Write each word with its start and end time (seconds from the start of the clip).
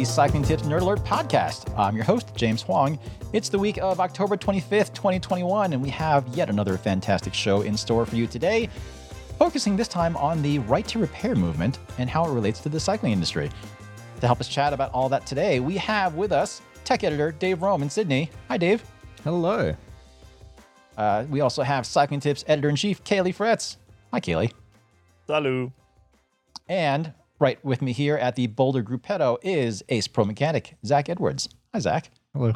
the 0.00 0.06
Cycling 0.06 0.42
Tips 0.42 0.62
Nerd 0.62 0.80
Alert 0.80 1.04
podcast. 1.04 1.76
I'm 1.78 1.94
your 1.94 2.06
host, 2.06 2.34
James 2.34 2.62
Huang. 2.62 2.98
It's 3.34 3.50
the 3.50 3.58
week 3.58 3.76
of 3.82 4.00
October 4.00 4.34
25th, 4.34 4.94
2021, 4.94 5.74
and 5.74 5.82
we 5.82 5.90
have 5.90 6.26
yet 6.28 6.48
another 6.48 6.78
fantastic 6.78 7.34
show 7.34 7.60
in 7.60 7.76
store 7.76 8.06
for 8.06 8.16
you 8.16 8.26
today, 8.26 8.70
focusing 9.38 9.76
this 9.76 9.88
time 9.88 10.16
on 10.16 10.40
the 10.40 10.58
right 10.60 10.88
to 10.88 10.98
repair 10.98 11.34
movement 11.34 11.80
and 11.98 12.08
how 12.08 12.24
it 12.24 12.32
relates 12.32 12.60
to 12.60 12.70
the 12.70 12.80
cycling 12.80 13.12
industry. 13.12 13.50
To 14.20 14.26
help 14.26 14.40
us 14.40 14.48
chat 14.48 14.72
about 14.72 14.90
all 14.94 15.10
that 15.10 15.26
today, 15.26 15.60
we 15.60 15.76
have 15.76 16.14
with 16.14 16.32
us 16.32 16.62
tech 16.84 17.04
editor 17.04 17.32
Dave 17.32 17.60
Rome 17.60 17.82
in 17.82 17.90
Sydney. 17.90 18.30
Hi, 18.48 18.56
Dave. 18.56 18.82
Hello. 19.22 19.76
Uh, 20.96 21.26
we 21.28 21.42
also 21.42 21.62
have 21.62 21.84
Cycling 21.84 22.20
Tips 22.20 22.42
editor 22.48 22.70
in 22.70 22.76
chief 22.76 23.04
Caley 23.04 23.34
Fretz. 23.34 23.76
Hi, 24.14 24.20
Caley. 24.20 24.50
Salut. 25.26 25.70
And 26.70 27.12
right 27.40 27.62
with 27.64 27.82
me 27.82 27.92
here 27.92 28.16
at 28.16 28.36
the 28.36 28.46
Boulder 28.46 28.82
Gruppetto 28.82 29.38
is 29.42 29.82
Ace 29.88 30.06
Pro 30.06 30.24
Mechanic, 30.24 30.76
Zach 30.84 31.08
Edwards. 31.08 31.48
Hi, 31.72 31.80
Zach. 31.80 32.10
Hello. 32.34 32.52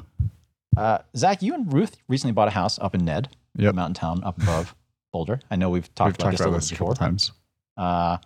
Uh, 0.77 0.99
Zach, 1.17 1.43
you 1.43 1.55
and 1.55 1.73
Ruth 1.73 1.97
recently 2.09 2.33
bought 2.33 2.49
a 2.49 2.53
house 2.53 2.79
up 2.79 2.95
in 2.95 3.05
Ned, 3.05 3.29
Yep. 3.57 3.73
a 3.73 3.77
mountain 3.77 3.95
town 3.95 4.23
up 4.25 4.41
above 4.43 4.75
Boulder. 5.13 5.41
I 5.51 5.57
know 5.57 5.71
we've 5.71 5.85
We've 5.85 5.95
talked 5.95 6.17
about 6.17 6.25
talked 6.25 6.33
this 6.33 6.41
a 6.41 6.45
about 6.45 6.51
little 6.51 6.61
this 6.61 6.71
before. 6.71 6.95
times. 6.95 7.33
Uh, 7.77 8.19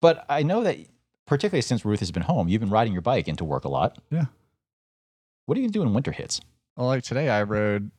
but 0.00 0.24
I 0.28 0.42
know 0.42 0.62
that, 0.64 0.76
particularly 1.26 1.62
since 1.62 1.84
Ruth 1.84 2.00
has 2.00 2.10
been 2.10 2.22
home, 2.22 2.48
you've 2.48 2.60
been 2.60 2.70
riding 2.70 2.92
your 2.92 3.02
bike 3.02 3.28
into 3.28 3.44
work 3.44 3.64
a 3.64 3.68
lot. 3.68 3.98
Yeah. 4.10 4.26
What 5.46 5.56
are 5.58 5.60
you 5.60 5.68
doing 5.70 5.88
when 5.88 5.94
winter 5.94 6.12
hits? 6.12 6.40
Well, 6.76 6.86
like 6.86 7.02
today, 7.02 7.28
I 7.28 7.42
rode. 7.42 7.90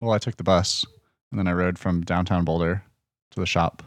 Well, 0.00 0.12
I 0.12 0.18
took 0.18 0.36
the 0.36 0.44
bus, 0.44 0.84
and 1.32 1.38
then 1.38 1.48
I 1.48 1.52
rode 1.52 1.78
from 1.78 2.02
downtown 2.02 2.44
Boulder 2.44 2.84
to 3.32 3.40
the 3.40 3.46
shop. 3.46 3.82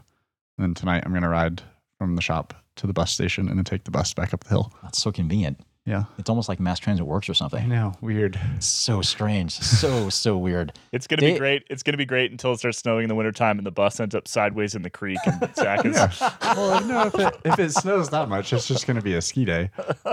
And 0.57 0.63
then 0.66 0.73
tonight, 0.73 1.03
I'm 1.05 1.13
gonna 1.13 1.29
ride 1.29 1.61
from 2.00 2.16
the 2.16 2.22
shop 2.22 2.53
to 2.78 2.88
the 2.88 2.94
bus 2.94 3.11
station, 3.11 3.47
and 3.50 3.58
then 3.58 3.66
take 3.66 3.83
the 3.83 3.92
bus 3.92 4.14
back 4.14 4.33
up 4.33 4.44
the 4.44 4.50
hill. 4.50 4.73
That's 4.83 5.02
so 5.02 5.11
convenient. 5.11 5.59
Yeah. 5.86 6.03
It's 6.17 6.30
almost 6.30 6.50
like 6.50 6.59
mass 6.59 6.80
transit 6.80 7.06
works 7.08 7.30
or 7.30 7.34
something. 7.34 7.69
know. 7.69 7.94
Weird. 8.02 8.38
So 8.59 9.02
strange. 9.02 9.53
So, 9.53 10.09
so 10.23 10.38
weird. 10.38 10.73
It's 10.92 11.08
gonna 11.08 11.22
be 11.22 11.38
great. 11.38 11.64
It's 11.69 11.81
gonna 11.81 11.97
be 11.97 12.03
great 12.03 12.30
until 12.30 12.52
it 12.52 12.58
starts 12.58 12.80
snowing 12.80 13.03
in 13.03 13.08
the 13.08 13.16
wintertime 13.16 13.58
and 13.58 13.66
the 13.66 13.72
bus 13.72 13.97
ends 14.02 14.14
up 14.14 14.28
sideways 14.28 14.75
in 14.75 14.81
the 14.81 14.89
creek 14.89 15.17
and 15.25 15.50
Zach 15.56 15.86
is 15.86 15.95
well, 15.95 16.84
no. 16.86 17.03
If 17.08 17.16
it 17.16 17.36
if 17.45 17.59
it 17.59 17.72
snows 17.72 18.09
that 18.09 18.28
much, 18.28 18.52
it's 18.52 18.67
just 18.67 18.86
gonna 18.86 19.02
be 19.02 19.14
a 19.16 19.22
ski 19.22 19.45
day. 19.45 19.69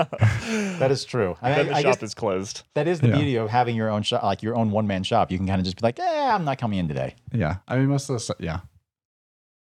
That 0.78 0.90
is 0.92 1.04
true. 1.04 1.36
I, 1.42 1.50
then 1.54 1.66
the 1.66 1.72
I 1.74 1.82
shop 1.82 1.94
guess 1.94 2.02
is 2.04 2.14
closed. 2.14 2.62
that 2.74 2.86
is 2.86 3.00
the 3.00 3.08
Yeah. 3.08 3.16
beauty 3.16 3.36
of 3.36 3.48
having 3.50 3.74
your 3.74 3.90
own 3.90 4.02
shop, 4.02 4.22
like 4.22 4.42
your 4.44 4.54
own 4.56 4.70
one 4.70 4.86
man 4.86 5.02
shop. 5.02 5.32
You 5.32 5.38
can 5.38 5.46
kind 5.48 5.58
of 5.60 5.64
just 5.64 5.76
be 5.76 5.82
like, 5.82 5.98
eh, 5.98 6.30
I'm 6.30 6.44
not 6.44 6.58
coming 6.58 6.78
in 6.78 6.86
today. 6.86 7.16
Yeah. 7.32 7.56
I 7.66 7.76
mean, 7.78 7.88
most 7.88 8.08
of 8.10 8.14
the 8.14 8.20
stu- 8.20 8.34
yeah. 8.38 8.60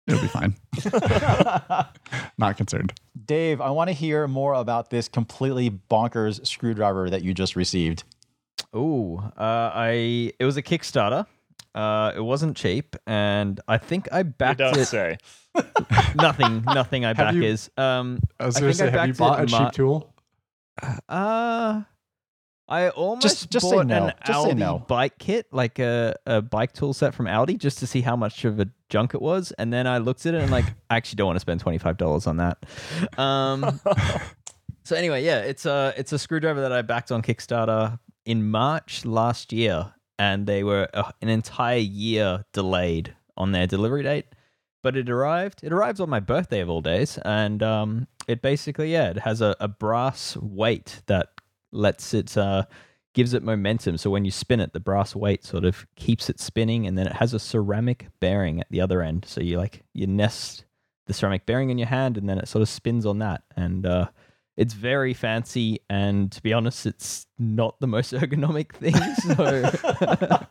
It'll 0.08 0.22
be 0.22 0.28
fine. 0.28 0.56
Not 2.38 2.58
concerned. 2.58 2.94
Dave, 3.26 3.62
I 3.62 3.70
want 3.70 3.88
to 3.90 3.94
hear 3.94 4.28
more 4.28 4.54
about 4.54 4.90
this 4.90 5.08
completely 5.08 5.70
bonkers 5.70 6.45
screwdriver 6.45 7.10
that 7.10 7.23
you 7.23 7.34
just 7.34 7.56
received. 7.56 8.04
Oh, 8.73 9.20
uh, 9.38 9.72
I 9.73 10.32
it 10.40 10.45
was 10.45 10.58
a 10.58 10.62
Kickstarter. 10.64 11.26
Uh, 11.76 12.12
it 12.16 12.20
wasn't 12.22 12.56
cheap, 12.58 12.95
and 13.08 13.60
I 13.68 13.78
think 13.78 14.08
I 14.12 14.20
You 14.20 14.23
backed 14.26 14.60
don't 14.60 14.78
it. 14.78 14.86
say. 14.86 15.18
Nothing, 16.16 16.64
nothing. 16.66 17.06
I 17.06 17.10
Have 17.10 17.17
back 17.17 17.34
you- 17.36 17.44
is. 17.44 17.70
Um, 17.78 18.20
I 18.40 18.45
was 18.48 18.58
I 18.58 18.62
gonna 18.62 18.73
think 18.73 18.82
I 18.90 18.92
say, 18.92 18.98
have 19.00 19.08
you 19.08 19.14
bought 19.14 19.40
a 19.42 19.45
cheap 19.45 19.60
Mar- 19.60 19.72
tool? 19.72 20.14
uh, 21.10 21.82
I 22.67 22.89
almost 22.89 23.23
Just- 23.23 23.50
just 23.52 23.69
bought 23.69 23.88
no. 23.88 24.06
an 24.08 24.14
Just 24.25 24.39
Aldi 24.47 24.58
no. 24.58 24.80
bike 24.80 25.17
kit, 25.19 25.47
like 25.52 25.80
a, 25.80 26.16
a 26.25 26.42
bike 26.42 26.72
tool 26.73 26.94
set 26.94 27.14
from 27.14 27.25
Aldi, 27.25 27.58
just 27.58 27.80
to 27.80 27.88
see 27.88 28.02
how 28.02 28.16
much 28.16 28.45
of 28.45 28.59
a 28.59 28.67
junk 28.89 29.14
it 29.14 29.22
was. 29.22 29.52
And 29.58 29.72
then 29.73 29.86
I 29.86 29.97
looked 29.97 30.25
at 30.25 30.33
it 30.33 30.42
and 30.42 30.50
like, 30.52 30.66
I 30.89 30.95
actually 30.95 31.17
don't 31.17 31.27
want 31.27 31.36
to 31.36 31.42
spend 31.42 31.60
twenty 31.60 31.77
five 31.77 31.98
dollars 31.98 32.26
on 32.26 32.38
that. 32.38 32.58
Um, 33.20 33.80
so 34.83 34.95
anyway, 34.95 35.23
yeah, 35.23 35.39
it's 35.39 35.65
a 35.65 35.93
it's 35.98 36.14
a 36.14 36.20
screwdriver 36.20 36.61
that 36.61 36.71
I 36.71 36.82
backed 36.82 37.11
on 37.11 37.21
Kickstarter 37.21 37.99
in 38.26 38.49
March 38.49 39.04
last 39.04 39.52
year, 39.52 39.93
and 40.17 40.48
they 40.48 40.64
were 40.64 40.88
uh, 40.93 41.11
an 41.21 41.30
entire 41.30 41.77
year 41.77 42.45
delayed 42.54 43.14
on 43.36 43.52
their 43.52 43.67
delivery 43.67 44.04
date. 44.04 44.26
But 44.82 44.98
it 44.98 45.09
arrived. 45.09 45.64
It 45.64 45.71
arrived 45.73 46.02
on 46.02 46.09
my 46.09 46.20
birthday 46.20 46.59
of 46.61 46.70
all 46.70 46.82
days, 46.82 47.17
and 47.26 47.61
um, 47.61 48.08
it 48.27 48.42
basically 48.42 48.92
yeah, 48.93 49.09
it 49.09 49.20
has 49.20 49.42
a, 49.42 49.55
a 49.59 49.67
brass 49.67 50.38
weight 50.38 51.02
that 51.08 51.27
lets 51.73 52.14
it 52.14 52.38
uh, 52.38 52.64
gives 53.14 53.34
it 53.34 53.44
momentum. 53.44 53.98
So 53.98 54.10
when 54.10 54.26
you 54.26 54.32
spin 54.32 54.60
it, 54.60 54.73
the 54.73 54.80
brass 54.80 55.16
weight 55.16 55.44
sort 55.44 55.66
of 55.66 55.86
keeps 55.95 56.30
it 56.30 56.39
spinning, 56.39 56.88
and 56.88 56.98
then 56.98 57.08
it 57.08 57.14
has 57.14 57.34
a 57.34 57.39
ceramic 57.39 58.08
bearing 58.20 58.60
at 58.61 58.67
the 58.70 58.82
other 58.82 59.02
end. 59.02 59.26
So 59.28 59.42
you 59.42 59.58
like 59.58 59.83
you 59.94 60.08
nest 60.08 60.66
the 61.08 61.14
ceramic 61.14 61.45
bearing 61.45 61.70
in 61.70 61.78
your 61.78 61.88
hand, 61.88 62.17
and 62.17 62.30
then 62.30 62.38
it 62.38 62.48
sort 62.48 62.62
of 62.62 62.70
spins 62.70 63.06
on 63.06 63.20
that, 63.20 63.44
and 63.58 63.86
uh, 63.86 64.08
it's 64.56 64.73
very 64.73 65.14
fancy. 65.14 65.80
And 65.89 66.32
to 66.32 66.42
be 66.42 66.54
honest, 66.54 66.86
it's 66.86 67.28
not 67.38 67.80
the 67.82 67.88
most 67.88 68.14
ergonomic 68.14 68.72
thing. 68.73 68.94
So 68.94 69.33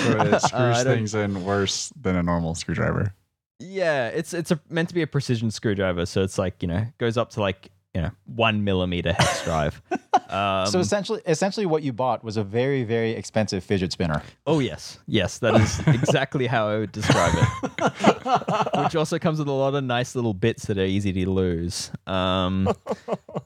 So 0.00 0.20
it 0.22 0.34
Uh, 0.34 0.38
screws 0.38 0.84
don't- 0.84 0.96
things 0.96 1.14
in 1.14 1.44
worse 1.44 1.92
than 2.00 2.16
a 2.16 2.22
normal 2.22 2.54
screwdriver. 2.54 3.14
Yeah, 3.62 4.08
it's 4.08 4.32
it's 4.32 4.50
a, 4.50 4.58
meant 4.70 4.88
to 4.88 4.94
be 4.94 5.02
a 5.02 5.06
precision 5.06 5.50
screwdriver, 5.50 6.06
so 6.06 6.22
it's 6.22 6.38
like 6.38 6.62
you 6.62 6.68
know 6.68 6.86
goes 6.96 7.18
up 7.18 7.28
to 7.32 7.40
like 7.42 7.70
you 7.94 8.00
know 8.00 8.10
one 8.26 8.64
millimeter 8.64 9.12
hex 9.12 9.44
drive. 9.44 9.82
Um, 10.28 10.66
so 10.66 10.78
essentially, 10.78 11.20
essentially, 11.26 11.66
what 11.66 11.82
you 11.82 11.92
bought 11.92 12.22
was 12.22 12.36
a 12.36 12.44
very, 12.44 12.84
very 12.84 13.12
expensive 13.12 13.64
fidget 13.64 13.92
spinner. 13.92 14.22
oh 14.46 14.60
yes, 14.60 14.98
yes, 15.06 15.38
that 15.38 15.54
is 15.56 15.80
exactly 15.86 16.46
how 16.46 16.68
I 16.68 16.78
would 16.78 16.92
describe 16.92 17.34
it. 17.34 18.84
Which 18.84 18.94
also 18.94 19.18
comes 19.18 19.38
with 19.38 19.48
a 19.48 19.52
lot 19.52 19.74
of 19.74 19.82
nice 19.84 20.14
little 20.14 20.34
bits 20.34 20.66
that 20.66 20.78
are 20.78 20.84
easy 20.84 21.12
to 21.12 21.30
lose. 21.30 21.90
Um, 22.06 22.72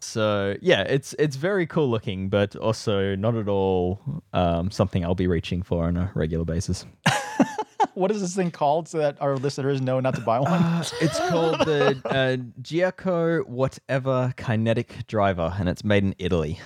so 0.00 0.56
yeah, 0.60 0.82
it's 0.82 1.14
it's 1.18 1.36
very 1.36 1.66
cool 1.66 1.88
looking, 1.88 2.28
but 2.28 2.54
also 2.56 3.16
not 3.16 3.34
at 3.34 3.48
all 3.48 4.00
um, 4.32 4.70
something 4.70 5.04
I'll 5.04 5.14
be 5.14 5.26
reaching 5.26 5.62
for 5.62 5.84
on 5.84 5.96
a 5.96 6.10
regular 6.14 6.44
basis. 6.44 6.84
What 7.94 8.10
is 8.10 8.20
this 8.20 8.34
thing 8.34 8.50
called 8.50 8.88
so 8.88 8.98
that 8.98 9.16
our 9.20 9.36
listeners 9.36 9.80
know 9.80 10.00
not 10.00 10.14
to 10.16 10.20
buy 10.20 10.40
one? 10.40 10.52
Uh, 10.52 10.84
it's 11.00 11.18
called 11.28 11.60
the 11.60 12.00
uh, 12.04 12.36
Giaco 12.60 13.46
whatever 13.46 14.32
kinetic 14.36 15.06
driver, 15.06 15.54
and 15.58 15.68
it's 15.68 15.84
made 15.84 16.04
in 16.04 16.14
Italy. 16.18 16.60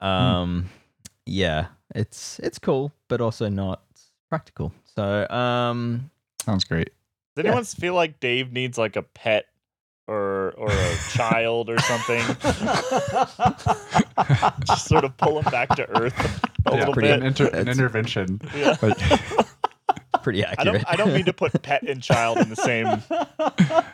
Um, 0.00 0.70
yeah, 1.26 1.66
it's 1.94 2.38
it's 2.40 2.58
cool, 2.58 2.92
but 3.08 3.20
also 3.20 3.48
not 3.48 3.82
practical. 4.28 4.72
So, 4.96 5.28
um, 5.28 6.10
Sounds 6.44 6.64
great. 6.64 6.90
Does 7.36 7.44
anyone 7.44 7.64
feel 7.64 7.94
like 7.94 8.18
Dave 8.20 8.52
needs 8.52 8.78
like 8.78 8.96
a 8.96 9.02
pet 9.02 9.46
or 10.08 10.52
or 10.56 10.68
a 10.70 10.96
child 11.10 11.70
or 11.70 11.78
something? 11.78 12.22
Just 14.66 14.86
sort 14.86 15.04
of 15.04 15.16
pull 15.16 15.40
him 15.40 15.50
back 15.50 15.68
to 15.76 15.88
earth 16.00 16.42
a 16.66 16.70
yeah, 16.72 16.78
little 16.78 16.94
pretty 16.94 17.08
bit. 17.08 17.20
an, 17.20 17.26
inter- 17.26 17.48
an 17.48 17.68
intervention. 17.68 18.40
Yeah. 18.54 18.76
Like, 18.82 18.98
pretty 20.22 20.44
I 20.44 20.52
accurate. 20.52 20.82
don't 20.82 20.92
I 20.92 20.96
don't 20.96 21.12
mean 21.12 21.24
to 21.26 21.32
put 21.32 21.60
pet 21.62 21.82
and 21.82 22.02
child 22.02 22.38
in 22.38 22.48
the 22.48 22.56
same 22.56 22.86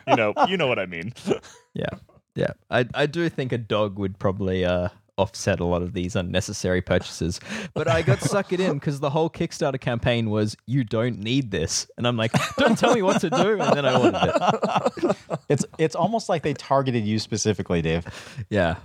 you 0.07 0.15
know, 0.15 0.33
you 0.47 0.57
know 0.57 0.67
what 0.67 0.79
I 0.79 0.85
mean. 0.85 1.13
yeah, 1.73 1.89
yeah. 2.35 2.51
I 2.69 2.85
I 2.93 3.05
do 3.05 3.27
think 3.29 3.51
a 3.51 3.57
dog 3.57 3.99
would 3.99 4.19
probably 4.19 4.65
uh 4.65 4.89
offset 5.17 5.59
a 5.59 5.65
lot 5.65 5.81
of 5.81 5.93
these 5.93 6.15
unnecessary 6.15 6.81
purchases. 6.81 7.39
But 7.73 7.87
I 7.87 8.03
got 8.03 8.19
sucked 8.21 8.53
it 8.53 8.59
in 8.59 8.75
because 8.75 8.99
the 8.99 9.09
whole 9.09 9.29
Kickstarter 9.29 9.79
campaign 9.79 10.29
was 10.29 10.55
you 10.67 10.83
don't 10.83 11.19
need 11.19 11.51
this, 11.51 11.89
and 11.97 12.07
I'm 12.07 12.17
like, 12.17 12.31
don't 12.57 12.77
tell 12.77 12.93
me 12.93 13.01
what 13.01 13.19
to 13.21 13.29
do, 13.29 13.59
and 13.59 13.75
then 13.75 13.85
I 13.85 13.99
ordered 13.99 14.95
it. 15.03 15.17
it's 15.49 15.65
it's 15.77 15.95
almost 15.95 16.29
like 16.29 16.43
they 16.43 16.53
targeted 16.53 17.05
you 17.05 17.19
specifically, 17.19 17.81
Dave. 17.81 18.05
Yeah. 18.49 18.75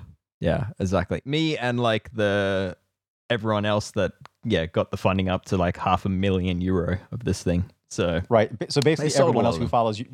Yeah, 0.40 0.66
exactly. 0.80 1.22
Me 1.24 1.56
and 1.56 1.78
like 1.78 2.12
the 2.12 2.76
everyone 3.30 3.64
else 3.64 3.92
that 3.92 4.12
yeah, 4.44 4.66
got 4.66 4.90
the 4.90 4.96
funding 4.96 5.28
up 5.28 5.44
to 5.46 5.56
like 5.56 5.76
half 5.76 6.04
a 6.04 6.08
million 6.08 6.60
euro 6.60 6.98
of 7.12 7.24
this 7.24 7.42
thing. 7.42 7.64
So 7.90 8.22
Right. 8.28 8.50
So 8.72 8.80
basically, 8.80 9.14
everyone 9.20 9.44
else 9.44 9.56
who 9.58 9.68
follows 9.68 9.98
you, 9.98 10.06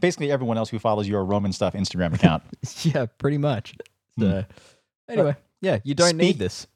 basically 0.00 0.30
everyone 0.30 0.56
else 0.58 0.70
who 0.70 0.78
follows 0.78 1.08
your 1.08 1.24
Roman 1.24 1.52
stuff 1.52 1.74
Instagram 1.74 2.14
account. 2.18 2.42
yeah, 2.82 3.06
pretty 3.18 3.38
much. 3.38 3.74
So 4.18 4.44
anyway, 5.08 5.36
yeah, 5.60 5.78
you 5.84 5.94
don't 5.94 6.10
Speak- 6.10 6.18
need 6.20 6.38
this. 6.38 6.66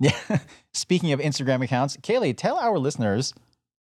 yeah. 0.00 0.16
Speaking 0.74 1.12
of 1.12 1.20
Instagram 1.20 1.62
accounts, 1.62 1.96
Caley, 2.02 2.34
tell 2.34 2.56
our 2.58 2.78
listeners 2.78 3.32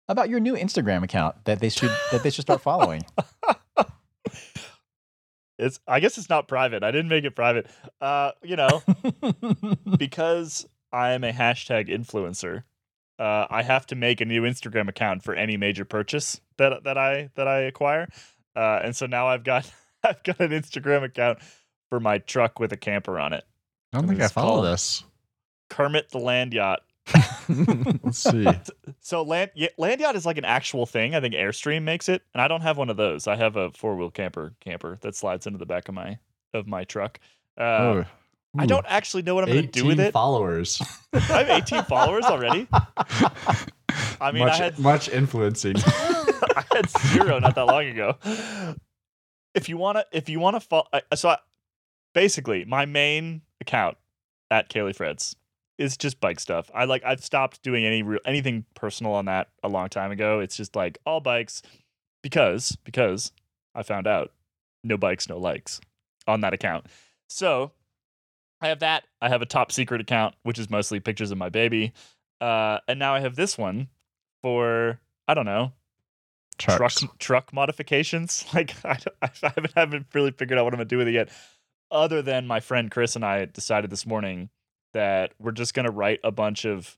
about 0.08 0.28
your 0.30 0.40
new 0.40 0.54
Instagram 0.54 1.02
account 1.04 1.36
that 1.44 1.60
they 1.60 1.68
should 1.68 1.90
that 2.10 2.22
they 2.22 2.30
should 2.30 2.42
start 2.42 2.60
following. 2.62 3.02
It's 5.58 5.78
I 5.86 6.00
guess 6.00 6.18
it's 6.18 6.28
not 6.30 6.48
private. 6.48 6.82
I 6.82 6.90
didn't 6.90 7.08
make 7.08 7.24
it 7.24 7.36
private. 7.36 7.66
Uh, 8.00 8.32
you 8.42 8.56
know, 8.56 8.82
because 9.98 10.66
I'm 10.92 11.22
a 11.22 11.30
hashtag 11.32 11.88
influencer, 11.88 12.64
uh, 13.22 13.46
I 13.48 13.62
have 13.62 13.86
to 13.86 13.94
make 13.94 14.20
a 14.20 14.24
new 14.24 14.42
Instagram 14.42 14.88
account 14.88 15.22
for 15.22 15.32
any 15.32 15.56
major 15.56 15.84
purchase 15.84 16.40
that 16.56 16.82
that 16.82 16.98
I 16.98 17.30
that 17.36 17.46
I 17.46 17.60
acquire. 17.60 18.08
Uh, 18.56 18.80
and 18.82 18.96
so 18.96 19.06
now 19.06 19.28
I've 19.28 19.44
got 19.44 19.70
I've 20.02 20.22
got 20.24 20.40
an 20.40 20.50
Instagram 20.50 21.04
account 21.04 21.38
for 21.88 22.00
my 22.00 22.18
truck 22.18 22.58
with 22.58 22.72
a 22.72 22.76
camper 22.76 23.20
on 23.20 23.32
it. 23.32 23.44
I 23.92 23.98
don't 23.98 24.08
think 24.08 24.20
I 24.20 24.26
follow 24.26 24.62
this. 24.62 25.04
Kermit 25.70 26.10
the 26.10 26.18
Land 26.18 26.52
Yacht. 26.52 26.80
Let's 27.48 28.18
see. 28.18 28.46
So 29.04 29.22
land 29.22 29.50
y- 29.56 29.68
land 29.78 30.00
yacht 30.00 30.14
is 30.14 30.24
like 30.24 30.38
an 30.38 30.44
actual 30.44 30.86
thing. 30.86 31.16
I 31.16 31.20
think 31.20 31.34
Airstream 31.34 31.82
makes 31.82 32.08
it, 32.08 32.22
and 32.34 32.40
I 32.40 32.46
don't 32.46 32.60
have 32.60 32.78
one 32.78 32.88
of 32.88 32.96
those. 32.96 33.26
I 33.26 33.34
have 33.34 33.56
a 33.56 33.70
four 33.72 33.96
wheel 33.96 34.10
camper 34.10 34.54
camper 34.60 34.98
that 35.00 35.16
slides 35.16 35.46
into 35.46 35.58
the 35.58 35.66
back 35.66 35.88
of 35.88 35.94
my 35.94 36.18
of 36.54 36.68
my 36.68 36.84
truck. 36.84 37.18
Uh, 37.58 37.62
oh, 37.62 38.04
I 38.58 38.66
don't 38.66 38.84
actually 38.88 39.22
know 39.22 39.34
what 39.34 39.44
I'm 39.44 39.50
going 39.50 39.66
to 39.66 39.70
do 39.70 39.86
with 39.86 40.00
it. 40.00 40.12
followers. 40.12 40.82
I 41.12 41.18
have 41.18 41.48
18 41.48 41.84
followers 41.84 42.24
already. 42.24 42.68
I 44.20 44.30
mean, 44.30 44.44
much, 44.44 44.52
I 44.60 44.64
had 44.64 44.78
much 44.78 45.08
influencing. 45.08 45.76
I 45.86 46.64
had 46.72 46.88
zero 46.90 47.38
not 47.38 47.54
that 47.54 47.66
long 47.66 47.86
ago. 47.86 48.16
If 49.54 49.68
you 49.68 49.76
wanna, 49.76 50.04
if 50.12 50.28
you 50.28 50.38
wanna 50.38 50.60
follow, 50.60 50.86
uh, 50.92 51.00
so 51.16 51.30
I, 51.30 51.38
basically, 52.14 52.64
my 52.64 52.84
main 52.86 53.42
account 53.60 53.96
at 54.50 54.68
Caley 54.68 54.92
Fretz 54.92 55.34
is 55.78 55.96
just 55.96 56.20
bike 56.20 56.38
stuff. 56.40 56.70
I 56.74 56.84
like, 56.84 57.02
I've 57.04 57.24
stopped 57.24 57.62
doing 57.62 57.84
any 57.84 58.02
real 58.02 58.20
anything 58.24 58.64
personal 58.74 59.12
on 59.14 59.24
that 59.26 59.48
a 59.62 59.68
long 59.68 59.88
time 59.88 60.10
ago. 60.10 60.40
It's 60.40 60.56
just 60.56 60.76
like 60.76 60.98
all 61.06 61.20
bikes, 61.20 61.62
because 62.22 62.76
because 62.84 63.32
I 63.74 63.82
found 63.82 64.06
out 64.06 64.32
no 64.84 64.96
bikes, 64.96 65.28
no 65.28 65.38
likes 65.38 65.80
on 66.26 66.42
that 66.42 66.52
account. 66.52 66.86
So 67.28 67.72
I 68.62 68.68
have 68.68 68.78
that. 68.78 69.04
I 69.20 69.28
have 69.28 69.42
a 69.42 69.46
top 69.46 69.72
secret 69.72 70.00
account, 70.00 70.36
which 70.44 70.58
is 70.58 70.70
mostly 70.70 71.00
pictures 71.00 71.32
of 71.32 71.38
my 71.38 71.48
baby. 71.48 71.92
Uh, 72.40 72.78
and 72.88 72.98
now 72.98 73.14
I 73.14 73.20
have 73.20 73.34
this 73.36 73.58
one 73.58 73.88
for 74.42 75.00
I 75.28 75.34
don't 75.34 75.46
know 75.46 75.72
Trucks. 76.58 77.00
truck 77.00 77.18
truck 77.18 77.52
modifications. 77.52 78.44
Like 78.54 78.74
I, 78.84 78.98
I 79.20 79.30
haven't, 79.42 79.72
haven't 79.76 80.06
really 80.14 80.30
figured 80.30 80.58
out 80.58 80.64
what 80.64 80.74
I'm 80.74 80.78
gonna 80.78 80.86
do 80.86 80.98
with 80.98 81.08
it 81.08 81.12
yet. 81.14 81.28
Other 81.90 82.22
than 82.22 82.46
my 82.46 82.60
friend 82.60 82.90
Chris 82.90 83.16
and 83.16 83.24
I 83.24 83.44
decided 83.46 83.90
this 83.90 84.06
morning 84.06 84.48
that 84.92 85.32
we're 85.38 85.52
just 85.52 85.74
gonna 85.74 85.90
write 85.90 86.20
a 86.22 86.30
bunch 86.30 86.64
of 86.64 86.96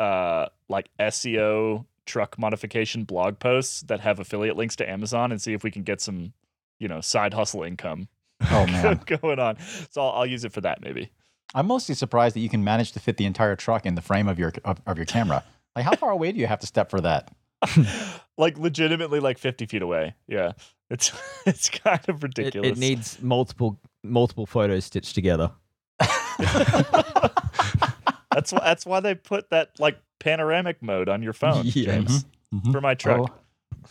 uh 0.00 0.46
like 0.68 0.88
SEO 0.98 1.86
truck 2.06 2.38
modification 2.38 3.04
blog 3.04 3.38
posts 3.38 3.82
that 3.82 4.00
have 4.00 4.18
affiliate 4.18 4.56
links 4.56 4.74
to 4.76 4.88
Amazon 4.88 5.30
and 5.30 5.40
see 5.40 5.52
if 5.52 5.62
we 5.62 5.70
can 5.70 5.82
get 5.82 6.00
some 6.00 6.32
you 6.80 6.88
know 6.88 7.00
side 7.00 7.34
hustle 7.34 7.62
income 7.62 8.08
Oh 8.50 8.66
man, 8.70 9.00
going 9.06 9.38
on. 9.38 9.56
So 9.90 10.02
I'll, 10.02 10.10
I'll 10.20 10.26
use 10.26 10.44
it 10.44 10.52
for 10.52 10.60
that 10.62 10.82
maybe. 10.82 11.10
I'm 11.54 11.66
mostly 11.66 11.94
surprised 11.94 12.34
that 12.36 12.40
you 12.40 12.48
can 12.48 12.64
manage 12.64 12.92
to 12.92 13.00
fit 13.00 13.16
the 13.18 13.24
entire 13.26 13.56
truck 13.56 13.84
in 13.84 13.94
the 13.94 14.00
frame 14.02 14.28
of 14.28 14.38
your 14.38 14.52
of, 14.64 14.80
of 14.86 14.96
your 14.96 15.06
camera. 15.06 15.44
Like, 15.76 15.84
how 15.84 15.94
far 15.96 16.10
away 16.10 16.32
do 16.32 16.38
you 16.38 16.46
have 16.46 16.60
to 16.60 16.66
step 16.66 16.90
for 16.90 17.00
that? 17.00 17.32
like 18.38 18.58
legitimately 18.58 19.20
like 19.20 19.38
50 19.38 19.66
feet 19.66 19.82
away. 19.82 20.14
Yeah. 20.26 20.52
It's 20.90 21.12
it's 21.46 21.68
kind 21.70 22.00
of 22.08 22.22
ridiculous. 22.22 22.72
it 22.72 22.78
needs 22.78 23.22
multiple 23.22 23.80
multiple 24.02 24.46
photos 24.46 24.84
stitched 24.84 25.14
together. 25.14 25.52
That's 28.34 28.52
why 28.52 28.60
that's 28.64 28.86
why 28.86 29.00
they 29.00 29.14
put 29.14 29.50
that 29.50 29.78
like 29.78 29.98
panoramic 30.18 30.82
mode 30.82 31.08
on 31.08 31.22
your 31.22 31.32
phone, 31.34 31.62
Yeah. 31.66 31.84
James, 31.96 32.24
Mhm. 32.54 32.72
for 32.72 32.80
my 32.80 32.94
truck. 32.94 33.30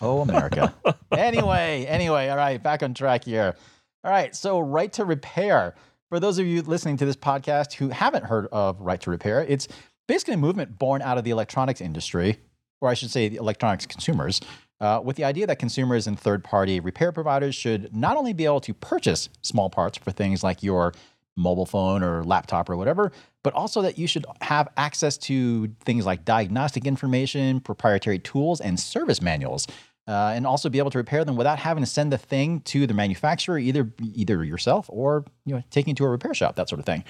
Oh, 0.01 0.19
oh 0.19 0.21
America. 0.21 0.74
anyway, 1.12 1.86
anyway, 1.88 2.30
all 2.30 2.38
right, 2.38 2.62
back 2.62 2.81
on 2.83 2.94
track 2.94 3.24
here. 3.25 3.56
All 4.03 4.09
right, 4.09 4.36
so 4.36 4.59
right 4.59 4.92
to 4.94 5.06
repair. 5.06 5.75
For 6.09 6.19
those 6.19 6.39
of 6.39 6.48
you 6.48 6.63
listening 6.63 6.98
to 6.98 7.06
this 7.06 7.15
podcast 7.15 7.74
who 7.74 7.89
haven't 7.89 8.25
heard 8.25 8.48
of 8.51 8.81
Right 8.81 9.00
to 9.01 9.12
Repair, 9.12 9.45
it's 9.48 9.68
basically 10.07 10.33
a 10.33 10.38
movement 10.38 10.80
born 10.80 11.03
out 11.03 11.19
of 11.19 11.24
the 11.24 11.30
electronics 11.30 11.81
industry, 11.81 12.39
or 12.81 12.89
I 12.89 12.95
should 12.95 13.12
say, 13.12 13.30
the 13.30 13.38
electronics 13.38 13.86
consumers, 13.86 14.42
uh, 14.80 15.01
with 15.03 15.18
the 15.18 15.24
idea 15.24 15.45
that 15.45 15.59
consumers 15.59 16.07
and 16.07 16.19
third 16.19 16.44
party 16.44 16.80
repair 16.80 17.12
providers 17.12 17.53
should 17.53 17.95
not 17.95 18.18
only 18.18 18.33
be 18.33 18.44
able 18.44 18.59
to 18.62 18.74
purchase 18.74 19.30
small 19.44 19.69
parts 19.69 20.00
for 20.00 20.09
things 20.09 20.44
like 20.44 20.63
your 20.63 20.94
mobile 21.38 21.68
phone 21.68 22.01
or 22.01 22.24
laptop 22.24 22.71
or 22.71 22.75
whatever, 22.75 23.12
but 23.44 23.54
also 23.54 23.83
that 23.83 24.00
you 24.00 24.07
should 24.07 24.25
have 24.42 24.68
access 24.77 25.15
to 25.18 25.68
things 25.86 26.07
like 26.07 26.25
diagnostic 26.25 26.88
information, 26.88 27.59
proprietary 27.59 28.18
tools, 28.18 28.59
and 28.59 28.80
service 28.80 29.21
manuals. 29.21 29.68
Uh, 30.07 30.33
and 30.36 30.48
also 30.48 30.68
be 30.68 30.80
able 30.80 30.89
to 30.89 30.98
repair 30.98 31.24
them 31.24 31.36
without 31.36 31.59
having 31.59 31.83
to 31.83 31.89
send 31.89 32.12
the 32.12 32.18
thing 32.18 32.59
to 32.62 32.88
the 32.88 32.94
manufacturer, 32.94 33.59
either 33.59 33.94
either 34.01 34.44
yourself 34.44 34.88
or 34.89 35.24
you 35.45 35.56
know 35.56 35.63
taking 35.69 35.92
it 35.92 35.98
to 35.98 36.03
a 36.03 36.09
repair 36.09 36.33
shop, 36.33 36.56
that 36.56 36.68
sort 36.68 36.80
of 36.80 36.86
thing. 36.86 37.03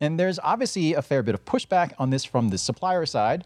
And 0.00 0.18
there's 0.18 0.38
obviously 0.38 0.94
a 0.94 1.02
fair 1.02 1.22
bit 1.22 1.34
of 1.34 1.44
pushback 1.44 1.92
on 1.98 2.10
this 2.10 2.24
from 2.24 2.48
the 2.48 2.58
supplier 2.58 3.06
side 3.06 3.44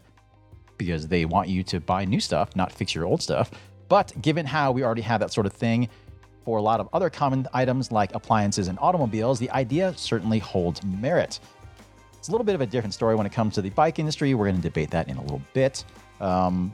because 0.77 1.07
they 1.07 1.25
want 1.25 1.47
you 1.47 1.63
to 1.63 1.79
buy 1.79 2.05
new 2.05 2.19
stuff, 2.19 2.55
not 2.55 2.71
fix 2.71 2.93
your 2.93 3.05
old 3.05 3.21
stuff. 3.21 3.51
But 3.87 4.13
given 4.21 4.45
how 4.45 4.71
we 4.71 4.83
already 4.83 5.01
have 5.03 5.19
that 5.19 5.31
sort 5.31 5.45
of 5.45 5.53
thing 5.53 5.89
for 6.43 6.57
a 6.57 6.61
lot 6.61 6.79
of 6.79 6.89
other 6.93 7.09
common 7.09 7.47
items 7.53 7.91
like 7.91 8.13
appliances 8.13 8.67
and 8.67 8.77
automobiles, 8.81 9.39
the 9.39 9.49
idea 9.51 9.93
certainly 9.95 10.39
holds 10.39 10.83
merit. 10.83 11.39
It's 12.17 12.29
a 12.29 12.31
little 12.31 12.45
bit 12.45 12.55
of 12.55 12.61
a 12.61 12.65
different 12.65 12.93
story 12.93 13.15
when 13.15 13.25
it 13.25 13.31
comes 13.31 13.53
to 13.55 13.61
the 13.61 13.69
bike 13.71 13.99
industry. 13.99 14.33
We're 14.33 14.45
going 14.45 14.55
to 14.55 14.61
debate 14.61 14.91
that 14.91 15.09
in 15.09 15.17
a 15.17 15.21
little 15.21 15.41
bit. 15.53 15.83
Um, 16.19 16.73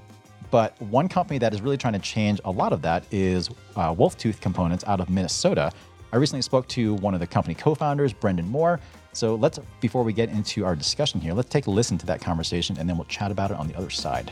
but 0.52 0.80
one 0.82 1.08
company 1.08 1.40
that 1.40 1.54
is 1.54 1.62
really 1.62 1.78
trying 1.78 1.94
to 1.94 2.00
change 2.00 2.42
a 2.44 2.52
lot 2.52 2.74
of 2.74 2.82
that 2.82 3.06
is 3.10 3.50
uh, 3.78 3.96
Wolf 3.98 4.18
Tooth 4.18 4.42
Components 4.42 4.84
out 4.86 5.00
of 5.00 5.10
Minnesota. 5.10 5.72
I 6.12 6.18
recently 6.18 6.42
spoke 6.42 6.68
to 6.70 6.96
one 6.96 7.14
of 7.14 7.22
the 7.22 7.28
company 7.28 7.56
co-founders, 7.56 8.12
Brendan 8.12 8.50
Moore. 8.50 8.82
So 9.14 9.36
let's, 9.36 9.60
before 9.80 10.04
we 10.04 10.12
get 10.12 10.30
into 10.30 10.66
our 10.66 10.76
discussion 10.76 11.22
here, 11.22 11.34
let's 11.34 11.50
take 11.50 11.68
a 11.68 11.72
listen 11.72 11.98
to 12.00 12.06
that 12.08 12.20
conversation 12.20 12.78
and 12.78 12.88
then 12.88 12.98
we'll 12.98 13.06
chat 13.06 13.32
about 13.32 13.52
it 13.52 13.58
on 13.58 13.68
the 13.68 13.76
other 13.78 13.90
side. 13.90 14.30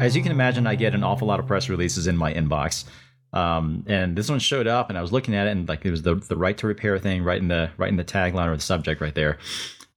As 0.00 0.16
you 0.16 0.22
can 0.22 0.32
imagine, 0.32 0.66
I 0.66 0.74
get 0.74 0.94
an 0.94 1.04
awful 1.04 1.28
lot 1.28 1.38
of 1.38 1.46
press 1.46 1.68
releases 1.68 2.06
in 2.06 2.16
my 2.16 2.32
inbox. 2.32 2.84
Um, 3.32 3.84
and 3.86 4.16
this 4.16 4.30
one 4.30 4.38
showed 4.38 4.66
up, 4.66 4.88
and 4.88 4.98
I 4.98 5.02
was 5.02 5.12
looking 5.12 5.34
at 5.34 5.46
it, 5.46 5.50
and 5.50 5.68
like 5.68 5.84
it 5.84 5.90
was 5.90 6.02
the 6.02 6.14
the 6.14 6.36
right 6.36 6.56
to 6.58 6.66
repair 6.66 6.98
thing 6.98 7.22
right 7.22 7.40
in 7.40 7.48
the 7.48 7.70
right 7.76 7.90
in 7.90 7.96
the 7.96 8.04
tagline 8.04 8.48
or 8.48 8.56
the 8.56 8.62
subject 8.62 9.00
right 9.00 9.14
there. 9.14 9.38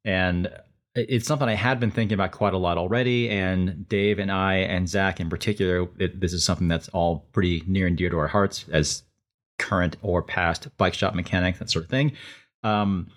And 0.04 0.50
it's 0.96 1.26
something 1.26 1.48
I 1.48 1.54
had 1.54 1.80
been 1.80 1.92
thinking 1.92 2.16
about 2.16 2.32
quite 2.32 2.54
a 2.54 2.58
lot 2.58 2.78
already. 2.78 3.30
And 3.30 3.88
Dave 3.88 4.20
and 4.20 4.32
I 4.32 4.56
and 4.56 4.90
Zach 4.90 5.20
in 5.20 5.30
particular, 5.30 5.88
it, 5.98 6.20
this 6.20 6.34
is 6.34 6.44
something 6.44 6.68
that's 6.68 6.90
all 6.90 7.28
pretty 7.32 7.64
near 7.66 7.88
and 7.88 7.98
dear 7.98 8.10
to 8.10 8.18
our 8.18 8.28
hearts 8.28 8.66
as 8.72 9.04
current 9.58 9.96
or 10.02 10.22
past 10.22 10.76
bike 10.78 10.94
shop 10.94 11.14
mechanics, 11.14 11.60
that 11.60 11.70
sort 11.70 11.86
of 11.86 11.92
thing. 11.92 12.14
Um, 12.64 13.08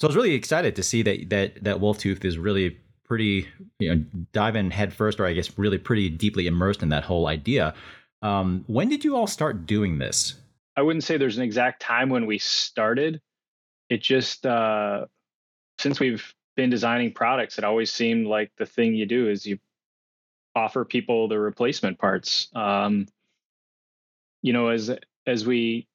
so 0.00 0.06
I 0.06 0.08
was 0.08 0.16
really 0.16 0.34
excited 0.34 0.76
to 0.76 0.82
see 0.82 1.02
that 1.02 1.28
that 1.30 1.64
that 1.64 1.80
Wolf 1.80 1.98
Tooth 1.98 2.24
is 2.24 2.38
really 2.38 2.78
pretty, 3.04 3.46
you 3.78 3.94
know, 3.94 4.04
diving 4.32 4.70
first, 4.90 5.20
or 5.20 5.26
I 5.26 5.32
guess 5.32 5.58
really 5.58 5.78
pretty 5.78 6.08
deeply 6.08 6.46
immersed 6.46 6.82
in 6.82 6.88
that 6.90 7.04
whole 7.04 7.26
idea. 7.26 7.74
Um, 8.26 8.64
when 8.66 8.88
did 8.88 9.04
you 9.04 9.14
all 9.14 9.28
start 9.28 9.66
doing 9.66 9.98
this? 9.98 10.34
I 10.76 10.82
wouldn't 10.82 11.04
say 11.04 11.16
there's 11.16 11.36
an 11.36 11.44
exact 11.44 11.80
time 11.80 12.08
when 12.08 12.26
we 12.26 12.38
started. 12.38 13.20
It 13.88 14.02
just 14.02 14.44
uh, 14.44 15.06
since 15.78 16.00
we've 16.00 16.34
been 16.56 16.68
designing 16.68 17.12
products, 17.12 17.56
it 17.56 17.62
always 17.62 17.92
seemed 17.92 18.26
like 18.26 18.50
the 18.58 18.66
thing 18.66 18.94
you 18.94 19.06
do 19.06 19.28
is 19.28 19.46
you 19.46 19.58
offer 20.56 20.84
people 20.84 21.28
the 21.28 21.38
replacement 21.38 21.98
parts. 21.98 22.48
Um, 22.52 23.06
you 24.42 24.52
know, 24.52 24.70
as 24.70 24.90
as 25.24 25.46
we 25.46 25.86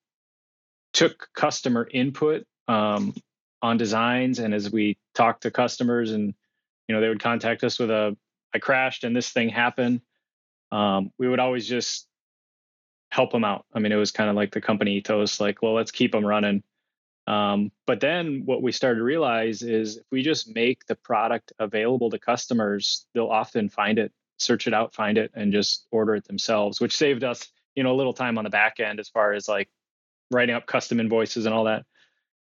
took 0.94 1.28
customer 1.36 1.88
input 1.92 2.46
um, 2.70 3.14
on 3.62 3.76
designs, 3.76 4.40
and 4.40 4.54
as 4.54 4.72
we 4.72 4.98
talked 5.16 5.44
to 5.44 5.52
customers, 5.52 6.12
and 6.12 6.34
you 6.88 6.96
know, 6.96 7.02
they 7.02 7.10
would 7.10 7.22
contact 7.22 7.66
us 7.66 7.78
with 7.78 7.92
a 7.92 8.16
I 8.54 8.60
crashed 8.60 9.04
and 9.04 9.14
this 9.14 9.32
thing 9.32 9.50
happened. 9.50 10.00
Um, 10.72 11.12
we 11.18 11.28
would 11.28 11.42
always 11.42 11.68
just 11.68 12.08
help 13.12 13.32
them 13.32 13.44
out. 13.44 13.66
I 13.74 13.80
mean, 13.80 13.92
it 13.92 13.98
was 13.98 14.12
kind 14.12 14.30
of 14.30 14.36
like 14.36 14.52
the 14.52 14.62
company 14.62 14.96
ethos, 14.98 15.40
like, 15.40 15.62
well, 15.62 15.74
let's 15.74 15.92
keep 15.92 16.14
them 16.14 16.26
running. 16.26 16.64
Um, 17.28 17.72
but 17.86 18.00
then 18.00 18.44
what 18.46 18.64
we 18.64 18.72
started 18.72 19.00
to 19.00 19.04
realize 19.04 19.62
is 19.62 19.98
if 19.98 20.06
we 20.12 20.24
just 20.24 20.54
make 20.56 20.86
the 20.88 20.96
product 20.96 21.54
available 21.60 22.10
to 22.10 22.18
customers, 22.18 23.06
they'll 23.14 23.28
often 23.28 23.70
find 23.70 24.00
it, 24.00 24.12
search 24.38 24.66
it 24.66 24.74
out, 24.74 24.96
find 24.96 25.18
it, 25.18 25.32
and 25.36 25.52
just 25.52 25.86
order 25.92 26.16
it 26.16 26.26
themselves, 26.26 26.82
which 26.82 26.96
saved 26.96 27.24
us, 27.24 27.48
you 27.76 27.84
know, 27.84 27.92
a 27.92 27.96
little 28.00 28.14
time 28.14 28.38
on 28.38 28.44
the 28.46 28.50
back 28.50 28.80
end 28.80 29.00
as 29.00 29.10
far 29.10 29.34
as 29.34 29.48
like 29.48 29.70
writing 30.32 30.56
up 30.56 30.66
custom 30.66 31.00
invoices 31.00 31.46
and 31.46 31.54
all 31.54 31.66
that. 31.66 31.86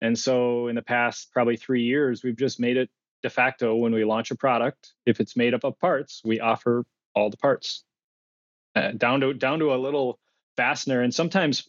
And 0.00 0.18
so 0.18 0.68
in 0.68 0.74
the 0.74 0.82
past 0.82 1.32
probably 1.32 1.56
three 1.56 1.82
years, 1.82 2.22
we've 2.22 2.36
just 2.36 2.58
made 2.58 2.76
it 2.76 2.88
de 3.22 3.30
facto 3.30 3.74
when 3.74 3.92
we 3.92 4.04
launch 4.04 4.30
a 4.30 4.36
product, 4.36 4.92
if 5.06 5.20
it's 5.20 5.36
made 5.36 5.54
up 5.54 5.64
of 5.64 5.78
parts, 5.78 6.22
we 6.24 6.40
offer 6.40 6.84
all 7.14 7.30
the 7.30 7.36
parts. 7.36 7.84
Uh, 8.74 8.92
down 8.92 9.20
to 9.20 9.34
down 9.34 9.58
to 9.58 9.74
a 9.74 9.76
little 9.76 10.18
fastener 10.56 11.02
and 11.02 11.14
sometimes 11.14 11.68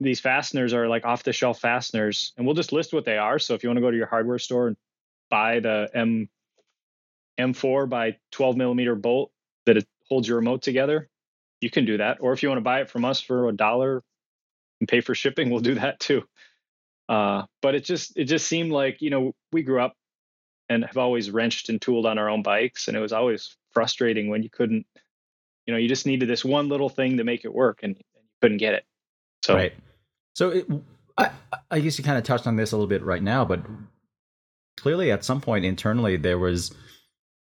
these 0.00 0.20
fasteners 0.20 0.72
are 0.74 0.88
like 0.88 1.04
off 1.04 1.24
the 1.24 1.32
shelf 1.32 1.60
fasteners 1.60 2.32
and 2.36 2.46
we'll 2.46 2.54
just 2.54 2.72
list 2.72 2.92
what 2.92 3.04
they 3.04 3.18
are. 3.18 3.38
So 3.38 3.54
if 3.54 3.62
you 3.62 3.68
want 3.68 3.78
to 3.78 3.82
go 3.82 3.90
to 3.90 3.96
your 3.96 4.06
hardware 4.06 4.38
store 4.38 4.68
and 4.68 4.76
buy 5.30 5.60
the 5.60 5.88
m 5.94 6.28
m4 7.38 7.88
by 7.88 8.16
12 8.32 8.56
millimeter 8.56 8.94
bolt 8.94 9.30
that 9.66 9.76
it 9.76 9.86
holds 10.08 10.26
your 10.26 10.38
remote 10.38 10.62
together 10.62 11.08
you 11.60 11.70
can 11.70 11.84
do 11.84 11.98
that. 11.98 12.18
Or 12.20 12.32
if 12.32 12.42
you 12.42 12.48
want 12.48 12.58
to 12.58 12.64
buy 12.64 12.80
it 12.80 12.90
from 12.90 13.04
us 13.04 13.20
for 13.20 13.48
a 13.48 13.52
dollar 13.52 14.02
and 14.80 14.88
pay 14.88 15.00
for 15.00 15.14
shipping 15.14 15.50
we'll 15.50 15.60
do 15.60 15.74
that 15.74 16.00
too. 16.00 16.22
Uh, 17.08 17.44
but 17.62 17.74
it 17.74 17.84
just 17.84 18.16
it 18.16 18.24
just 18.24 18.46
seemed 18.46 18.70
like 18.70 19.00
you 19.00 19.10
know 19.10 19.34
we 19.52 19.62
grew 19.62 19.80
up 19.80 19.94
and 20.68 20.84
have 20.84 20.98
always 20.98 21.30
wrenched 21.30 21.70
and 21.70 21.80
tooled 21.80 22.04
on 22.04 22.18
our 22.18 22.28
own 22.28 22.42
bikes 22.42 22.88
and 22.88 22.96
it 22.96 23.00
was 23.00 23.14
always 23.14 23.56
frustrating 23.72 24.28
when 24.28 24.42
you 24.42 24.50
couldn't 24.50 24.84
you 25.66 25.72
know 25.72 25.78
you 25.78 25.88
just 25.88 26.04
needed 26.04 26.28
this 26.28 26.44
one 26.44 26.68
little 26.68 26.90
thing 26.90 27.16
to 27.16 27.24
make 27.24 27.46
it 27.46 27.54
work 27.54 27.80
and, 27.82 27.96
couldn't 28.40 28.58
get 28.58 28.74
it 28.74 28.84
so 29.42 29.54
Right. 29.54 29.72
So 30.34 30.50
it, 30.50 30.66
I, 31.16 31.30
I 31.70 31.80
guess 31.80 31.98
you 31.98 32.04
kind 32.04 32.18
of 32.18 32.24
touched 32.24 32.46
on 32.46 32.56
this 32.56 32.72
a 32.72 32.76
little 32.76 32.88
bit 32.88 33.02
right 33.02 33.22
now, 33.22 33.44
but 33.44 33.60
clearly 34.76 35.10
at 35.10 35.24
some 35.24 35.40
point 35.40 35.64
internally 35.64 36.16
there 36.16 36.38
was 36.38 36.72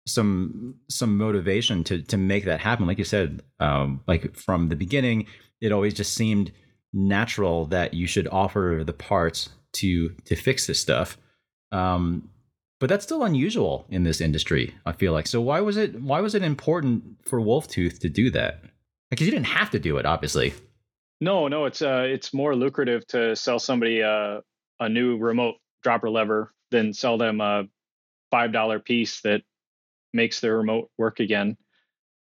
some 0.07 0.77
some 0.89 1.17
motivation 1.17 1.83
to 1.85 2.03
to 2.03 2.17
make 2.17 2.45
that 2.45 2.61
happen. 2.61 2.87
Like 2.87 2.99
you 2.99 3.05
said, 3.05 3.43
um, 3.59 4.01
like 4.07 4.37
from 4.37 4.69
the 4.69 4.77
beginning, 4.77 5.27
it 5.61 5.73
always 5.73 5.95
just 5.95 6.15
seemed 6.15 6.53
natural 6.93 7.67
that 7.67 7.95
you 7.95 8.07
should 8.07 8.29
offer 8.29 8.83
the 8.87 8.93
parts 8.93 9.49
to 9.75 10.11
to 10.27 10.37
fix 10.37 10.67
this 10.67 10.81
stuff. 10.81 11.17
Um, 11.73 12.29
but 12.81 12.89
that's 12.89 13.05
still 13.05 13.25
unusual 13.25 13.87
in 13.89 14.05
this 14.05 14.21
industry. 14.21 14.75
I 14.85 14.93
feel 14.93 15.13
like. 15.13 15.27
So 15.27 15.41
why 15.41 15.61
was 15.61 15.77
it 15.77 16.01
why 16.01 16.21
was 16.21 16.35
it 16.35 16.43
important 16.43 17.03
for 17.25 17.41
Wolf 17.41 17.67
Tooth 17.67 17.99
to 18.01 18.09
do 18.11 18.31
that? 18.31 18.61
Because 19.11 19.27
you 19.27 19.33
didn't 19.33 19.47
have 19.47 19.71
to 19.71 19.79
do 19.79 19.97
it, 19.97 20.07
obviously. 20.07 20.53
No, 21.21 21.49
no, 21.49 21.65
it's 21.67 21.83
uh, 21.83 22.05
it's 22.07 22.35
more 22.35 22.55
lucrative 22.55 23.07
to 23.09 23.37
sell 23.37 23.59
somebody 23.59 24.03
uh, 24.03 24.41
a 24.81 24.89
new 24.89 25.17
remote 25.17 25.57
dropper 25.83 26.11
lever 26.11 26.53
than 26.71 26.93
sell 26.93 27.19
them 27.19 27.41
a 27.41 27.65
five 28.31 28.53
dollar 28.53 28.81
piece 28.81 29.21
that 29.23 29.43
makes 30.13 30.41
their 30.41 30.57
remote 30.59 30.91
work 30.99 31.21
again. 31.21 31.57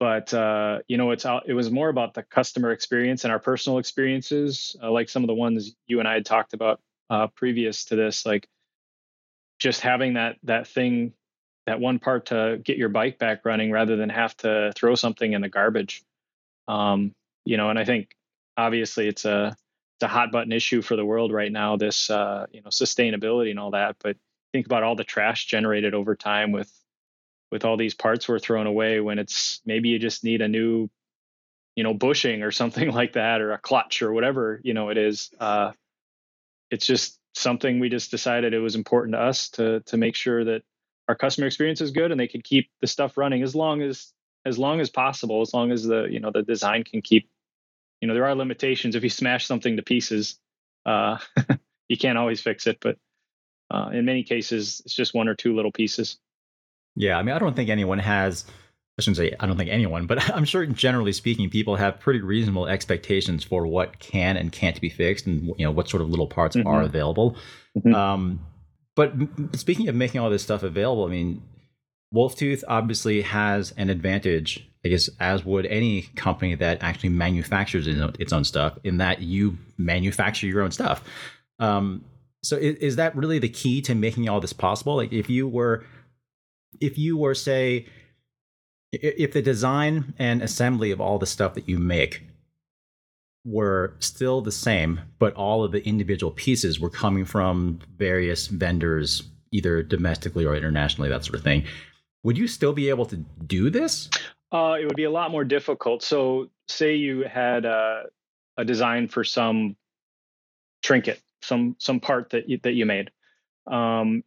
But 0.00 0.32
uh, 0.34 0.80
you 0.88 0.96
know, 0.96 1.10
it's 1.12 1.26
it 1.46 1.54
was 1.54 1.70
more 1.70 1.88
about 1.88 2.14
the 2.14 2.22
customer 2.22 2.72
experience 2.72 3.24
and 3.24 3.32
our 3.32 3.40
personal 3.40 3.78
experiences, 3.78 4.76
uh, 4.82 4.90
like 4.90 5.08
some 5.08 5.24
of 5.24 5.28
the 5.28 5.34
ones 5.34 5.74
you 5.86 5.98
and 6.00 6.08
I 6.08 6.14
had 6.14 6.26
talked 6.26 6.54
about 6.54 6.80
uh, 7.10 7.28
previous 7.28 7.86
to 7.86 7.96
this, 7.96 8.26
like 8.26 8.48
just 9.58 9.80
having 9.80 10.14
that 10.14 10.36
that 10.44 10.68
thing, 10.68 11.14
that 11.66 11.80
one 11.80 11.98
part 11.98 12.26
to 12.26 12.60
get 12.64 12.78
your 12.78 12.90
bike 12.90 13.18
back 13.18 13.44
running 13.44 13.72
rather 13.72 13.96
than 13.96 14.08
have 14.10 14.36
to 14.38 14.72
throw 14.76 14.94
something 14.94 15.32
in 15.32 15.42
the 15.42 15.48
garbage. 15.48 16.02
Um, 16.68 17.14
you 17.44 17.56
know, 17.56 17.70
and 17.70 17.78
I 17.78 17.84
think 17.84 18.10
obviously 18.58 19.08
it's 19.08 19.24
a 19.24 19.56
it's 19.96 20.02
a 20.02 20.08
hot 20.08 20.30
button 20.30 20.52
issue 20.52 20.82
for 20.82 20.96
the 20.96 21.04
world 21.04 21.32
right 21.32 21.50
now. 21.50 21.76
This 21.76 22.10
uh, 22.10 22.46
you 22.52 22.60
know 22.60 22.68
sustainability 22.68 23.50
and 23.50 23.58
all 23.58 23.70
that, 23.70 23.96
but 24.02 24.16
think 24.52 24.66
about 24.66 24.82
all 24.82 24.96
the 24.96 25.04
trash 25.04 25.46
generated 25.46 25.94
over 25.94 26.14
time 26.14 26.52
with 26.52 26.70
with 27.50 27.64
all 27.64 27.78
these 27.78 27.94
parts 27.94 28.28
we're 28.28 28.38
throwing 28.38 28.66
away 28.66 29.00
when 29.00 29.18
it's 29.18 29.60
maybe 29.64 29.88
you 29.88 29.98
just 29.98 30.24
need 30.24 30.42
a 30.42 30.48
new 30.48 30.90
you 31.76 31.84
know 31.84 31.94
bushing 31.94 32.42
or 32.42 32.50
something 32.60 32.90
like 32.90 33.14
that 33.14 33.40
or 33.40 33.52
a 33.52 33.58
clutch 33.58 34.02
or 34.02 34.12
whatever 34.12 34.60
you 34.62 34.74
know 34.74 34.90
it 34.90 34.98
is 34.98 35.30
uh, 35.40 35.72
it's 36.70 36.86
just 36.86 37.18
something 37.34 37.78
we 37.78 37.88
just 37.88 38.10
decided 38.10 38.52
it 38.52 38.58
was 38.58 38.74
important 38.74 39.14
to 39.14 39.20
us 39.20 39.48
to 39.50 39.80
to 39.80 39.96
make 39.96 40.14
sure 40.14 40.44
that 40.44 40.62
our 41.08 41.14
customer 41.14 41.46
experience 41.46 41.80
is 41.80 41.90
good 41.90 42.10
and 42.10 42.20
they 42.20 42.28
could 42.28 42.44
keep 42.44 42.68
the 42.80 42.86
stuff 42.86 43.16
running 43.16 43.42
as 43.42 43.54
long 43.54 43.80
as 43.80 44.12
as 44.44 44.58
long 44.58 44.80
as 44.80 44.90
possible 44.90 45.40
as 45.40 45.54
long 45.54 45.70
as 45.70 45.84
the 45.84 46.04
you 46.04 46.20
know 46.20 46.30
the 46.30 46.42
design 46.42 46.84
can 46.84 47.00
keep 47.00 47.28
you 48.00 48.08
know 48.08 48.14
there 48.14 48.26
are 48.26 48.34
limitations 48.34 48.94
if 48.94 49.02
you 49.02 49.10
smash 49.10 49.46
something 49.46 49.76
to 49.76 49.82
pieces 49.82 50.38
uh, 50.86 51.18
you 51.88 51.96
can't 51.96 52.18
always 52.18 52.40
fix 52.40 52.66
it 52.66 52.78
but 52.80 52.96
uh, 53.70 53.90
in 53.92 54.04
many 54.04 54.22
cases 54.22 54.80
it's 54.84 54.94
just 54.94 55.14
one 55.14 55.28
or 55.28 55.34
two 55.34 55.54
little 55.54 55.72
pieces 55.72 56.18
yeah, 56.98 57.16
I 57.16 57.22
mean, 57.22 57.34
I 57.34 57.38
don't 57.38 57.54
think 57.54 57.70
anyone 57.70 58.00
has. 58.00 58.44
I 58.98 59.02
shouldn't 59.02 59.18
say 59.18 59.32
I 59.38 59.46
don't 59.46 59.56
think 59.56 59.70
anyone, 59.70 60.06
but 60.06 60.28
I'm 60.34 60.44
sure 60.44 60.66
generally 60.66 61.12
speaking, 61.12 61.48
people 61.48 61.76
have 61.76 62.00
pretty 62.00 62.20
reasonable 62.20 62.66
expectations 62.66 63.44
for 63.44 63.66
what 63.66 64.00
can 64.00 64.36
and 64.36 64.50
can't 64.50 64.78
be 64.80 64.88
fixed, 64.88 65.26
and 65.26 65.46
you 65.56 65.64
know 65.64 65.70
what 65.70 65.88
sort 65.88 66.02
of 66.02 66.10
little 66.10 66.26
parts 66.26 66.56
mm-hmm. 66.56 66.66
are 66.66 66.82
available. 66.82 67.36
Mm-hmm. 67.76 67.94
Um, 67.94 68.40
but 68.96 69.12
speaking 69.54 69.88
of 69.88 69.94
making 69.94 70.20
all 70.20 70.28
this 70.28 70.42
stuff 70.42 70.64
available, 70.64 71.04
I 71.04 71.08
mean, 71.08 71.40
Wolf 72.12 72.36
Tooth 72.36 72.64
obviously 72.68 73.22
has 73.22 73.72
an 73.76 73.90
advantage, 73.90 74.68
I 74.84 74.88
guess, 74.88 75.10
as 75.20 75.44
would 75.44 75.66
any 75.66 76.02
company 76.16 76.54
that 76.54 76.82
actually 76.82 77.10
manufactures 77.10 77.86
its 77.86 78.32
own 78.32 78.44
stuff, 78.44 78.78
in 78.84 78.98
that 78.98 79.20
you 79.20 79.58
manufacture 79.76 80.46
your 80.46 80.62
own 80.62 80.70
stuff. 80.70 81.04
Um, 81.58 82.04
so, 82.42 82.56
is, 82.56 82.76
is 82.76 82.96
that 82.96 83.16
really 83.16 83.38
the 83.38 83.48
key 83.48 83.82
to 83.82 83.94
making 83.94 84.28
all 84.28 84.40
this 84.40 84.52
possible? 84.52 84.96
Like, 84.96 85.12
if 85.12 85.28
you 85.28 85.46
were 85.48 85.84
if 86.80 86.98
you 86.98 87.16
were 87.16 87.34
say 87.34 87.86
if 88.92 89.32
the 89.32 89.42
design 89.42 90.14
and 90.18 90.42
assembly 90.42 90.90
of 90.90 91.00
all 91.00 91.18
the 91.18 91.26
stuff 91.26 91.54
that 91.54 91.68
you 91.68 91.78
make 91.78 92.22
were 93.44 93.94
still 93.98 94.40
the 94.40 94.52
same, 94.52 95.00
but 95.18 95.34
all 95.34 95.62
of 95.62 95.72
the 95.72 95.86
individual 95.86 96.32
pieces 96.32 96.80
were 96.80 96.90
coming 96.90 97.24
from 97.24 97.80
various 97.98 98.46
vendors, 98.46 99.22
either 99.52 99.82
domestically 99.82 100.44
or 100.44 100.54
internationally, 100.54 101.08
that 101.08 101.24
sort 101.24 101.38
of 101.38 101.44
thing, 101.44 101.64
would 102.28 102.36
you 102.36 102.46
still 102.46 102.74
be 102.74 102.90
able 102.90 103.06
to 103.06 103.16
do 103.46 103.70
this? 103.70 104.10
Uh, 104.52 104.76
it 104.78 104.84
would 104.84 104.96
be 104.96 105.04
a 105.04 105.10
lot 105.10 105.30
more 105.30 105.44
difficult. 105.44 106.02
So, 106.02 106.50
say 106.68 106.96
you 106.96 107.22
had 107.22 107.64
a, 107.64 108.02
a 108.58 108.66
design 108.66 109.08
for 109.08 109.24
some 109.24 109.76
trinket, 110.82 111.22
some 111.40 111.74
some 111.78 112.00
part 112.00 112.28
that 112.30 112.46
you, 112.46 112.60
that 112.64 112.74
you 112.74 112.84
made, 112.84 113.12
um, 113.66 114.22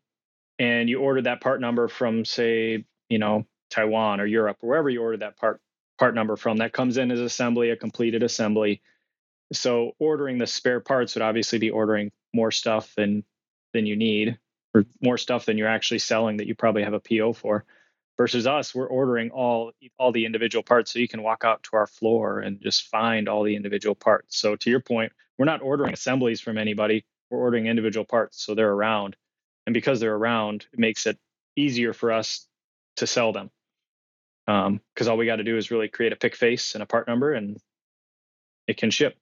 and 0.58 0.90
you 0.90 1.00
ordered 1.00 1.26
that 1.26 1.42
part 1.42 1.62
number 1.62 1.88
from 1.88 2.26
say 2.26 2.86
you 3.08 3.20
know 3.20 3.46
taiwan 3.70 4.20
or 4.20 4.26
europe 4.26 4.58
wherever 4.62 4.90
you 4.90 5.00
ordered 5.02 5.20
that 5.20 5.38
part 5.38 5.62
part 6.00 6.16
number 6.16 6.36
from 6.36 6.58
that 6.58 6.74
comes 6.74 6.98
in 6.98 7.12
as 7.12 7.20
assembly 7.20 7.70
a 7.70 7.76
completed 7.76 8.24
assembly 8.24 8.82
so 9.54 9.92
ordering 10.00 10.40
the 10.40 10.48
spare 10.48 10.80
parts 10.80 11.14
would 11.14 11.22
obviously 11.22 11.60
be 11.60 11.70
ordering 11.70 12.12
more 12.34 12.52
stuff 12.52 12.96
than 12.96 13.24
than 13.74 13.86
you 13.86 13.96
need 13.96 14.40
or 14.74 14.86
more 15.02 15.18
stuff 15.20 15.46
than 15.46 15.58
you're 15.58 15.68
actually 15.68 16.00
selling 16.00 16.38
that 16.38 16.48
you 16.48 16.56
probably 16.56 16.84
have 16.84 16.94
a 16.94 17.00
PO 17.00 17.34
for 17.34 17.64
versus 18.22 18.46
us 18.48 18.76
we're 18.76 18.88
ordering 18.88 19.32
all 19.32 19.72
all 19.98 20.12
the 20.12 20.26
individual 20.26 20.64
parts 20.64 20.92
so 20.92 21.00
you 21.00 21.08
can 21.08 21.24
walk 21.24 21.44
out 21.44 21.64
to 21.64 21.72
our 21.74 21.88
floor 21.88 22.40
and 22.40 22.62
just 22.62 22.88
find 22.88 23.28
all 23.28 23.44
the 23.44 23.56
individual 23.56 23.96
parts 23.96 24.38
so 24.38 24.56
to 24.56 24.70
your 24.70 24.80
point 24.80 25.12
we're 25.38 25.46
not 25.46 25.62
ordering 25.62 25.94
assemblies 25.94 26.40
from 26.40 26.58
anybody 26.58 27.04
we're 27.30 27.40
ordering 27.40 27.66
individual 27.68 28.06
parts 28.06 28.44
so 28.44 28.54
they're 28.54 28.72
around 28.72 29.16
and 29.66 29.74
because 29.74 30.00
they're 30.00 30.16
around, 30.16 30.66
it 30.74 30.80
makes 30.80 31.06
it 31.06 31.18
easier 31.56 31.94
for 31.94 32.12
us 32.12 32.48
to 32.98 33.08
sell 33.08 33.32
them. 33.32 33.50
Because 34.46 35.08
um, 35.08 35.12
all 35.12 35.18
we 35.18 35.26
got 35.26 35.38
to 35.38 35.44
do 35.44 35.58
is 35.58 35.72
really 35.72 35.88
create 35.88 36.14
a 36.14 36.16
pick 36.16 36.36
face 36.36 36.74
and 36.74 36.82
a 36.82 36.86
part 36.86 37.08
number, 37.08 37.34
and 37.34 37.58
it 38.68 38.78
can 38.78 38.90
ship. 38.90 39.16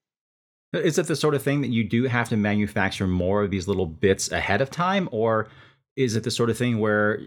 Is 0.74 0.98
it 0.98 1.08
the 1.08 1.16
sort 1.16 1.36
of 1.36 1.44
thing 1.44 1.62
that 1.62 1.70
you 1.70 1.84
do 1.84 2.06
have 2.06 2.30
to 2.30 2.38
manufacture 2.38 3.08
more 3.08 3.44
of 3.44 3.52
these 3.52 3.68
little 3.68 3.86
bits 3.86 4.32
ahead 4.32 4.62
of 4.62 4.70
time, 4.70 5.10
or 5.12 5.50
is 5.96 6.16
it 6.16 6.24
the 6.24 6.32
sort 6.32 6.50
of 6.50 6.58
thing 6.58 6.80
where, 6.80 7.20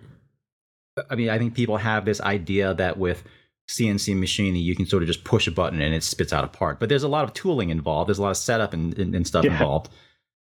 I 1.10 1.14
mean, 1.14 1.30
I 1.30 1.38
think 1.38 1.54
people 1.54 1.78
have 1.78 2.04
this 2.04 2.20
idea 2.20 2.74
that 2.74 2.98
with 2.98 3.24
CNC 3.68 4.16
machining, 4.18 4.56
you 4.56 4.76
can 4.76 4.86
sort 4.86 5.02
of 5.02 5.06
just 5.06 5.24
push 5.24 5.46
a 5.46 5.50
button 5.50 5.80
and 5.80 5.94
it 5.94 6.02
spits 6.02 6.32
out 6.32 6.44
a 6.44 6.48
part. 6.48 6.80
But 6.80 6.88
there's 6.88 7.02
a 7.02 7.08
lot 7.08 7.24
of 7.24 7.32
tooling 7.32 7.70
involved. 7.70 8.08
There's 8.08 8.18
a 8.18 8.22
lot 8.22 8.30
of 8.30 8.36
setup 8.36 8.72
and, 8.72 8.96
and, 8.98 9.14
and 9.14 9.26
stuff 9.26 9.44
yeah. 9.44 9.52
involved. 9.52 9.90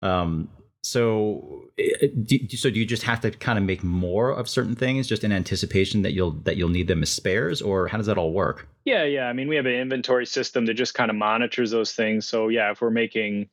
Um, 0.01 0.49
so, 0.83 1.65
eh, 1.77 2.07
so 2.55 2.69
do 2.69 2.79
you 2.79 2.85
just 2.85 3.03
have 3.03 3.19
to 3.21 3.31
kind 3.31 3.57
of 3.57 3.65
make 3.65 3.83
more 3.83 4.31
of 4.31 4.47
certain 4.47 4.75
things 4.75 5.07
just 5.07 5.23
in 5.23 5.31
anticipation 5.31 6.01
that 6.03 6.13
you'll 6.13 6.31
that 6.43 6.55
you'll 6.55 6.69
need 6.69 6.87
them 6.87 7.03
as 7.03 7.09
spares, 7.09 7.61
or 7.61 7.87
how 7.87 7.97
does 7.97 8.05
that 8.05 8.17
all 8.17 8.31
work? 8.31 8.69
Yeah, 8.85 9.03
yeah. 9.03 9.25
I 9.25 9.33
mean, 9.33 9.49
we 9.49 9.57
have 9.57 9.65
an 9.65 9.73
inventory 9.73 10.25
system 10.25 10.65
that 10.67 10.75
just 10.75 10.93
kind 10.93 11.09
of 11.09 11.17
monitors 11.17 11.71
those 11.71 11.91
things. 11.91 12.25
So, 12.25 12.47
yeah, 12.47 12.71
if 12.71 12.79
we're 12.79 12.89
making, 12.89 13.49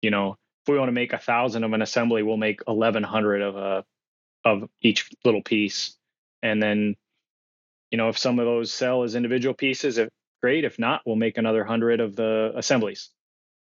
you 0.00 0.10
know, 0.10 0.36
if 0.64 0.72
we 0.72 0.78
want 0.78 0.88
to 0.88 0.92
make 0.92 1.12
a 1.12 1.18
thousand 1.18 1.62
of 1.62 1.72
an 1.72 1.82
assembly, 1.82 2.24
we'll 2.24 2.36
make 2.36 2.60
eleven 2.66 3.04
hundred 3.04 3.42
of 3.42 3.56
a 3.56 3.84
of 4.44 4.68
each 4.80 5.08
little 5.24 5.42
piece, 5.42 5.96
and 6.42 6.62
then, 6.62 6.96
you 7.90 7.98
know, 7.98 8.08
if 8.08 8.18
some 8.18 8.38
of 8.38 8.46
those 8.46 8.72
sell 8.72 9.02
as 9.02 9.14
individual 9.14 9.54
pieces, 9.54 9.98
if 9.98 10.08
great. 10.42 10.64
If 10.64 10.78
not, 10.78 11.02
we'll 11.06 11.16
make 11.16 11.38
another 11.38 11.64
hundred 11.64 12.00
of 12.00 12.16
the 12.16 12.52
assemblies. 12.56 13.10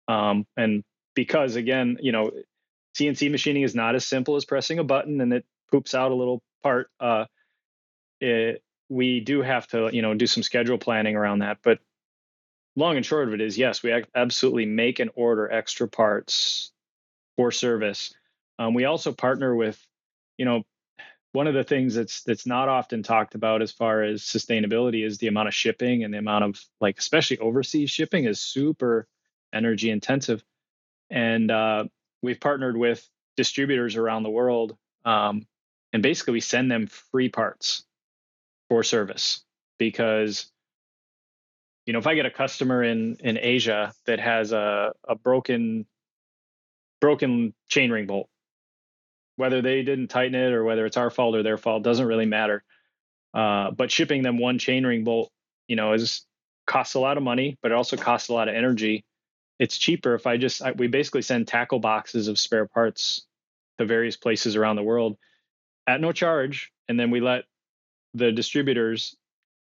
Um, 0.07 0.47
and 0.57 0.83
because 1.13 1.55
again, 1.55 1.97
you 2.01 2.11
know, 2.11 2.31
CNC 2.97 3.29
machining 3.29 3.63
is 3.63 3.75
not 3.75 3.95
as 3.95 4.05
simple 4.05 4.35
as 4.35 4.45
pressing 4.45 4.79
a 4.79 4.83
button 4.83 5.21
and 5.21 5.31
it 5.33 5.45
poops 5.69 5.93
out 5.93 6.11
a 6.11 6.15
little 6.15 6.41
part. 6.63 6.89
Uh, 6.99 7.25
it, 8.19 8.63
we 8.87 9.19
do 9.19 9.41
have 9.41 9.67
to, 9.67 9.89
you 9.93 10.01
know, 10.01 10.13
do 10.15 10.25
some 10.25 10.41
schedule 10.41 10.77
planning 10.77 11.15
around 11.15 11.39
that. 11.39 11.59
But 11.61 11.79
long 12.75 12.95
and 12.95 13.05
short 13.05 13.27
of 13.27 13.33
it 13.33 13.41
is, 13.41 13.57
yes, 13.57 13.83
we 13.83 14.03
absolutely 14.15 14.65
make 14.65 14.99
and 14.99 15.11
order 15.15 15.51
extra 15.51 15.87
parts 15.87 16.71
for 17.35 17.51
service. 17.51 18.13
Um, 18.57 18.73
we 18.73 18.85
also 18.85 19.11
partner 19.11 19.55
with, 19.55 19.79
you 20.37 20.45
know, 20.45 20.63
one 21.31 21.47
of 21.47 21.53
the 21.53 21.63
things 21.63 21.95
that's 21.95 22.23
that's 22.23 22.45
not 22.45 22.69
often 22.69 23.03
talked 23.03 23.35
about 23.35 23.61
as 23.61 23.71
far 23.71 24.03
as 24.03 24.21
sustainability 24.21 25.05
is 25.05 25.17
the 25.17 25.27
amount 25.27 25.47
of 25.47 25.53
shipping 25.53 26.03
and 26.03 26.13
the 26.13 26.17
amount 26.17 26.43
of 26.43 26.61
like 26.81 26.97
especially 26.97 27.37
overseas 27.37 27.91
shipping 27.91 28.25
is 28.25 28.41
super 28.41 29.07
energy 29.53 29.89
intensive. 29.91 30.43
And 31.09 31.51
uh, 31.51 31.85
we've 32.21 32.39
partnered 32.39 32.77
with 32.77 33.07
distributors 33.37 33.95
around 33.95 34.23
the 34.23 34.29
world, 34.29 34.77
um, 35.05 35.45
and 35.93 36.03
basically 36.03 36.33
we 36.33 36.41
send 36.41 36.71
them 36.71 36.87
free 36.87 37.29
parts 37.29 37.83
for 38.69 38.83
service 38.83 39.43
because 39.77 40.51
you 41.85 41.93
know 41.93 41.99
if 41.99 42.07
I 42.07 42.15
get 42.15 42.25
a 42.25 42.31
customer 42.31 42.83
in 42.83 43.17
in 43.19 43.37
Asia 43.39 43.93
that 44.05 44.19
has 44.19 44.51
a 44.51 44.93
a 45.07 45.15
broken 45.15 45.85
broken 47.01 47.53
chain 47.67 47.91
ring 47.91 48.07
bolt, 48.07 48.29
whether 49.39 49.61
they 49.61 49.81
didn't 49.83 50.09
tighten 50.09 50.35
it 50.35 50.53
or 50.53 50.63
whether 50.63 50.85
it's 50.85 50.97
our 50.97 51.09
fault 51.09 51.35
or 51.35 51.43
their 51.43 51.57
fault 51.57 51.83
doesn't 51.83 52.05
really 52.05 52.25
matter. 52.25 52.63
Uh, 53.33 53.71
but 53.71 53.91
shipping 53.91 54.23
them 54.23 54.37
one 54.37 54.59
chainring 54.59 55.03
bolt, 55.03 55.31
you 55.67 55.75
know, 55.75 55.93
is 55.93 56.25
costs 56.67 56.95
a 56.95 56.99
lot 56.99 57.17
of 57.17 57.23
money, 57.23 57.57
but 57.61 57.71
it 57.71 57.75
also 57.75 57.97
costs 57.97 58.29
a 58.29 58.33
lot 58.33 58.47
of 58.47 58.55
energy 58.55 59.03
it's 59.59 59.77
cheaper 59.77 60.15
if 60.15 60.25
I 60.25 60.37
just 60.37 60.61
I, 60.63 60.71
we 60.71 60.87
basically 60.87 61.21
send 61.21 61.47
tackle 61.47 61.79
boxes 61.79 62.27
of 62.27 62.39
spare 62.39 62.65
parts 62.65 63.25
to 63.77 63.85
various 63.85 64.15
places 64.15 64.55
around 64.55 64.77
the 64.77 64.83
world 64.83 65.17
at 65.85 66.01
no 66.01 66.11
charge, 66.11 66.71
and 66.87 66.99
then 66.99 67.11
we 67.11 67.19
let 67.19 67.43
the 68.13 68.31
distributors 68.31 69.15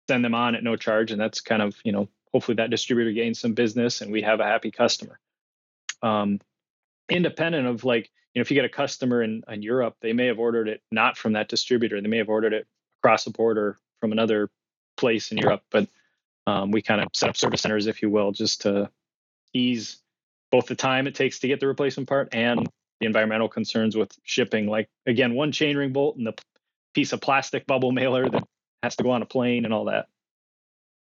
send 0.09 0.25
them 0.25 0.35
on 0.35 0.55
at 0.55 0.63
no 0.63 0.77
charge, 0.77 1.11
and 1.11 1.21
that's 1.21 1.41
kind 1.41 1.63
of 1.63 1.75
you 1.83 1.93
know 1.93 2.09
hopefully 2.33 2.57
that 2.57 2.71
distributor 2.71 3.11
gains 3.11 3.41
some 3.41 3.55
business 3.55 4.03
and 4.03 4.13
we 4.13 4.23
have 4.23 4.39
a 4.39 4.45
happy 4.45 4.71
customer. 4.71 5.19
Um, 6.03 6.41
independent 7.09 7.67
of 7.67 7.85
like 7.85 8.11
you 8.35 8.41
know 8.41 8.43
if 8.43 8.51
you 8.51 8.55
get 8.55 8.65
a 8.65 8.69
customer 8.69 9.23
in, 9.23 9.43
in 9.49 9.63
Europe, 9.63 9.97
they 10.01 10.13
may 10.13 10.27
have 10.27 10.39
ordered 10.39 10.69
it 10.69 10.83
not 10.91 11.17
from 11.17 11.33
that 11.35 11.49
distributor, 11.49 12.01
they 12.01 12.09
may 12.09 12.19
have 12.19 12.29
ordered 12.29 12.53
it 12.53 12.67
across 13.03 13.25
the 13.25 13.31
border 13.31 13.79
from 14.01 14.13
another 14.13 14.51
place 14.97 15.33
in 15.33 15.39
Europe, 15.39 15.63
but 15.71 15.89
um, 16.47 16.71
we 16.71 16.83
kind 16.83 17.01
of 17.01 17.09
set 17.15 17.29
up 17.29 17.37
service 17.37 17.61
centers, 17.61 17.87
if 17.87 18.03
you 18.03 18.11
will, 18.11 18.33
just 18.33 18.63
to 18.63 18.91
ease 19.53 19.99
both 20.51 20.67
the 20.67 20.75
time 20.75 21.07
it 21.07 21.15
takes 21.15 21.39
to 21.41 21.49
get 21.49 21.61
the 21.61 21.67
replacement 21.67 22.09
part 22.09 22.29
and 22.33 22.69
the 23.01 23.07
environmental 23.07 23.49
concerns 23.49 23.97
with 23.97 24.13
shipping. 24.25 24.67
Like 24.67 24.89
again, 25.07 25.35
one 25.35 25.53
chainring 25.53 25.93
bolt 25.93 26.17
and 26.17 26.27
the 26.27 26.35
piece 26.95 27.13
of 27.13 27.21
plastic 27.21 27.67
bubble 27.67 27.93
mailer 27.93 28.29
that 28.29 28.45
has 28.83 28.97
to 28.97 29.03
go 29.03 29.11
on 29.11 29.23
a 29.23 29.27
plane 29.27 29.65
and 29.65 29.73
all 29.73 29.87
that. 29.87 30.07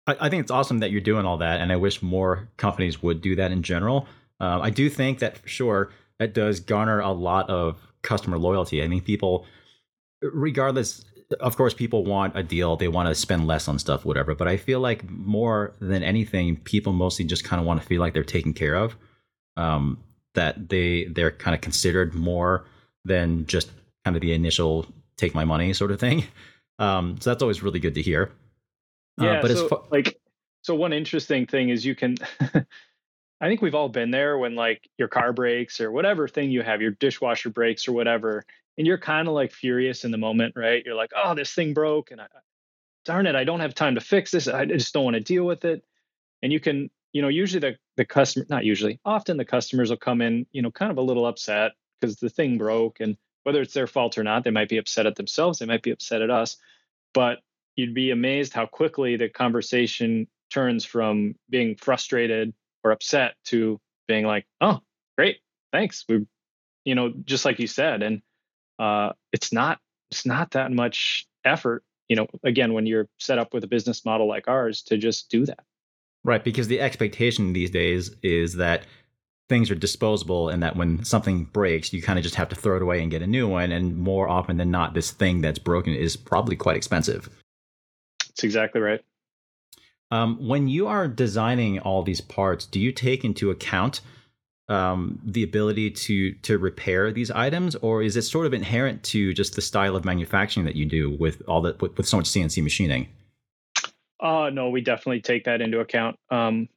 I, 0.07 0.31
think 0.31 0.41
it's 0.41 0.51
awesome 0.51 0.79
that 0.79 0.91
you're 0.91 1.03
doing 1.03 1.27
all 1.27 1.37
that, 1.39 1.61
and 1.61 1.71
I 1.71 1.77
wish 1.77 2.01
more 2.01 2.49
companies 2.57 3.03
would 3.03 3.21
do 3.21 3.37
that 3.37 3.53
in 3.53 3.63
general. 3.63 4.09
Um, 4.41 4.63
I 4.63 4.71
do 4.71 4.89
think 4.89 5.19
that 5.19 5.37
for 5.37 5.49
sure 5.49 5.91
that 6.19 6.35
does 6.35 6.61
garner 6.61 7.01
a 7.01 7.13
lot 7.13 7.49
of 7.49 7.81
customer 8.03 8.39
loyalty. 8.39 8.83
I 8.83 8.89
mean, 8.89 9.03
people, 9.03 9.47
regardless, 10.23 11.05
of 11.41 11.57
course, 11.57 11.75
people 11.75 12.05
want 12.05 12.37
a 12.37 12.43
deal. 12.43 12.77
They 12.77 12.89
want 12.89 13.09
to 13.09 13.15
spend 13.15 13.47
less 13.47 13.69
on 13.69 13.79
stuff, 13.79 14.05
whatever. 14.05 14.35
But 14.35 14.49
I 14.49 14.57
feel 14.57 14.81
like 14.81 15.09
more 15.09 15.75
than 15.81 16.03
anything, 16.03 16.57
people 16.57 16.93
mostly 16.93 17.25
just 17.25 17.45
kind 17.45 17.61
of 17.61 17.67
want 17.67 17.81
to 17.81 17.87
feel 17.87 18.01
like 18.01 18.15
they're 18.15 18.25
taken 18.25 18.53
care 18.53 18.75
of. 18.75 18.97
Um, 19.57 19.99
that 20.35 20.69
they 20.69 21.05
they're 21.07 21.33
kind 21.33 21.55
of 21.55 21.61
considered 21.61 22.15
more 22.15 22.65
than 23.05 23.47
just 23.47 23.71
kind 24.05 24.17
of 24.17 24.23
the 24.23 24.33
initial 24.33 24.87
take 25.17 25.35
my 25.35 25.45
money 25.45 25.73
sort 25.73 25.91
of 25.91 26.01
thing. 26.01 26.25
Um, 26.81 27.17
so 27.21 27.31
that's 27.31 27.43
always 27.43 27.61
really 27.61 27.81
good 27.81 27.97
to 27.97 28.03
hear. 28.03 28.31
Uh, 29.21 29.25
yeah, 29.25 29.33
uh, 29.33 29.43
but 29.43 29.51
so, 29.51 29.87
like, 29.91 30.21
so 30.63 30.77
one 30.77 30.93
interesting 30.93 31.45
thing 31.45 31.71
is 31.71 31.85
you 31.85 31.97
can. 31.97 32.17
I 33.41 33.49
think 33.49 33.63
we've 33.63 33.75
all 33.75 33.89
been 33.89 34.11
there 34.11 34.37
when 34.37 34.55
like 34.55 34.89
your 34.99 35.09
car 35.09 35.33
breaks 35.33 35.81
or 35.81 35.93
whatever 35.93 36.27
thing 36.27 36.51
you 36.51 36.63
have, 36.63 36.83
your 36.83 36.91
dishwasher 36.93 37.51
breaks 37.51 37.87
or 37.87 37.93
whatever, 37.93 38.45
and 38.77 38.87
you're 38.87 38.99
kind 38.99 39.29
of 39.29 39.35
like 39.35 39.53
furious 39.53 40.05
in 40.05 40.11
the 40.11 40.19
moment, 40.19 40.55
right? 40.57 40.83
You're 40.85 40.95
like, 40.95 41.13
oh, 41.17 41.35
this 41.35 41.53
thing 41.53 41.75
broke, 41.75 42.11
and 42.11 42.21
I, 42.21 42.27
darn 43.05 43.27
it, 43.27 43.37
I 43.37 43.45
don't 43.45 43.61
have 43.61 43.75
time 43.75 43.95
to 43.95 44.01
fix 44.01 44.31
this. 44.31 44.49
I 44.49 44.65
just 44.65 44.93
don't 44.93 45.05
want 45.05 45.15
to 45.15 45.21
deal 45.21 45.45
with 45.45 45.65
it. 45.65 45.85
And 46.43 46.53
you 46.53 46.61
can, 46.61 46.91
you 47.13 47.23
know, 47.23 47.29
usually 47.29 47.61
the 47.61 47.77
the 47.97 48.05
customer, 48.05 48.47
not 48.49 48.65
usually, 48.65 49.01
often 49.05 49.37
the 49.37 49.45
customers 49.45 49.91
will 49.91 49.97
come 49.97 50.21
in, 50.21 50.47
you 50.53 50.63
know, 50.63 50.71
kind 50.71 50.91
of 50.91 50.99
a 50.99 51.03
little 51.03 51.27
upset 51.27 51.73
because 52.01 52.17
the 52.17 52.29
thing 52.29 52.59
broke, 52.59 53.01
and 53.01 53.17
whether 53.45 53.63
it's 53.63 53.75
their 53.75 53.87
fault 53.87 54.19
or 54.19 54.25
not, 54.25 54.45
they 54.45 54.51
might 54.51 54.69
be 54.69 54.79
upset 54.79 55.07
at 55.07 55.17
themselves, 55.17 55.59
they 55.59 55.67
might 55.67 55.83
be 55.83 55.91
upset 55.91 56.23
at 56.23 56.31
us, 56.31 56.57
but 57.15 57.39
you'd 57.77 57.95
be 57.95 58.11
amazed 58.11 58.53
how 58.53 58.67
quickly 58.67 59.17
the 59.17 59.29
conversation 59.29 60.27
turns 60.51 60.85
from 60.85 61.35
being 61.49 61.77
frustrated 61.77 62.53
or 62.85 62.91
upset 62.91 63.35
to 63.47 63.81
being 64.07 64.25
like, 64.25 64.47
"Oh, 64.61 64.81
great, 65.17 65.39
thanks." 65.73 66.05
We, 66.09 66.27
you 66.85 66.95
know, 66.95 67.13
just 67.25 67.45
like 67.45 67.59
you 67.59 67.67
said, 67.67 68.03
and 68.03 68.23
uh, 68.79 69.13
it's 69.33 69.53
not 69.53 69.79
it's 70.11 70.27
not 70.27 70.53
that 70.53 70.73
much 70.73 71.27
effort. 71.45 71.85
You 72.09 72.17
know, 72.17 72.27
again, 72.43 72.73
when 72.73 72.87
you're 72.87 73.09
set 73.19 73.39
up 73.39 73.53
with 73.53 73.65
a 73.65 73.69
business 73.69 74.05
model 74.05 74.27
like 74.27 74.49
ours, 74.49 74.83
to 74.85 74.97
just 74.97 75.31
do 75.31 75.45
that. 75.47 75.61
Right, 76.25 76.43
because 76.43 76.69
the 76.69 76.81
expectation 76.81 77.53
these 77.53 77.71
days 77.71 78.11
is 78.23 78.55
that 78.55 78.85
things 79.49 79.71
are 79.71 79.75
disposable 79.75 80.49
and 80.49 80.63
that 80.63 80.77
when 80.77 81.03
something 81.05 81.45
breaks, 81.45 81.93
you 81.93 82.03
kind 82.03 82.19
of 82.19 82.23
just 82.23 82.35
have 82.35 82.49
to 82.51 82.57
throw 82.57 82.77
it 82.77 82.83
away 82.83 83.01
and 83.01 83.11
get 83.11 83.23
a 83.23 83.27
new 83.27 83.49
one. 83.49 83.73
And 83.73 83.97
more 83.97 84.29
often 84.29 84.57
than 84.59 84.71
not, 84.71 84.95
this 84.95 85.11
thing 85.11 85.41
that's 85.41 85.59
broken 85.59 85.95
is 85.95 86.17
probably 86.17 86.57
quite 86.57 86.77
expensive. 86.77 87.31
That's 88.27 88.45
exactly 88.45 88.81
right. 88.81 89.01
Um, 90.11 90.47
when 90.47 90.69
you 90.69 90.87
are 90.87 91.07
designing 91.07 91.79
all 91.81 92.03
these 92.03 92.21
parts, 92.21 92.65
do 92.65 92.81
you 92.81 92.93
take 92.93 93.25
into 93.25 93.51
account 93.51 94.01
um, 94.69 95.21
the 95.25 95.43
ability 95.43 95.91
to 95.91 96.33
to 96.35 96.59
repair 96.59 97.11
these 97.11 97.31
items, 97.31 97.75
or 97.77 98.03
is 98.03 98.17
it 98.17 98.23
sort 98.23 98.47
of 98.47 98.53
inherent 98.53 99.03
to 99.05 99.33
just 99.33 99.57
the 99.57 99.63
style 99.63 99.97
of 99.97 100.05
manufacturing 100.05 100.67
that 100.67 100.77
you 100.77 100.85
do 100.85 101.17
with 101.19 101.43
all 101.49 101.63
that 101.63 101.81
with, 101.81 101.97
with 101.97 102.07
so 102.07 102.19
much 102.19 102.27
CNC 102.27 102.63
machining? 102.63 103.09
Uh, 104.21 104.51
no, 104.53 104.71
we 104.71 104.81
definitely 104.81 105.21
take 105.21 105.45
that 105.45 105.61
into 105.61 105.81
account. 105.81 106.19
Um, 106.31 106.69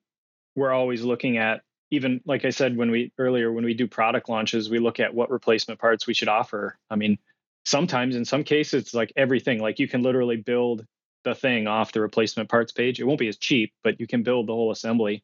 we're 0.56 0.72
always 0.72 1.02
looking 1.02 1.38
at 1.38 1.62
even 1.90 2.22
like 2.26 2.46
I 2.46 2.50
said 2.50 2.78
when 2.78 2.92
we 2.92 3.12
earlier 3.18 3.52
when 3.52 3.66
we 3.66 3.74
do 3.74 3.88
product 3.88 4.30
launches, 4.30 4.70
we 4.70 4.80
look 4.80 5.00
at 5.00 5.14
what 5.14 5.30
replacement 5.30 5.80
parts 5.80 6.08
we 6.08 6.14
should 6.14 6.30
offer. 6.30 6.78
I 6.90 6.96
mean, 6.96 7.18
sometimes 7.66 8.16
in 8.16 8.24
some 8.24 8.44
cases 8.44 8.84
it's 8.84 8.94
like 8.94 9.12
everything. 9.18 9.60
Like 9.60 9.80
you 9.80 9.88
can 9.88 10.02
literally 10.02 10.38
build 10.38 10.86
the 11.24 11.36
thing 11.36 11.68
off 11.68 11.92
the 11.92 12.02
replacement 12.02 12.50
parts 12.50 12.72
page. 12.72 13.00
It 13.00 13.06
won't 13.06 13.20
be 13.20 13.28
as 13.28 13.38
cheap, 13.38 13.74
but 13.84 14.00
you 14.00 14.08
can 14.08 14.24
build 14.24 14.48
the 14.48 14.54
whole 14.54 14.72
assembly. 14.72 15.24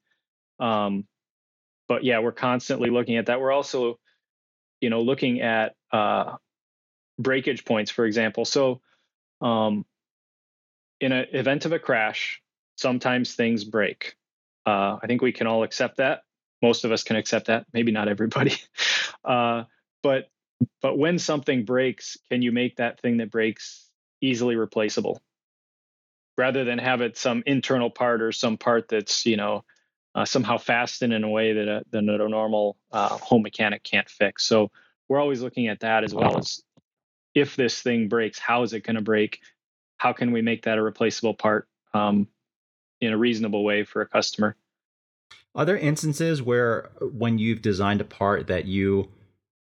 Um, 0.59 1.05
but 1.87 2.03
yeah, 2.03 2.19
we're 2.19 2.31
constantly 2.31 2.89
looking 2.89 3.17
at 3.17 3.27
that. 3.27 3.39
We're 3.39 3.51
also, 3.51 3.99
you 4.81 4.89
know, 4.89 5.01
looking 5.01 5.41
at 5.41 5.75
uh, 5.91 6.35
breakage 7.17 7.65
points, 7.65 7.91
for 7.91 8.05
example. 8.05 8.45
So, 8.45 8.81
um, 9.41 9.85
in 10.99 11.11
an 11.11 11.27
event 11.31 11.65
of 11.65 11.71
a 11.71 11.79
crash, 11.79 12.41
sometimes 12.75 13.35
things 13.35 13.63
break. 13.63 14.15
Uh, 14.65 14.97
I 15.01 15.07
think 15.07 15.21
we 15.21 15.31
can 15.31 15.47
all 15.47 15.63
accept 15.63 15.97
that. 15.97 16.21
Most 16.61 16.85
of 16.85 16.91
us 16.91 17.03
can 17.03 17.15
accept 17.15 17.47
that. 17.47 17.65
Maybe 17.73 17.91
not 17.91 18.07
everybody. 18.07 18.55
Uh, 19.25 19.63
but 20.03 20.29
but 20.81 20.97
when 20.97 21.19
something 21.19 21.65
breaks, 21.65 22.17
can 22.31 22.41
you 22.41 22.53
make 22.53 22.77
that 22.77 23.01
thing 23.01 23.17
that 23.17 23.29
breaks 23.29 23.89
easily 24.21 24.55
replaceable? 24.55 25.21
Rather 26.37 26.63
than 26.63 26.77
have 26.77 27.01
it 27.01 27.17
some 27.17 27.43
internal 27.45 27.89
part 27.89 28.21
or 28.21 28.31
some 28.31 28.57
part 28.57 28.87
that's 28.89 29.25
you 29.25 29.37
know 29.37 29.63
uh, 30.15 30.25
somehow 30.25 30.57
fastened 30.57 31.13
in 31.13 31.23
a 31.23 31.29
way 31.29 31.53
that 31.53 31.67
a, 31.67 31.83
that 31.91 32.03
a 32.03 32.29
normal 32.29 32.77
uh, 32.91 33.17
home 33.17 33.43
mechanic 33.43 33.83
can't 33.83 34.09
fix. 34.09 34.45
So 34.45 34.71
we're 35.07 35.19
always 35.19 35.41
looking 35.41 35.67
at 35.67 35.81
that 35.81 36.03
as 36.03 36.13
well 36.13 36.37
as 36.37 36.61
if 37.35 37.55
this 37.55 37.81
thing 37.81 38.07
breaks, 38.07 38.39
how 38.39 38.63
is 38.63 38.73
it 38.73 38.83
going 38.83 38.95
to 38.95 39.01
break? 39.01 39.39
How 39.97 40.13
can 40.13 40.31
we 40.31 40.41
make 40.41 40.63
that 40.63 40.77
a 40.77 40.81
replaceable 40.81 41.35
part 41.35 41.67
um, 41.93 42.27
in 42.99 43.13
a 43.13 43.17
reasonable 43.17 43.63
way 43.63 43.83
for 43.83 44.01
a 44.01 44.07
customer? 44.07 44.55
Are 45.53 45.65
there 45.65 45.77
instances 45.77 46.41
where, 46.41 46.89
when 46.99 47.37
you've 47.37 47.61
designed 47.61 48.01
a 48.01 48.05
part, 48.05 48.47
that 48.47 48.65
you 48.65 49.09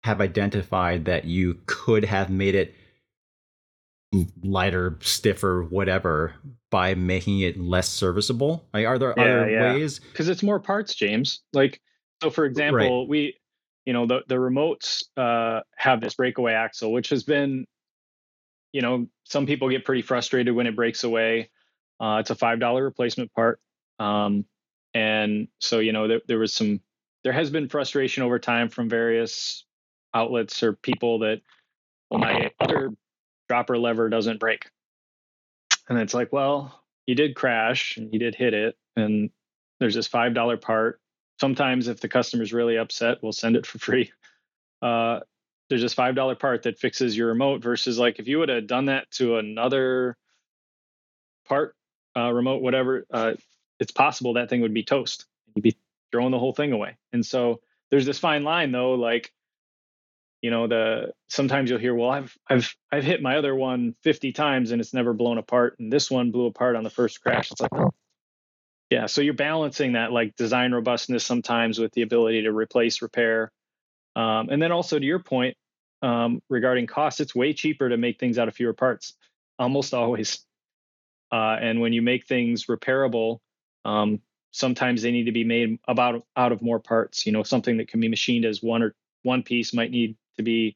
have 0.03 0.21
identified 0.21 1.05
that 1.05 1.25
you 1.25 1.59
could 1.65 2.05
have 2.05 2.29
made 2.29 2.55
it 2.55 2.75
lighter, 4.43 4.97
stiffer, 5.01 5.63
whatever, 5.63 6.33
by 6.69 6.95
making 6.95 7.39
it 7.41 7.59
less 7.59 7.89
serviceable? 7.89 8.67
Like, 8.73 8.85
are 8.85 8.97
there 8.99 9.13
yeah, 9.17 9.23
other 9.23 9.49
yeah. 9.49 9.73
ways? 9.73 9.99
Because 9.99 10.29
it's 10.29 10.43
more 10.43 10.59
parts, 10.59 10.95
James. 10.95 11.41
Like, 11.53 11.81
so 12.21 12.29
for 12.29 12.45
example, 12.45 13.01
right. 13.01 13.09
we, 13.09 13.37
you 13.85 13.93
know, 13.93 14.05
the 14.05 14.21
the 14.27 14.35
remotes 14.35 15.03
uh, 15.17 15.61
have 15.75 16.01
this 16.01 16.15
breakaway 16.15 16.53
axle, 16.53 16.91
which 16.91 17.09
has 17.09 17.23
been, 17.23 17.65
you 18.71 18.81
know, 18.81 19.07
some 19.23 19.45
people 19.45 19.69
get 19.69 19.85
pretty 19.85 20.01
frustrated 20.01 20.55
when 20.55 20.67
it 20.67 20.75
breaks 20.75 21.03
away. 21.03 21.49
Uh, 21.99 22.17
it's 22.19 22.29
a 22.29 22.35
five 22.35 22.59
dollar 22.59 22.83
replacement 22.83 23.31
part, 23.33 23.59
um, 23.99 24.45
and 24.93 25.47
so 25.59 25.79
you 25.79 25.93
know 25.93 26.07
there, 26.07 26.21
there 26.27 26.39
was 26.39 26.53
some, 26.53 26.81
there 27.23 27.33
has 27.33 27.49
been 27.49 27.69
frustration 27.69 28.23
over 28.23 28.39
time 28.39 28.69
from 28.69 28.89
various 28.89 29.65
outlets 30.13 30.61
or 30.63 30.73
people 30.73 31.19
that 31.19 31.41
well, 32.09 32.19
my 32.19 32.51
other 32.59 32.91
dropper 33.47 33.77
lever 33.77 34.09
doesn't 34.09 34.39
break. 34.39 34.65
And 35.87 35.99
it's 35.99 36.13
like, 36.13 36.33
well, 36.33 36.83
you 37.05 37.15
did 37.15 37.35
crash 37.35 37.97
and 37.97 38.11
you 38.11 38.19
did 38.19 38.35
hit 38.35 38.53
it, 38.53 38.75
and 38.95 39.29
there's 39.79 39.95
this 39.95 40.07
five 40.07 40.33
dollar 40.33 40.57
part. 40.57 40.99
Sometimes, 41.39 41.87
if 41.87 41.99
the 41.99 42.07
customer's 42.07 42.53
really 42.53 42.77
upset, 42.77 43.21
we'll 43.21 43.33
send 43.33 43.55
it 43.55 43.65
for 43.65 43.77
free. 43.79 44.11
Uh, 44.81 45.19
there's 45.69 45.81
this 45.81 45.93
five 45.93 46.15
dollar 46.15 46.35
part 46.35 46.63
that 46.63 46.79
fixes 46.79 47.17
your 47.17 47.27
remote 47.27 47.61
versus 47.61 47.97
like 47.97 48.19
if 48.19 48.27
you 48.27 48.39
would 48.39 48.49
have 48.49 48.67
done 48.67 48.85
that 48.85 49.09
to 49.11 49.37
another 49.37 50.17
part, 51.47 51.75
uh, 52.15 52.31
remote, 52.31 52.61
whatever, 52.61 53.05
uh, 53.11 53.33
it's 53.79 53.91
possible 53.91 54.33
that 54.33 54.49
thing 54.49 54.61
would 54.61 54.73
be 54.73 54.83
toast. 54.83 55.25
You'd 55.53 55.63
be 55.63 55.77
throwing 56.11 56.31
the 56.31 56.39
whole 56.39 56.53
thing 56.53 56.71
away. 56.71 56.97
And 57.13 57.25
so 57.25 57.61
there's 57.89 58.05
this 58.05 58.19
fine 58.19 58.43
line 58.43 58.71
though, 58.71 58.93
like 58.93 59.31
you 60.45 60.51
know 60.51 60.67
the 60.67 61.11
sometimes 61.27 61.71
you'll 61.71 61.79
hear 61.79 61.95
well 61.95 62.11
i've 62.11 62.37
i've 62.47 62.71
i've 62.91 63.03
hit 63.03 63.19
my 63.19 63.37
other 63.37 63.55
one 63.55 63.95
50 64.03 64.31
times 64.31 64.69
and 64.69 64.79
it's 64.79 64.93
never 64.93 65.11
blown 65.11 65.39
apart 65.39 65.75
and 65.79 65.91
this 65.91 66.11
one 66.11 66.29
blew 66.29 66.45
apart 66.45 66.75
on 66.75 66.83
the 66.83 66.91
first 66.91 67.19
crash. 67.19 67.51
It's 67.51 67.61
like 67.61 67.71
yeah 68.91 69.07
so 69.07 69.21
you're 69.21 69.33
balancing 69.33 69.93
that 69.93 70.11
like 70.11 70.35
design 70.35 70.71
robustness 70.71 71.25
sometimes 71.25 71.79
with 71.79 71.93
the 71.93 72.03
ability 72.03 72.43
to 72.43 72.51
replace 72.51 73.01
repair. 73.01 73.51
Um, 74.15 74.49
and 74.49 74.61
then 74.61 74.71
also 74.71 74.99
to 74.99 75.03
your 75.03 75.17
point 75.17 75.57
um, 76.03 76.43
regarding 76.47 76.85
cost 76.85 77.21
it's 77.21 77.33
way 77.33 77.53
cheaper 77.53 77.89
to 77.89 77.97
make 77.97 78.19
things 78.19 78.37
out 78.37 78.47
of 78.47 78.53
fewer 78.53 78.73
parts 78.73 79.15
almost 79.57 79.95
always. 79.95 80.45
Uh, 81.31 81.57
and 81.59 81.81
when 81.81 81.91
you 81.91 82.03
make 82.03 82.27
things 82.27 82.67
repairable 82.67 83.39
um, 83.83 84.21
sometimes 84.51 85.01
they 85.01 85.09
need 85.09 85.25
to 85.25 85.31
be 85.31 85.43
made 85.43 85.79
about 85.87 86.23
out 86.37 86.51
of 86.51 86.61
more 86.61 86.79
parts 86.79 87.25
you 87.25 87.31
know 87.31 87.41
something 87.41 87.77
that 87.77 87.87
can 87.87 87.99
be 87.99 88.07
machined 88.07 88.45
as 88.45 88.61
one 88.61 88.83
or 88.83 88.93
one 89.23 89.41
piece 89.41 89.73
might 89.73 89.89
need 89.89 90.15
to 90.37 90.43
be 90.43 90.75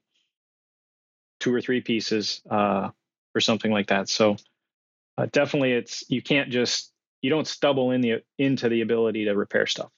two 1.39 1.54
or 1.54 1.62
three 1.62 1.82
pieces 1.82 2.41
uh, 2.50 2.89
or 3.36 3.41
something 3.41 3.72
like 3.72 3.88
that. 3.88 4.10
So 4.10 4.38
uh, 5.17 5.28
definitely 5.32 5.74
it's 5.74 6.04
you 6.10 6.22
can't 6.22 6.50
just 6.50 6.91
you 7.22 7.30
don't 7.30 7.48
stumble 7.48 7.91
in 7.91 8.02
the 8.02 8.24
into 8.38 8.69
the 8.69 8.82
ability 8.82 9.26
to 9.26 9.36
repair 9.36 9.65
stuff. 9.65 9.89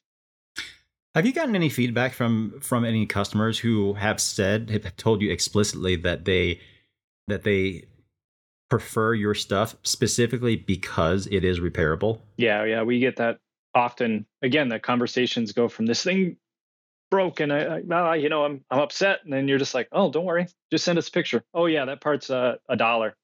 Have 1.14 1.26
you 1.26 1.34
gotten 1.34 1.56
any 1.56 1.70
feedback 1.70 2.14
from 2.14 2.60
from 2.62 2.86
any 2.86 3.06
customers 3.06 3.60
who 3.60 3.94
have 3.94 4.20
said 4.20 4.70
have 4.70 4.96
told 4.96 5.22
you 5.22 5.32
explicitly 5.32 5.96
that 5.98 6.26
they 6.26 6.62
that 7.28 7.44
they 7.44 7.86
prefer 8.70 9.14
your 9.14 9.36
stuff 9.36 9.76
specifically 9.84 10.56
because 10.56 11.28
it 11.28 11.44
is 11.44 11.60
repairable? 11.60 12.22
Yeah, 12.38 12.64
yeah, 12.64 12.84
we 12.84 13.00
get 13.00 13.18
that 13.18 13.40
often. 13.76 14.26
Again, 14.42 14.70
the 14.70 14.80
conversations 14.80 15.52
go 15.52 15.68
from 15.68 15.86
this 15.86 16.04
thing 16.04 16.38
broke 17.12 17.42
and 17.42 17.54
I, 17.54 17.82
I 17.92 18.16
you 18.16 18.30
know, 18.30 18.46
I'm 18.46 18.64
I'm 18.72 18.80
upset, 18.80 19.20
and 19.24 19.32
then 19.32 19.48
you're 19.48 19.60
just 19.60 19.76
like, 19.76 19.90
oh, 19.92 20.10
don't 20.10 20.26
worry, 20.26 20.48
just 20.72 20.84
send 20.84 20.98
us 20.98 21.10
a 21.10 21.12
picture. 21.12 21.44
Oh 21.54 21.68
yeah, 21.68 21.86
that 21.86 22.02
part's 22.02 22.32
uh, 22.32 22.56
a 22.68 22.76
dollar, 22.76 23.16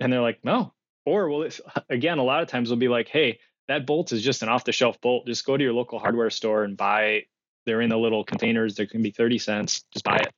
and 0.00 0.12
they're 0.12 0.22
like, 0.22 0.40
no. 0.42 0.72
Or 1.06 1.28
well, 1.28 1.48
again, 1.88 2.18
a 2.18 2.24
lot 2.24 2.42
of 2.42 2.48
times 2.48 2.70
they'll 2.70 2.78
be 2.78 2.88
like, 2.88 3.08
hey, 3.08 3.38
that 3.68 3.86
bolt 3.86 4.12
is 4.12 4.22
just 4.22 4.42
an 4.42 4.48
off 4.48 4.64
the 4.64 4.72
shelf 4.72 5.00
bolt. 5.00 5.26
Just 5.26 5.46
go 5.46 5.56
to 5.56 5.62
your 5.62 5.74
local 5.74 6.00
hardware 6.00 6.30
store 6.30 6.64
and 6.64 6.76
buy. 6.76 7.22
They're 7.66 7.82
in 7.82 7.90
the 7.90 7.98
little 7.98 8.24
containers. 8.24 8.74
They 8.74 8.86
can 8.86 9.02
be 9.02 9.10
thirty 9.10 9.38
cents. 9.38 9.84
Just 9.92 10.04
buy 10.04 10.16
it. 10.16 10.32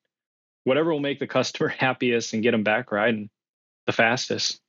Whatever 0.65 0.93
will 0.93 1.01
make 1.01 1.21
the 1.21 1.27
customer 1.27 1.69
happiest 1.79 2.35
and 2.35 2.43
get 2.43 2.51
them 2.51 2.65
back 2.65 2.93
riding 2.93 3.31
the 3.87 3.93
fastest. 3.93 4.61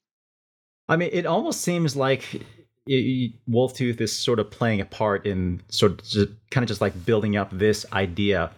I 0.88 0.96
mean, 0.96 1.10
it 1.12 1.26
almost 1.26 1.62
seems 1.62 1.96
like 1.96 2.42
it, 2.88 3.34
Wolf 3.48 3.74
Tooth 3.74 4.02
is 4.02 4.15
sort 4.15 4.39
of 4.39 4.52
playing 4.52 4.82
a 4.82 4.86
part 4.86 5.26
in 5.26 5.62
sort 5.70 5.94
of 5.94 6.04
just, 6.04 6.30
kind 6.50 6.63
of 6.63 6.67
just 6.67 6.82
like 6.82 7.06
building 7.06 7.38
up 7.38 7.50
this 7.52 7.86
idea 7.94 8.52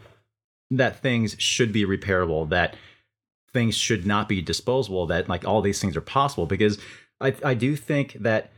that 0.72 1.00
things 1.00 1.36
should 1.40 1.72
be 1.72 1.86
repairable, 1.86 2.50
that 2.50 2.76
things 3.52 3.76
should 3.76 4.06
not 4.06 4.28
be 4.28 4.42
disposable, 4.42 5.06
that 5.08 5.30
like 5.30 5.46
all 5.46 5.62
these 5.62 5.80
things 5.80 5.96
are 5.96 6.02
possible. 6.02 6.46
Because 6.46 6.80
I, 7.22 7.36
I 7.44 7.54
do 7.54 7.76
think 7.76 8.14
that 8.14 8.52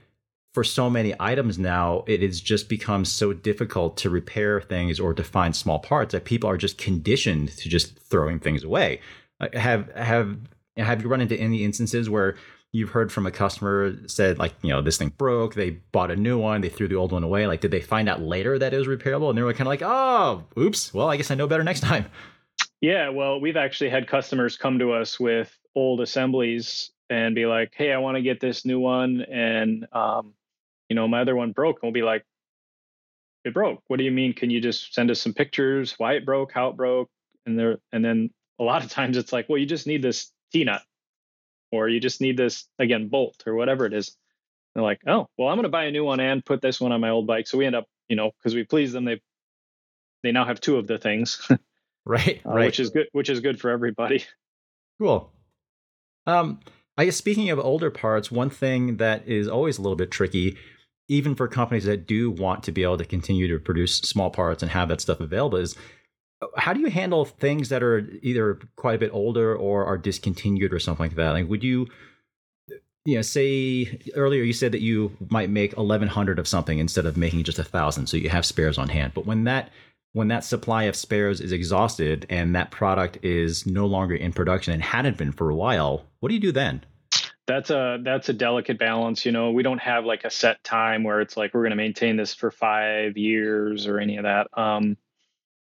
for 0.54 0.64
so 0.64 0.90
many 0.90 1.14
items 1.20 1.60
now, 1.60 2.06
it 2.08 2.22
has 2.22 2.40
just 2.40 2.70
become 2.70 3.04
so 3.04 3.34
difficult 3.34 3.98
to 3.98 4.10
repair 4.10 4.62
things 4.62 5.02
or 5.02 5.14
to 5.14 5.24
find 5.24 5.54
small 5.54 5.80
parts 5.80 6.14
that 6.14 6.24
people 6.24 6.50
are 6.50 6.58
just 6.58 6.78
conditioned 6.78 7.50
to 7.58 7.68
just 7.68 8.00
throwing 8.00 8.40
things 8.40 8.64
away. 8.64 9.02
Have 9.52 9.92
have 9.96 10.38
have 10.78 11.02
you 11.02 11.10
run 11.10 11.20
into 11.20 11.36
any 11.36 11.66
instances 11.66 12.10
where 12.10 12.38
you've 12.76 12.90
heard 12.90 13.10
from 13.12 13.26
a 13.26 13.32
customer 13.32 13.96
said 14.06 14.38
like 14.38 14.54
you 14.62 14.70
know 14.70 14.82
this 14.82 14.98
thing 14.98 15.10
broke 15.18 15.56
they 15.56 15.70
bought 15.70 16.12
a 16.12 16.16
new 16.16 16.38
one 16.38 16.60
they 16.60 16.70
threw 16.70 16.88
the 16.88 16.96
old 16.96 17.12
one 17.12 17.24
away. 17.24 17.48
Like 17.48 17.62
did 17.62 17.72
they 17.72 17.80
find 17.80 18.10
out 18.10 18.22
later 18.22 18.60
that 18.60 18.74
it 18.74 18.78
was 18.78 18.88
repairable? 18.88 19.30
And 19.30 19.38
they 19.38 19.44
were 19.44 19.54
kind 19.54 19.62
of 19.62 19.68
like 19.68 19.82
oh 19.82 20.44
oops. 20.58 20.94
Well 20.94 21.10
i 21.10 21.18
guess 21.18 21.32
i 21.32 21.36
know 21.36 21.48
better 21.48 21.64
next 21.64 21.80
time. 21.80 22.06
Yeah 22.82 23.10
well 23.10 23.40
we've 23.40 23.58
actually 23.58 23.90
had 23.90 24.08
customers 24.08 24.58
come 24.58 24.80
to 24.80 24.92
us 24.92 25.20
with 25.20 25.58
old 25.74 26.02
assemblies 26.02 26.92
and 27.10 27.34
be 27.36 27.46
like 27.46 27.72
hey 27.76 27.94
i 27.94 27.98
want 27.98 28.16
to 28.16 28.22
get 28.22 28.40
this 28.40 28.66
new 28.66 28.80
one 28.80 29.22
and 29.22 29.88
um, 29.94 30.34
you 30.90 30.96
know 30.96 31.08
my 31.08 31.22
other 31.22 31.36
one 31.36 31.52
broke 31.52 31.78
and 31.82 31.84
we'll 31.84 31.94
be 31.94 32.06
like 32.06 32.26
it 33.46 33.54
broke. 33.54 33.84
What 33.88 33.98
do 33.98 34.04
you 34.04 34.12
mean? 34.12 34.34
Can 34.34 34.50
you 34.50 34.60
just 34.60 34.94
send 34.94 35.12
us 35.12 35.22
some 35.22 35.34
pictures 35.34 35.94
why 35.98 36.14
it 36.14 36.26
broke 36.26 36.52
how 36.52 36.70
it 36.70 36.78
broke? 36.78 37.10
And 37.46 37.58
there 37.58 37.78
and 37.94 38.04
then 38.04 38.32
a 38.60 38.64
lot 38.64 38.84
of 38.84 38.90
times 38.90 39.18
it's 39.18 39.32
like 39.32 39.48
well 39.48 39.60
you 39.60 39.66
just 39.66 39.88
need 39.88 40.02
this 40.02 40.32
t-nut 40.52 40.82
or 41.76 41.90
you 41.90 42.00
just 42.00 42.22
need 42.22 42.38
this 42.38 42.68
again 42.80 43.08
bolt 43.08 43.44
or 43.46 43.56
whatever 43.56 43.86
it 43.86 43.94
is. 43.94 44.16
They're 44.74 44.84
like 44.84 45.02
oh 45.08 45.28
well 45.38 45.48
i'm 45.50 45.56
going 45.56 45.64
to 45.64 45.70
buy 45.70 45.86
a 45.86 45.92
new 45.92 46.04
one 46.04 46.20
and 46.20 46.46
put 46.46 46.62
this 46.62 46.82
one 46.82 46.92
on 46.92 47.02
my 47.02 47.10
old 47.10 47.28
bike. 47.28 47.48
So 47.48 47.58
we 47.58 47.66
end 47.66 47.76
up 47.76 47.86
you 48.10 48.16
know 48.16 48.32
because 48.38 48.56
we 48.56 48.64
please 48.64 48.92
them 48.92 49.06
they 49.06 49.22
they 50.24 50.32
now 50.32 50.46
have 50.46 50.60
two 50.60 50.78
of 50.78 50.88
the 50.88 50.98
things 50.98 51.50
right 52.06 52.42
uh, 52.46 52.50
right. 52.50 52.66
which 52.66 52.80
is 52.80 52.90
good 52.90 53.08
which 53.12 53.30
is 53.30 53.40
good 53.40 53.60
for 53.60 53.70
everybody. 53.70 54.24
Cool. 54.98 55.30
Um 56.26 56.62
i 56.98 57.04
guess 57.04 57.18
speaking 57.18 57.50
of 57.50 57.60
older 57.60 57.92
parts 57.92 58.32
one 58.32 58.50
thing 58.50 58.96
that 58.96 59.28
is 59.28 59.46
always 59.46 59.78
a 59.78 59.82
little 59.82 59.98
bit 59.98 60.10
tricky 60.10 60.56
even 61.08 61.36
for 61.36 61.48
companies 61.48 61.86
that 61.86 62.08
do 62.08 62.32
want 62.32 62.64
to 62.64 62.72
be 62.72 62.84
able 62.84 62.98
to 62.98 63.06
continue 63.06 63.48
to 63.48 63.60
produce 63.60 63.98
small 63.98 64.30
parts 64.30 64.64
and 64.64 64.72
have 64.72 64.88
that 64.90 65.02
stuff 65.02 65.20
available 65.20 65.58
is 65.58 65.76
how 66.58 66.74
do 66.74 66.80
you 66.80 66.90
handle 66.90 67.26
things 67.26 67.70
that 67.70 67.84
are 67.84 68.00
either 68.22 68.60
quite 68.76 68.96
a 68.96 69.00
bit 69.00 69.12
older 69.14 69.56
or 69.56 69.86
are 69.86 69.98
discontinued 69.98 70.74
or 70.74 70.80
something 70.80 71.06
like 71.06 71.16
that? 71.16 71.32
Like, 71.32 71.50
would 71.50 71.64
you, 71.64 71.88
you 73.06 73.16
know, 73.16 73.22
say 73.22 74.00
earlier 74.16 74.44
you 74.44 74.54
said 74.54 74.72
that 74.72 74.82
you 74.82 75.16
might 75.30 75.50
make 75.50 75.76
1100 75.78 76.40
of 76.40 76.48
something 76.48 76.80
instead 76.80 77.06
of 77.06 77.18
making 77.18 77.44
just 77.44 77.60
a 77.60 77.64
thousand, 77.64 78.08
so 78.08 78.18
you 78.18 78.30
have 78.30 78.46
spares 78.46 78.78
on 78.78 78.90
hand. 78.90 79.14
But 79.14 79.26
when 79.26 79.46
that 79.46 79.72
when 80.14 80.30
that 80.30 80.46
supply 80.46 80.84
of 80.84 80.96
spares 80.96 81.42
is 81.42 81.52
exhausted 81.52 82.26
and 82.30 82.56
that 82.56 82.72
product 82.72 83.20
is 83.22 83.66
no 83.66 83.86
longer 83.86 84.16
in 84.16 84.32
production 84.32 84.74
and 84.74 84.82
hadn't 84.82 85.18
been 85.18 85.34
for 85.34 85.50
a 85.50 85.56
while, 85.56 86.06
what 86.22 86.30
do 86.30 86.36
you 86.36 86.40
do 86.40 86.54
then? 86.54 86.82
That's 87.48 87.70
a 87.70 88.00
that's 88.02 88.30
a 88.30 88.34
delicate 88.34 88.80
balance. 88.80 89.26
You 89.26 89.32
know, 89.32 89.52
we 89.52 89.62
don't 89.62 89.80
have 89.80 90.06
like 90.06 90.24
a 90.24 90.30
set 90.30 90.64
time 90.64 91.04
where 91.04 91.22
it's 91.22 91.38
like 91.38 91.54
we're 91.54 91.62
going 91.62 91.72
to 91.72 91.76
maintain 91.76 92.16
this 92.16 92.34
for 92.34 92.50
five 92.50 93.18
years 93.18 93.88
or 93.88 94.00
any 94.00 94.18
of 94.18 94.24
that. 94.24 94.48
Um, 94.54 94.98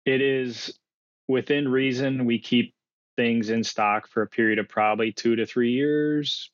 it 0.06 0.22
is 0.22 0.78
within 1.28 1.68
reason. 1.68 2.24
We 2.24 2.38
keep 2.38 2.74
things 3.16 3.50
in 3.50 3.64
stock 3.64 4.08
for 4.08 4.22
a 4.22 4.26
period 4.26 4.58
of 4.58 4.68
probably 4.68 5.12
two 5.12 5.36
to 5.36 5.46
three 5.46 5.72
years 5.72 6.50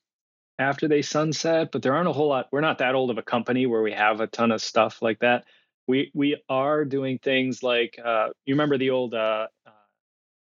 after 0.59 0.87
they 0.87 1.01
sunset, 1.01 1.71
but 1.71 1.81
there 1.81 1.95
aren't 1.95 2.09
a 2.09 2.13
whole 2.13 2.29
lot. 2.29 2.47
We're 2.51 2.61
not 2.61 2.79
that 2.79 2.95
old 2.95 3.11
of 3.11 3.17
a 3.17 3.23
company 3.23 3.65
where 3.65 3.81
we 3.81 3.93
have 3.93 4.19
a 4.19 4.27
ton 4.27 4.51
of 4.51 4.61
stuff 4.61 5.01
like 5.01 5.19
that. 5.19 5.45
We 5.87 6.11
we 6.13 6.41
are 6.49 6.85
doing 6.85 7.19
things 7.19 7.61
like 7.61 7.99
uh, 8.03 8.29
you 8.45 8.55
remember 8.55 8.77
the 8.77 8.89
old 8.89 9.13
uh, 9.13 9.47
uh, 9.65 9.71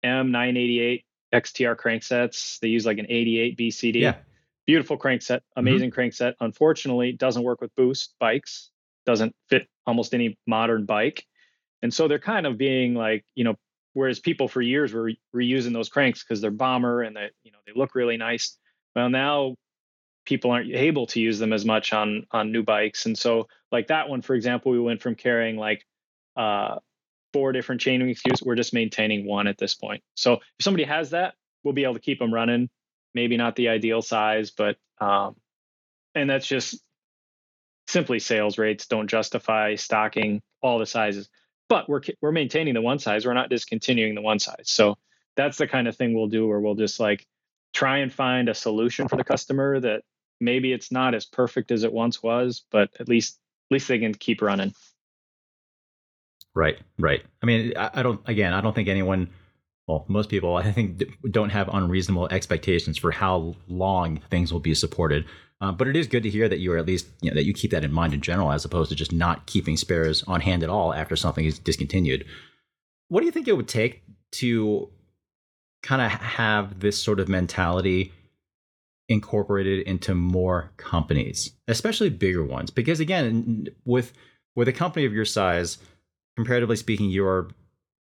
M988 0.04 1.04
XTR 1.32 1.76
cranksets. 1.76 2.58
They 2.58 2.68
use 2.68 2.84
like 2.84 2.98
an 2.98 3.06
88 3.08 3.56
BCD. 3.56 4.00
Yeah. 4.00 4.16
Beautiful 4.66 4.98
crankset, 4.98 5.40
amazing 5.56 5.90
mm-hmm. 5.90 6.00
crankset. 6.00 6.34
Unfortunately, 6.40 7.12
doesn't 7.12 7.42
work 7.42 7.62
with 7.62 7.74
boost 7.74 8.14
bikes. 8.20 8.70
Doesn't 9.06 9.34
fit 9.48 9.66
almost 9.86 10.12
any 10.12 10.36
modern 10.46 10.84
bike. 10.84 11.24
And 11.82 11.92
so 11.92 12.08
they're 12.08 12.18
kind 12.18 12.46
of 12.46 12.58
being 12.58 12.94
like, 12.94 13.24
you 13.34 13.44
know, 13.44 13.54
whereas 13.94 14.20
people 14.20 14.48
for 14.48 14.60
years 14.60 14.92
were 14.92 15.12
reusing 15.34 15.72
those 15.72 15.88
cranks 15.88 16.22
because 16.22 16.40
they're 16.40 16.50
bomber 16.50 17.02
and 17.02 17.16
they, 17.16 17.30
you 17.44 17.52
know, 17.52 17.58
they 17.66 17.72
look 17.74 17.94
really 17.94 18.16
nice. 18.16 18.56
Well, 18.94 19.10
now 19.10 19.54
people 20.24 20.50
aren't 20.50 20.72
able 20.74 21.06
to 21.06 21.20
use 21.20 21.38
them 21.38 21.52
as 21.52 21.64
much 21.64 21.92
on 21.92 22.26
on 22.30 22.52
new 22.52 22.62
bikes. 22.62 23.06
And 23.06 23.16
so 23.16 23.48
like 23.72 23.86
that 23.88 24.08
one, 24.08 24.22
for 24.22 24.34
example, 24.34 24.72
we 24.72 24.80
went 24.80 25.00
from 25.00 25.14
carrying 25.14 25.56
like 25.56 25.84
uh, 26.36 26.76
four 27.32 27.52
different 27.52 27.80
chain 27.80 28.00
SKUs. 28.00 28.44
We're 28.44 28.54
just 28.54 28.74
maintaining 28.74 29.26
one 29.26 29.46
at 29.46 29.58
this 29.58 29.74
point. 29.74 30.02
So 30.14 30.34
if 30.34 30.40
somebody 30.60 30.84
has 30.84 31.10
that, 31.10 31.34
we'll 31.64 31.74
be 31.74 31.84
able 31.84 31.94
to 31.94 32.00
keep 32.00 32.18
them 32.18 32.32
running. 32.32 32.68
Maybe 33.14 33.36
not 33.36 33.56
the 33.56 33.68
ideal 33.68 34.02
size, 34.02 34.50
but 34.50 34.76
um, 35.00 35.36
and 36.14 36.28
that's 36.28 36.46
just 36.46 36.80
simply 37.86 38.18
sales 38.18 38.58
rates 38.58 38.86
don't 38.86 39.08
justify 39.08 39.74
stocking 39.76 40.42
all 40.62 40.78
the 40.78 40.86
sizes 40.86 41.28
but 41.68 41.88
we're 41.88 42.00
we're 42.20 42.32
maintaining 42.32 42.74
the 42.74 42.82
one 42.82 42.98
size. 42.98 43.26
We're 43.26 43.34
not 43.34 43.50
discontinuing 43.50 44.14
the 44.14 44.22
one 44.22 44.38
size. 44.38 44.64
So 44.64 44.96
that's 45.36 45.58
the 45.58 45.68
kind 45.68 45.88
of 45.88 45.96
thing 45.96 46.14
we'll 46.14 46.28
do 46.28 46.46
where 46.46 46.60
we'll 46.60 46.74
just 46.74 46.98
like 47.00 47.26
try 47.72 47.98
and 47.98 48.12
find 48.12 48.48
a 48.48 48.54
solution 48.54 49.08
for 49.08 49.16
the 49.16 49.24
customer 49.24 49.78
that 49.80 50.02
maybe 50.40 50.72
it's 50.72 50.90
not 50.90 51.14
as 51.14 51.24
perfect 51.26 51.70
as 51.70 51.84
it 51.84 51.92
once 51.92 52.22
was, 52.22 52.64
but 52.70 52.90
at 52.98 53.08
least 53.08 53.38
at 53.70 53.74
least 53.74 53.88
they 53.88 53.98
can 53.98 54.14
keep 54.14 54.42
running. 54.42 54.74
Right, 56.54 56.78
right. 56.98 57.22
I 57.42 57.46
mean, 57.46 57.74
I, 57.76 57.90
I 57.94 58.02
don't. 58.02 58.20
Again, 58.26 58.52
I 58.52 58.60
don't 58.60 58.74
think 58.74 58.88
anyone 58.88 59.30
well, 59.88 60.04
most 60.06 60.28
people 60.28 60.54
I 60.54 60.70
think 60.70 61.02
don't 61.30 61.50
have 61.50 61.68
unreasonable 61.72 62.28
expectations 62.28 62.98
for 62.98 63.10
how 63.10 63.56
long 63.66 64.20
things 64.30 64.52
will 64.52 64.60
be 64.60 64.74
supported. 64.74 65.24
Uh, 65.60 65.72
but 65.72 65.88
it 65.88 65.96
is 65.96 66.06
good 66.06 66.22
to 66.22 66.30
hear 66.30 66.48
that 66.48 66.60
you 66.60 66.72
are 66.72 66.78
at 66.78 66.86
least 66.86 67.08
you 67.20 67.30
know, 67.30 67.34
that 67.34 67.44
you 67.44 67.52
keep 67.52 67.72
that 67.72 67.84
in 67.84 67.92
mind 67.92 68.14
in 68.14 68.20
general, 68.20 68.52
as 68.52 68.64
opposed 68.64 68.90
to 68.90 68.96
just 68.96 69.12
not 69.12 69.46
keeping 69.46 69.76
spares 69.76 70.22
on 70.24 70.40
hand 70.40 70.62
at 70.62 70.70
all 70.70 70.94
after 70.94 71.16
something 71.16 71.44
is 71.44 71.58
discontinued. 71.58 72.24
What 73.08 73.20
do 73.20 73.26
you 73.26 73.32
think 73.32 73.48
it 73.48 73.56
would 73.56 73.68
take 73.68 74.02
to 74.32 74.88
kind 75.82 76.02
of 76.02 76.10
have 76.10 76.80
this 76.80 77.00
sort 77.00 77.18
of 77.18 77.28
mentality 77.28 78.12
incorporated 79.08 79.86
into 79.86 80.14
more 80.14 80.70
companies, 80.76 81.52
especially 81.66 82.10
bigger 82.10 82.44
ones? 82.44 82.70
Because 82.70 83.00
again, 83.00 83.66
with 83.84 84.12
with 84.54 84.68
a 84.68 84.72
company 84.72 85.06
of 85.06 85.12
your 85.12 85.24
size, 85.24 85.78
comparatively 86.36 86.76
speaking, 86.76 87.10
you're 87.10 87.48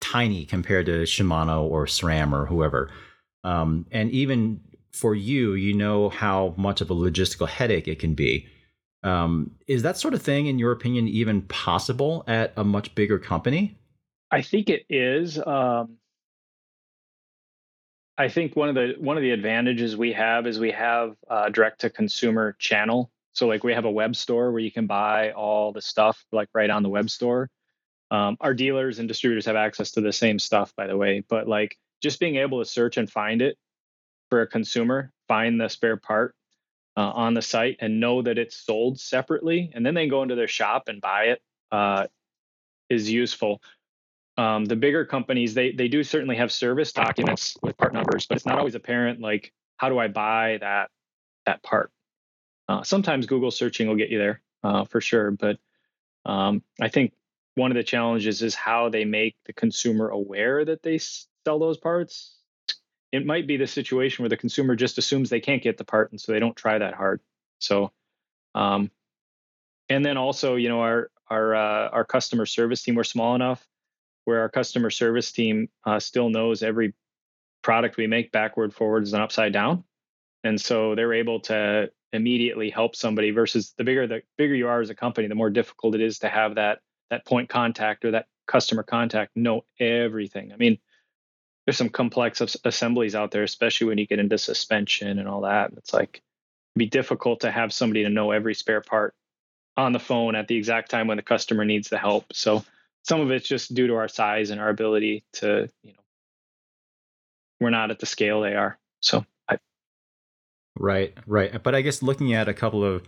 tiny 0.01 0.45
compared 0.45 0.85
to 0.87 1.03
Shimano 1.03 1.63
or 1.63 1.85
SRAM 1.85 2.33
or 2.33 2.45
whoever. 2.45 2.89
Um, 3.43 3.85
and 3.91 4.11
even 4.11 4.61
for 4.91 5.15
you, 5.15 5.53
you 5.53 5.73
know 5.73 6.09
how 6.09 6.53
much 6.57 6.81
of 6.81 6.89
a 6.89 6.95
logistical 6.95 7.47
headache 7.47 7.87
it 7.87 7.99
can 7.99 8.13
be. 8.13 8.47
Um, 9.03 9.51
is 9.67 9.83
that 9.83 9.97
sort 9.97 10.13
of 10.13 10.21
thing, 10.21 10.47
in 10.47 10.59
your 10.59 10.71
opinion, 10.71 11.07
even 11.07 11.43
possible 11.43 12.23
at 12.27 12.53
a 12.57 12.63
much 12.63 12.93
bigger 12.95 13.17
company? 13.17 13.77
I 14.31 14.41
think 14.41 14.69
it 14.69 14.85
is. 14.89 15.39
Um, 15.39 15.97
I 18.17 18.27
think 18.27 18.55
one 18.55 18.67
of 18.67 18.75
the 18.75 18.95
one 18.99 19.15
of 19.15 19.23
the 19.23 19.31
advantages 19.31 19.95
we 19.95 20.11
have 20.11 20.45
is 20.45 20.59
we 20.59 20.71
have 20.71 21.15
a 21.29 21.49
direct 21.49 21.81
to 21.81 21.89
consumer 21.89 22.55
channel. 22.59 23.09
So 23.31 23.47
like 23.47 23.63
we 23.63 23.73
have 23.73 23.85
a 23.85 23.91
web 23.91 24.15
store 24.15 24.51
where 24.51 24.59
you 24.59 24.71
can 24.71 24.87
buy 24.87 25.31
all 25.31 25.71
the 25.71 25.81
stuff 25.81 26.23
like 26.33 26.49
right 26.53 26.69
on 26.69 26.83
the 26.83 26.89
web 26.89 27.09
store. 27.09 27.49
Um, 28.11 28.35
our 28.41 28.53
dealers 28.53 28.99
and 28.99 29.07
distributors 29.07 29.45
have 29.45 29.55
access 29.55 29.91
to 29.91 30.01
the 30.01 30.11
same 30.11 30.39
stuff, 30.39 30.73
by 30.75 30.87
the 30.87 30.97
way, 30.97 31.23
but 31.29 31.47
like 31.47 31.77
just 32.01 32.19
being 32.19 32.35
able 32.35 32.59
to 32.59 32.65
search 32.65 32.97
and 32.97 33.09
find 33.09 33.41
it 33.41 33.57
for 34.29 34.41
a 34.41 34.47
consumer, 34.47 35.11
find 35.27 35.59
the 35.61 35.69
spare 35.69 35.97
part. 35.97 36.33
uh, 36.97 37.01
on 37.01 37.35
the 37.35 37.43
site 37.43 37.77
and 37.81 38.01
know 38.01 38.21
that 38.23 38.39
it's 38.39 38.55
sold 38.57 38.99
separately, 38.99 39.71
and 39.73 39.85
then 39.85 39.95
they 39.95 40.07
go 40.07 40.23
into 40.23 40.35
their 40.35 40.49
shop 40.49 40.89
and 40.89 41.01
buy 41.01 41.25
it 41.25 41.41
uh, 41.71 42.07
is 42.89 43.11
useful. 43.11 43.61
Um, 44.37 44.65
the 44.65 44.75
bigger 44.77 45.05
companies 45.05 45.53
they 45.53 45.71
they 45.73 45.89
do 45.89 46.03
certainly 46.03 46.37
have 46.37 46.51
service 46.51 46.93
documents 46.93 47.57
with 47.63 47.77
part 47.77 47.93
numbers, 47.93 48.27
but 48.27 48.37
it's 48.37 48.45
not 48.47 48.59
always 48.59 48.75
apparent. 48.75 49.21
Like, 49.21 49.53
how 49.77 49.89
do 49.89 49.99
I 49.99 50.09
buy 50.09 50.59
that 50.61 50.89
that 51.45 51.63
part? 51.63 51.91
Uh, 52.69 52.83
sometimes 52.83 53.27
Google 53.27 53.51
searching 53.51 53.87
will 53.89 53.97
get 53.97 54.09
you 54.09 54.19
there 54.19 54.41
uh, 54.63 54.85
for 54.85 55.01
sure, 55.01 55.31
but 55.31 55.59
um, 56.25 56.63
I 56.81 56.89
think 56.89 57.13
one 57.55 57.71
of 57.71 57.77
the 57.77 57.83
challenges 57.83 58.43
is 58.43 58.55
how 58.55 58.89
they 58.89 59.05
make 59.05 59.35
the 59.47 59.53
consumer 59.53 60.09
aware 60.09 60.65
that 60.65 60.83
they 60.83 60.99
sell 60.99 61.59
those 61.59 61.77
parts. 61.79 62.38
It 63.11 63.25
might 63.25 63.47
be 63.47 63.57
the 63.57 63.67
situation 63.67 64.23
where 64.23 64.29
the 64.29 64.37
consumer 64.37 64.75
just 64.75 64.97
assumes 64.97 65.29
they 65.29 65.39
can't 65.39 65.63
get 65.63 65.77
the 65.77 65.83
part, 65.83 66.11
and 66.11 66.21
so 66.21 66.31
they 66.31 66.39
don't 66.39 66.55
try 66.55 66.77
that 66.77 66.93
hard. 66.93 67.21
So, 67.59 67.91
um, 68.53 68.91
and 69.89 70.05
then 70.05 70.17
also, 70.17 70.55
you 70.55 70.69
know, 70.69 70.81
our 70.81 71.09
our 71.29 71.55
uh, 71.55 71.89
our 71.89 72.05
customer 72.05 72.45
service 72.45 72.83
team 72.83 72.95
we're 72.95 73.03
small 73.03 73.35
enough 73.35 73.65
where 74.25 74.41
our 74.41 74.49
customer 74.49 74.91
service 74.91 75.31
team 75.31 75.69
uh, 75.85 75.99
still 75.99 76.29
knows 76.29 76.61
every 76.61 76.93
product 77.63 77.97
we 77.97 78.05
make 78.05 78.31
backward, 78.31 78.73
forwards, 78.73 79.13
and 79.13 79.23
upside 79.23 79.53
down, 79.53 79.83
and 80.43 80.61
so 80.61 80.93
they're 80.93 81.13
able 81.13 81.39
to 81.39 81.91
immediately 82.13 82.69
help 82.69 82.95
somebody. 82.95 83.31
Versus 83.31 83.73
the 83.77 83.83
bigger 83.83 84.05
the 84.05 84.21
bigger 84.37 84.53
you 84.53 84.67
are 84.67 84.81
as 84.81 84.91
a 84.91 84.95
company, 84.95 85.27
the 85.27 85.35
more 85.35 85.49
difficult 85.49 85.95
it 85.95 86.01
is 86.01 86.19
to 86.19 86.29
have 86.29 86.55
that 86.55 86.79
that 87.09 87.25
point 87.25 87.49
contact 87.49 88.05
or 88.05 88.11
that 88.11 88.27
customer 88.47 88.83
contact 88.83 89.35
know 89.35 89.65
everything. 89.79 90.51
I 90.53 90.57
mean, 90.57 90.77
there's 91.69 91.77
some 91.77 91.89
complex 91.89 92.41
assemblies 92.65 93.13
out 93.13 93.29
there, 93.29 93.43
especially 93.43 93.85
when 93.85 93.99
you 93.99 94.07
get 94.07 94.17
into 94.17 94.39
suspension 94.39 95.19
and 95.19 95.27
all 95.27 95.41
that. 95.41 95.71
It's 95.77 95.93
like 95.93 96.19
be 96.75 96.87
difficult 96.87 97.41
to 97.41 97.51
have 97.51 97.71
somebody 97.71 98.01
to 98.05 98.09
know 98.09 98.31
every 98.31 98.55
spare 98.55 98.81
part 98.81 99.13
on 99.77 99.93
the 99.93 99.99
phone 99.99 100.33
at 100.33 100.47
the 100.47 100.55
exact 100.57 100.89
time 100.89 101.05
when 101.05 101.17
the 101.17 101.21
customer 101.21 101.65
needs 101.65 101.87
the 101.87 101.99
help. 101.99 102.33
So 102.33 102.65
some 103.03 103.21
of 103.21 103.29
it's 103.29 103.47
just 103.47 103.71
due 103.71 103.85
to 103.85 103.97
our 103.97 104.07
size 104.07 104.49
and 104.49 104.59
our 104.59 104.69
ability 104.69 105.23
to, 105.33 105.69
you 105.83 105.93
know, 105.93 105.99
we're 107.59 107.69
not 107.69 107.91
at 107.91 107.99
the 107.99 108.07
scale 108.07 108.41
they 108.41 108.55
are. 108.55 108.79
So 109.01 109.23
I 109.47 109.59
Right, 110.75 111.15
right. 111.27 111.61
But 111.61 111.75
I 111.75 111.81
guess 111.81 112.01
looking 112.01 112.33
at 112.33 112.49
a 112.49 112.53
couple 112.55 112.83
of 112.83 113.03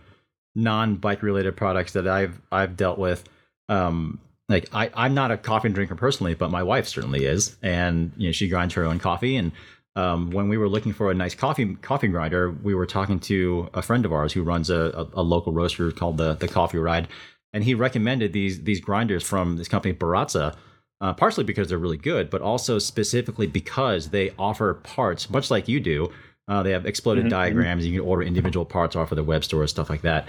non-bike 0.54 1.24
related 1.24 1.56
products 1.56 1.94
that 1.94 2.06
I've 2.06 2.40
I've 2.52 2.76
dealt 2.76 3.00
with, 3.00 3.24
um, 3.68 4.20
like 4.48 4.68
I, 4.72 4.90
I'm 4.94 5.14
not 5.14 5.30
a 5.30 5.36
coffee 5.36 5.68
drinker 5.68 5.94
personally, 5.94 6.34
but 6.34 6.50
my 6.50 6.62
wife 6.62 6.86
certainly 6.86 7.24
is, 7.24 7.56
and 7.62 8.12
you 8.16 8.28
know 8.28 8.32
she 8.32 8.48
grinds 8.48 8.74
her 8.74 8.84
own 8.84 8.98
coffee. 8.98 9.36
And 9.36 9.52
um, 9.96 10.30
when 10.30 10.48
we 10.48 10.56
were 10.58 10.68
looking 10.68 10.92
for 10.92 11.10
a 11.10 11.14
nice 11.14 11.34
coffee 11.34 11.74
coffee 11.76 12.08
grinder, 12.08 12.50
we 12.50 12.74
were 12.74 12.86
talking 12.86 13.20
to 13.20 13.68
a 13.74 13.82
friend 13.82 14.04
of 14.04 14.12
ours 14.12 14.32
who 14.32 14.42
runs 14.42 14.70
a, 14.70 15.08
a, 15.14 15.20
a 15.20 15.22
local 15.22 15.52
roaster 15.52 15.90
called 15.90 16.18
the 16.18 16.34
the 16.34 16.48
Coffee 16.48 16.78
Ride, 16.78 17.08
and 17.52 17.64
he 17.64 17.74
recommended 17.74 18.32
these 18.32 18.62
these 18.62 18.80
grinders 18.80 19.22
from 19.22 19.56
this 19.56 19.68
company 19.68 19.94
Baratza. 19.94 20.54
Uh, 21.00 21.12
partially 21.12 21.42
because 21.42 21.68
they're 21.68 21.78
really 21.78 21.96
good, 21.96 22.30
but 22.30 22.40
also 22.40 22.78
specifically 22.78 23.48
because 23.48 24.10
they 24.10 24.30
offer 24.38 24.74
parts, 24.84 25.28
much 25.28 25.50
like 25.50 25.66
you 25.66 25.80
do. 25.80 26.08
Uh, 26.46 26.62
they 26.62 26.70
have 26.70 26.86
exploded 26.86 27.24
mm-hmm. 27.24 27.30
diagrams. 27.30 27.84
You 27.84 27.98
can 27.98 28.08
order 28.08 28.22
individual 28.22 28.64
parts 28.64 28.94
off 28.94 29.10
of 29.10 29.16
their 29.16 29.24
web 29.24 29.42
store, 29.42 29.66
stuff 29.66 29.90
like 29.90 30.02
that. 30.02 30.28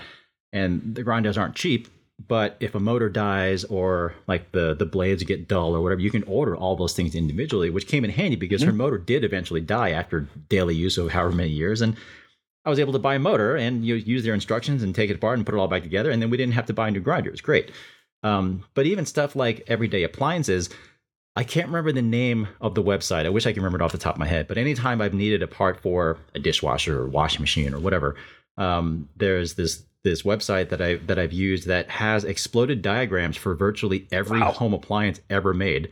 And 0.52 0.96
the 0.96 1.04
grinders 1.04 1.38
aren't 1.38 1.54
cheap, 1.54 1.88
but 2.20 2.58
if 2.60 2.76
a 2.76 2.80
motor 2.80 3.10
dies 3.10 3.64
or 3.66 4.14
like 4.28 4.52
the 4.52 4.74
the 4.74 4.86
blades 4.86 5.24
get 5.24 5.48
dull 5.48 5.76
or 5.76 5.82
whatever, 5.82 6.02
you 6.02 6.12
can 6.12 6.24
order 6.24 6.56
all 6.56 6.76
those 6.76 6.94
things 6.94 7.16
individually, 7.16 7.70
which 7.70 7.88
came 7.88 8.06
in 8.06 8.12
handy 8.12 8.36
because 8.36 8.62
mm-hmm. 8.62 8.72
her 8.72 8.76
motor 8.76 8.98
did 8.98 9.24
eventually 9.24 9.62
die 9.62 9.92
after 9.92 10.28
daily 10.50 10.76
use 10.76 10.98
of 10.98 11.12
however 11.12 11.36
many 11.36 11.50
years. 11.50 11.82
And 11.82 11.96
I 12.66 12.70
was 12.70 12.80
able 12.80 12.94
to 12.94 13.00
buy 13.00 13.16
a 13.16 13.20
motor 13.20 13.56
and 13.56 13.86
you 13.86 13.96
use 13.96 14.24
their 14.24 14.34
instructions 14.34 14.84
and 14.84 14.96
take 14.96 15.10
it 15.10 15.16
apart 15.16 15.38
and 15.38 15.46
put 15.46 15.56
it 15.56 15.58
all 15.58 15.68
back 15.68 15.84
together, 15.84 16.12
and 16.12 16.22
then 16.22 16.30
we 16.30 16.38
didn't 16.38 16.54
have 16.54 16.68
to 16.68 16.74
buy 16.74 16.88
a 16.88 16.92
new 16.92 17.02
grinder. 17.02 17.30
It's 17.30 17.42
great. 17.42 17.72
Um, 18.22 18.64
but 18.74 18.86
even 18.86 19.06
stuff 19.06 19.36
like 19.36 19.64
everyday 19.68 20.04
appliances, 20.04 20.70
I 21.36 21.44
can't 21.44 21.68
remember 21.68 21.92
the 21.92 22.02
name 22.02 22.48
of 22.62 22.76
the 22.76 22.84
website. 22.84 23.26
I 23.26 23.30
wish 23.30 23.46
I 23.46 23.52
could 23.52 23.58
remember 23.58 23.80
it 23.80 23.82
off 23.82 23.92
the 23.92 23.98
top 23.98 24.16
of 24.16 24.20
my 24.20 24.28
head. 24.28 24.48
But 24.48 24.58
anytime 24.58 25.02
I've 25.02 25.14
needed 25.14 25.42
a 25.42 25.48
part 25.48 25.82
for 25.82 26.18
a 26.36 26.40
dishwasher 26.40 27.02
or 27.02 27.08
washing 27.08 27.42
machine 27.42 27.74
or 27.74 27.80
whatever, 27.80 28.16
um, 28.58 29.10
there's 29.18 29.56
this 29.56 29.84
this 30.04 30.24
website 30.24 30.70
that 30.70 30.82
I 30.82 30.96
that 30.96 31.18
I've 31.18 31.34
used 31.34 31.68
that 31.68 31.90
has 31.90 32.24
exploded 32.24 32.82
diagrams 32.82 33.38
for 33.38 33.56
virtually 33.56 34.08
every 34.12 34.42
wow. 34.42 34.52
home 34.52 34.74
appliance 34.74 35.22
ever 35.30 35.54
made, 35.54 35.90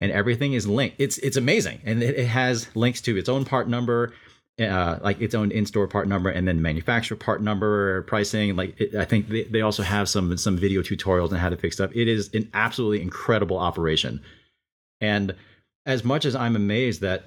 and 0.00 0.10
everything 0.10 0.54
is 0.54 0.66
linked. 0.66 0.96
It's 0.98 1.18
it's 1.18 1.36
amazing, 1.36 1.80
and 1.84 2.02
it, 2.02 2.18
it 2.18 2.26
has 2.26 2.68
links 2.74 3.00
to 3.02 3.16
its 3.16 3.28
own 3.28 3.44
part 3.44 3.68
number, 3.68 4.12
uh, 4.60 4.98
like 5.02 5.20
its 5.20 5.34
own 5.34 5.52
in-store 5.52 5.86
part 5.86 6.08
number, 6.08 6.30
and 6.30 6.48
then 6.48 6.60
manufacturer 6.60 7.16
part 7.16 7.42
number, 7.42 8.02
pricing. 8.02 8.56
Like 8.56 8.80
it, 8.80 8.94
I 8.96 9.04
think 9.04 9.28
they, 9.28 9.44
they 9.44 9.60
also 9.60 9.84
have 9.84 10.08
some 10.08 10.36
some 10.36 10.56
video 10.56 10.82
tutorials 10.82 11.30
on 11.30 11.38
how 11.38 11.48
to 11.48 11.56
fix 11.56 11.76
stuff. 11.76 11.90
It 11.94 12.08
is 12.08 12.30
an 12.34 12.50
absolutely 12.54 13.02
incredible 13.02 13.58
operation, 13.58 14.20
and 15.00 15.34
as 15.86 16.02
much 16.02 16.24
as 16.24 16.34
I'm 16.34 16.56
amazed 16.56 17.02
that 17.02 17.26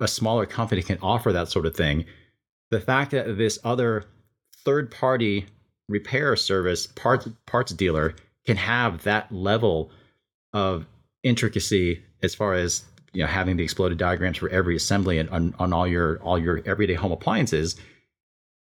a 0.00 0.08
smaller 0.08 0.46
company 0.46 0.82
can 0.82 0.98
offer 1.02 1.32
that 1.32 1.48
sort 1.48 1.66
of 1.66 1.76
thing, 1.76 2.06
the 2.70 2.80
fact 2.80 3.10
that 3.10 3.36
this 3.36 3.58
other 3.62 4.06
third 4.64 4.90
party 4.90 5.46
repair 5.88 6.36
service 6.36 6.86
parts 6.86 7.28
parts 7.46 7.72
dealer 7.72 8.14
can 8.46 8.56
have 8.56 9.02
that 9.02 9.30
level 9.32 9.90
of 10.52 10.86
intricacy 11.22 12.02
as 12.22 12.34
far 12.34 12.54
as 12.54 12.84
you 13.12 13.20
know 13.20 13.26
having 13.26 13.56
the 13.56 13.64
exploded 13.64 13.98
diagrams 13.98 14.38
for 14.38 14.48
every 14.50 14.76
assembly 14.76 15.18
and 15.18 15.28
on, 15.30 15.54
on 15.58 15.72
all 15.72 15.86
your 15.86 16.18
all 16.22 16.38
your 16.38 16.62
everyday 16.64 16.94
home 16.94 17.12
appliances 17.12 17.76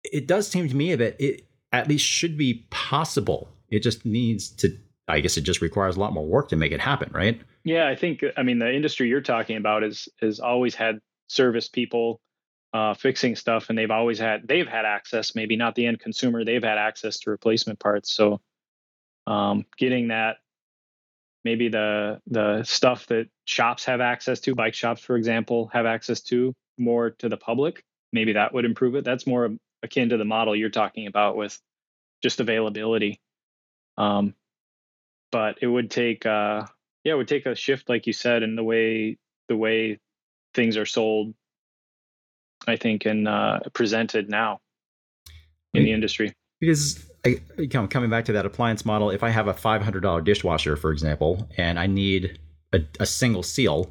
it 0.05 0.27
does 0.27 0.47
seem 0.47 0.68
to 0.68 0.77
me 0.77 0.94
that 0.94 1.16
it 1.18 1.47
at 1.73 1.88
least 1.88 2.07
should 2.07 2.37
be 2.37 2.66
possible. 2.70 3.49
It 3.68 3.81
just 3.83 4.05
needs 4.05 4.51
to 4.57 4.77
i 5.07 5.20
guess 5.20 5.37
it 5.37 5.42
just 5.42 5.61
requires 5.61 5.97
a 5.97 6.01
lot 6.01 6.14
more 6.14 6.25
work 6.25 6.49
to 6.49 6.57
make 6.57 6.73
it 6.73 6.81
happen 6.81 7.11
right? 7.12 7.40
Yeah 7.64 7.88
i 7.88 7.94
think 7.97 8.25
i 8.37 8.42
mean 8.42 8.59
the 8.59 8.73
industry 8.73 9.09
you're 9.09 9.20
talking 9.20 9.57
about 9.57 9.83
is 9.83 10.09
has 10.20 10.40
always 10.40 10.75
had 10.75 10.99
service 11.29 11.68
people 11.68 12.20
uh, 12.74 12.92
fixing 12.92 13.37
stuff, 13.37 13.70
and 13.70 13.78
they've 13.78 13.90
always 13.90 14.18
had 14.18 14.46
they've 14.46 14.66
had 14.66 14.84
access. 14.84 15.34
Maybe 15.37 15.56
not 15.56 15.76
the 15.76 15.87
end 15.87 16.00
consumer, 16.00 16.44
they've 16.44 16.62
had 16.62 16.76
access 16.76 17.20
to 17.20 17.30
replacement 17.30 17.78
parts. 17.78 18.14
So 18.14 18.40
um, 19.26 19.64
getting 19.78 20.08
that 20.08 20.38
maybe 21.44 21.68
the 21.68 22.20
the 22.26 22.64
stuff 22.64 23.06
that 23.06 23.28
shops 23.44 23.84
have 23.84 24.00
access 24.00 24.40
to, 24.40 24.56
bike 24.56 24.74
shops, 24.74 25.00
for 25.00 25.16
example, 25.16 25.70
have 25.72 25.87
access 25.87 26.20
to 26.22 26.52
more 26.76 27.10
to 27.10 27.28
the 27.28 27.37
public. 27.37 27.84
Maybe 28.12 28.32
that 28.32 28.52
would 28.52 28.64
improve 28.64 28.96
it. 28.96 29.04
That's 29.04 29.26
more 29.26 29.50
akin 29.84 30.08
to 30.08 30.16
the 30.16 30.24
model 30.24 30.56
you're 30.56 30.70
talking 30.70 31.06
about 31.06 31.37
with 31.37 31.58
just 32.22 32.40
availability. 32.40 33.20
Um, 33.96 34.34
but 35.30 35.58
it 35.60 35.66
would 35.66 35.90
take, 35.90 36.26
uh, 36.26 36.64
yeah, 37.04 37.12
it 37.12 37.16
would 37.16 37.28
take 37.28 37.46
a 37.46 37.54
shift, 37.54 37.88
like 37.88 38.06
you 38.06 38.12
said, 38.12 38.42
in 38.42 38.56
the 38.56 38.64
way 38.64 39.18
the 39.48 39.56
way 39.56 40.00
things 40.54 40.76
are 40.76 40.87
sold 40.87 41.34
I 42.66 42.77
think, 42.77 43.07
and 43.07 43.29
uh, 43.29 43.61
presented 43.72 44.29
now 44.29 44.61
in 45.74 45.85
the 45.85 45.92
industry. 45.92 46.33
Because 46.61 47.05
I, 47.24 47.40
coming 47.66 48.11
back 48.11 48.27
to 48.27 48.33
that 48.33 48.46
appliance 48.46 48.85
model, 48.85 49.11
if 49.11 49.22
I 49.22 49.31
have 49.31 49.48
a 49.48 49.55
$500 49.55 50.24
dishwasher, 50.24 50.77
for 50.77 50.92
example, 50.92 51.48
and 51.57 51.79
I 51.79 51.87
need 51.87 52.38
a, 52.72 52.81
a 53.00 53.07
single 53.07 53.42
seal, 53.42 53.90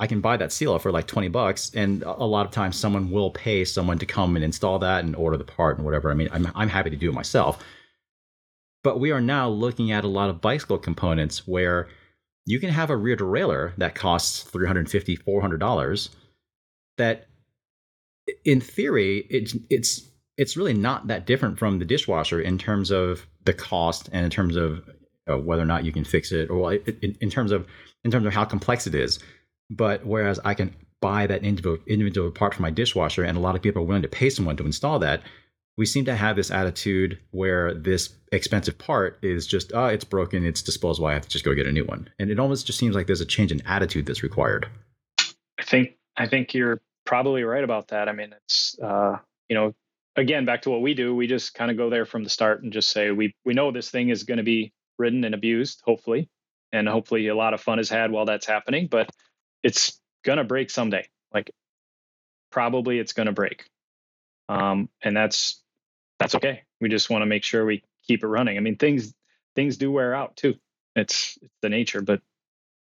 I 0.00 0.06
can 0.06 0.20
buy 0.20 0.36
that 0.36 0.52
seal 0.52 0.78
for 0.78 0.92
like 0.92 1.06
20 1.06 1.28
bucks. 1.28 1.70
And 1.74 2.02
a 2.02 2.24
lot 2.24 2.46
of 2.46 2.52
times 2.52 2.76
someone 2.76 3.10
will 3.10 3.30
pay 3.30 3.64
someone 3.64 3.98
to 3.98 4.06
come 4.06 4.36
and 4.36 4.44
install 4.44 4.78
that 4.80 5.04
and 5.04 5.14
order 5.14 5.36
the 5.36 5.44
part 5.44 5.76
and 5.76 5.84
whatever. 5.84 6.10
I 6.10 6.14
mean, 6.14 6.28
I'm, 6.32 6.50
I'm 6.54 6.68
happy 6.68 6.90
to 6.90 6.96
do 6.96 7.10
it 7.10 7.14
myself. 7.14 7.62
But 8.82 9.00
we 9.00 9.12
are 9.12 9.20
now 9.20 9.48
looking 9.48 9.92
at 9.92 10.04
a 10.04 10.08
lot 10.08 10.30
of 10.30 10.40
bicycle 10.40 10.78
components 10.78 11.46
where 11.48 11.88
you 12.44 12.60
can 12.60 12.70
have 12.70 12.90
a 12.90 12.96
rear 12.96 13.16
derailleur 13.16 13.74
that 13.78 13.94
costs 13.94 14.48
$350, 14.50 15.22
$400 15.24 16.08
that 16.98 17.26
in 18.44 18.60
theory, 18.60 19.26
it's 19.30 19.56
it's 19.70 20.08
it's 20.36 20.56
really 20.56 20.74
not 20.74 21.06
that 21.06 21.26
different 21.26 21.58
from 21.58 21.78
the 21.78 21.84
dishwasher 21.84 22.40
in 22.40 22.58
terms 22.58 22.90
of 22.90 23.26
the 23.44 23.52
cost 23.52 24.08
and 24.12 24.24
in 24.24 24.30
terms 24.30 24.56
of 24.56 24.82
uh, 25.30 25.38
whether 25.38 25.62
or 25.62 25.66
not 25.66 25.84
you 25.84 25.92
can 25.92 26.04
fix 26.04 26.32
it, 26.32 26.50
or 26.50 26.74
in, 26.74 27.16
in, 27.20 27.30
terms 27.30 27.52
of 27.52 27.66
in 28.04 28.10
terms 28.10 28.26
of 28.26 28.32
how 28.32 28.44
complex 28.44 28.86
it 28.86 28.94
is. 28.94 29.18
But 29.70 30.04
whereas 30.04 30.38
I 30.44 30.54
can 30.54 30.74
buy 31.00 31.26
that 31.26 31.44
individual 31.44 31.78
individual 31.86 32.30
part 32.30 32.54
for 32.54 32.62
my 32.62 32.70
dishwasher, 32.70 33.24
and 33.24 33.36
a 33.36 33.40
lot 33.40 33.54
of 33.54 33.62
people 33.62 33.82
are 33.82 33.86
willing 33.86 34.02
to 34.02 34.08
pay 34.08 34.30
someone 34.30 34.56
to 34.56 34.66
install 34.66 34.98
that, 35.00 35.22
we 35.76 35.86
seem 35.86 36.04
to 36.04 36.16
have 36.16 36.36
this 36.36 36.50
attitude 36.50 37.18
where 37.30 37.74
this 37.74 38.14
expensive 38.32 38.78
part 38.78 39.18
is 39.22 39.46
just, 39.46 39.72
oh, 39.74 39.86
it's 39.86 40.04
broken, 40.04 40.44
it's 40.44 40.62
disposable, 40.62 41.06
I 41.06 41.14
have 41.14 41.22
to 41.22 41.28
just 41.28 41.44
go 41.44 41.54
get 41.54 41.66
a 41.66 41.72
new 41.72 41.84
one. 41.84 42.08
And 42.18 42.30
it 42.30 42.38
almost 42.38 42.66
just 42.66 42.78
seems 42.78 42.94
like 42.94 43.06
there's 43.06 43.20
a 43.20 43.26
change 43.26 43.50
in 43.50 43.60
attitude 43.66 44.06
that's 44.06 44.22
required. 44.22 44.68
I 45.58 45.64
think 45.64 45.96
I 46.16 46.26
think 46.26 46.54
you're 46.54 46.80
probably 47.04 47.44
right 47.44 47.64
about 47.64 47.88
that. 47.88 48.08
I 48.08 48.12
mean, 48.12 48.34
it's 48.44 48.78
uh, 48.82 49.18
you 49.48 49.56
know, 49.56 49.74
again, 50.16 50.44
back 50.44 50.62
to 50.62 50.70
what 50.70 50.82
we 50.82 50.94
do, 50.94 51.14
we 51.14 51.26
just 51.26 51.54
kind 51.54 51.70
of 51.70 51.76
go 51.76 51.90
there 51.90 52.06
from 52.06 52.24
the 52.24 52.30
start 52.30 52.62
and 52.62 52.72
just 52.72 52.90
say 52.90 53.10
we 53.10 53.34
we 53.44 53.54
know 53.54 53.70
this 53.70 53.90
thing 53.90 54.08
is 54.08 54.24
going 54.24 54.38
to 54.38 54.44
be 54.44 54.72
ridden 54.98 55.24
and 55.24 55.34
abused, 55.34 55.82
hopefully, 55.84 56.28
and 56.72 56.88
hopefully 56.88 57.28
a 57.28 57.36
lot 57.36 57.54
of 57.54 57.60
fun 57.60 57.78
is 57.78 57.88
had 57.88 58.10
while 58.10 58.26
that's 58.26 58.46
happening, 58.46 58.88
but 58.90 59.10
it's 59.62 60.00
gonna 60.24 60.44
break 60.44 60.70
someday. 60.70 61.08
Like 61.32 61.50
probably 62.50 62.98
it's 62.98 63.12
gonna 63.12 63.32
break. 63.32 63.64
Um, 64.48 64.88
and 65.02 65.16
that's 65.16 65.62
that's 66.18 66.34
okay. 66.34 66.62
We 66.80 66.88
just 66.88 67.10
want 67.10 67.22
to 67.22 67.26
make 67.26 67.44
sure 67.44 67.64
we 67.64 67.82
keep 68.06 68.22
it 68.22 68.26
running. 68.26 68.56
I 68.56 68.60
mean, 68.60 68.76
things 68.76 69.14
things 69.56 69.76
do 69.76 69.90
wear 69.90 70.14
out 70.14 70.36
too. 70.36 70.54
It's 70.96 71.38
it's 71.42 71.54
the 71.62 71.68
nature, 71.68 72.00
but 72.00 72.20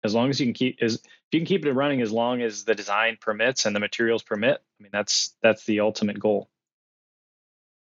as 0.04 0.14
long 0.14 0.30
as 0.30 0.40
you 0.40 0.46
can 0.46 0.54
keep 0.54 0.78
as 0.82 1.00
you 1.32 1.40
can 1.40 1.46
keep 1.46 1.64
it 1.64 1.72
running 1.72 2.02
as 2.02 2.12
long 2.12 2.42
as 2.42 2.64
the 2.64 2.74
design 2.74 3.18
permits 3.20 3.66
and 3.66 3.74
the 3.74 3.80
materials 3.80 4.22
permit, 4.22 4.62
I 4.78 4.82
mean 4.82 4.90
that's 4.92 5.34
that's 5.42 5.64
the 5.64 5.80
ultimate 5.80 6.18
goal. 6.18 6.48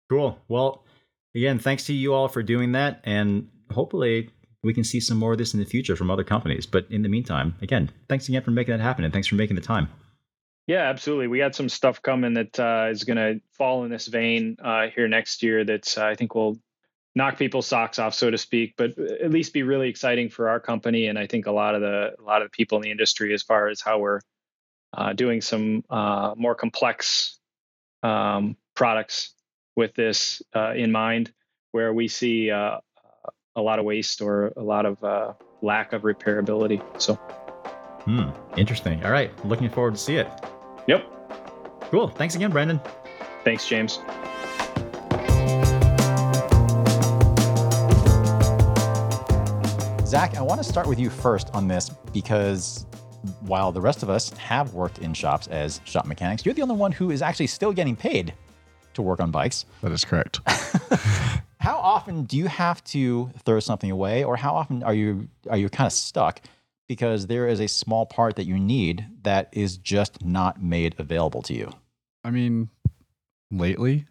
Cool. 0.09 0.39
Well, 0.47 0.83
again, 1.35 1.59
thanks 1.59 1.85
to 1.85 1.93
you 1.93 2.13
all 2.13 2.27
for 2.27 2.43
doing 2.43 2.73
that, 2.73 3.01
and 3.03 3.49
hopefully 3.71 4.29
we 4.63 4.73
can 4.73 4.83
see 4.83 4.99
some 4.99 5.17
more 5.17 5.33
of 5.33 5.37
this 5.37 5.53
in 5.53 5.59
the 5.59 5.65
future 5.65 5.95
from 5.95 6.09
other 6.11 6.23
companies. 6.23 6.65
But 6.65 6.87
in 6.89 7.01
the 7.01 7.09
meantime, 7.09 7.55
again, 7.61 7.91
thanks 8.09 8.27
again 8.29 8.43
for 8.43 8.51
making 8.51 8.73
that 8.73 8.83
happen, 8.83 9.03
and 9.03 9.13
thanks 9.13 9.27
for 9.27 9.35
making 9.35 9.55
the 9.55 9.61
time. 9.61 9.89
Yeah, 10.67 10.89
absolutely. 10.89 11.27
We 11.27 11.37
got 11.37 11.53
some 11.53 11.69
stuff 11.69 12.01
coming 12.01 12.33
that 12.33 12.59
uh, 12.59 12.87
is 12.89 13.03
going 13.03 13.17
to 13.17 13.39
fall 13.51 13.83
in 13.83 13.91
this 13.91 14.07
vein 14.07 14.57
uh, 14.63 14.87
here 14.87 15.07
next 15.07 15.43
year. 15.43 15.63
That 15.63 15.95
uh, 15.97 16.05
I 16.05 16.15
think 16.15 16.33
will 16.33 16.57
knock 17.15 17.37
people's 17.37 17.65
socks 17.65 17.97
off, 17.97 18.13
so 18.13 18.29
to 18.29 18.37
speak, 18.37 18.73
but 18.77 18.97
at 18.99 19.31
least 19.31 19.53
be 19.53 19.63
really 19.63 19.89
exciting 19.89 20.29
for 20.29 20.49
our 20.49 20.59
company, 20.59 21.07
and 21.07 21.17
I 21.17 21.27
think 21.27 21.47
a 21.47 21.51
lot 21.51 21.75
of 21.75 21.81
the 21.81 22.13
a 22.19 22.23
lot 22.23 22.41
of 22.41 22.47
the 22.47 22.51
people 22.51 22.77
in 22.77 22.83
the 22.83 22.91
industry 22.91 23.33
as 23.33 23.41
far 23.41 23.67
as 23.69 23.81
how 23.81 23.99
we're 23.99 24.19
uh, 24.93 25.13
doing 25.13 25.41
some 25.41 25.83
uh, 25.89 26.33
more 26.37 26.55
complex 26.55 27.39
um, 28.03 28.57
products 28.75 29.33
with 29.75 29.93
this 29.95 30.41
uh, 30.55 30.73
in 30.73 30.91
mind, 30.91 31.33
where 31.71 31.93
we 31.93 32.07
see 32.07 32.49
a 32.49 32.81
lot 33.57 33.79
of 33.79 33.85
waste 33.85 34.21
or 34.21 34.53
a 34.57 34.63
lot 34.63 34.85
of 34.85 35.35
lack 35.61 35.93
of 35.93 36.03
repairability. 36.03 36.81
So. 37.01 37.15
Hmm. 38.05 38.29
Interesting. 38.55 39.03
All 39.03 39.11
right. 39.11 39.31
Looking 39.45 39.69
forward 39.69 39.95
to 39.95 39.99
see 39.99 40.17
it. 40.17 40.27
Yep. 40.87 41.05
Cool. 41.89 42.07
Thanks 42.09 42.35
again, 42.35 42.51
Brandon. 42.51 42.79
Thanks, 43.43 43.67
James. 43.67 43.99
Zach, 50.05 50.37
I 50.37 50.41
want 50.43 50.61
to 50.61 50.63
start 50.63 50.85
with 50.85 50.99
you 50.99 51.09
first 51.09 51.49
on 51.55 51.67
this 51.67 51.89
because 52.13 52.85
while 53.41 53.71
the 53.71 53.81
rest 53.81 54.03
of 54.03 54.09
us 54.09 54.29
have 54.37 54.75
worked 54.75 54.99
in 54.99 55.15
shops 55.15 55.47
as 55.47 55.81
shop 55.83 56.05
mechanics, 56.05 56.45
you're 56.45 56.53
the 56.53 56.61
only 56.61 56.75
one 56.75 56.91
who 56.91 57.09
is 57.09 57.23
actually 57.23 57.47
still 57.47 57.73
getting 57.73 57.95
paid 57.95 58.31
to 58.93 59.01
work 59.01 59.19
on 59.19 59.31
bikes. 59.31 59.65
That 59.81 59.91
is 59.91 60.05
correct. 60.05 60.41
how 61.59 61.77
often 61.77 62.25
do 62.25 62.37
you 62.37 62.45
have 62.45 62.83
to 62.83 63.31
throw 63.45 63.59
something 63.59 63.89
away 63.89 64.23
or 64.23 64.35
how 64.35 64.53
often 64.53 64.83
are 64.83 64.93
you 64.93 65.27
are 65.49 65.57
you 65.57 65.69
kind 65.69 65.87
of 65.87 65.93
stuck 65.93 66.39
because 66.87 67.25
there 67.25 67.47
is 67.47 67.59
a 67.59 67.67
small 67.67 68.05
part 68.05 68.35
that 68.35 68.45
you 68.45 68.59
need 68.59 69.07
that 69.23 69.49
is 69.53 69.75
just 69.75 70.23
not 70.23 70.61
made 70.61 70.93
available 70.99 71.41
to 71.41 71.55
you. 71.55 71.71
I 72.23 72.29
mean, 72.29 72.69
lately, 73.49 74.05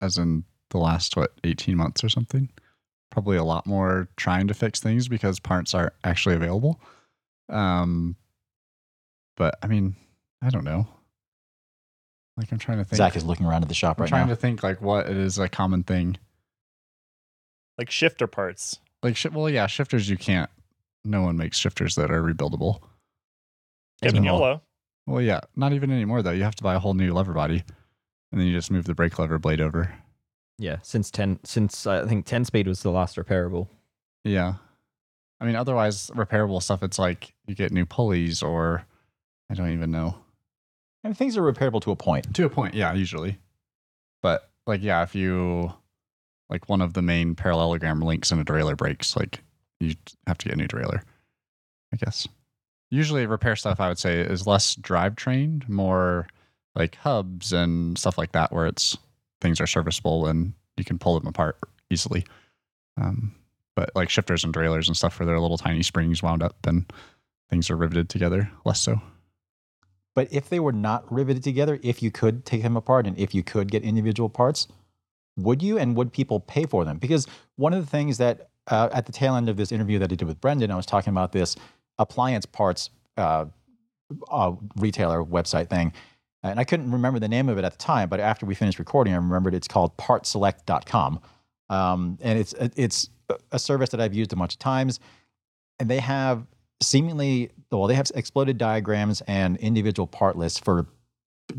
as 0.00 0.16
in 0.16 0.44
the 0.70 0.78
last, 0.78 1.18
what, 1.18 1.32
18 1.44 1.76
months 1.76 2.02
or 2.02 2.08
something, 2.08 2.48
probably 3.14 3.36
a 3.36 3.44
lot 3.44 3.64
more 3.64 4.08
trying 4.16 4.48
to 4.48 4.54
fix 4.54 4.80
things 4.80 5.06
because 5.08 5.38
parts 5.38 5.72
are 5.72 5.92
actually 6.02 6.34
available. 6.34 6.80
Um, 7.48 8.16
but 9.36 9.56
I 9.62 9.68
mean, 9.68 9.94
I 10.42 10.50
don't 10.50 10.64
know. 10.64 10.88
Like 12.36 12.50
I'm 12.50 12.58
trying 12.58 12.78
to 12.78 12.84
think. 12.84 12.96
Zach 12.96 13.14
is 13.16 13.24
looking 13.24 13.46
around 13.46 13.62
at 13.62 13.68
the 13.68 13.74
shop 13.74 14.00
right 14.00 14.10
now. 14.10 14.16
I'm 14.16 14.20
right 14.22 14.24
trying 14.24 14.28
now. 14.28 14.34
to 14.34 14.40
think 14.40 14.62
like 14.64 14.82
what 14.82 15.08
it 15.08 15.16
is 15.16 15.38
a 15.38 15.48
common 15.48 15.84
thing. 15.84 16.16
Like 17.78 17.90
shifter 17.90 18.26
parts. 18.26 18.80
Like 19.02 19.16
shi- 19.16 19.28
well, 19.28 19.48
yeah, 19.48 19.68
shifters 19.68 20.08
you 20.10 20.16
can't 20.16 20.50
no 21.04 21.22
one 21.22 21.36
makes 21.36 21.56
shifters 21.58 21.94
that 21.94 22.10
are 22.10 22.22
rebuildable. 22.22 22.80
Kevin 24.02 24.22
So- 24.22 24.26
YOLO. 24.26 24.62
Well, 25.06 25.20
yeah, 25.20 25.40
not 25.54 25.74
even 25.74 25.90
anymore 25.92 26.22
though. 26.22 26.30
You 26.30 26.42
have 26.44 26.54
to 26.56 26.62
buy 26.64 26.74
a 26.74 26.78
whole 26.78 26.94
new 26.94 27.12
lever 27.12 27.34
body, 27.34 27.62
and 28.32 28.40
then 28.40 28.48
you 28.48 28.54
just 28.54 28.70
move 28.70 28.86
the 28.86 28.94
brake 28.94 29.18
lever 29.18 29.38
blade 29.38 29.60
over. 29.60 29.94
Yeah, 30.58 30.76
since 30.82 31.10
ten, 31.10 31.40
since 31.44 31.86
I 31.86 32.06
think 32.06 32.26
ten 32.26 32.44
speed 32.44 32.68
was 32.68 32.82
the 32.82 32.90
last 32.90 33.16
repairable. 33.16 33.68
Yeah, 34.24 34.54
I 35.40 35.46
mean, 35.46 35.56
otherwise 35.56 36.10
repairable 36.14 36.62
stuff. 36.62 36.82
It's 36.82 36.98
like 36.98 37.34
you 37.46 37.54
get 37.54 37.72
new 37.72 37.84
pulleys, 37.84 38.42
or 38.42 38.84
I 39.50 39.54
don't 39.54 39.72
even 39.72 39.90
know. 39.90 40.16
And 41.02 41.16
things 41.16 41.36
are 41.36 41.42
repairable 41.42 41.82
to 41.82 41.90
a 41.90 41.96
point. 41.96 42.34
To 42.34 42.46
a 42.46 42.50
point, 42.50 42.74
yeah, 42.74 42.94
usually. 42.94 43.38
But 44.22 44.48
like, 44.66 44.82
yeah, 44.82 45.02
if 45.02 45.14
you 45.14 45.72
like 46.48 46.68
one 46.68 46.80
of 46.80 46.94
the 46.94 47.02
main 47.02 47.34
parallelogram 47.34 48.00
links 48.00 48.30
in 48.30 48.38
a 48.38 48.44
derailleur 48.44 48.76
breaks, 48.76 49.16
like 49.16 49.40
you 49.80 49.94
have 50.26 50.38
to 50.38 50.48
get 50.48 50.54
a 50.54 50.56
new 50.56 50.68
derailleur. 50.68 51.02
I 51.92 51.96
guess. 51.96 52.26
Usually, 52.90 53.26
repair 53.26 53.56
stuff 53.56 53.80
I 53.80 53.88
would 53.88 53.98
say 53.98 54.20
is 54.20 54.46
less 54.46 54.76
drivetrain, 54.76 55.68
more 55.68 56.28
like 56.74 56.94
hubs 56.96 57.52
and 57.52 57.98
stuff 57.98 58.16
like 58.18 58.32
that, 58.32 58.52
where 58.52 58.66
it's 58.66 58.96
things 59.44 59.60
are 59.60 59.66
serviceable 59.66 60.26
and 60.26 60.54
you 60.78 60.84
can 60.84 60.98
pull 60.98 61.20
them 61.20 61.28
apart 61.28 61.58
easily. 61.90 62.24
Um, 63.00 63.34
but 63.76 63.90
like 63.94 64.08
shifters 64.08 64.42
and 64.42 64.54
derailleurs 64.54 64.88
and 64.88 64.96
stuff, 64.96 65.20
where 65.20 65.26
they're 65.26 65.38
little 65.38 65.58
tiny 65.58 65.82
springs 65.82 66.22
wound 66.22 66.42
up 66.42 66.56
and 66.66 66.90
things 67.50 67.68
are 67.68 67.76
riveted 67.76 68.08
together, 68.08 68.50
less 68.64 68.80
so. 68.80 69.02
But 70.14 70.32
if 70.32 70.48
they 70.48 70.60
were 70.60 70.72
not 70.72 71.10
riveted 71.12 71.44
together, 71.44 71.78
if 71.82 72.02
you 72.02 72.10
could 72.10 72.46
take 72.46 72.62
them 72.62 72.76
apart 72.76 73.06
and 73.06 73.18
if 73.18 73.34
you 73.34 73.42
could 73.42 73.70
get 73.70 73.82
individual 73.82 74.30
parts, 74.30 74.66
would 75.36 75.62
you 75.62 75.76
and 75.76 75.94
would 75.94 76.12
people 76.12 76.40
pay 76.40 76.64
for 76.64 76.84
them? 76.86 76.96
Because 76.96 77.26
one 77.56 77.74
of 77.74 77.84
the 77.84 77.90
things 77.90 78.16
that 78.18 78.48
uh, 78.68 78.88
at 78.92 79.04
the 79.04 79.12
tail 79.12 79.34
end 79.34 79.50
of 79.50 79.58
this 79.58 79.72
interview 79.72 79.98
that 79.98 80.10
I 80.10 80.14
did 80.14 80.26
with 80.26 80.40
Brendan, 80.40 80.70
I 80.70 80.76
was 80.76 80.86
talking 80.86 81.12
about 81.12 81.32
this 81.32 81.54
appliance 81.98 82.46
parts 82.46 82.88
uh, 83.18 83.44
uh, 84.30 84.52
retailer 84.76 85.22
website 85.22 85.68
thing. 85.68 85.92
And 86.44 86.60
I 86.60 86.64
couldn't 86.64 86.90
remember 86.90 87.18
the 87.18 87.28
name 87.28 87.48
of 87.48 87.56
it 87.56 87.64
at 87.64 87.72
the 87.72 87.78
time, 87.78 88.08
but 88.08 88.20
after 88.20 88.44
we 88.44 88.54
finished 88.54 88.78
recording, 88.78 89.14
I 89.14 89.16
remembered 89.16 89.54
it's 89.54 89.66
called 89.66 89.96
partselect.com. 89.96 91.20
Um, 91.70 92.18
and 92.20 92.38
it's 92.38 92.52
it's 92.76 93.08
a 93.50 93.58
service 93.58 93.88
that 93.90 94.00
I've 94.00 94.12
used 94.12 94.32
a 94.34 94.36
bunch 94.36 94.52
of 94.52 94.58
times. 94.58 95.00
And 95.80 95.88
they 95.88 96.00
have 96.00 96.46
seemingly, 96.82 97.50
well, 97.70 97.86
they 97.86 97.94
have 97.94 98.10
exploded 98.14 98.58
diagrams 98.58 99.22
and 99.22 99.56
individual 99.56 100.06
part 100.06 100.36
lists 100.36 100.58
for 100.58 100.86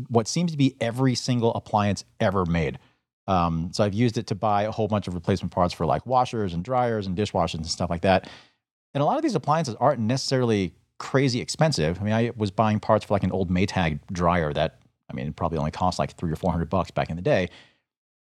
what 0.08 0.28
seems 0.28 0.52
to 0.52 0.56
be 0.56 0.76
every 0.80 1.16
single 1.16 1.52
appliance 1.54 2.04
ever 2.20 2.46
made. 2.46 2.78
Um, 3.26 3.70
so 3.72 3.82
I've 3.82 3.94
used 3.94 4.18
it 4.18 4.28
to 4.28 4.36
buy 4.36 4.62
a 4.62 4.70
whole 4.70 4.86
bunch 4.86 5.08
of 5.08 5.14
replacement 5.14 5.52
parts 5.52 5.74
for 5.74 5.84
like 5.84 6.06
washers 6.06 6.54
and 6.54 6.64
dryers 6.64 7.08
and 7.08 7.16
dishwashers 7.16 7.54
and 7.54 7.66
stuff 7.66 7.90
like 7.90 8.02
that. 8.02 8.28
And 8.94 9.02
a 9.02 9.04
lot 9.04 9.16
of 9.16 9.22
these 9.22 9.34
appliances 9.34 9.74
aren't 9.80 10.00
necessarily 10.00 10.72
crazy 10.98 11.40
expensive. 11.40 12.00
I 12.00 12.04
mean, 12.04 12.12
I 12.12 12.32
was 12.36 12.50
buying 12.50 12.80
parts 12.80 13.04
for 13.04 13.14
like 13.14 13.24
an 13.24 13.32
old 13.32 13.50
Maytag 13.50 14.00
dryer 14.12 14.52
that, 14.52 14.80
I 15.10 15.14
mean, 15.14 15.32
probably 15.32 15.58
only 15.58 15.70
cost 15.70 15.98
like 15.98 16.16
three 16.16 16.32
or 16.32 16.36
four 16.36 16.50
hundred 16.50 16.70
bucks 16.70 16.90
back 16.90 17.10
in 17.10 17.16
the 17.16 17.22
day. 17.22 17.50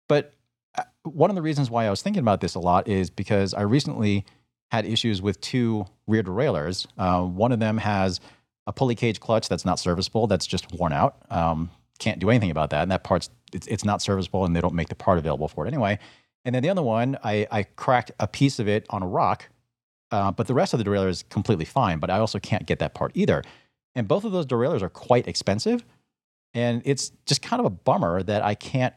But 0.09 0.35
uh, 0.77 0.85
one 1.03 1.31
of 1.31 1.37
the 1.37 1.43
reasons 1.43 1.71
why 1.71 1.87
I 1.87 1.91
was 1.91 2.03
thinking 2.03 2.21
about 2.21 2.41
this 2.41 2.55
a 2.55 2.61
lot 2.61 2.89
is 2.89 3.11
because 3.11 3.55
I 3.55 3.63
recently 3.63 4.25
had 4.71 4.85
issues 4.85 5.23
with 5.23 5.41
two 5.41 5.87
rear 6.07 6.23
derailleurs. 6.23 6.87
Uh, 6.99 7.23
one 7.23 7.53
of 7.53 7.59
them 7.59 7.79
has 7.79 8.21
a 8.67 8.73
pulley 8.73 8.95
cage 8.95 9.19
clutch 9.19 9.49
that's 9.49 9.65
not 9.65 9.79
serviceable, 9.79 10.27
that's 10.27 10.47
just 10.47 10.73
worn 10.73 10.93
out. 10.93 11.17
Um, 11.31 11.71
can't 11.99 12.19
do 12.19 12.29
anything 12.31 12.51
about 12.51 12.71
that. 12.71 12.83
And 12.83 12.91
that 12.91 13.03
part's 13.03 13.31
it's, 13.53 13.67
it's 13.67 13.85
not 13.85 14.03
serviceable 14.03 14.45
and 14.45 14.55
they 14.55 14.61
don't 14.61 14.75
make 14.75 14.89
the 14.89 14.95
part 14.95 15.19
available 15.19 15.49
for 15.49 15.65
it 15.65 15.69
anyway. 15.69 15.99
And 16.45 16.55
then 16.55 16.63
the 16.63 16.69
other 16.69 16.83
one, 16.83 17.19
I, 17.25 17.47
I 17.51 17.63
cracked 17.63 18.13
a 18.21 18.27
piece 18.27 18.59
of 18.59 18.69
it 18.69 18.87
on 18.91 19.03
a 19.03 19.07
rock, 19.07 19.49
uh, 20.11 20.31
but 20.33 20.47
the 20.47 20.55
rest 20.55 20.73
of 20.75 20.79
the 20.79 20.85
derailleur 20.85 21.09
is 21.09 21.25
completely 21.25 21.65
fine. 21.65 21.99
But 21.99 22.11
I 22.11 22.19
also 22.19 22.39
can't 22.39 22.67
get 22.67 22.79
that 22.79 22.95
part 22.95 23.13
either. 23.15 23.43
And 23.95 24.07
both 24.09 24.25
of 24.25 24.33
those 24.33 24.47
derailleurs 24.47 24.83
are 24.83 24.89
quite 24.89 25.27
expensive. 25.29 25.85
And 26.55 26.83
it's 26.85 27.11
just 27.27 27.43
kind 27.43 27.61
of 27.61 27.67
a 27.67 27.71
bummer 27.71 28.23
that 28.23 28.43
I 28.43 28.55
can't 28.55 28.95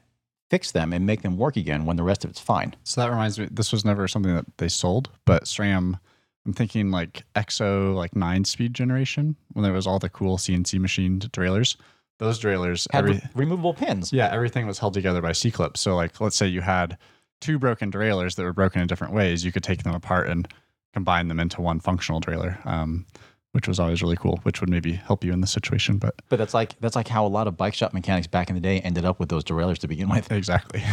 fix 0.49 0.71
them 0.71 0.93
and 0.93 1.05
make 1.05 1.21
them 1.21 1.37
work 1.37 1.55
again 1.57 1.85
when 1.85 1.95
the 1.97 2.03
rest 2.03 2.23
of 2.23 2.29
it's 2.29 2.39
fine. 2.39 2.75
So 2.83 3.01
that 3.01 3.09
reminds 3.09 3.39
me, 3.39 3.47
this 3.51 3.71
was 3.71 3.85
never 3.85 4.07
something 4.07 4.35
that 4.35 4.45
they 4.57 4.67
sold, 4.67 5.09
but 5.25 5.45
SRAM, 5.45 5.97
I'm 6.45 6.53
thinking 6.53 6.91
like 6.91 7.23
EXO, 7.35 7.95
like 7.95 8.15
nine 8.15 8.43
speed 8.43 8.73
generation, 8.73 9.35
when 9.53 9.63
there 9.63 9.71
was 9.73 9.87
all 9.87 9.99
the 9.99 10.09
cool 10.09 10.37
CNC 10.37 10.79
machined 10.79 11.31
derailleurs. 11.31 11.77
Those 12.19 12.37
derailleurs, 12.39 12.87
Had 12.91 12.99
every, 13.05 13.13
re- 13.13 13.21
removable 13.33 13.73
pins. 13.73 14.11
yeah, 14.11 14.29
everything 14.31 14.67
was 14.67 14.79
held 14.79 14.93
together 14.93 15.21
by 15.21 15.31
C 15.31 15.51
clips. 15.51 15.81
So, 15.81 15.95
like, 15.95 16.19
let's 16.19 16.35
say 16.35 16.47
you 16.47 16.61
had 16.61 16.97
two 17.39 17.57
broken 17.57 17.89
derailleurs 17.89 18.35
that 18.35 18.43
were 18.43 18.53
broken 18.53 18.81
in 18.81 18.87
different 18.87 19.13
ways, 19.13 19.43
you 19.45 19.51
could 19.51 19.63
take 19.63 19.83
them 19.83 19.95
apart 19.95 20.27
and 20.29 20.47
combine 20.93 21.27
them 21.27 21.39
into 21.39 21.61
one 21.61 21.79
functional 21.79 22.21
derailleur, 22.21 22.65
um, 22.65 23.05
which 23.53 23.67
was 23.67 23.79
always 23.79 24.01
really 24.01 24.15
cool, 24.15 24.39
which 24.43 24.61
would 24.61 24.69
maybe 24.69 24.93
help 24.93 25.23
you 25.23 25.33
in 25.33 25.41
this 25.41 25.51
situation. 25.51 25.97
But 25.97 26.15
But 26.29 26.37
that's 26.37 26.53
like 26.53 26.79
that's 26.79 26.95
like 26.95 27.07
how 27.07 27.25
a 27.25 27.27
lot 27.27 27.47
of 27.47 27.57
bike 27.57 27.73
shop 27.73 27.93
mechanics 27.93 28.27
back 28.27 28.49
in 28.49 28.55
the 28.55 28.61
day 28.61 28.79
ended 28.79 29.05
up 29.05 29.19
with 29.19 29.29
those 29.29 29.43
derailleurs 29.43 29.79
to 29.79 29.87
begin 29.87 30.09
with. 30.09 30.31
exactly. 30.31 30.83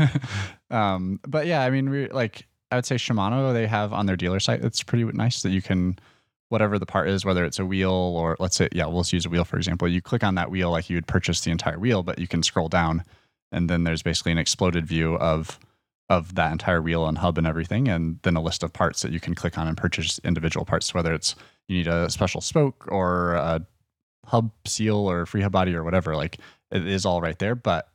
um, 0.70 1.20
but 1.26 1.46
yeah, 1.46 1.62
I 1.62 1.70
mean, 1.70 1.90
we 1.90 2.08
like 2.08 2.46
I 2.70 2.76
would 2.76 2.86
say 2.86 2.96
Shimano 2.96 3.52
they 3.52 3.66
have 3.66 3.92
on 3.92 4.06
their 4.06 4.16
dealer 4.16 4.40
site. 4.40 4.64
It's 4.64 4.82
pretty 4.82 5.04
nice 5.04 5.42
that 5.42 5.50
you 5.50 5.62
can 5.62 5.98
whatever 6.48 6.80
the 6.80 6.86
part 6.86 7.08
is, 7.08 7.24
whether 7.24 7.44
it's 7.44 7.60
a 7.60 7.66
wheel 7.66 7.92
or 7.92 8.36
let's 8.40 8.56
say 8.56 8.68
yeah, 8.72 8.86
we'll 8.86 9.02
just 9.02 9.12
use 9.12 9.26
a 9.26 9.30
wheel 9.30 9.44
for 9.44 9.56
example. 9.56 9.88
You 9.88 10.02
click 10.02 10.24
on 10.24 10.34
that 10.36 10.50
wheel 10.50 10.70
like 10.70 10.90
you 10.90 10.96
would 10.96 11.06
purchase 11.06 11.40
the 11.42 11.50
entire 11.50 11.78
wheel, 11.78 12.02
but 12.02 12.18
you 12.18 12.26
can 12.28 12.42
scroll 12.42 12.68
down 12.68 13.04
and 13.52 13.68
then 13.68 13.84
there's 13.84 14.02
basically 14.02 14.32
an 14.32 14.38
exploded 14.38 14.86
view 14.86 15.16
of 15.16 15.58
of 16.10 16.34
that 16.34 16.50
entire 16.52 16.82
wheel 16.82 17.06
and 17.06 17.16
hub 17.16 17.38
and 17.38 17.46
everything, 17.46 17.88
and 17.88 18.18
then 18.22 18.36
a 18.36 18.42
list 18.42 18.62
of 18.62 18.72
parts 18.72 19.00
that 19.02 19.12
you 19.12 19.20
can 19.20 19.34
click 19.34 19.56
on 19.56 19.68
and 19.68 19.76
purchase 19.76 20.20
individual 20.24 20.66
parts, 20.66 20.92
whether 20.92 21.14
it's 21.14 21.36
you 21.68 21.76
need 21.76 21.86
a 21.86 22.10
special 22.10 22.40
spoke 22.40 22.86
or 22.88 23.34
a 23.34 23.64
hub 24.26 24.50
seal 24.66 24.96
or 24.96 25.24
free 25.24 25.40
hub 25.40 25.52
body 25.52 25.74
or 25.74 25.84
whatever. 25.84 26.16
Like 26.16 26.38
it 26.72 26.86
is 26.86 27.06
all 27.06 27.20
right 27.22 27.38
there, 27.38 27.54
but 27.54 27.88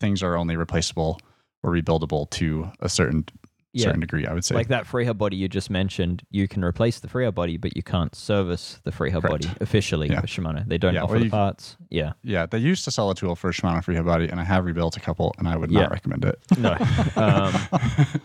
things 0.00 0.22
are 0.22 0.36
only 0.36 0.56
replaceable 0.56 1.20
or 1.62 1.70
rebuildable 1.70 2.28
to 2.30 2.70
a 2.80 2.88
certain 2.88 3.24
Yeah. 3.72 3.84
certain 3.84 4.00
degree. 4.00 4.26
I 4.26 4.32
would 4.34 4.44
say. 4.44 4.54
Like 4.56 4.68
that 4.68 4.84
freehub 4.84 5.16
body 5.18 5.36
you 5.36 5.48
just 5.48 5.70
mentioned, 5.70 6.22
you 6.30 6.48
can 6.48 6.64
replace 6.64 6.98
the 6.98 7.06
freehub 7.08 7.34
body, 7.36 7.56
but 7.56 7.76
you 7.76 7.82
can't 7.84 8.12
service 8.14 8.80
the 8.84 8.90
freehub 8.90 9.22
Correct. 9.22 9.44
body 9.46 9.48
officially 9.60 10.08
Yeah. 10.08 10.20
with 10.20 10.30
Shimano. 10.30 10.66
They 10.66 10.76
don't 10.78 10.94
Yeah, 10.94 11.02
offer 11.04 11.14
well, 11.14 11.22
the 11.22 11.30
parts. 11.30 11.76
Yeah. 11.88 12.14
yeah, 12.24 12.46
they 12.46 12.58
used 12.58 12.84
to 12.86 12.90
sell 12.90 13.10
a 13.10 13.14
tool 13.14 13.36
for 13.36 13.52
Shimano 13.52 13.84
Freehub 13.84 14.04
Body, 14.06 14.28
and 14.28 14.40
I 14.40 14.44
have 14.44 14.64
rebuilt 14.64 14.96
a 14.96 15.00
couple, 15.00 15.32
and 15.38 15.46
I 15.46 15.56
would 15.56 15.70
Yeah. 15.70 15.82
not 15.82 15.90
recommend 15.92 16.24
it. 16.24 16.38
No. 16.58 16.76
um, 17.16 17.52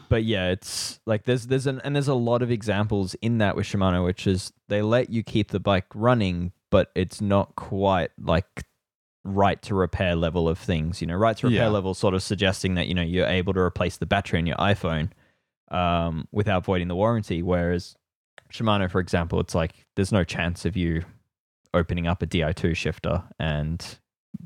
but 0.09 0.23
yeah, 0.23 0.49
it's 0.49 0.99
like 1.05 1.25
there's 1.25 1.47
there's 1.47 1.67
an 1.67 1.79
and 1.83 1.95
there's 1.95 2.07
a 2.07 2.13
lot 2.15 2.41
of 2.41 2.49
examples 2.49 3.13
in 3.21 3.37
that 3.39 3.55
with 3.55 3.67
Shimano, 3.67 4.03
which 4.03 4.25
is 4.27 4.51
they 4.67 4.81
let 4.81 5.09
you 5.11 5.21
keep 5.21 5.49
the 5.51 5.59
bike 5.59 5.85
running, 5.93 6.53
but 6.71 6.91
it's 6.95 7.21
not 7.21 7.55
quite 7.55 8.09
like 8.19 8.63
right 9.23 9.61
to 9.63 9.73
repair 9.75 10.15
level 10.15 10.47
of 10.49 10.57
things. 10.57 11.01
You 11.01 11.07
know, 11.07 11.15
right 11.15 11.37
to 11.37 11.47
repair 11.47 11.69
level 11.69 11.93
sort 11.93 12.13
of 12.13 12.23
suggesting 12.23 12.75
that 12.75 12.87
you 12.87 12.93
know 12.93 13.01
you're 13.01 13.27
able 13.27 13.53
to 13.53 13.59
replace 13.59 13.97
the 13.97 14.05
battery 14.05 14.39
in 14.39 14.45
your 14.47 14.57
iPhone 14.57 15.09
um, 15.69 16.27
without 16.31 16.65
voiding 16.65 16.87
the 16.87 16.95
warranty, 16.95 17.41
whereas 17.41 17.95
Shimano, 18.51 18.89
for 18.89 18.99
example, 18.99 19.39
it's 19.39 19.55
like 19.55 19.85
there's 19.95 20.11
no 20.11 20.23
chance 20.23 20.65
of 20.65 20.77
you 20.77 21.03
opening 21.73 22.07
up 22.07 22.21
a 22.21 22.27
Di2 22.27 22.75
shifter 22.75 23.23
and 23.39 23.97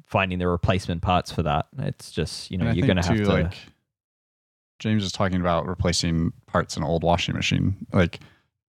finding 0.06 0.40
the 0.40 0.48
replacement 0.48 1.02
parts 1.02 1.32
for 1.32 1.44
that. 1.44 1.68
It's 1.80 2.12
just 2.12 2.50
you 2.52 2.58
know 2.58 2.72
you're 2.72 2.88
going 2.88 2.98
to 2.98 3.08
have 3.08 3.18
to. 3.18 3.26
like 3.26 3.54
James 4.80 5.04
is 5.04 5.12
talking 5.12 5.42
about 5.42 5.68
replacing 5.68 6.32
parts 6.48 6.78
in 6.78 6.84
an 6.84 6.90
old 6.90 7.04
washing 7.04 7.36
machine. 7.36 7.86
Like, 7.92 8.20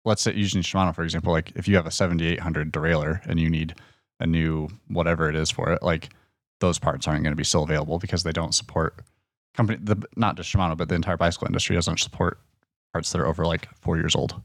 let's 0.04 0.22
say 0.22 0.34
using 0.34 0.62
Shimano 0.62 0.94
for 0.94 1.02
example. 1.02 1.32
Like, 1.32 1.52
if 1.56 1.66
you 1.66 1.76
have 1.76 1.86
a 1.86 1.90
7800 1.90 2.72
derailleur 2.72 3.24
and 3.26 3.40
you 3.40 3.48
need 3.50 3.74
a 4.20 4.26
new 4.26 4.68
whatever 4.88 5.28
it 5.28 5.34
is 5.36 5.50
for 5.50 5.72
it, 5.72 5.82
like 5.82 6.10
those 6.60 6.78
parts 6.78 7.08
aren't 7.08 7.22
going 7.22 7.32
to 7.32 7.36
be 7.36 7.44
still 7.44 7.64
available 7.64 7.98
because 7.98 8.22
they 8.22 8.32
don't 8.32 8.54
support 8.54 9.00
company. 9.54 9.78
The 9.82 9.96
not 10.16 10.36
just 10.36 10.52
Shimano, 10.52 10.76
but 10.76 10.88
the 10.88 10.94
entire 10.94 11.16
bicycle 11.16 11.46
industry 11.46 11.76
doesn't 11.76 11.98
support 11.98 12.38
parts 12.92 13.10
that 13.12 13.20
are 13.20 13.26
over 13.26 13.44
like 13.46 13.68
four 13.80 13.96
years 13.96 14.14
old. 14.14 14.40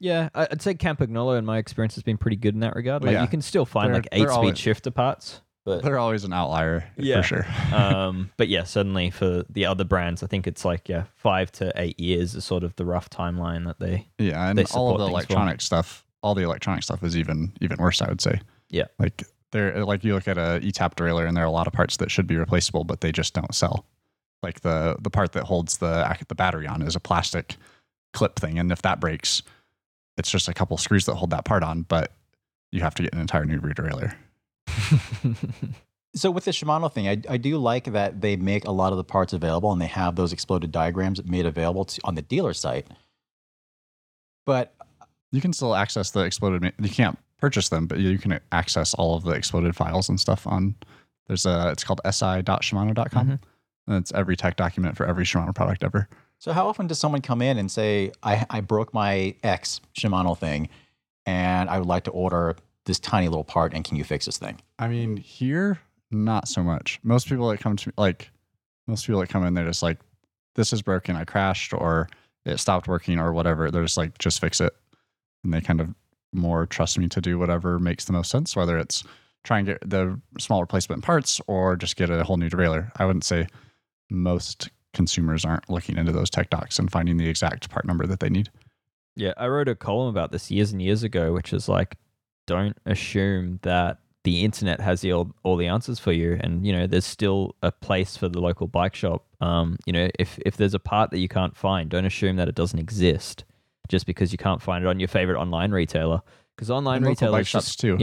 Yeah, 0.00 0.28
I'd 0.34 0.62
say 0.62 0.74
Campagnolo, 0.74 1.38
in 1.38 1.44
my 1.44 1.58
experience, 1.58 1.96
has 1.96 2.04
been 2.04 2.18
pretty 2.18 2.36
good 2.36 2.54
in 2.54 2.60
that 2.60 2.76
regard. 2.76 3.02
Like 3.02 3.12
yeah. 3.14 3.22
you 3.22 3.28
can 3.28 3.42
still 3.42 3.66
find 3.66 3.88
They're- 3.88 3.94
like 3.94 4.08
eight-speed 4.12 4.28
always- 4.30 4.58
shifter 4.58 4.92
parts, 4.92 5.40
but 5.64 5.82
They're 5.82 5.98
always 5.98 6.22
an 6.24 6.32
outlier 6.32 6.84
Yeah. 6.96 7.20
for 7.20 7.26
sure. 7.26 7.46
um, 7.74 8.30
but 8.36 8.48
yeah, 8.48 8.62
certainly 8.62 9.10
for 9.10 9.44
the 9.50 9.66
other 9.66 9.84
brands, 9.84 10.22
I 10.22 10.28
think 10.28 10.46
it's 10.46 10.64
like 10.64 10.88
yeah, 10.88 11.04
five 11.16 11.50
to 11.52 11.72
eight 11.74 11.98
years 11.98 12.34
is 12.36 12.44
sort 12.44 12.62
of 12.62 12.76
the 12.76 12.84
rough 12.84 13.10
timeline 13.10 13.66
that 13.66 13.80
they. 13.80 14.06
Yeah, 14.18 14.48
and 14.48 14.56
they 14.56 14.64
all 14.72 14.92
of 14.92 14.98
the 14.98 15.06
electronic 15.06 15.60
stuff, 15.60 16.06
all 16.22 16.34
the 16.36 16.42
electronic 16.42 16.84
stuff 16.84 17.02
is 17.02 17.16
even 17.16 17.52
even 17.60 17.78
worse. 17.78 18.00
I 18.00 18.08
would 18.08 18.20
say. 18.20 18.40
Yeah. 18.70 18.84
like 18.98 19.24
there, 19.50 19.84
like 19.84 20.04
you 20.04 20.14
look 20.14 20.28
at 20.28 20.38
a 20.38 20.60
ETAP 20.62 20.94
derailleur, 20.94 21.26
and 21.26 21.36
there 21.36 21.42
are 21.42 21.46
a 21.46 21.50
lot 21.50 21.66
of 21.66 21.72
parts 21.72 21.96
that 21.96 22.10
should 22.10 22.26
be 22.26 22.36
replaceable, 22.36 22.84
but 22.84 23.00
they 23.00 23.10
just 23.10 23.34
don't 23.34 23.54
sell. 23.54 23.84
Like 24.42 24.60
the 24.60 24.96
the 25.00 25.10
part 25.10 25.32
that 25.32 25.44
holds 25.44 25.78
the 25.78 26.16
the 26.28 26.34
battery 26.34 26.66
on 26.66 26.82
is 26.82 26.94
a 26.96 27.00
plastic 27.00 27.56
clip 28.12 28.36
thing, 28.38 28.58
and 28.58 28.70
if 28.70 28.82
that 28.82 29.00
breaks, 29.00 29.42
it's 30.16 30.30
just 30.30 30.48
a 30.48 30.54
couple 30.54 30.76
screws 30.78 31.06
that 31.06 31.14
hold 31.16 31.30
that 31.30 31.44
part 31.44 31.62
on, 31.62 31.82
but 31.82 32.12
you 32.70 32.80
have 32.82 32.94
to 32.96 33.02
get 33.02 33.12
an 33.14 33.20
entire 33.20 33.44
new 33.44 33.58
rear 33.58 33.74
derailleur. 33.74 34.14
So 36.14 36.30
with 36.30 36.46
the 36.46 36.52
Shimano 36.52 36.90
thing, 36.92 37.06
I, 37.06 37.20
I 37.28 37.36
do 37.36 37.58
like 37.58 37.84
that 37.92 38.20
they 38.22 38.34
make 38.36 38.64
a 38.64 38.70
lot 38.72 38.92
of 38.92 38.96
the 38.96 39.04
parts 39.04 39.32
available 39.34 39.70
and 39.72 39.80
they 39.80 39.86
have 39.86 40.16
those 40.16 40.32
exploded 40.32 40.72
diagrams 40.72 41.22
made 41.24 41.44
available 41.46 41.84
to, 41.84 42.00
on 42.02 42.14
the 42.14 42.22
dealer 42.22 42.54
site. 42.54 42.86
But 44.46 44.74
You 45.30 45.40
can 45.40 45.52
still 45.52 45.74
access 45.74 46.10
the 46.10 46.20
exploded. 46.20 46.72
You 46.80 46.88
can't 46.88 47.18
purchase 47.36 47.68
them, 47.68 47.86
but 47.86 47.98
you 47.98 48.16
can 48.18 48.40
access 48.50 48.94
all 48.94 49.16
of 49.16 49.24
the 49.24 49.32
exploded 49.32 49.76
files 49.76 50.08
and 50.08 50.18
stuff 50.18 50.46
on. 50.46 50.74
There's 51.26 51.44
a. 51.44 51.68
It's 51.70 51.84
called 51.84 52.00
si.shimano.com. 52.04 53.26
Mhm. 53.28 53.38
And 53.88 53.96
it's 53.96 54.12
every 54.12 54.36
tech 54.36 54.56
document 54.56 54.96
for 54.96 55.06
every 55.06 55.24
Shimano 55.24 55.54
product 55.54 55.82
ever. 55.82 56.08
so 56.38 56.52
how 56.52 56.68
often 56.68 56.86
does 56.86 56.98
someone 56.98 57.22
come 57.22 57.40
in 57.40 57.56
and 57.56 57.70
say, 57.70 58.12
I, 58.22 58.44
I 58.50 58.60
broke 58.60 58.92
my 58.92 59.34
X 59.42 59.80
Shimano 59.98 60.38
thing 60.38 60.68
and 61.24 61.70
I 61.70 61.78
would 61.78 61.88
like 61.88 62.04
to 62.04 62.10
order 62.10 62.54
this 62.84 63.00
tiny 63.00 63.28
little 63.28 63.44
part 63.44 63.72
and 63.72 63.84
can 63.84 63.96
you 63.96 64.04
fix 64.04 64.26
this 64.26 64.38
thing? 64.38 64.60
I 64.78 64.88
mean, 64.88 65.16
here, 65.16 65.80
not 66.10 66.48
so 66.48 66.62
much. 66.62 67.00
Most 67.02 67.28
people 67.28 67.48
that 67.48 67.60
come 67.60 67.76
to 67.76 67.88
me, 67.88 67.94
like, 67.96 68.30
most 68.86 69.06
people 69.06 69.20
that 69.20 69.28
come 69.28 69.44
in, 69.44 69.54
they're 69.54 69.66
just 69.66 69.82
like, 69.82 69.98
this 70.54 70.72
is 70.72 70.82
broken. 70.82 71.16
I 71.16 71.24
crashed 71.24 71.72
or 71.72 72.08
it 72.44 72.58
stopped 72.58 72.88
working 72.88 73.18
or 73.18 73.32
whatever. 73.32 73.70
They're 73.70 73.82
just 73.82 73.96
like, 73.96 74.18
just 74.18 74.40
fix 74.40 74.60
it. 74.60 74.74
And 75.44 75.52
they 75.52 75.60
kind 75.60 75.80
of 75.80 75.94
more 76.32 76.66
trust 76.66 76.98
me 76.98 77.08
to 77.08 77.20
do 77.20 77.38
whatever 77.38 77.78
makes 77.78 78.04
the 78.04 78.12
most 78.12 78.30
sense, 78.30 78.54
whether 78.54 78.78
it's 78.78 79.02
try 79.44 79.58
and 79.58 79.66
get 79.66 79.88
the 79.88 80.20
small 80.38 80.60
replacement 80.60 81.02
parts 81.02 81.40
or 81.46 81.76
just 81.76 81.96
get 81.96 82.10
a 82.10 82.24
whole 82.24 82.36
new 82.36 82.50
derailleur. 82.50 82.90
I 82.96 83.06
wouldn't 83.06 83.24
say 83.24 83.46
most 84.10 84.70
consumers 84.94 85.44
aren't 85.44 85.68
looking 85.70 85.96
into 85.98 86.12
those 86.12 86.30
tech 86.30 86.50
docs 86.50 86.78
and 86.78 86.90
finding 86.90 87.16
the 87.16 87.28
exact 87.28 87.68
part 87.70 87.84
number 87.84 88.06
that 88.06 88.20
they 88.20 88.28
need. 88.30 88.50
Yeah, 89.16 89.32
I 89.36 89.48
wrote 89.48 89.68
a 89.68 89.74
column 89.74 90.08
about 90.08 90.32
this 90.32 90.50
years 90.50 90.72
and 90.72 90.80
years 90.80 91.02
ago, 91.02 91.32
which 91.32 91.52
is 91.52 91.68
like, 91.68 91.96
don't 92.46 92.76
assume 92.86 93.58
that 93.62 93.98
the 94.24 94.44
internet 94.44 94.80
has 94.80 95.00
the 95.00 95.12
all, 95.12 95.30
all 95.42 95.56
the 95.56 95.66
answers 95.66 95.98
for 95.98 96.12
you, 96.12 96.38
and 96.40 96.66
you 96.66 96.72
know, 96.72 96.86
there's 96.86 97.04
still 97.06 97.54
a 97.62 97.70
place 97.72 98.16
for 98.16 98.28
the 98.28 98.40
local 98.40 98.66
bike 98.66 98.94
shop. 98.94 99.24
Um, 99.40 99.76
you 99.86 99.92
know, 99.92 100.08
if 100.18 100.38
if 100.44 100.56
there's 100.56 100.74
a 100.74 100.78
part 100.78 101.10
that 101.10 101.18
you 101.18 101.28
can't 101.28 101.56
find, 101.56 101.88
don't 101.90 102.04
assume 102.04 102.36
that 102.36 102.48
it 102.48 102.54
doesn't 102.54 102.78
exist 102.78 103.44
just 103.88 104.06
because 104.06 104.32
you 104.32 104.38
can't 104.38 104.60
find 104.60 104.84
it 104.84 104.88
on 104.88 104.98
your 105.00 105.08
favorite 105.08 105.38
online 105.40 105.70
retailer. 105.70 106.20
Because 106.56 106.70
online 106.70 106.98
And 106.98 107.06
retailers 107.06 107.32
bike 107.32 107.46
shops 107.46 107.66
just- 107.76 107.80
too. 107.80 107.96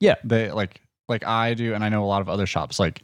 yeah, 0.00 0.14
they 0.24 0.50
like 0.50 0.80
like 1.08 1.24
I 1.24 1.54
do, 1.54 1.74
and 1.74 1.84
I 1.84 1.88
know 1.88 2.04
a 2.04 2.06
lot 2.06 2.20
of 2.20 2.28
other 2.28 2.46
shops. 2.46 2.78
Like, 2.80 3.02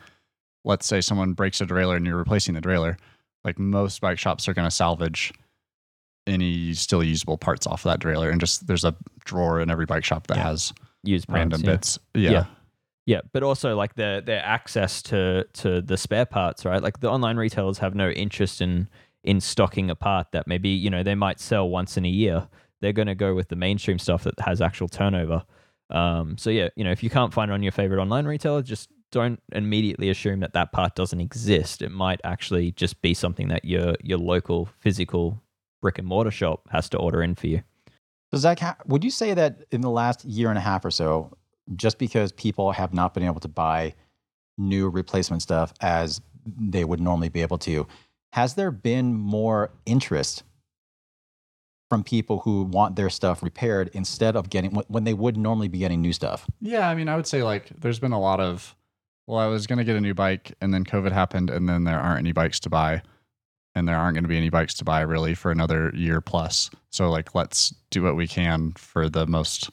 let's 0.64 0.86
say 0.86 1.00
someone 1.00 1.32
breaks 1.34 1.60
a 1.60 1.66
derailleur 1.66 1.96
and 1.96 2.06
you're 2.06 2.16
replacing 2.16 2.54
the 2.54 2.60
derailleur. 2.60 2.96
Like 3.44 3.58
most 3.58 4.00
bike 4.00 4.18
shops 4.18 4.48
are 4.48 4.54
going 4.54 4.66
to 4.66 4.74
salvage 4.74 5.32
any 6.26 6.72
still 6.72 7.02
usable 7.04 7.36
parts 7.36 7.66
off 7.66 7.84
of 7.84 7.90
that 7.92 8.00
derailleur, 8.00 8.30
and 8.30 8.40
just 8.40 8.66
there's 8.66 8.84
a 8.84 8.94
drawer 9.24 9.60
in 9.60 9.70
every 9.70 9.84
bike 9.86 10.04
shop 10.04 10.26
that 10.28 10.38
Yeah. 10.38 10.44
has 10.44 10.72
used 11.02 11.26
random 11.28 11.60
parts, 11.60 11.66
yeah. 11.66 11.72
bits. 11.74 11.98
Yeah. 12.14 12.30
Yeah. 12.30 12.44
Yeah, 13.06 13.20
but 13.34 13.42
also 13.42 13.76
like 13.76 13.96
their 13.96 14.22
their 14.22 14.42
access 14.42 15.02
to 15.02 15.44
to 15.54 15.82
the 15.82 15.98
spare 15.98 16.24
parts, 16.24 16.64
right? 16.64 16.82
Like 16.82 17.00
the 17.00 17.10
online 17.10 17.36
retailers 17.36 17.76
have 17.78 17.94
no 17.94 18.08
interest 18.08 18.62
in 18.62 18.88
in 19.24 19.40
stocking 19.42 19.90
a 19.90 19.94
part 19.94 20.32
that 20.32 20.46
maybe 20.46 20.70
you 20.70 20.88
know 20.88 21.02
they 21.02 21.14
might 21.14 21.38
sell 21.38 21.68
once 21.68 21.98
in 21.98 22.06
a 22.06 22.08
year. 22.08 22.48
They're 22.80 22.94
going 22.94 23.08
to 23.08 23.14
go 23.14 23.34
with 23.34 23.48
the 23.48 23.56
mainstream 23.56 23.98
stuff 23.98 24.24
that 24.24 24.40
has 24.40 24.62
actual 24.62 24.88
turnover. 24.88 25.42
Um, 25.90 26.38
so 26.38 26.48
yeah, 26.48 26.68
you 26.76 26.84
know 26.84 26.92
if 26.92 27.02
you 27.02 27.10
can't 27.10 27.34
find 27.34 27.50
it 27.50 27.54
on 27.54 27.62
your 27.62 27.72
favorite 27.72 28.00
online 28.00 28.24
retailer, 28.24 28.62
just 28.62 28.88
don't 29.14 29.40
immediately 29.52 30.10
assume 30.10 30.40
that 30.40 30.52
that 30.54 30.72
part 30.72 30.94
doesn't 30.96 31.20
exist. 31.20 31.80
It 31.82 31.90
might 31.90 32.20
actually 32.24 32.72
just 32.72 33.00
be 33.00 33.14
something 33.14 33.48
that 33.48 33.64
your 33.64 33.94
your 34.02 34.18
local 34.18 34.66
physical 34.80 35.40
brick 35.80 35.98
and 35.98 36.06
mortar 36.06 36.30
shop 36.30 36.68
has 36.70 36.88
to 36.90 36.98
order 36.98 37.22
in 37.22 37.34
for 37.34 37.46
you. 37.46 37.62
So 38.32 38.38
Zach, 38.38 38.58
ha- 38.58 38.76
would 38.86 39.04
you 39.04 39.10
say 39.10 39.32
that 39.34 39.64
in 39.70 39.80
the 39.80 39.90
last 39.90 40.24
year 40.24 40.48
and 40.48 40.58
a 40.58 40.60
half 40.60 40.84
or 40.84 40.90
so, 40.90 41.36
just 41.76 41.98
because 41.98 42.32
people 42.32 42.72
have 42.72 42.92
not 42.92 43.14
been 43.14 43.22
able 43.22 43.40
to 43.40 43.48
buy 43.48 43.94
new 44.58 44.88
replacement 44.88 45.42
stuff 45.42 45.72
as 45.80 46.20
they 46.44 46.84
would 46.84 47.00
normally 47.00 47.28
be 47.28 47.42
able 47.42 47.58
to, 47.58 47.86
has 48.32 48.54
there 48.54 48.70
been 48.70 49.14
more 49.14 49.70
interest 49.86 50.42
from 51.90 52.02
people 52.02 52.38
who 52.40 52.64
want 52.64 52.96
their 52.96 53.10
stuff 53.10 53.42
repaired 53.42 53.90
instead 53.92 54.34
of 54.36 54.50
getting 54.50 54.72
when- 54.72 54.84
when 54.88 55.04
they 55.04 55.14
would 55.14 55.36
normally 55.36 55.68
be 55.68 55.78
getting 55.78 56.00
new 56.00 56.12
stuff? 56.12 56.48
Yeah, 56.60 56.88
I 56.88 56.94
mean, 56.94 57.08
I 57.08 57.16
would 57.16 57.26
say 57.26 57.42
like 57.42 57.68
there's 57.78 57.98
been 58.00 58.12
a 58.12 58.20
lot 58.20 58.40
of. 58.40 58.74
Well, 59.26 59.38
I 59.38 59.46
was 59.46 59.66
going 59.66 59.78
to 59.78 59.84
get 59.84 59.96
a 59.96 60.00
new 60.00 60.14
bike, 60.14 60.52
and 60.60 60.72
then 60.72 60.84
COVID 60.84 61.12
happened, 61.12 61.50
and 61.50 61.68
then 61.68 61.84
there 61.84 61.98
aren't 61.98 62.18
any 62.18 62.32
bikes 62.32 62.60
to 62.60 62.70
buy, 62.70 63.02
and 63.74 63.88
there 63.88 63.96
aren't 63.96 64.14
going 64.14 64.24
to 64.24 64.28
be 64.28 64.36
any 64.36 64.50
bikes 64.50 64.74
to 64.74 64.84
buy 64.84 65.00
really 65.00 65.34
for 65.34 65.50
another 65.50 65.90
year 65.94 66.20
plus. 66.20 66.70
So 66.90 67.10
like, 67.10 67.34
let's 67.34 67.74
do 67.90 68.02
what 68.02 68.16
we 68.16 68.26
can 68.28 68.72
for 68.72 69.08
the 69.08 69.26
most 69.26 69.70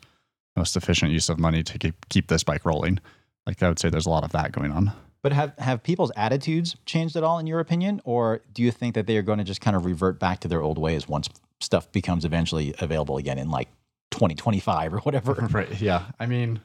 most 0.57 0.75
efficient 0.75 1.11
use 1.11 1.29
of 1.29 1.39
money 1.39 1.63
to 1.63 1.77
keep 1.77 2.09
keep 2.09 2.27
this 2.27 2.43
bike 2.43 2.65
rolling. 2.65 2.99
Like 3.45 3.61
I 3.63 3.69
would 3.69 3.79
say, 3.79 3.89
there's 3.89 4.05
a 4.05 4.09
lot 4.09 4.23
of 4.23 4.31
that 4.31 4.51
going 4.51 4.71
on. 4.71 4.91
But 5.21 5.33
have 5.33 5.53
have 5.59 5.83
people's 5.83 6.11
attitudes 6.15 6.75
changed 6.85 7.15
at 7.15 7.23
all 7.23 7.37
in 7.37 7.47
your 7.47 7.59
opinion, 7.59 8.01
or 8.03 8.41
do 8.53 8.63
you 8.63 8.71
think 8.71 8.95
that 8.95 9.05
they 9.05 9.17
are 9.17 9.21
going 9.21 9.37
to 9.37 9.43
just 9.43 9.61
kind 9.61 9.75
of 9.75 9.85
revert 9.85 10.19
back 10.19 10.39
to 10.41 10.47
their 10.47 10.61
old 10.61 10.77
ways 10.77 11.07
once 11.07 11.29
stuff 11.59 11.91
becomes 11.91 12.25
eventually 12.25 12.73
available 12.79 13.17
again 13.17 13.37
in 13.37 13.51
like 13.51 13.69
2025 14.11 14.93
or 14.93 14.97
whatever? 14.99 15.33
right? 15.51 15.79
Yeah. 15.79 16.05
I 16.19 16.25
mean, 16.25 16.59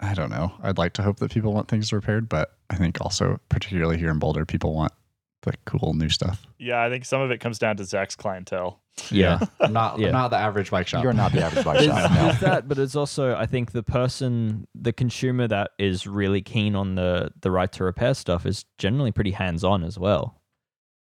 I 0.00 0.14
don't 0.14 0.30
know. 0.30 0.52
I'd 0.62 0.78
like 0.78 0.94
to 0.94 1.02
hope 1.02 1.18
that 1.18 1.30
people 1.30 1.52
want 1.52 1.68
things 1.68 1.92
repaired, 1.92 2.28
but 2.28 2.56
I 2.70 2.76
think 2.76 3.00
also, 3.00 3.40
particularly 3.48 3.98
here 3.98 4.10
in 4.10 4.18
Boulder, 4.18 4.44
people 4.44 4.74
want 4.74 4.92
the 5.42 5.54
cool 5.64 5.94
new 5.94 6.08
stuff. 6.08 6.44
Yeah, 6.58 6.82
I 6.82 6.88
think 6.88 7.04
some 7.04 7.20
of 7.20 7.30
it 7.30 7.38
comes 7.38 7.58
down 7.58 7.76
to 7.76 7.84
Zach's 7.84 8.16
clientele. 8.16 8.80
Yeah. 9.10 9.40
Not 9.70 9.98
Yeah. 9.98 10.10
Not 10.10 10.28
the 10.28 10.36
average 10.36 10.70
bike 10.70 10.86
shop. 10.86 11.02
You're 11.02 11.12
not 11.12 11.32
the 11.32 11.42
average 11.42 11.64
bike 11.64 11.80
shop. 11.84 12.10
No. 12.10 12.22
there's 12.24 12.40
that, 12.40 12.68
but 12.68 12.78
it's 12.78 12.94
also 12.94 13.34
I 13.34 13.46
think 13.46 13.72
the 13.72 13.82
person, 13.82 14.66
the 14.74 14.92
consumer 14.92 15.48
that 15.48 15.70
is 15.78 16.06
really 16.06 16.42
keen 16.42 16.74
on 16.76 16.94
the 16.94 17.32
the 17.40 17.50
right 17.50 17.72
to 17.72 17.84
repair 17.84 18.14
stuff 18.14 18.44
is 18.46 18.64
generally 18.78 19.10
pretty 19.12 19.30
hands 19.32 19.64
on 19.64 19.82
as 19.82 19.98
well. 19.98 20.41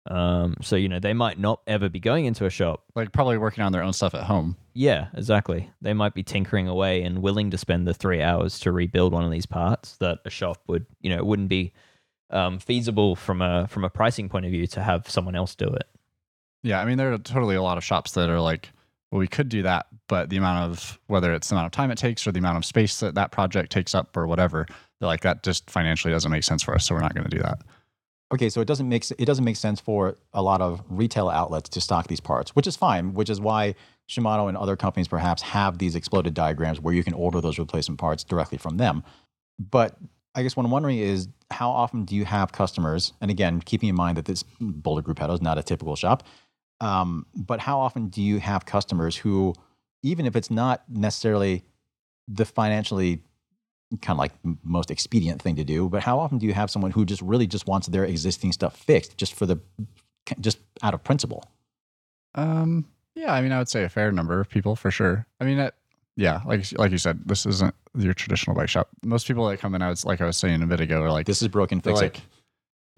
Um, 0.05 0.55
so 0.61 0.75
you 0.75 0.89
know 0.89 0.99
they 0.99 1.13
might 1.13 1.39
not 1.39 1.61
ever 1.65 1.87
be 1.87 1.99
going 1.99 2.25
into 2.25 2.45
a 2.45 2.49
shop. 2.49 2.83
like 2.95 3.13
probably 3.13 3.37
working 3.37 3.63
on 3.63 3.71
their 3.71 3.83
own 3.83 3.93
stuff 3.93 4.13
at 4.13 4.23
home. 4.23 4.57
Yeah, 4.73 5.07
exactly. 5.13 5.69
They 5.81 5.93
might 5.93 6.13
be 6.13 6.23
tinkering 6.23 6.67
away 6.67 7.03
and 7.03 7.21
willing 7.21 7.51
to 7.51 7.57
spend 7.57 7.87
the 7.87 7.93
three 7.93 8.21
hours 8.21 8.59
to 8.59 8.71
rebuild 8.71 9.13
one 9.13 9.23
of 9.23 9.31
these 9.31 9.45
parts 9.45 9.95
that 9.97 10.19
a 10.25 10.29
shop 10.29 10.61
would, 10.67 10.85
you 10.99 11.09
know, 11.09 11.17
it 11.17 11.25
wouldn't 11.25 11.47
be 11.47 11.71
um, 12.31 12.59
feasible 12.59 13.15
from 13.15 13.41
a 13.41 13.67
from 13.67 13.83
a 13.85 13.89
pricing 13.89 14.27
point 14.27 14.45
of 14.45 14.51
view 14.51 14.67
to 14.67 14.81
have 14.81 15.09
someone 15.09 15.35
else 15.35 15.55
do 15.55 15.67
it. 15.67 15.87
Yeah, 16.63 16.81
I 16.81 16.85
mean, 16.85 16.97
there 16.97 17.13
are 17.13 17.17
totally 17.17 17.55
a 17.55 17.61
lot 17.61 17.77
of 17.77 17.83
shops 17.83 18.13
that 18.13 18.29
are 18.29 18.41
like, 18.41 18.69
well, 19.11 19.19
we 19.19 19.27
could 19.27 19.49
do 19.49 19.63
that, 19.63 19.87
but 20.07 20.29
the 20.29 20.37
amount 20.37 20.71
of 20.71 20.99
whether 21.07 21.33
it's 21.33 21.49
the 21.49 21.55
amount 21.55 21.67
of 21.67 21.71
time 21.71 21.91
it 21.91 21.97
takes 21.97 22.25
or 22.25 22.31
the 22.31 22.39
amount 22.39 22.57
of 22.57 22.65
space 22.65 22.99
that 22.99 23.15
that 23.15 23.31
project 23.31 23.71
takes 23.71 23.93
up 23.93 24.15
or 24.17 24.27
whatever, 24.27 24.65
they're 24.99 25.07
like 25.07 25.21
that 25.21 25.43
just 25.43 25.69
financially 25.69 26.13
doesn't 26.13 26.31
make 26.31 26.43
sense 26.43 26.63
for 26.63 26.73
us, 26.73 26.85
so 26.85 26.95
we're 26.95 27.01
not 27.01 27.13
going 27.13 27.29
to 27.29 27.35
do 27.35 27.41
that. 27.41 27.59
Okay, 28.33 28.49
so 28.49 28.61
it 28.61 28.65
doesn't 28.65 28.89
make 28.89 29.05
it 29.11 29.25
doesn't 29.25 29.45
make 29.45 29.57
sense 29.57 29.79
for 29.79 30.17
a 30.33 30.41
lot 30.41 30.59
of 30.59 30.81
retail 30.89 31.29
outlets 31.29 31.69
to 31.69 31.79
stock 31.79 32.07
these 32.07 32.19
parts, 32.19 32.55
which 32.55 32.65
is 32.65 32.75
fine. 32.75 33.13
Which 33.13 33.29
is 33.29 33.39
why 33.39 33.75
Shimano 34.09 34.49
and 34.49 34.57
other 34.57 34.75
companies 34.75 35.07
perhaps 35.07 35.43
have 35.43 35.77
these 35.77 35.95
exploded 35.95 36.33
diagrams 36.33 36.81
where 36.81 36.95
you 36.95 37.03
can 37.03 37.13
order 37.13 37.41
those 37.41 37.59
replacement 37.59 37.99
parts 37.99 38.23
directly 38.23 38.57
from 38.57 38.77
them. 38.77 39.03
But 39.59 39.97
I 40.33 40.41
guess 40.41 40.55
what 40.55 40.65
I'm 40.65 40.71
wondering 40.71 40.97
is 40.97 41.27
how 41.51 41.69
often 41.69 42.05
do 42.05 42.15
you 42.15 42.25
have 42.25 42.51
customers? 42.51 43.13
And 43.21 43.29
again, 43.29 43.61
keeping 43.61 43.89
in 43.89 43.95
mind 43.95 44.17
that 44.17 44.25
this 44.25 44.43
Boulder 44.59 45.03
Gruppetto 45.03 45.35
is 45.35 45.41
not 45.41 45.59
a 45.59 45.63
typical 45.63 45.95
shop, 45.95 46.23
um, 46.81 47.27
but 47.35 47.59
how 47.59 47.79
often 47.79 48.07
do 48.07 48.19
you 48.19 48.39
have 48.39 48.65
customers 48.65 49.15
who, 49.15 49.53
even 50.01 50.25
if 50.25 50.35
it's 50.35 50.49
not 50.49 50.83
necessarily 50.89 51.63
the 52.27 52.45
financially 52.45 53.21
kind 54.01 54.15
of 54.15 54.19
like 54.19 54.31
most 54.63 54.91
expedient 54.91 55.41
thing 55.41 55.55
to 55.55 55.63
do, 55.63 55.89
but 55.89 56.03
how 56.03 56.19
often 56.19 56.37
do 56.37 56.45
you 56.45 56.53
have 56.53 56.69
someone 56.71 56.91
who 56.91 57.05
just 57.05 57.21
really 57.21 57.47
just 57.47 57.67
wants 57.67 57.87
their 57.87 58.05
existing 58.05 58.51
stuff 58.51 58.75
fixed 58.77 59.17
just 59.17 59.33
for 59.33 59.45
the 59.45 59.59
just 60.39 60.59
out 60.81 60.93
of 60.93 61.03
principle? 61.03 61.43
Um, 62.35 62.85
yeah, 63.15 63.33
I 63.33 63.41
mean, 63.41 63.51
I 63.51 63.59
would 63.59 63.69
say 63.69 63.83
a 63.83 63.89
fair 63.89 64.11
number 64.11 64.39
of 64.39 64.49
people 64.49 64.75
for 64.75 64.91
sure. 64.91 65.27
I 65.39 65.45
mean, 65.45 65.59
it, 65.59 65.75
yeah, 66.15 66.41
like 66.45 66.65
like 66.77 66.91
you 66.91 66.97
said, 66.97 67.21
this 67.25 67.45
isn't 67.45 67.73
your 67.97 68.13
traditional 68.13 68.55
bike 68.55 68.69
shop. 68.69 68.89
Most 69.03 69.27
people 69.27 69.47
that 69.47 69.59
come 69.59 69.75
in, 69.75 69.81
I 69.81 69.89
was 69.89 70.05
like 70.05 70.21
I 70.21 70.25
was 70.25 70.37
saying 70.37 70.61
a 70.63 70.67
bit 70.67 70.79
ago, 70.79 71.01
are 71.01 71.11
like 71.11 71.25
This 71.25 71.41
is 71.41 71.47
broken, 71.47 71.81
fix 71.81 72.01
like, 72.01 72.17
it. 72.17 72.23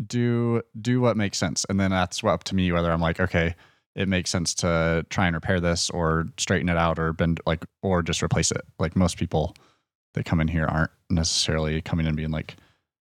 do 0.07 0.61
do 0.81 1.01
what 1.01 1.17
makes 1.17 1.37
sense, 1.37 1.65
and 1.69 1.79
then 1.79 1.91
that's 1.91 2.23
up 2.23 2.43
to 2.45 2.55
me 2.55 2.71
whether 2.71 2.91
I'm 2.91 3.01
like, 3.01 3.19
okay, 3.19 3.55
it 3.95 4.07
makes 4.07 4.29
sense 4.29 4.53
to 4.55 5.05
try 5.09 5.27
and 5.27 5.35
repair 5.35 5.59
this 5.59 5.89
or 5.89 6.27
straighten 6.37 6.69
it 6.69 6.77
out 6.77 6.99
or 6.99 7.13
bend 7.13 7.39
like 7.45 7.65
or 7.81 8.01
just 8.01 8.21
replace 8.21 8.51
it. 8.51 8.61
Like 8.79 8.95
most 8.95 9.17
people 9.17 9.55
that 10.15 10.25
come 10.25 10.41
in 10.41 10.47
here 10.47 10.65
aren't 10.65 10.91
necessarily 11.09 11.81
coming 11.81 12.05
in 12.07 12.15
being 12.15 12.31
like, 12.31 12.55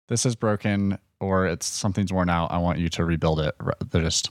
this 0.10 0.26
is 0.26 0.36
broken 0.36 1.00
or 1.20 1.48
it's 1.48 1.66
something's 1.66 2.12
worn 2.14 2.30
out. 2.30 2.52
I 2.52 2.58
want 2.58 2.78
you 2.78 2.90
to 2.90 3.06
rebuild 3.06 3.40
it. 3.40 3.56
They're 3.90 4.02
just 4.04 4.30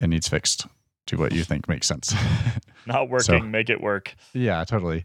it 0.00 0.08
needs 0.08 0.28
fixed. 0.28 0.66
Do 1.06 1.16
what 1.16 1.32
you 1.32 1.42
think 1.44 1.66
makes 1.68 1.86
sense. 1.88 2.14
Not 2.86 3.08
working, 3.08 3.24
So- 3.24 3.40
make 3.40 3.70
it 3.70 3.80
work. 3.80 4.14
yeah, 4.34 4.62
totally. 4.64 5.04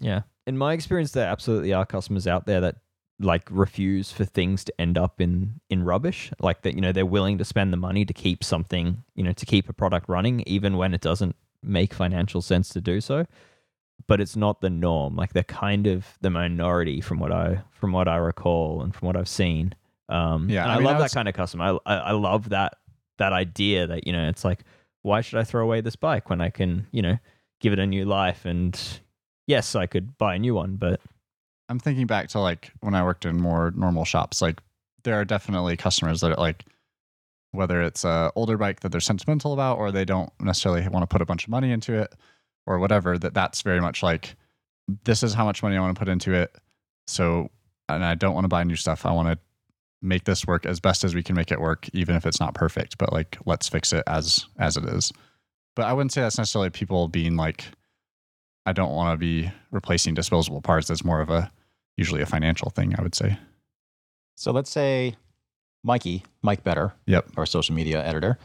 Yeah. 0.00 0.22
In 0.46 0.56
my 0.58 0.72
experience, 0.72 1.12
there 1.12 1.28
absolutely 1.28 1.72
are 1.72 1.84
customers 1.86 2.26
out 2.26 2.46
there 2.46 2.60
that 2.62 2.76
like 3.20 3.46
refuse 3.50 4.10
for 4.10 4.24
things 4.24 4.64
to 4.64 4.80
end 4.80 4.96
up 4.96 5.20
in 5.20 5.60
in 5.68 5.82
rubbish. 5.84 6.32
Like 6.40 6.62
that, 6.62 6.74
you 6.74 6.80
know, 6.80 6.90
they're 6.92 7.04
willing 7.06 7.36
to 7.38 7.44
spend 7.44 7.72
the 7.72 7.76
money 7.76 8.04
to 8.06 8.12
keep 8.14 8.42
something, 8.42 9.04
you 9.14 9.22
know, 9.22 9.32
to 9.32 9.46
keep 9.46 9.68
a 9.68 9.72
product 9.74 10.08
running, 10.08 10.40
even 10.46 10.76
when 10.78 10.94
it 10.94 11.02
doesn't 11.02 11.36
make 11.62 11.92
financial 11.92 12.40
sense 12.40 12.70
to 12.70 12.80
do 12.80 13.00
so. 13.00 13.26
But 14.06 14.20
it's 14.20 14.36
not 14.36 14.60
the 14.60 14.70
norm. 14.70 15.16
Like 15.16 15.32
they're 15.32 15.42
kind 15.42 15.86
of 15.86 16.06
the 16.20 16.30
minority 16.30 17.00
from 17.00 17.18
what 17.18 17.32
I 17.32 17.62
from 17.72 17.92
what 17.92 18.08
I 18.08 18.16
recall 18.16 18.82
and 18.82 18.94
from 18.94 19.06
what 19.06 19.16
I've 19.16 19.28
seen. 19.28 19.74
Um, 20.08 20.48
Yeah, 20.48 20.62
and 20.62 20.72
I 20.72 20.74
I, 20.74 20.78
mean, 20.78 20.86
love 20.86 20.96
I 20.96 21.00
that 21.00 21.12
kind 21.12 21.28
of 21.28 21.34
customer. 21.34 21.78
I, 21.86 21.94
I 21.94 21.96
I 21.96 22.10
love 22.12 22.48
that 22.48 22.78
that 23.18 23.32
idea 23.32 23.86
that 23.86 24.06
you 24.06 24.12
know 24.12 24.28
it's 24.28 24.44
like 24.44 24.60
why 25.02 25.20
should 25.20 25.38
I 25.38 25.44
throw 25.44 25.62
away 25.62 25.80
this 25.80 25.96
bike 25.96 26.28
when 26.30 26.40
I 26.40 26.50
can 26.50 26.86
you 26.90 27.02
know 27.02 27.18
give 27.60 27.72
it 27.72 27.78
a 27.78 27.86
new 27.86 28.04
life 28.04 28.44
and 28.44 29.00
yes, 29.46 29.74
I 29.74 29.86
could 29.86 30.16
buy 30.16 30.36
a 30.36 30.38
new 30.38 30.54
one, 30.54 30.76
but 30.76 31.00
I'm 31.68 31.78
thinking 31.78 32.06
back 32.06 32.28
to 32.30 32.40
like 32.40 32.72
when 32.80 32.94
I 32.94 33.04
worked 33.04 33.24
in 33.24 33.36
more 33.36 33.72
normal 33.76 34.04
shops. 34.04 34.40
Like 34.40 34.60
there 35.04 35.20
are 35.20 35.24
definitely 35.24 35.76
customers 35.76 36.20
that 36.20 36.32
are 36.32 36.40
like, 36.40 36.64
whether 37.52 37.82
it's 37.82 38.04
a 38.04 38.32
older 38.36 38.56
bike 38.56 38.80
that 38.80 38.92
they're 38.92 39.00
sentimental 39.00 39.52
about, 39.52 39.78
or 39.78 39.90
they 39.92 40.04
don't 40.04 40.32
necessarily 40.40 40.86
want 40.88 41.02
to 41.02 41.06
put 41.06 41.20
a 41.22 41.26
bunch 41.26 41.44
of 41.44 41.50
money 41.50 41.72
into 41.72 41.94
it, 41.94 42.14
or 42.66 42.78
whatever. 42.78 43.18
That 43.18 43.34
that's 43.34 43.62
very 43.62 43.80
much 43.80 44.02
like, 44.02 44.36
this 45.04 45.22
is 45.22 45.34
how 45.34 45.44
much 45.44 45.62
money 45.62 45.76
I 45.76 45.80
want 45.80 45.94
to 45.94 45.98
put 45.98 46.08
into 46.08 46.32
it. 46.32 46.54
So, 47.06 47.50
and 47.88 48.04
I 48.04 48.14
don't 48.14 48.34
want 48.34 48.44
to 48.44 48.48
buy 48.48 48.62
new 48.64 48.76
stuff. 48.76 49.04
I 49.06 49.12
want 49.12 49.28
to 49.28 49.38
make 50.02 50.24
this 50.24 50.46
work 50.46 50.64
as 50.66 50.80
best 50.80 51.04
as 51.04 51.14
we 51.14 51.22
can 51.22 51.34
make 51.36 51.50
it 51.52 51.60
work, 51.60 51.88
even 51.92 52.16
if 52.16 52.24
it's 52.24 52.40
not 52.40 52.54
perfect. 52.54 52.98
But 52.98 53.12
like, 53.12 53.36
let's 53.46 53.68
fix 53.68 53.92
it 53.92 54.02
as 54.06 54.46
as 54.58 54.76
it 54.76 54.84
is. 54.84 55.12
But 55.76 55.86
I 55.86 55.92
wouldn't 55.92 56.12
say 56.12 56.20
that's 56.20 56.38
necessarily 56.38 56.70
people 56.70 57.08
being 57.08 57.36
like, 57.36 57.64
I 58.66 58.72
don't 58.72 58.92
want 58.92 59.14
to 59.14 59.18
be 59.18 59.50
replacing 59.70 60.14
disposable 60.14 60.60
parts. 60.60 60.88
That's 60.88 61.04
more 61.04 61.20
of 61.20 61.30
a 61.30 61.50
usually 61.96 62.22
a 62.22 62.26
financial 62.26 62.70
thing, 62.70 62.94
I 62.98 63.02
would 63.02 63.14
say. 63.14 63.38
So 64.36 64.52
let's 64.52 64.70
say 64.70 65.16
Mikey, 65.84 66.24
Mike 66.42 66.64
Better, 66.64 66.92
Yep. 67.06 67.30
our 67.36 67.46
social 67.46 67.74
media 67.74 68.04
editor, 68.04 68.38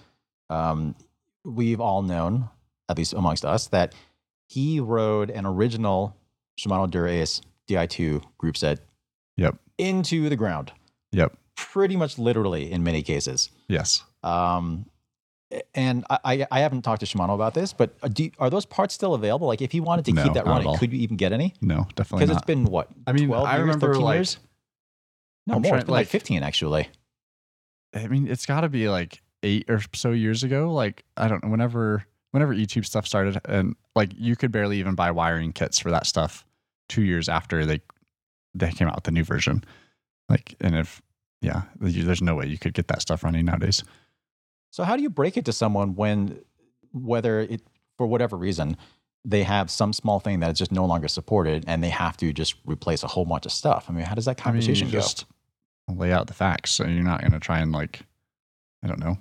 um, 0.49 0.95
we've 1.43 1.79
all 1.79 2.01
known, 2.01 2.49
at 2.89 2.97
least 2.97 3.13
amongst 3.13 3.45
us, 3.45 3.67
that 3.67 3.93
he 4.47 4.79
rode 4.79 5.29
an 5.29 5.45
original 5.45 6.15
Shimano 6.59 6.89
Dura-Ace 6.89 7.41
Di2 7.67 8.23
group 8.37 8.57
set 8.57 8.79
Yep. 9.37 9.57
into 9.77 10.29
the 10.29 10.35
ground, 10.35 10.71
Yep. 11.11 11.35
pretty 11.55 11.95
much 11.95 12.17
literally 12.17 12.71
in 12.71 12.83
many 12.83 13.01
cases. 13.01 13.49
Yes. 13.67 14.03
Um, 14.23 14.85
and 15.73 16.05
I, 16.09 16.19
I, 16.23 16.47
I 16.51 16.59
haven't 16.61 16.81
talked 16.83 17.01
to 17.01 17.05
Shimano 17.05 17.33
about 17.35 17.53
this, 17.53 17.71
but 17.73 17.95
uh, 18.01 18.07
do, 18.07 18.29
are 18.39 18.49
those 18.49 18.65
parts 18.65 18.93
still 18.93 19.13
available? 19.13 19.47
Like, 19.47 19.61
if 19.61 19.71
he 19.71 19.79
wanted 19.79 20.05
to 20.05 20.13
No, 20.13 20.23
keep 20.23 20.33
that 20.33 20.45
not 20.45 20.63
running, 20.63 20.77
could 20.77 20.91
you 20.93 20.99
even 20.99 21.17
get 21.17 21.31
any? 21.33 21.53
No, 21.61 21.87
definitely 21.95 22.25
Because 22.25 22.37
it's 22.37 22.45
been 22.45 22.65
what? 22.65 22.89
I 23.07 23.11
mean, 23.13 23.27
12 23.27 23.45
I 23.47 23.51
years, 23.53 23.59
remember 23.61 23.87
13 23.87 24.01
like 24.03 24.15
years? 24.15 24.37
No 25.47 25.55
I'm 25.55 25.61
more. 25.61 25.69
trying- 25.71 25.79
It's 25.81 25.85
been 25.85 25.93
like 25.93 25.99
like- 26.05 26.07
15 26.07 26.43
actually. 26.43 26.87
I 27.93 28.07
mean, 28.07 28.27
it's 28.27 28.45
got 28.45 28.61
to 28.61 28.69
be 28.69 28.89
like 28.89 29.21
eight 29.43 29.69
or 29.69 29.79
so 29.93 30.11
years 30.11 30.43
ago. 30.43 30.73
Like 30.73 31.03
I 31.15 31.27
don't 31.27 31.43
know. 31.43 31.49
Whenever 31.49 32.05
whenever 32.35 32.53
YouTube 32.53 32.85
stuff 32.85 33.07
started, 33.07 33.39
and 33.45 33.77
like 33.95 34.11
you 34.17 34.35
could 34.35 34.51
barely 34.51 34.77
even 34.77 34.93
buy 34.93 35.09
wiring 35.09 35.53
kits 35.53 35.79
for 35.79 35.89
that 35.89 36.05
stuff 36.05 36.45
two 36.89 37.01
years 37.01 37.29
after 37.29 37.65
they 37.65 37.79
they 38.53 38.71
came 38.71 38.89
out 38.89 38.95
with 38.95 39.05
the 39.05 39.11
new 39.11 39.23
version. 39.23 39.63
Like, 40.27 40.53
and 40.59 40.75
if 40.75 41.01
yeah, 41.41 41.61
there's 41.79 42.21
no 42.21 42.35
way 42.35 42.47
you 42.47 42.57
could 42.57 42.73
get 42.73 42.89
that 42.89 43.01
stuff 43.01 43.23
running 43.23 43.45
nowadays. 43.45 43.85
So 44.71 44.83
how 44.83 44.97
do 44.97 45.01
you 45.01 45.09
break 45.09 45.37
it 45.37 45.45
to 45.45 45.53
someone 45.53 45.95
when, 45.95 46.41
whether 46.91 47.39
it 47.39 47.61
for 47.97 48.05
whatever 48.05 48.35
reason, 48.35 48.75
they 49.23 49.43
have 49.43 49.71
some 49.71 49.93
small 49.93 50.19
thing 50.19 50.41
that 50.41 50.51
is 50.51 50.59
just 50.59 50.73
no 50.73 50.85
longer 50.85 51.07
supported, 51.07 51.63
and 51.67 51.81
they 51.81 51.89
have 51.89 52.17
to 52.17 52.33
just 52.33 52.55
replace 52.65 53.01
a 53.01 53.07
whole 53.07 53.23
bunch 53.23 53.45
of 53.45 53.53
stuff? 53.53 53.85
I 53.87 53.93
mean, 53.93 54.03
how 54.03 54.15
does 54.15 54.25
that 54.25 54.31
I 54.31 54.51
mean, 54.51 54.61
conversation 54.61 54.87
go? 54.89 54.99
just 54.99 55.23
lay 55.87 56.11
out 56.11 56.27
the 56.27 56.33
facts. 56.33 56.71
So 56.71 56.85
you're 56.85 57.01
not 57.01 57.21
going 57.21 57.31
to 57.31 57.39
try 57.39 57.59
and 57.59 57.71
like, 57.71 58.01
I 58.83 58.87
don't 58.87 58.99
know, 58.99 59.17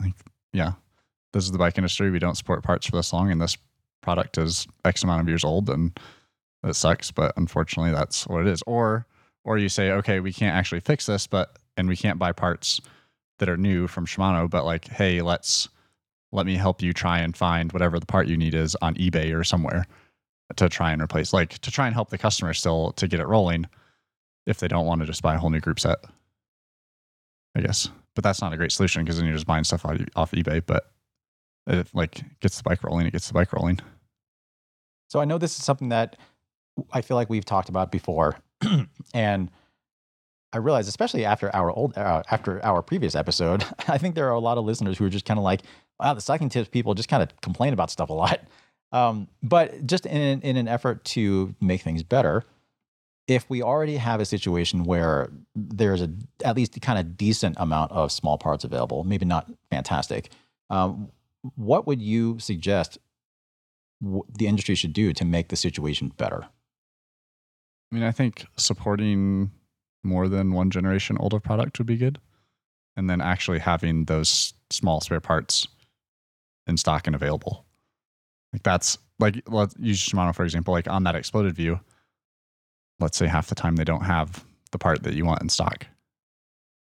like 0.00 0.14
yeah, 0.52 0.72
this 1.32 1.44
is 1.44 1.50
the 1.50 1.58
bike 1.58 1.78
industry. 1.78 2.10
We 2.10 2.18
don't 2.18 2.36
support 2.36 2.62
parts 2.62 2.86
for 2.86 2.96
this 2.96 3.12
long, 3.12 3.30
and 3.30 3.40
this 3.40 3.56
product 4.02 4.38
is 4.38 4.66
X 4.84 5.02
amount 5.02 5.22
of 5.22 5.28
years 5.28 5.44
old, 5.44 5.70
and 5.70 5.98
it 6.64 6.74
sucks. 6.74 7.10
But 7.10 7.32
unfortunately, 7.36 7.92
that's 7.92 8.26
what 8.26 8.42
it 8.42 8.48
is. 8.48 8.62
Or 8.66 9.06
or 9.44 9.58
you 9.58 9.68
say, 9.68 9.90
okay, 9.90 10.20
we 10.20 10.32
can't 10.32 10.56
actually 10.56 10.80
fix 10.80 11.06
this, 11.06 11.26
but 11.26 11.56
and 11.76 11.88
we 11.88 11.96
can't 11.96 12.18
buy 12.18 12.32
parts 12.32 12.80
that 13.38 13.48
are 13.48 13.56
new 13.56 13.88
from 13.88 14.06
Shimano, 14.06 14.48
but 14.48 14.64
like, 14.64 14.88
hey, 14.88 15.20
let's 15.20 15.68
let 16.30 16.46
me 16.46 16.54
help 16.54 16.80
you 16.80 16.92
try 16.92 17.18
and 17.18 17.36
find 17.36 17.72
whatever 17.72 17.98
the 17.98 18.06
part 18.06 18.26
you 18.26 18.36
need 18.36 18.54
is 18.54 18.76
on 18.80 18.94
eBay 18.94 19.36
or 19.36 19.44
somewhere 19.44 19.86
to 20.56 20.68
try 20.68 20.92
and 20.92 21.02
replace, 21.02 21.32
like 21.32 21.58
to 21.58 21.70
try 21.70 21.86
and 21.86 21.94
help 21.94 22.10
the 22.10 22.18
customer 22.18 22.52
still 22.54 22.92
to 22.92 23.08
get 23.08 23.20
it 23.20 23.26
rolling 23.26 23.66
if 24.46 24.58
they 24.58 24.68
don't 24.68 24.86
want 24.86 25.00
to 25.00 25.06
just 25.06 25.22
buy 25.22 25.34
a 25.34 25.38
whole 25.38 25.50
new 25.50 25.60
group 25.60 25.80
set. 25.80 25.98
I 27.54 27.60
guess, 27.60 27.90
but 28.14 28.24
that's 28.24 28.40
not 28.40 28.52
a 28.52 28.56
great 28.56 28.72
solution 28.72 29.02
because 29.02 29.16
then 29.16 29.26
you're 29.26 29.34
just 29.34 29.46
buying 29.46 29.64
stuff 29.64 29.84
off, 29.84 30.30
eBay. 30.32 30.62
But 30.64 30.91
it 31.66 31.88
like 31.94 32.22
gets 32.40 32.56
the 32.56 32.62
bike 32.62 32.82
rolling, 32.82 33.06
it 33.06 33.12
gets 33.12 33.28
the 33.28 33.34
bike 33.34 33.52
rolling. 33.52 33.80
So 35.08 35.20
I 35.20 35.24
know 35.24 35.38
this 35.38 35.58
is 35.58 35.64
something 35.64 35.90
that 35.90 36.16
I 36.92 37.02
feel 37.02 37.16
like 37.16 37.28
we've 37.28 37.44
talked 37.44 37.68
about 37.68 37.92
before, 37.92 38.38
and 39.14 39.50
I 40.52 40.58
realize, 40.58 40.86
especially 40.88 41.24
after 41.24 41.54
our 41.54 41.70
old 41.70 41.96
uh, 41.96 42.22
after 42.30 42.64
our 42.64 42.82
previous 42.82 43.14
episode, 43.14 43.64
I 43.88 43.98
think 43.98 44.14
there 44.14 44.28
are 44.28 44.34
a 44.34 44.40
lot 44.40 44.58
of 44.58 44.64
listeners 44.64 44.98
who 44.98 45.06
are 45.06 45.10
just 45.10 45.24
kind 45.24 45.38
of 45.38 45.44
like, 45.44 45.62
"Wow, 45.98 46.14
the 46.14 46.20
cycling 46.20 46.50
tips 46.50 46.68
people 46.68 46.94
just 46.94 47.08
kind 47.08 47.22
of 47.22 47.40
complain 47.40 47.72
about 47.72 47.90
stuff 47.90 48.10
a 48.10 48.14
lot." 48.14 48.40
Um, 48.94 49.28
but 49.42 49.86
just 49.86 50.04
in 50.04 50.42
in 50.42 50.58
an 50.58 50.68
effort 50.68 51.02
to 51.16 51.54
make 51.62 51.80
things 51.80 52.02
better, 52.02 52.44
if 53.26 53.48
we 53.48 53.62
already 53.62 53.96
have 53.96 54.20
a 54.20 54.26
situation 54.26 54.84
where 54.84 55.30
there's 55.54 56.02
a 56.02 56.10
at 56.44 56.56
least 56.56 56.78
kind 56.82 56.98
of 56.98 57.16
decent 57.16 57.56
amount 57.58 57.92
of 57.92 58.12
small 58.12 58.36
parts 58.36 58.64
available, 58.64 59.02
maybe 59.02 59.24
not 59.24 59.50
fantastic, 59.70 60.28
um, 60.68 61.10
what 61.56 61.86
would 61.86 62.00
you 62.00 62.38
suggest 62.38 62.98
the 64.00 64.46
industry 64.46 64.74
should 64.74 64.92
do 64.92 65.12
to 65.12 65.24
make 65.24 65.48
the 65.48 65.56
situation 65.56 66.12
better? 66.16 66.44
I 67.90 67.94
mean, 67.94 68.04
I 68.04 68.10
think 68.10 68.46
supporting 68.56 69.50
more 70.02 70.28
than 70.28 70.52
one 70.52 70.70
generation 70.70 71.16
older 71.20 71.40
product 71.40 71.78
would 71.78 71.86
be 71.86 71.96
good. 71.96 72.18
And 72.96 73.08
then 73.08 73.20
actually 73.20 73.58
having 73.58 74.04
those 74.04 74.54
small 74.70 75.00
spare 75.00 75.20
parts 75.20 75.66
in 76.66 76.76
stock 76.76 77.06
and 77.06 77.16
available. 77.16 77.64
Like 78.52 78.62
that's 78.62 78.98
like 79.18 79.42
let's 79.48 79.74
use 79.78 80.06
Shimano 80.06 80.34
for 80.34 80.44
example, 80.44 80.72
like 80.72 80.88
on 80.88 81.04
that 81.04 81.16
exploded 81.16 81.54
view, 81.54 81.80
let's 83.00 83.16
say 83.16 83.26
half 83.26 83.48
the 83.48 83.54
time 83.54 83.76
they 83.76 83.84
don't 83.84 84.04
have 84.04 84.44
the 84.72 84.78
part 84.78 85.02
that 85.04 85.14
you 85.14 85.24
want 85.24 85.42
in 85.42 85.48
stock. 85.48 85.86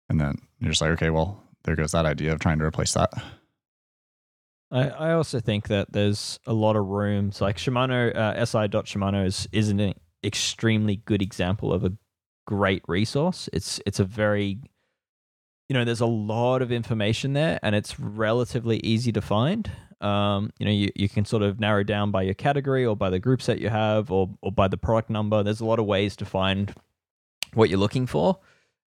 And 0.09 0.19
then 0.19 0.35
you're 0.59 0.71
just 0.71 0.81
like, 0.81 0.91
okay, 0.91 1.09
well, 1.09 1.41
there 1.63 1.75
goes 1.75 1.93
that 1.93 2.05
idea 2.05 2.33
of 2.33 2.39
trying 2.39 2.59
to 2.59 2.65
replace 2.65 2.93
that. 2.93 3.11
I, 4.71 4.89
I 4.89 5.13
also 5.13 5.39
think 5.39 5.67
that 5.67 5.91
there's 5.91 6.39
a 6.47 6.53
lot 6.53 6.75
of 6.75 6.85
rooms 6.85 7.39
like 7.41 7.57
Shimano, 7.57 8.15
uh, 8.15 8.45
si.shimano 8.45 9.25
is, 9.25 9.47
is 9.51 9.69
an 9.69 9.93
extremely 10.23 10.97
good 10.97 11.21
example 11.21 11.71
of 11.71 11.85
a 11.85 11.93
great 12.47 12.83
resource. 12.87 13.49
It's 13.53 13.79
it's 13.85 13.99
a 13.99 14.05
very 14.05 14.59
you 15.69 15.73
know, 15.73 15.83
there's 15.83 16.01
a 16.01 16.05
lot 16.05 16.61
of 16.61 16.71
information 16.71 17.33
there 17.33 17.59
and 17.63 17.73
it's 17.73 17.99
relatively 17.99 18.77
easy 18.77 19.11
to 19.11 19.21
find. 19.21 19.69
Um, 19.99 20.51
you 20.59 20.65
know, 20.65 20.71
you, 20.71 20.89
you 20.95 21.09
can 21.09 21.25
sort 21.25 21.41
of 21.41 21.59
narrow 21.59 21.83
down 21.83 22.11
by 22.11 22.21
your 22.21 22.35
category 22.35 22.85
or 22.85 22.95
by 22.95 23.09
the 23.09 23.17
group 23.17 23.41
set 23.41 23.59
you 23.59 23.69
have 23.69 24.11
or, 24.11 24.29
or 24.41 24.51
by 24.51 24.67
the 24.67 24.77
product 24.77 25.09
number. 25.09 25.41
There's 25.41 25.61
a 25.61 25.65
lot 25.65 25.79
of 25.79 25.85
ways 25.85 26.15
to 26.17 26.25
find 26.25 26.73
what 27.53 27.69
you're 27.69 27.79
looking 27.79 28.05
for. 28.05 28.37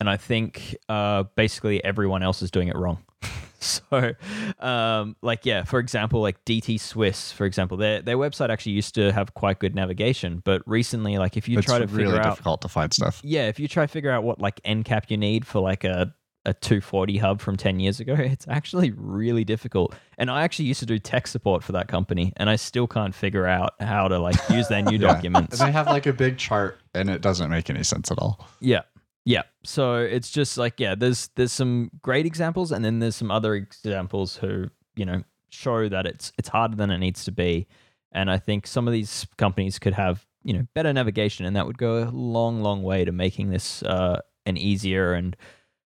And 0.01 0.09
I 0.09 0.17
think 0.17 0.75
uh, 0.89 1.25
basically 1.37 1.85
everyone 1.85 2.23
else 2.23 2.41
is 2.43 2.51
doing 2.51 2.69
it 2.69 2.77
wrong. 2.77 3.05
so, 3.61 4.15
um, 4.59 5.15
like, 5.21 5.45
yeah, 5.45 5.65
for 5.65 5.79
example, 5.79 6.23
like 6.23 6.43
DT 6.47 6.81
Swiss, 6.81 7.31
for 7.33 7.45
example, 7.45 7.77
their 7.77 8.01
their 8.01 8.17
website 8.17 8.49
actually 8.49 8.73
used 8.73 8.95
to 8.95 9.13
have 9.13 9.35
quite 9.35 9.59
good 9.59 9.75
navigation, 9.75 10.41
but 10.45 10.63
recently, 10.67 11.19
like, 11.19 11.37
if 11.37 11.49
you 11.49 11.59
it's 11.59 11.67
try 11.67 11.79
to 11.79 11.87
really 11.87 12.05
figure 12.07 12.21
out, 12.21 12.31
difficult 12.31 12.63
to 12.63 12.69
find 12.69 12.93
stuff. 12.95 13.21
yeah, 13.23 13.47
if 13.49 13.61
you 13.61 13.69
try 13.69 13.85
to 13.85 13.89
figure 13.93 14.11
out 14.11 14.25
what 14.25 14.41
like 14.41 14.61
end 14.65 14.87
cap 14.87 15.07
you 15.11 15.19
need 15.19 15.47
for 15.47 15.61
like 15.61 15.85
a 15.85 16.15
a 16.47 16.55
240 16.55 17.19
hub 17.19 17.39
from 17.43 17.59
10 17.59 17.81
years 17.81 18.01
ago, 18.01 18.15
it's 18.19 18.49
actually 18.49 18.93
really 18.93 19.45
difficult. 19.45 19.95
And 20.17 20.31
I 20.31 20.43
actually 20.43 20.65
used 20.65 20.81
to 20.81 20.87
do 20.87 20.99
tech 20.99 21.27
support 21.27 21.63
for 21.63 21.73
that 21.73 21.87
company, 21.89 22.33
and 22.39 22.49
I 22.49 22.57
still 22.57 22.87
can't 22.87 23.15
figure 23.15 23.47
out 23.47 23.75
how 23.79 24.09
to 24.09 24.19
like 24.19 24.37
use 24.49 24.67
their 24.69 24.81
new 24.81 24.93
Yeah. 24.99 25.13
documents. 25.13 25.59
They 25.59 25.71
have 25.71 25.87
like 25.87 26.07
a 26.07 26.15
big 26.15 26.39
chart 26.39 26.79
and 26.95 27.11
it 27.11 27.21
doesn't 27.21 27.51
make 27.51 27.69
any 27.69 27.83
sense 27.85 28.11
at 28.11 28.17
all. 28.19 28.49
Yeah. 28.61 28.81
Yeah. 29.25 29.43
So 29.65 29.97
it's 29.97 30.31
just 30.31 30.57
like, 30.57 30.81
yeah, 30.81 30.95
there's 30.95 31.29
there's 31.37 31.53
some 31.53 31.91
great 32.03 32.27
examples 32.27 32.73
and 32.73 32.85
then 32.85 32.99
there's 32.99 33.17
some 33.17 33.31
other 33.31 33.55
examples 33.55 34.37
who, 34.37 34.69
you 34.97 35.05
know, 35.05 35.23
show 35.51 35.89
that 35.89 36.07
it's 36.07 36.33
it's 36.39 36.49
harder 36.49 36.77
than 36.77 36.91
it 36.91 36.99
needs 36.99 37.25
to 37.25 37.33
be. 37.33 37.67
And 38.13 38.31
I 38.31 38.39
think 38.39 38.67
some 38.67 38.89
of 38.89 38.93
these 38.93 39.27
companies 39.37 39.79
could 39.79 39.95
have, 39.95 40.27
you 40.43 40.53
know, 40.55 40.67
better 40.75 40.93
navigation 40.93 41.45
and 41.47 41.55
that 41.57 41.67
would 41.67 41.79
go 41.79 42.05
a 42.05 42.11
long, 42.11 42.63
long 42.63 42.83
way 42.83 43.05
to 43.05 43.13
making 43.13 43.51
this 43.51 43.83
uh 43.83 44.21
an 44.47 44.57
easier 44.57 45.13
and 45.13 45.37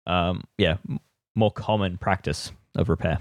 um 0.08 0.44
yeah, 0.58 0.78
m- 0.90 1.00
more 1.36 1.52
common 1.52 1.98
practice 1.98 2.52
of 2.76 2.90
repair. 2.90 3.20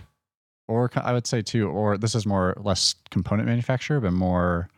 Or 0.69 0.91
I 0.97 1.13
would 1.13 1.27
say 1.27 1.43
too, 1.43 1.69
or 1.69 1.97
this 1.97 2.15
is 2.15 2.27
more 2.27 2.55
less 2.59 2.95
component 3.11 3.49
manufacturer, 3.49 4.01
but 4.01 4.13
more 4.13 4.69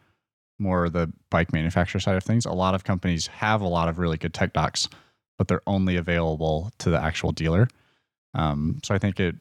more 0.58 0.90
the 0.90 1.10
bike 1.30 1.52
manufacturer 1.52 2.00
side 2.00 2.16
of 2.16 2.24
things. 2.24 2.44
A 2.44 2.52
lot 2.52 2.74
of 2.74 2.84
companies 2.84 3.28
have 3.28 3.60
a 3.60 3.68
lot 3.68 3.88
of 3.88 3.98
really 3.98 4.18
good 4.18 4.34
tech 4.34 4.52
docs, 4.52 4.88
but 5.40 5.48
they're 5.48 5.62
only 5.66 5.96
available 5.96 6.70
to 6.76 6.90
the 6.90 7.02
actual 7.02 7.32
dealer. 7.32 7.66
Um, 8.34 8.78
so 8.84 8.94
I 8.94 8.98
think 8.98 9.18
it, 9.18 9.36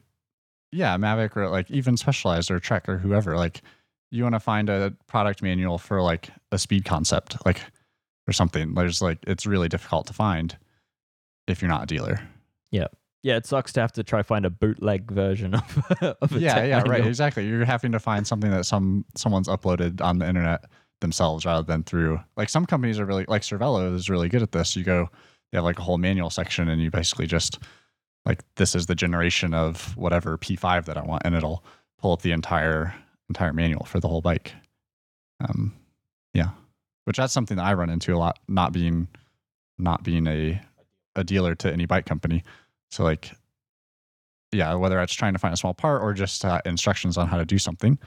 yeah, 0.72 0.96
Mavic 0.96 1.36
or 1.36 1.50
like 1.50 1.70
even 1.70 1.98
Specialized 1.98 2.50
or 2.50 2.58
Trek 2.58 2.88
or 2.88 2.98
whoever, 2.98 3.36
like 3.36 3.62
you 4.10 4.24
want 4.24 4.34
to 4.34 4.40
find 4.40 4.70
a 4.70 4.94
product 5.08 5.44
manual 5.44 5.78
for 5.78 6.02
like 6.02 6.30
a 6.54 6.58
speed 6.58 6.86
concept, 6.86 7.46
like 7.46 7.60
or 8.30 8.32
something. 8.32 8.76
There's 8.76 9.02
like 9.02 9.18
it's 9.28 9.46
really 9.46 9.68
difficult 9.68 10.08
to 10.08 10.14
find 10.14 10.58
if 11.50 11.62
you're 11.62 11.68
not 11.68 11.84
a 11.84 11.88
dealer. 11.88 12.22
Yeah, 12.72 12.88
Yeah, 13.22 13.36
it 13.36 13.46
sucks 13.46 13.74
to 13.74 13.82
have 13.82 13.92
to 13.92 14.04
try 14.04 14.22
find 14.22 14.46
a 14.46 14.50
bootleg 14.50 15.12
version 15.12 15.54
of, 15.54 15.92
of 16.22 16.34
a 16.34 16.40
yeah, 16.40 16.64
yeah, 16.64 16.84
right, 16.88 17.06
exactly. 17.06 17.46
You're 17.46 17.66
having 17.66 17.92
to 17.92 18.00
find 18.00 18.26
something 18.26 18.52
that 18.52 18.66
some 18.66 19.04
someone's 19.18 19.50
uploaded 19.50 20.00
on 20.00 20.20
the 20.20 20.30
internet 20.30 20.64
themselves 21.02 21.46
rather 21.46 21.64
than 21.64 21.84
through 21.84 22.22
like 22.38 22.48
some 22.48 22.66
companies 22.66 23.00
are 23.00 23.06
really 23.06 23.26
like 23.28 23.42
Cervelo 23.42 23.94
is 23.94 24.10
really 24.10 24.30
good 24.30 24.42
at 24.42 24.54
this. 24.54 24.78
You 24.78 24.86
go, 24.86 25.10
they 25.52 25.58
have 25.58 25.66
like 25.66 25.80
a 25.80 25.84
whole 25.84 25.98
manual 25.98 26.30
section, 26.30 26.70
and 26.70 26.82
you 26.82 26.92
basically 26.92 27.28
just 27.28 27.60
like 28.26 28.44
this 28.56 28.76
is 28.76 28.86
the 28.86 28.96
generation 28.96 29.54
of 29.54 29.96
whatever 29.98 30.38
P5 30.38 30.86
that 30.86 30.98
I 30.98 31.04
want, 31.04 31.24
and 31.26 31.36
it'll 31.36 31.64
pull 31.98 32.12
up 32.12 32.22
the 32.22 32.32
entire 32.32 32.94
entire 33.30 33.54
manual 33.54 33.86
for 33.86 34.00
the 34.00 34.08
whole 34.08 34.22
bike. 34.22 34.54
Um, 35.42 35.74
yeah, 36.34 36.50
which 37.06 37.18
that's 37.18 37.34
something 37.34 37.58
that 37.58 37.66
I 37.66 37.74
run 37.74 37.90
into 37.90 38.14
a 38.14 38.18
lot, 38.18 38.40
not 38.48 38.74
being 38.74 39.08
not 39.78 40.04
being 40.04 40.28
a 40.28 40.62
a 41.16 41.24
dealer 41.24 41.56
to 41.56 41.72
any 41.72 41.86
bike 41.86 42.06
company. 42.06 42.44
So 42.92 43.04
like 43.04 43.32
yeah, 44.52 44.74
whether 44.76 45.00
it's 45.02 45.14
trying 45.14 45.34
to 45.34 45.40
find 45.40 45.54
a 45.54 45.58
small 45.58 45.74
part 45.74 46.02
or 46.02 46.14
just 46.14 46.44
uh, 46.44 46.62
instructions 46.66 47.18
on 47.18 47.28
how 47.28 47.38
to 47.38 47.46
do 47.46 47.58
something, 47.58 48.00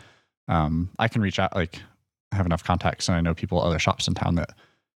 um, 0.48 0.90
I 0.98 1.08
can 1.08 1.22
reach 1.22 1.38
out. 1.38 1.54
Like, 1.54 1.80
I 2.32 2.36
have 2.36 2.46
enough 2.46 2.64
contacts 2.64 3.08
and 3.08 3.16
I 3.16 3.20
know 3.20 3.34
people 3.34 3.60
at 3.60 3.66
other 3.66 3.78
shops 3.78 4.08
in 4.08 4.14
town 4.14 4.36
that 4.36 4.50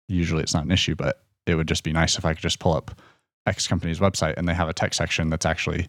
usually 0.08 0.44
it's 0.44 0.54
not 0.54 0.66
an 0.66 0.72
issue, 0.72 0.96
but 0.96 1.24
it 1.46 1.56
would 1.56 1.68
just 1.68 1.84
be 1.84 1.94
nice 1.94 2.18
if 2.18 2.26
I 2.26 2.34
could 2.34 2.42
just 2.42 2.60
pull 2.60 2.74
up 2.74 3.00
X 3.46 3.68
company's 3.68 4.00
website 4.00 4.36
and 4.38 4.48
they 4.48 4.54
have 4.54 4.70
a 4.70 4.74
tech 4.74 4.94
section 4.94 5.30
that's 5.30 5.46
actually 5.46 5.88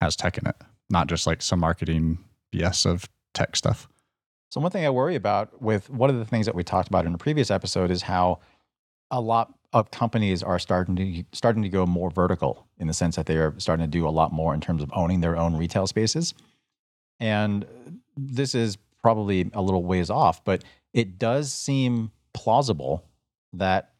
has 0.00 0.16
tech 0.16 0.38
in 0.38 0.46
it, 0.46 0.56
not 0.88 1.06
just 1.06 1.26
like 1.26 1.42
some 1.42 1.60
marketing 1.60 2.18
BS 2.54 2.86
of 2.86 3.08
tech 3.34 3.56
stuff. 3.56 3.88
So 4.50 4.60
one 4.60 4.70
thing 4.70 4.84
I 4.84 4.90
worry 4.90 5.14
about 5.14 5.62
with 5.62 5.88
one 5.90 6.10
of 6.10 6.16
the 6.16 6.24
things 6.24 6.46
that 6.46 6.54
we 6.54 6.64
talked 6.64 6.88
about 6.88 7.06
in 7.06 7.14
a 7.14 7.18
previous 7.18 7.50
episode 7.50 7.90
is 7.90 8.02
how 8.02 8.40
a 9.10 9.20
lot 9.20 9.54
of 9.72 9.90
companies 9.90 10.42
are 10.42 10.58
starting 10.58 10.96
to 10.96 11.24
starting 11.32 11.62
to 11.62 11.68
go 11.68 11.86
more 11.86 12.10
vertical 12.10 12.66
in 12.78 12.88
the 12.88 12.94
sense 12.94 13.16
that 13.16 13.26
they 13.26 13.36
are 13.36 13.54
starting 13.58 13.84
to 13.84 13.90
do 13.90 14.08
a 14.08 14.10
lot 14.10 14.32
more 14.32 14.52
in 14.52 14.60
terms 14.60 14.82
of 14.82 14.90
owning 14.92 15.20
their 15.20 15.36
own 15.36 15.56
retail 15.56 15.86
spaces. 15.86 16.34
And 17.20 17.64
this 18.16 18.54
is 18.54 18.76
probably 19.00 19.50
a 19.52 19.62
little 19.62 19.84
ways 19.84 20.10
off, 20.10 20.44
but 20.44 20.64
it 20.92 21.18
does 21.18 21.52
seem 21.52 22.10
plausible 22.32 23.04
that 23.52 23.92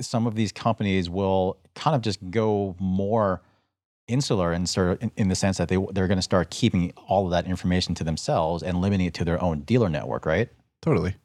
some 0.00 0.26
of 0.26 0.34
these 0.34 0.52
companies 0.52 1.08
will 1.08 1.58
kind 1.74 1.94
of 1.94 2.02
just 2.02 2.18
go 2.30 2.76
more 2.78 3.42
insular 4.06 4.52
in, 4.52 4.66
sort 4.66 5.00
in, 5.02 5.10
in 5.16 5.28
the 5.28 5.34
sense 5.34 5.56
that 5.58 5.68
they 5.68 5.78
they're 5.92 6.06
going 6.06 6.18
to 6.18 6.22
start 6.22 6.50
keeping 6.50 6.92
all 7.08 7.24
of 7.24 7.30
that 7.30 7.46
information 7.46 7.94
to 7.94 8.04
themselves 8.04 8.62
and 8.62 8.80
limiting 8.80 9.06
it 9.06 9.14
to 9.14 9.24
their 9.24 9.40
own 9.42 9.60
dealer 9.60 9.88
network, 9.88 10.26
right? 10.26 10.48
Totally. 10.82 11.16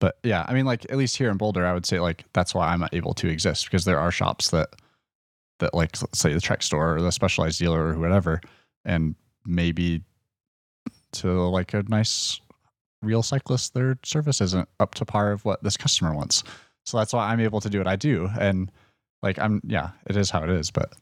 But 0.00 0.18
yeah, 0.22 0.44
I 0.48 0.54
mean, 0.54 0.66
like 0.66 0.84
at 0.90 0.96
least 0.96 1.16
here 1.16 1.30
in 1.30 1.36
Boulder, 1.36 1.64
I 1.64 1.72
would 1.72 1.86
say 1.86 2.00
like 2.00 2.24
that's 2.32 2.54
why 2.54 2.68
I'm 2.68 2.86
able 2.92 3.14
to 3.14 3.28
exist 3.28 3.64
because 3.66 3.84
there 3.84 3.98
are 3.98 4.10
shops 4.10 4.50
that 4.50 4.68
that 5.60 5.74
like 5.74 5.96
say 6.12 6.32
the 6.32 6.40
Trek 6.40 6.62
store 6.62 6.96
or 6.96 7.00
the 7.00 7.12
specialized 7.12 7.58
dealer 7.58 7.88
or 7.88 7.98
whatever, 7.98 8.40
and 8.84 9.14
maybe 9.46 10.02
to 11.12 11.32
like 11.48 11.74
a 11.74 11.82
nice 11.88 12.40
real 13.02 13.22
cyclist, 13.22 13.74
their 13.74 13.98
service 14.04 14.40
isn't 14.40 14.68
up 14.80 14.94
to 14.96 15.04
par 15.04 15.32
of 15.32 15.44
what 15.44 15.62
this 15.62 15.76
customer 15.76 16.14
wants. 16.14 16.42
So 16.84 16.98
that's 16.98 17.12
why 17.12 17.30
I'm 17.30 17.40
able 17.40 17.60
to 17.60 17.70
do 17.70 17.78
what 17.78 17.86
I 17.86 17.96
do, 17.96 18.28
and 18.38 18.70
like 19.22 19.38
I'm 19.38 19.60
yeah, 19.64 19.90
it 20.06 20.16
is 20.16 20.30
how 20.30 20.42
it 20.42 20.50
is, 20.50 20.70
but 20.70 20.92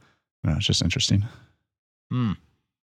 you 0.43 0.51
know, 0.51 0.57
it's 0.57 0.66
just 0.66 0.83
interesting. 0.83 1.24
Hmm. 2.11 2.33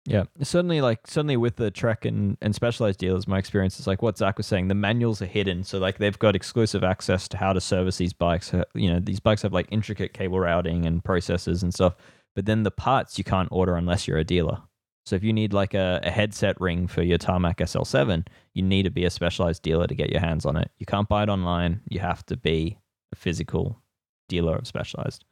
Yeah, 0.06 0.24
certainly. 0.42 0.80
Like 0.80 1.06
certainly 1.06 1.36
with 1.36 1.56
the 1.56 1.70
Trek 1.70 2.04
and, 2.04 2.36
and 2.40 2.54
specialized 2.54 2.98
dealers, 2.98 3.28
my 3.28 3.38
experience 3.38 3.78
is 3.78 3.86
like 3.86 4.02
what 4.02 4.16
Zach 4.18 4.38
was 4.38 4.46
saying. 4.46 4.68
The 4.68 4.74
manuals 4.74 5.20
are 5.20 5.26
hidden, 5.26 5.62
so 5.62 5.78
like 5.78 5.98
they've 5.98 6.18
got 6.18 6.34
exclusive 6.34 6.82
access 6.82 7.28
to 7.28 7.36
how 7.36 7.52
to 7.52 7.60
service 7.60 7.98
these 7.98 8.12
bikes. 8.12 8.52
Uh, 8.54 8.64
You 8.74 8.92
know, 8.92 9.00
these 9.00 9.20
bikes 9.20 9.42
have 9.42 9.52
like 9.52 9.68
intricate 9.70 10.14
cable 10.14 10.40
routing 10.40 10.86
and 10.86 11.04
processes 11.04 11.62
and 11.62 11.72
stuff. 11.72 11.96
But 12.34 12.46
then 12.46 12.62
the 12.62 12.70
parts 12.70 13.18
you 13.18 13.24
can't 13.24 13.48
order 13.50 13.76
unless 13.76 14.08
you're 14.08 14.18
a 14.18 14.24
dealer. 14.24 14.62
So 15.06 15.16
if 15.16 15.24
you 15.24 15.32
need 15.32 15.52
like 15.52 15.74
a, 15.74 16.00
a 16.02 16.10
headset 16.10 16.60
ring 16.60 16.86
for 16.86 17.02
your 17.02 17.18
Tarmac 17.18 17.58
SL7, 17.58 18.26
you 18.54 18.62
need 18.62 18.84
to 18.84 18.90
be 18.90 19.04
a 19.04 19.10
specialized 19.10 19.62
dealer 19.62 19.86
to 19.86 19.94
get 19.94 20.10
your 20.10 20.20
hands 20.20 20.46
on 20.46 20.56
it. 20.56 20.70
You 20.78 20.86
can't 20.86 21.08
buy 21.08 21.24
it 21.24 21.28
online. 21.28 21.80
You 21.88 22.00
have 22.00 22.24
to 22.26 22.36
be 22.36 22.78
a 23.12 23.16
physical 23.16 23.80
dealer 24.28 24.56
of 24.56 24.66
specialized. 24.66 25.24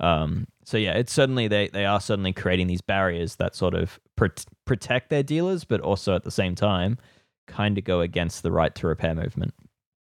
Um, 0.00 0.46
so 0.64 0.76
yeah, 0.76 0.92
it's 0.94 1.12
certainly 1.12 1.48
they 1.48 1.68
they 1.68 1.86
are 1.86 2.00
certainly 2.00 2.32
creating 2.32 2.66
these 2.66 2.82
barriers 2.82 3.36
that 3.36 3.54
sort 3.54 3.74
of 3.74 4.00
pr- 4.16 4.26
protect 4.66 5.08
their 5.10 5.22
dealers, 5.22 5.64
but 5.64 5.80
also 5.80 6.14
at 6.16 6.24
the 6.24 6.30
same 6.30 6.54
time 6.54 6.98
kind 7.46 7.78
of 7.78 7.84
go 7.84 8.00
against 8.00 8.42
the 8.42 8.50
right 8.50 8.74
to 8.74 8.86
repair 8.86 9.14
movement. 9.14 9.54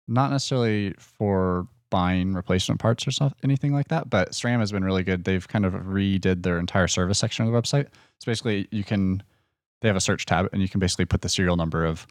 not 0.09 0.31
necessarily 0.31 0.95
for 0.99 1.69
buying 1.91 2.35
replacement 2.35 2.81
parts 2.81 3.07
or 3.07 3.11
something, 3.11 3.39
anything 3.45 3.73
like 3.73 3.89
that, 3.89 4.11
but 4.11 4.33
SRAM 4.33 4.59
has 4.59 4.73
been 4.73 4.85
really 4.85 5.05
good. 5.05 5.25
They've 5.25 5.47
kind 5.47 5.65
of 5.65 5.73
redid 5.75 6.43
their 6.43 6.59
entire 6.59 6.89
service 6.89 7.19
section 7.19 7.47
of 7.47 7.53
the 7.53 7.59
website. 7.59 7.87
So 8.21 8.31
basically, 8.31 8.67
you 8.71 8.85
can 8.85 9.23
they 9.83 9.89
have 9.89 9.97
a 9.97 10.01
search 10.01 10.27
tab, 10.27 10.49
and 10.53 10.63
you 10.63 10.69
can 10.69 10.81
basically 10.81 11.05
put 11.05 11.21
the 11.23 11.29
serial 11.29 11.57
number 11.57 11.85
of 11.85 12.07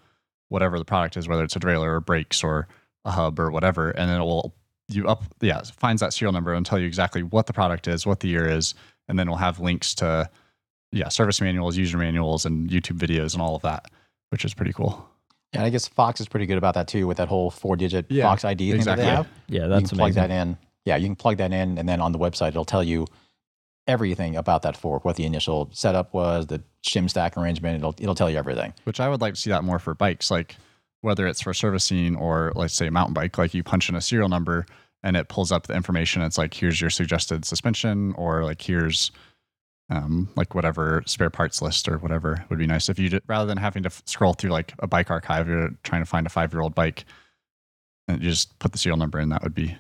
whatever 0.50 0.78
the 0.78 0.86
product 0.86 1.18
is, 1.18 1.28
whether 1.28 1.44
it's 1.44 1.56
a 1.56 1.60
derailleur 1.60 1.96
or 1.96 2.00
brakes 2.00 2.44
or 2.44 2.68
a 3.04 3.12
hub 3.12 3.40
or 3.40 3.52
whatever, 3.52 3.90
and 3.92 4.10
then 4.10 4.22
it 4.22 4.24
will 4.24 4.54
you 4.88 5.08
up 5.08 5.24
yeah 5.42 5.62
finds 5.78 6.00
that 6.02 6.14
serial 6.14 6.32
number 6.32 6.54
and 6.54 6.66
tell 6.66 6.78
you 6.80 6.86
exactly 6.86 7.24
what 7.24 7.48
the 7.48 7.54
product 7.54 7.88
is, 7.88 8.06
what 8.06 8.20
the 8.20 8.28
year 8.28 8.48
is, 8.48 8.76
and 9.08 9.18
then 9.18 9.28
we'll 9.28 9.38
have 9.38 9.60
links 9.60 9.96
to 9.96 10.30
yeah 10.92 11.10
service 11.10 11.42
manuals, 11.42 11.76
user 11.78 11.98
manuals, 11.98 12.46
and 12.46 12.70
YouTube 12.70 12.98
videos 12.98 13.34
and 13.34 13.42
all 13.42 13.56
of 13.56 13.62
that, 13.64 13.86
which 14.30 14.46
is 14.46 14.54
pretty 14.54 14.74
cool. 14.74 15.10
Yeah, 15.54 15.64
I 15.64 15.70
guess 15.70 15.88
Fox 15.88 16.20
is 16.20 16.28
pretty 16.28 16.46
good 16.46 16.58
about 16.58 16.74
that 16.74 16.88
too, 16.88 17.08
with 17.08 17.18
that 17.18 17.30
whole 17.30 17.50
four-digit 17.50 18.08
Yeah, 18.10 18.26
Fox 18.26 18.44
ID 18.44 18.72
thing 18.72 18.76
exactly. 18.80 19.06
that 19.06 19.10
they 19.10 19.16
have. 19.16 19.28
Yeah, 19.48 19.68
that's 19.68 19.70
you 19.70 19.70
that's 19.70 19.90
can 19.90 19.98
plug 19.98 20.12
amazing. 20.12 20.30
that 20.30 20.42
in. 20.42 20.58
Yeah, 20.84 20.96
you 20.98 21.08
can 21.08 21.16
plug 21.16 21.38
that 21.38 21.52
in, 21.54 21.78
and 21.78 21.88
then 21.90 22.02
on 22.02 22.12
the 22.12 22.20
website 22.20 22.50
it'll 22.50 22.66
tell 22.66 22.84
you 22.84 23.08
everything 23.88 24.36
about 24.36 24.64
that 24.64 24.76
fork, 24.76 25.06
what 25.06 25.16
the 25.16 25.24
initial 25.26 25.70
setup 25.72 26.14
was, 26.14 26.48
the 26.48 26.62
shim 26.86 27.10
stack 27.10 27.38
arrangement. 27.38 27.78
It'll 27.78 27.96
it'll 28.00 28.16
tell 28.16 28.30
you 28.30 28.38
everything. 28.38 28.74
which 28.84 29.00
I 29.00 29.10
would 29.10 29.22
like 29.22 29.36
to 29.36 29.40
see 29.40 29.50
that 29.52 29.64
more 29.64 29.80
for 29.80 29.94
bikes, 29.96 30.30
like 30.30 30.58
whether 31.06 31.28
it's 31.28 31.40
for 31.42 31.54
servicing 31.54 32.16
or 32.16 32.52
let's 32.56 32.74
say 32.74 32.88
a 32.88 32.92
mountain 32.92 33.14
bike, 33.14 33.38
like 33.38 33.54
you 33.54 33.64
punch 33.64 33.90
in 33.90 33.96
a 33.96 34.02
serial 34.02 34.28
number 34.28 34.66
and 35.04 35.16
it 35.16 35.28
pulls 35.30 35.52
up 35.52 35.68
the 35.68 35.76
information. 35.76 36.24
It's 36.24 36.38
like 36.38 36.54
here's 36.54 36.82
your 36.82 36.90
suggested 36.90 37.46
suspension, 37.46 38.14
or 38.18 38.44
like 38.44 38.60
here's 38.62 39.12
um, 39.92 40.28
like 40.36 40.56
whatever 40.56 41.04
spare 41.06 41.30
parts 41.30 41.62
list 41.62 41.88
or 41.88 42.00
whatever 42.00 42.44
would 42.50 42.58
be 42.58 42.66
nice 42.66 42.90
if 42.90 42.98
you 42.98 43.08
did, 43.10 43.22
rather 43.28 43.46
than 43.46 43.58
having 43.60 43.84
to 43.84 43.88
f- 43.88 44.02
scroll 44.08 44.34
through 44.34 44.50
like 44.50 44.74
a 44.80 44.88
bike 44.88 45.12
archive, 45.12 45.48
you're 45.48 45.70
trying 45.84 46.02
to 46.02 46.08
find 46.08 46.26
a 46.26 46.30
five 46.30 46.52
year 46.52 46.62
old 46.64 46.74
bike, 46.74 47.06
and 48.08 48.22
you 48.24 48.30
just 48.32 48.58
put 48.58 48.72
the 48.72 48.80
serial 48.80 48.98
number 48.98 49.20
in. 49.20 49.30
That 49.30 49.44
would 49.44 49.54
be 49.54 49.78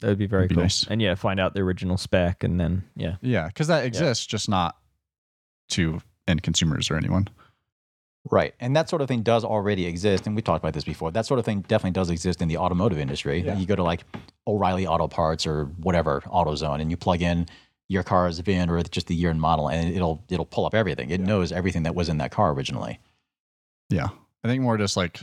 That 0.00 0.08
would 0.08 0.18
be 0.18 0.26
very 0.26 0.48
be 0.48 0.56
cool. 0.56 0.64
nice. 0.64 0.84
And 0.90 1.00
yeah, 1.00 1.14
find 1.14 1.38
out 1.38 1.54
the 1.54 1.60
original 1.60 1.96
spec 1.96 2.42
and 2.42 2.58
then 2.58 2.82
yeah. 2.96 3.14
yeah, 3.22 3.46
because 3.46 3.68
that 3.68 3.84
exists, 3.84 4.26
just 4.26 4.48
not 4.48 4.76
to 5.68 6.00
end 6.26 6.42
consumers 6.42 6.90
or 6.90 6.96
anyone. 6.96 7.28
Right. 8.30 8.54
And 8.58 8.74
that 8.74 8.88
sort 8.88 9.02
of 9.02 9.08
thing 9.08 9.22
does 9.22 9.44
already 9.44 9.84
exist. 9.86 10.26
And 10.26 10.34
we 10.34 10.40
talked 10.40 10.64
about 10.64 10.72
this 10.72 10.84
before. 10.84 11.10
That 11.10 11.26
sort 11.26 11.38
of 11.38 11.44
thing 11.44 11.60
definitely 11.62 11.90
does 11.90 12.08
exist 12.08 12.40
in 12.40 12.48
the 12.48 12.56
automotive 12.56 12.98
industry. 12.98 13.40
Yeah. 13.40 13.56
You 13.58 13.66
go 13.66 13.76
to 13.76 13.82
like 13.82 14.04
O'Reilly 14.46 14.86
Auto 14.86 15.08
Parts 15.08 15.46
or 15.46 15.66
whatever, 15.82 16.22
AutoZone, 16.22 16.80
and 16.80 16.90
you 16.90 16.96
plug 16.96 17.20
in 17.20 17.46
your 17.88 18.02
car's 18.02 18.38
VIN 18.38 18.70
or 18.70 18.82
just 18.82 19.08
the 19.08 19.14
year 19.14 19.30
and 19.30 19.38
model, 19.40 19.68
and 19.68 19.94
it'll 19.94 20.24
it'll 20.30 20.46
pull 20.46 20.64
up 20.64 20.74
everything. 20.74 21.10
It 21.10 21.20
Yeah. 21.20 21.26
knows 21.26 21.52
everything 21.52 21.82
that 21.82 21.94
was 21.94 22.08
in 22.08 22.16
that 22.18 22.30
car 22.30 22.52
originally. 22.52 22.98
Yeah. 23.90 24.08
I 24.42 24.48
think 24.48 24.62
more 24.62 24.78
just 24.78 24.96
like, 24.96 25.20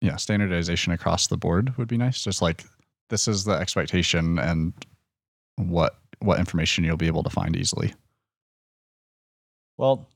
yeah, 0.00 0.16
standardization 0.16 0.92
across 0.92 1.28
the 1.28 1.36
board 1.36 1.76
would 1.78 1.86
be 1.88 1.96
nice. 1.96 2.22
Just 2.24 2.42
like 2.42 2.64
this 3.10 3.28
is 3.28 3.44
the 3.44 3.52
expectation 3.52 4.40
and 4.40 4.72
what 5.56 5.98
what 6.18 6.40
information 6.40 6.82
you'll 6.82 6.96
be 6.96 7.06
able 7.06 7.22
to 7.22 7.30
find 7.30 7.54
easily. 7.56 7.94
Well, 9.76 10.08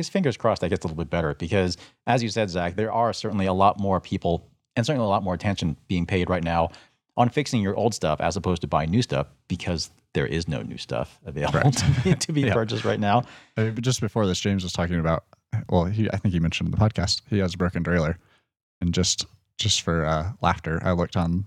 his 0.00 0.08
fingers 0.08 0.36
crossed 0.36 0.60
that 0.62 0.68
gets 0.70 0.84
a 0.84 0.88
little 0.88 0.96
bit 1.02 1.10
better 1.10 1.34
because, 1.34 1.76
as 2.06 2.22
you 2.22 2.28
said, 2.28 2.48
Zach, 2.50 2.74
there 2.76 2.92
are 2.92 3.12
certainly 3.12 3.46
a 3.46 3.52
lot 3.52 3.78
more 3.78 4.00
people 4.00 4.46
and 4.76 4.86
certainly 4.86 5.04
a 5.04 5.08
lot 5.08 5.22
more 5.22 5.34
attention 5.34 5.76
being 5.88 6.06
paid 6.06 6.30
right 6.30 6.42
now 6.44 6.70
on 7.16 7.28
fixing 7.28 7.60
your 7.60 7.76
old 7.76 7.94
stuff 7.94 8.20
as 8.20 8.36
opposed 8.36 8.62
to 8.62 8.66
buying 8.68 8.90
new 8.90 9.02
stuff 9.02 9.26
because 9.48 9.90
there 10.14 10.26
is 10.26 10.48
no 10.48 10.62
new 10.62 10.76
stuff 10.78 11.18
available 11.26 11.60
Correct. 11.60 11.78
to 11.96 12.00
be, 12.04 12.14
to 12.14 12.32
be 12.32 12.40
Yeah. 12.46 12.54
purchased 12.54 12.84
right 12.84 12.98
now. 13.00 13.18
Uh, 13.56 13.70
but 13.70 13.82
just 13.82 14.00
before 14.00 14.26
this, 14.26 14.40
James 14.40 14.62
was 14.62 14.72
talking 14.72 14.98
about. 14.98 15.24
Well, 15.68 15.84
he 15.84 16.08
I 16.12 16.16
think 16.16 16.32
he 16.32 16.40
mentioned 16.40 16.68
in 16.68 16.70
the 16.72 16.78
podcast 16.78 17.22
he 17.28 17.38
has 17.38 17.54
a 17.54 17.56
broken 17.56 17.82
derailleur, 17.84 18.14
and 18.80 18.94
just 18.94 19.26
just 19.58 19.82
for 19.82 20.04
uh, 20.06 20.30
laughter, 20.40 20.80
I 20.84 20.92
looked 20.92 21.16
on 21.16 21.44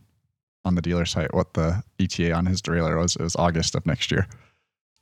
on 0.65 0.75
the 0.75 0.81
dealer 0.81 1.05
site 1.05 1.33
what 1.33 1.53
the 1.55 1.83
ETA 1.99 2.31
on 2.33 2.45
his 2.45 2.61
derailleur 2.61 2.97
was. 3.01 3.15
It 3.15 3.21
was 3.23 3.35
August 3.37 3.75
of 3.75 3.85
next 3.85 4.11
year. 4.11 4.27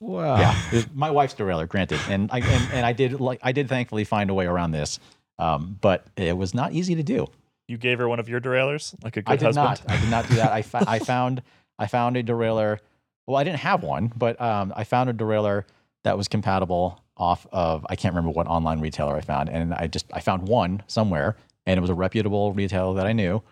Wow. 0.01 0.37
Yeah, 0.37 0.55
it- 0.73 0.95
my 0.95 1.11
wife's 1.11 1.35
derailleur, 1.35 1.67
granted, 1.69 1.99
and 2.09 2.29
I 2.31 2.39
and, 2.39 2.73
and 2.73 2.85
I 2.85 2.91
did 2.91 3.19
like 3.21 3.39
I 3.43 3.51
did 3.53 3.69
thankfully 3.69 4.03
find 4.03 4.29
a 4.29 4.33
way 4.33 4.45
around 4.47 4.71
this, 4.71 4.99
um, 5.39 5.77
but 5.79 6.05
it 6.17 6.35
was 6.35 6.53
not 6.53 6.73
easy 6.73 6.95
to 6.95 7.03
do. 7.03 7.27
You 7.67 7.77
gave 7.77 7.99
her 7.99 8.09
one 8.09 8.19
of 8.19 8.27
your 8.27 8.39
derailleurs, 8.41 8.95
like 9.03 9.15
a 9.15 9.21
good 9.21 9.41
husband? 9.41 9.57
I 9.59 9.61
did 9.61 9.79
husband. 9.79 9.87
not. 9.87 9.95
I 9.97 10.01
did 10.01 10.09
not 10.11 10.27
do 10.27 10.35
that. 10.35 10.51
I, 10.51 10.61
fa- 10.73 10.83
I 10.87 10.99
found 10.99 11.43
I 11.79 11.87
found 11.87 12.17
a 12.17 12.23
derailleur. 12.23 12.79
Well, 13.27 13.37
I 13.37 13.43
didn't 13.43 13.59
have 13.59 13.83
one, 13.83 14.11
but 14.15 14.41
um, 14.41 14.73
I 14.75 14.83
found 14.83 15.09
a 15.09 15.13
derailleur 15.13 15.63
that 16.03 16.17
was 16.17 16.27
compatible 16.27 17.01
off 17.15 17.45
of 17.51 17.85
I 17.89 17.95
can't 17.95 18.15
remember 18.15 18.33
what 18.35 18.47
online 18.47 18.79
retailer 18.81 19.15
I 19.15 19.21
found, 19.21 19.49
and 19.49 19.73
I 19.73 19.85
just 19.87 20.07
I 20.11 20.19
found 20.19 20.47
one 20.47 20.81
somewhere, 20.87 21.37
and 21.67 21.77
it 21.77 21.81
was 21.81 21.91
a 21.91 21.95
reputable 21.95 22.51
retailer 22.53 22.95
that 22.95 23.05
I 23.05 23.13
knew. 23.13 23.43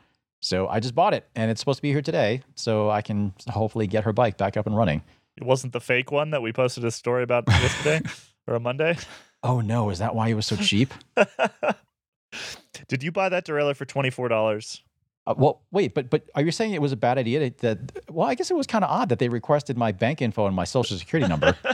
So 0.42 0.68
I 0.68 0.80
just 0.80 0.96
bought 0.96 1.14
it, 1.14 1.28
and 1.36 1.52
it's 1.52 1.60
supposed 1.60 1.78
to 1.78 1.82
be 1.84 1.92
here 1.92 2.02
today, 2.02 2.42
so 2.56 2.90
I 2.90 3.02
can 3.04 3.34
hopefully 3.50 3.86
get 3.88 4.06
her 4.06 4.14
bike 4.14 4.38
back 4.38 4.58
up 4.58 4.66
and 4.66 4.76
running. 4.76 5.04
It 5.40 5.46
wasn't 5.46 5.72
the 5.72 5.80
fake 5.80 6.12
one 6.12 6.32
that 6.32 6.42
we 6.42 6.52
posted 6.52 6.84
a 6.84 6.92
story 6.92 7.24
about 7.24 7.46
yesterday 7.48 8.02
or 8.46 8.56
a 8.56 8.60
Monday. 8.60 8.98
Oh 9.42 9.62
no, 9.62 9.90
is 9.90 10.00
that 10.00 10.14
why 10.14 10.28
it 10.28 10.34
was 10.34 10.46
so 10.46 10.58
cheap? 10.58 10.94
Did 12.90 13.04
you 13.04 13.12
buy 13.12 13.30
that 13.30 13.46
derailleur 13.46 13.76
for 13.76 13.86
twenty 13.86 14.10
four 14.10 14.28
dollars? 14.28 14.84
Uh, 15.26 15.36
well, 15.38 15.62
wait, 15.72 15.94
but 15.94 16.10
but 16.10 16.30
are 16.36 16.42
you 16.42 16.52
saying 16.52 16.74
it 16.74 16.82
was 16.82 16.92
a 16.92 16.98
bad 16.98 17.18
idea 17.18 17.40
that, 17.40 17.58
that? 17.60 18.12
Well, 18.12 18.28
I 18.28 18.36
guess 18.36 18.52
it 18.52 18.58
was 18.58 18.68
kind 18.68 18.84
of 18.84 18.92
odd 18.92 19.10
that 19.10 19.20
they 19.20 19.30
requested 19.30 19.78
my 19.78 19.94
bank 19.94 20.22
info 20.22 20.46
and 20.46 20.56
my 20.56 20.66
social 20.66 20.98
security 20.98 21.30
number. 21.30 21.56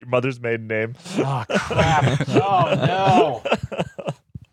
Your 0.00 0.08
mother's 0.08 0.38
maiden 0.38 0.68
name. 0.68 0.94
oh 1.18 1.44
crap! 1.48 2.28
Oh 2.28 2.74
no! 2.86 3.42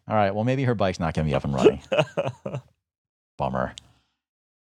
All 0.08 0.16
right, 0.16 0.34
well 0.34 0.44
maybe 0.44 0.64
her 0.64 0.74
bike's 0.74 1.00
not 1.00 1.14
going 1.14 1.28
to 1.28 1.30
be 1.30 1.36
up 1.36 1.44
and 1.44 1.54
running. 1.54 1.82
Bummer. 3.38 3.76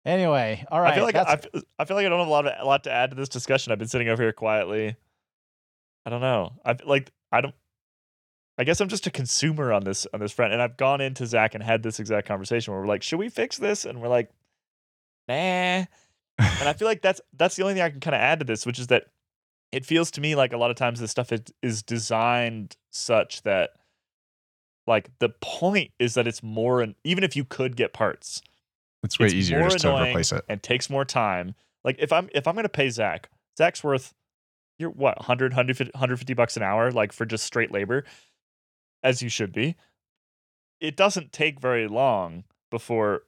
Anyway, 0.04 0.64
all 0.70 0.80
right. 0.80 0.92
I 0.92 0.96
feel 0.96 1.04
like 1.04 1.14
I, 1.14 1.38
I 1.78 1.84
feel 1.84 1.96
like 1.96 2.06
I 2.06 2.08
don't 2.08 2.18
have 2.18 2.28
a 2.28 2.30
lot 2.30 2.46
of, 2.46 2.54
a 2.58 2.64
lot 2.64 2.84
to 2.84 2.92
add 2.92 3.10
to 3.10 3.16
this 3.16 3.28
discussion. 3.28 3.70
I've 3.72 3.78
been 3.78 3.88
sitting 3.88 4.08
over 4.08 4.22
here 4.22 4.32
quietly. 4.32 4.96
I 6.06 6.10
don't 6.10 6.22
know. 6.22 6.52
I 6.64 6.76
like 6.84 7.10
I 7.30 7.40
don't. 7.42 7.54
I 8.56 8.64
guess 8.64 8.80
I'm 8.80 8.88
just 8.88 9.06
a 9.06 9.10
consumer 9.10 9.72
on 9.72 9.84
this 9.84 10.06
on 10.14 10.20
this 10.20 10.32
front, 10.32 10.52
and 10.52 10.62
I've 10.62 10.78
gone 10.78 11.00
into 11.00 11.26
Zach 11.26 11.54
and 11.54 11.62
had 11.62 11.82
this 11.82 12.00
exact 12.00 12.26
conversation 12.26 12.72
where 12.72 12.80
we're 12.80 12.88
like, 12.88 13.02
"Should 13.02 13.18
we 13.18 13.28
fix 13.28 13.58
this?" 13.58 13.84
And 13.84 14.00
we're 14.00 14.08
like, 14.08 14.30
"Nah." 15.28 15.34
And 15.34 15.88
I 16.38 16.72
feel 16.78 16.88
like 16.88 17.02
that's 17.02 17.20
that's 17.34 17.56
the 17.56 17.62
only 17.62 17.74
thing 17.74 17.82
I 17.82 17.90
can 17.90 18.00
kind 18.00 18.14
of 18.14 18.22
add 18.22 18.38
to 18.38 18.46
this, 18.46 18.64
which 18.64 18.78
is 18.78 18.86
that 18.86 19.04
it 19.70 19.84
feels 19.84 20.10
to 20.12 20.20
me 20.20 20.34
like 20.34 20.52
a 20.52 20.56
lot 20.56 20.70
of 20.70 20.76
times 20.76 21.00
this 21.00 21.10
stuff 21.10 21.32
is, 21.32 21.42
is 21.62 21.82
designed 21.82 22.76
such 22.90 23.42
that 23.42 23.70
like 24.86 25.10
the 25.18 25.28
point 25.40 25.90
is 25.98 26.14
that 26.14 26.26
it's 26.26 26.42
more 26.42 26.80
and 26.80 26.94
even 27.04 27.22
if 27.22 27.36
you 27.36 27.44
could 27.44 27.76
get 27.76 27.92
parts 27.92 28.42
It's 29.02 29.18
way 29.18 29.26
It's 29.26 29.34
easier 29.34 29.62
just 29.62 29.78
to 29.80 29.94
replace 29.94 30.32
it. 30.32 30.44
and 30.48 30.62
takes 30.62 30.90
more 30.90 31.04
time. 31.04 31.54
Like 31.84 31.96
if 31.98 32.12
I'm 32.12 32.28
if 32.34 32.46
I'm 32.46 32.54
gonna 32.54 32.68
pay 32.68 32.90
Zach, 32.90 33.30
Zach's 33.56 33.82
worth 33.82 34.14
you're 34.78 34.90
what 34.90 35.18
100 35.18 35.52
150, 35.52 35.92
150 35.92 36.34
bucks 36.34 36.56
an 36.56 36.62
hour 36.62 36.90
like 36.90 37.12
for 37.12 37.24
just 37.26 37.44
straight 37.44 37.70
labor, 37.72 38.04
as 39.02 39.22
you 39.22 39.28
should 39.28 39.52
be. 39.52 39.76
It 40.80 40.96
doesn't 40.96 41.32
take 41.32 41.60
very 41.60 41.86
long 41.88 42.44
before 42.70 43.22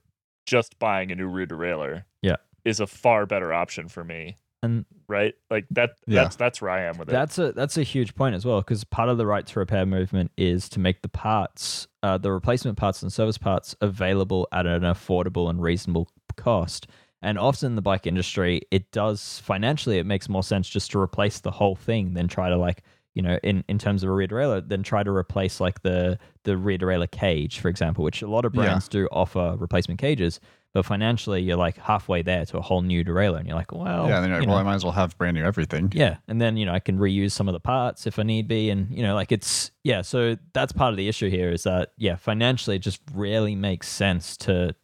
just 0.47 0.79
buying 0.79 1.11
a 1.13 1.15
new 1.15 1.27
rear 1.27 1.47
derailleur. 1.47 2.05
Yeah. 2.23 2.37
is 2.65 2.81
a 2.81 2.87
far 2.87 3.27
better 3.27 3.53
option 3.53 3.89
for 3.89 4.05
me. 4.05 4.37
And 4.63 4.85
Right, 5.09 5.35
like 5.51 5.67
that. 5.73 5.91
Yeah. 6.07 6.23
That's 6.23 6.37
that's 6.37 6.63
where 6.63 6.71
I 6.71 6.83
am 6.85 6.97
with 6.97 7.09
it. 7.09 7.13
That's 7.13 7.37
a 7.39 7.53
that's 7.53 7.77
a 7.77 7.83
huge 7.83 8.15
point 8.15 8.35
as 8.35 8.47
well 8.47 8.61
because 8.61 8.83
part 8.85 9.09
of 9.11 9.19
the 9.19 9.27
right 9.27 9.47
to 9.47 9.59
repair 9.59 9.85
movement 9.85 10.31
is 10.39 10.69
to 10.71 10.81
make 10.81 11.03
the 11.03 11.09
parts, 11.09 11.87
uh, 12.03 12.17
the 12.17 12.33
replacement 12.33 12.79
parts 12.79 13.03
and 13.03 13.13
service 13.13 13.37
parts 13.37 13.75
available 13.83 14.49
at 14.53 14.65
an 14.67 14.83
affordable 14.83 15.51
and 15.51 15.61
reasonable 15.61 16.09
cost. 16.37 16.87
And 17.21 17.39
often 17.39 17.67
in 17.73 17.77
the 17.77 17.83
bike 17.83 18.07
industry, 18.07 18.63
it 18.71 18.91
does 18.91 19.39
financially, 19.41 19.99
it 19.99 20.07
makes 20.07 20.29
more 20.29 20.43
sense 20.43 20.69
just 20.69 20.91
to 20.93 20.99
replace 20.99 21.41
the 21.41 21.51
whole 21.51 21.77
thing 21.77 22.15
than 22.15 22.27
try 22.27 22.49
to 22.49 22.57
like 22.57 22.83
you 23.15 23.21
know 23.21 23.39
in, 23.43 23.63
in 23.69 23.79
terms 23.79 24.03
of 24.03 24.09
a 24.09 24.13
rear 24.13 24.29
derailleur, 24.29 24.67
then 24.67 24.83
try 24.83 25.03
to 25.03 25.11
replace 25.11 25.61
like 25.61 25.83
the 25.83 26.19
the 26.45 26.57
rear 26.57 26.79
derailleur 26.79 27.11
cage, 27.11 27.59
for 27.59 27.69
example, 27.69 28.03
which 28.03 28.23
a 28.23 28.29
lot 28.29 28.45
of 28.47 28.55
Yeah. 28.55 28.63
brands 28.63 28.89
do 28.89 29.09
offer 29.13 29.57
replacement 29.59 30.01
cages. 30.01 30.41
But 30.75 30.87
financially, 30.87 31.43
you're 31.43 31.59
like 31.59 31.77
halfway 31.77 32.23
there 32.23 32.47
to 32.47 32.57
a 32.57 32.63
whole 32.63 32.81
new 32.81 33.05
derailleur, 33.05 33.39
and 33.39 33.47
you're 33.47 33.57
like, 33.57 33.73
well, 33.73 34.09
yeah, 34.09 34.17
and 34.17 34.25
then 34.25 34.31
you're 34.31 34.41
you 34.41 34.47
like, 34.47 34.49
well. 34.49 34.59
I 34.59 34.63
might 34.63 34.77
as 34.77 34.85
well 34.85 34.93
have 34.93 35.17
brand 35.19 35.37
new 35.37 35.45
everything. 35.45 35.93
Yeah, 35.95 36.17
and 36.29 36.41
then 36.41 36.57
you 36.57 36.65
know 36.65 36.73
I 36.73 36.79
can 36.79 36.99
reuse 36.99 37.33
some 37.33 37.47
of 37.47 37.53
the 37.53 37.61
parts 37.61 38.07
if 38.07 38.19
I 38.19 38.23
need 38.23 38.49
be, 38.49 38.71
and 38.71 38.91
you 38.91 39.03
know 39.03 39.15
like 39.15 39.33
it's 39.33 39.71
yeah. 39.85 40.01
So 40.01 40.39
that's 40.55 40.73
part 40.73 40.93
of 40.93 40.97
the 40.97 41.09
issue 41.09 41.29
here 41.29 41.51
is 41.51 41.65
that 41.65 41.93
yeah, 41.99 42.17
financially 42.17 42.77
it 42.77 42.81
just 42.81 43.01
rarely 43.13 43.55
makes 43.55 43.89
sense 43.89 44.37
to 44.39 44.75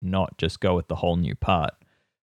not 0.00 0.38
just 0.38 0.60
go 0.60 0.76
with 0.76 0.86
the 0.86 0.96
whole 0.96 1.16
new 1.16 1.34
part, 1.34 1.74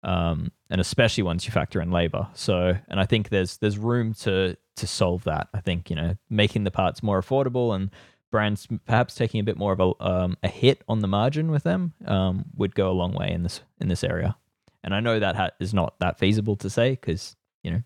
um, 0.03 0.51
and 0.71 0.81
especially 0.81 1.23
once 1.23 1.45
you 1.45 1.53
factor 1.53 1.83
in 1.83 1.91
labor. 1.91 2.29
So 2.33 2.77
and 2.89 2.99
I 2.99 3.05
think 3.05 3.29
there's 3.29 3.59
there's 3.59 3.77
room 3.77 4.15
to 4.21 4.57
to 4.77 4.87
solve 4.87 5.25
that. 5.25 5.49
I 5.53 5.61
think 5.61 5.91
you 5.91 5.97
know 5.97 6.17
making 6.31 6.65
the 6.65 6.71
parts 6.71 7.03
more 7.03 7.21
affordable 7.21 7.75
and 7.75 7.91
brands 8.33 8.67
perhaps 8.87 9.15
taking 9.15 9.39
a 9.39 9.45
bit 9.45 9.57
more 9.57 9.73
of 9.73 9.79
a 9.79 9.93
um, 10.05 10.37
a 10.43 10.49
hit 10.49 10.83
on 10.89 10.99
the 10.99 11.07
margin 11.07 11.53
with 11.53 11.63
them 11.63 11.93
um, 12.07 12.47
would 12.57 12.75
go 12.75 12.91
a 12.91 12.93
long 12.93 13.13
way 13.13 13.31
in 13.31 13.45
this 13.45 13.61
in 13.81 13.87
this 13.87 14.03
area. 14.03 14.37
And 14.83 14.93
I 14.93 14.99
know 14.99 15.21
that 15.21 15.37
ha- 15.37 15.51
is 15.61 15.73
not 15.73 16.01
that 16.01 16.19
feasible 16.19 16.57
to 16.57 16.69
say 16.69 16.91
because 16.91 17.37
you 17.63 17.71
know 17.71 17.83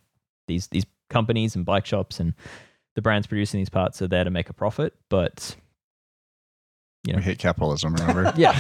these 0.49 0.69
these 0.69 0.87
companies 1.11 1.55
and 1.55 1.67
bike 1.67 1.85
shops 1.85 2.19
and 2.19 2.33
the 2.95 3.03
brands 3.03 3.27
producing 3.27 3.61
these 3.61 3.69
parts 3.69 4.01
are 4.01 4.09
there 4.09 4.25
to 4.25 4.31
make 4.31 4.49
a 4.49 4.55
profit, 4.55 4.95
but 5.11 5.55
you 7.07 7.13
know, 7.13 7.19
We 7.19 7.25
hate 7.25 7.39
capitalism, 7.39 7.95
remember? 7.95 8.33
yeah, 8.37 8.53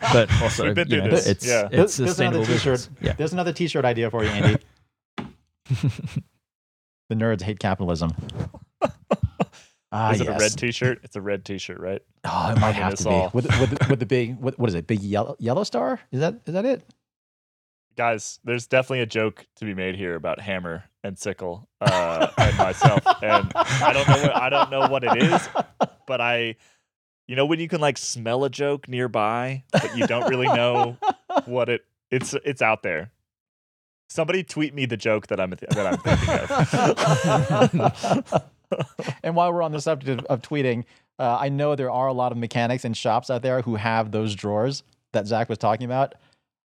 but 0.12 0.30
also 0.42 0.64
We've 0.64 0.74
been 0.74 0.88
you 0.88 0.96
through 0.96 1.04
know, 1.04 1.10
this, 1.16 1.26
it's 1.26 1.46
yeah. 1.46 1.68
it's 1.70 1.96
There's 1.96 2.18
another 2.18 2.44
sustainable 2.44 2.46
t-shirt. 2.46 2.88
Yeah, 3.00 3.12
There's 3.12 3.32
another 3.32 3.52
T-shirt 3.52 3.84
idea 3.84 4.10
for 4.10 4.24
you, 4.24 4.30
Andy. 4.30 4.62
the 7.08 7.14
nerds 7.14 7.42
hate 7.42 7.58
capitalism. 7.58 8.12
Ah, 9.94 10.10
is 10.10 10.20
it 10.20 10.26
yes. 10.26 10.40
a 10.40 10.42
red 10.42 10.52
T-shirt? 10.58 11.00
It's 11.04 11.16
a 11.16 11.20
red 11.20 11.44
T-shirt, 11.44 11.78
right? 11.78 12.02
Oh, 12.24 12.50
it 12.50 12.58
might 12.58 12.72
Bringing 12.72 12.82
have 12.82 12.94
to 12.96 13.04
be 13.04 13.28
with 13.32 13.60
with 13.60 13.70
the, 13.70 13.86
with 13.88 14.00
the 14.00 14.06
big 14.06 14.36
what, 14.38 14.58
what 14.58 14.68
is 14.68 14.74
it? 14.74 14.86
Big 14.86 15.00
yellow 15.00 15.36
yellow 15.38 15.62
star? 15.62 16.00
Is 16.10 16.20
that 16.20 16.40
is 16.46 16.54
that 16.54 16.64
it? 16.64 16.84
guys, 17.96 18.40
there's 18.44 18.66
definitely 18.66 19.00
a 19.00 19.06
joke 19.06 19.46
to 19.56 19.64
be 19.64 19.74
made 19.74 19.96
here 19.96 20.14
about 20.14 20.40
Hammer 20.40 20.84
and 21.02 21.18
Sickle 21.18 21.68
uh, 21.80 22.28
and 22.38 22.56
myself, 22.58 23.02
and 23.22 23.50
I 23.54 23.92
don't 23.92 24.08
know 24.08 24.22
what 24.22 24.36
I 24.36 24.48
don't 24.50 24.70
know 24.70 24.88
what 24.88 25.04
it 25.04 25.22
is, 25.22 25.48
but 26.06 26.20
I, 26.20 26.56
you 27.26 27.36
know, 27.36 27.46
when 27.46 27.60
you 27.60 27.68
can 27.68 27.80
like 27.80 27.98
smell 27.98 28.44
a 28.44 28.50
joke 28.50 28.88
nearby, 28.88 29.64
but 29.72 29.96
you 29.96 30.06
don't 30.06 30.28
really 30.28 30.46
know 30.46 30.96
what 31.46 31.68
it 31.68 31.84
it's 32.10 32.34
it's 32.44 32.62
out 32.62 32.82
there. 32.82 33.10
Somebody 34.08 34.44
tweet 34.44 34.74
me 34.74 34.86
the 34.86 34.96
joke 34.96 35.28
that 35.28 35.40
I'm 35.40 35.50
that 35.50 35.86
I'm 35.86 35.98
thinking 35.98 36.28
of. 38.32 38.50
and 39.22 39.34
while 39.36 39.52
we're 39.52 39.62
on 39.62 39.72
the 39.72 39.80
subject 39.80 40.20
of, 40.20 40.26
of 40.26 40.42
tweeting, 40.42 40.84
uh, 41.18 41.38
I 41.40 41.48
know 41.48 41.74
there 41.74 41.90
are 41.90 42.08
a 42.08 42.12
lot 42.12 42.32
of 42.32 42.38
mechanics 42.38 42.84
and 42.84 42.96
shops 42.96 43.30
out 43.30 43.42
there 43.42 43.62
who 43.62 43.76
have 43.76 44.10
those 44.10 44.34
drawers 44.34 44.82
that 45.12 45.26
Zach 45.26 45.48
was 45.48 45.58
talking 45.58 45.84
about. 45.84 46.14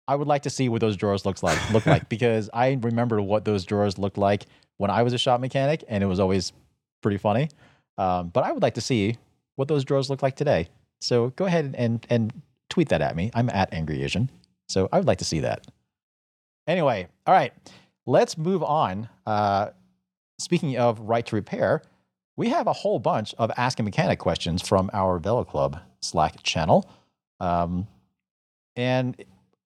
I 0.07 0.17
would 0.17 0.29
like 0.29 0.43
to 0.43 0.51
see 0.51 0.69
what 0.69 0.81
those 0.81 0.97
drawers 0.97 1.25
looks 1.25 1.43
like 1.43 1.59
look 1.71 1.87
like 1.87 2.09
because 2.11 2.51
I 2.53 2.79
remember 2.81 3.23
what 3.23 3.45
those 3.45 3.65
drawers 3.65 3.99
looked 3.99 4.19
like 4.19 4.47
when 4.77 4.91
I 4.91 5.03
was 5.03 5.13
a 5.13 5.19
shop 5.19 5.41
mechanic, 5.41 5.85
and 5.89 6.03
it 6.03 6.07
was 6.07 6.21
always 6.21 6.53
pretty 7.01 7.19
funny. 7.19 7.49
Um, 7.97 8.29
but 8.29 8.45
I 8.45 8.53
would 8.53 8.63
like 8.63 8.75
to 8.75 8.81
see 8.81 9.17
what 9.57 9.69
those 9.69 9.85
drawers 9.85 10.11
look 10.11 10.23
like 10.23 10.37
today. 10.37 10.69
So 11.01 11.31
go 11.31 11.45
ahead 11.47 11.75
and 11.79 12.05
and 12.11 12.33
tweet 12.71 12.89
that 12.89 13.01
at 13.01 13.15
me. 13.15 13.31
I'm 13.35 13.49
at 13.51 13.73
Angry 13.73 14.03
Asian, 14.03 14.31
so 14.69 14.89
I 14.93 14.99
would 14.99 15.07
like 15.07 15.19
to 15.19 15.25
see 15.25 15.41
that. 15.41 15.67
Anyway, 16.67 17.07
all 17.27 17.35
right, 17.35 17.53
let's 18.07 18.37
move 18.37 18.63
on. 18.63 19.09
Uh, 19.27 19.71
speaking 20.39 20.77
of 20.77 21.01
right 21.01 21.25
to 21.27 21.37
repair, 21.37 21.83
we 22.37 22.49
have 22.49 22.67
a 22.67 22.73
whole 22.73 22.99
bunch 22.99 23.35
of 23.39 23.51
Ask 23.57 23.79
a 23.79 23.83
Mechanic 23.83 24.19
questions 24.19 24.61
from 24.67 24.91
our 24.93 25.19
Velo 25.19 25.45
Club 25.45 25.79
Slack 26.03 26.43
channel. 26.43 26.89
Um, 27.41 27.87
and 28.77 29.23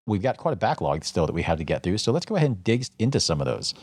we've 0.07 0.23
got 0.23 0.37
quite 0.37 0.53
a 0.53 0.57
backlog 0.57 1.05
still 1.05 1.27
that 1.27 1.33
we 1.33 1.43
have 1.43 1.59
to 1.59 1.65
get 1.65 1.83
through. 1.83 1.99
So 1.99 2.13
let's 2.13 2.27
go 2.27 2.37
ahead 2.37 2.49
and 2.49 2.65
dig 2.65 2.85
into 2.99 3.21
some 3.21 3.41
of 3.41 3.47
those. 3.47 3.75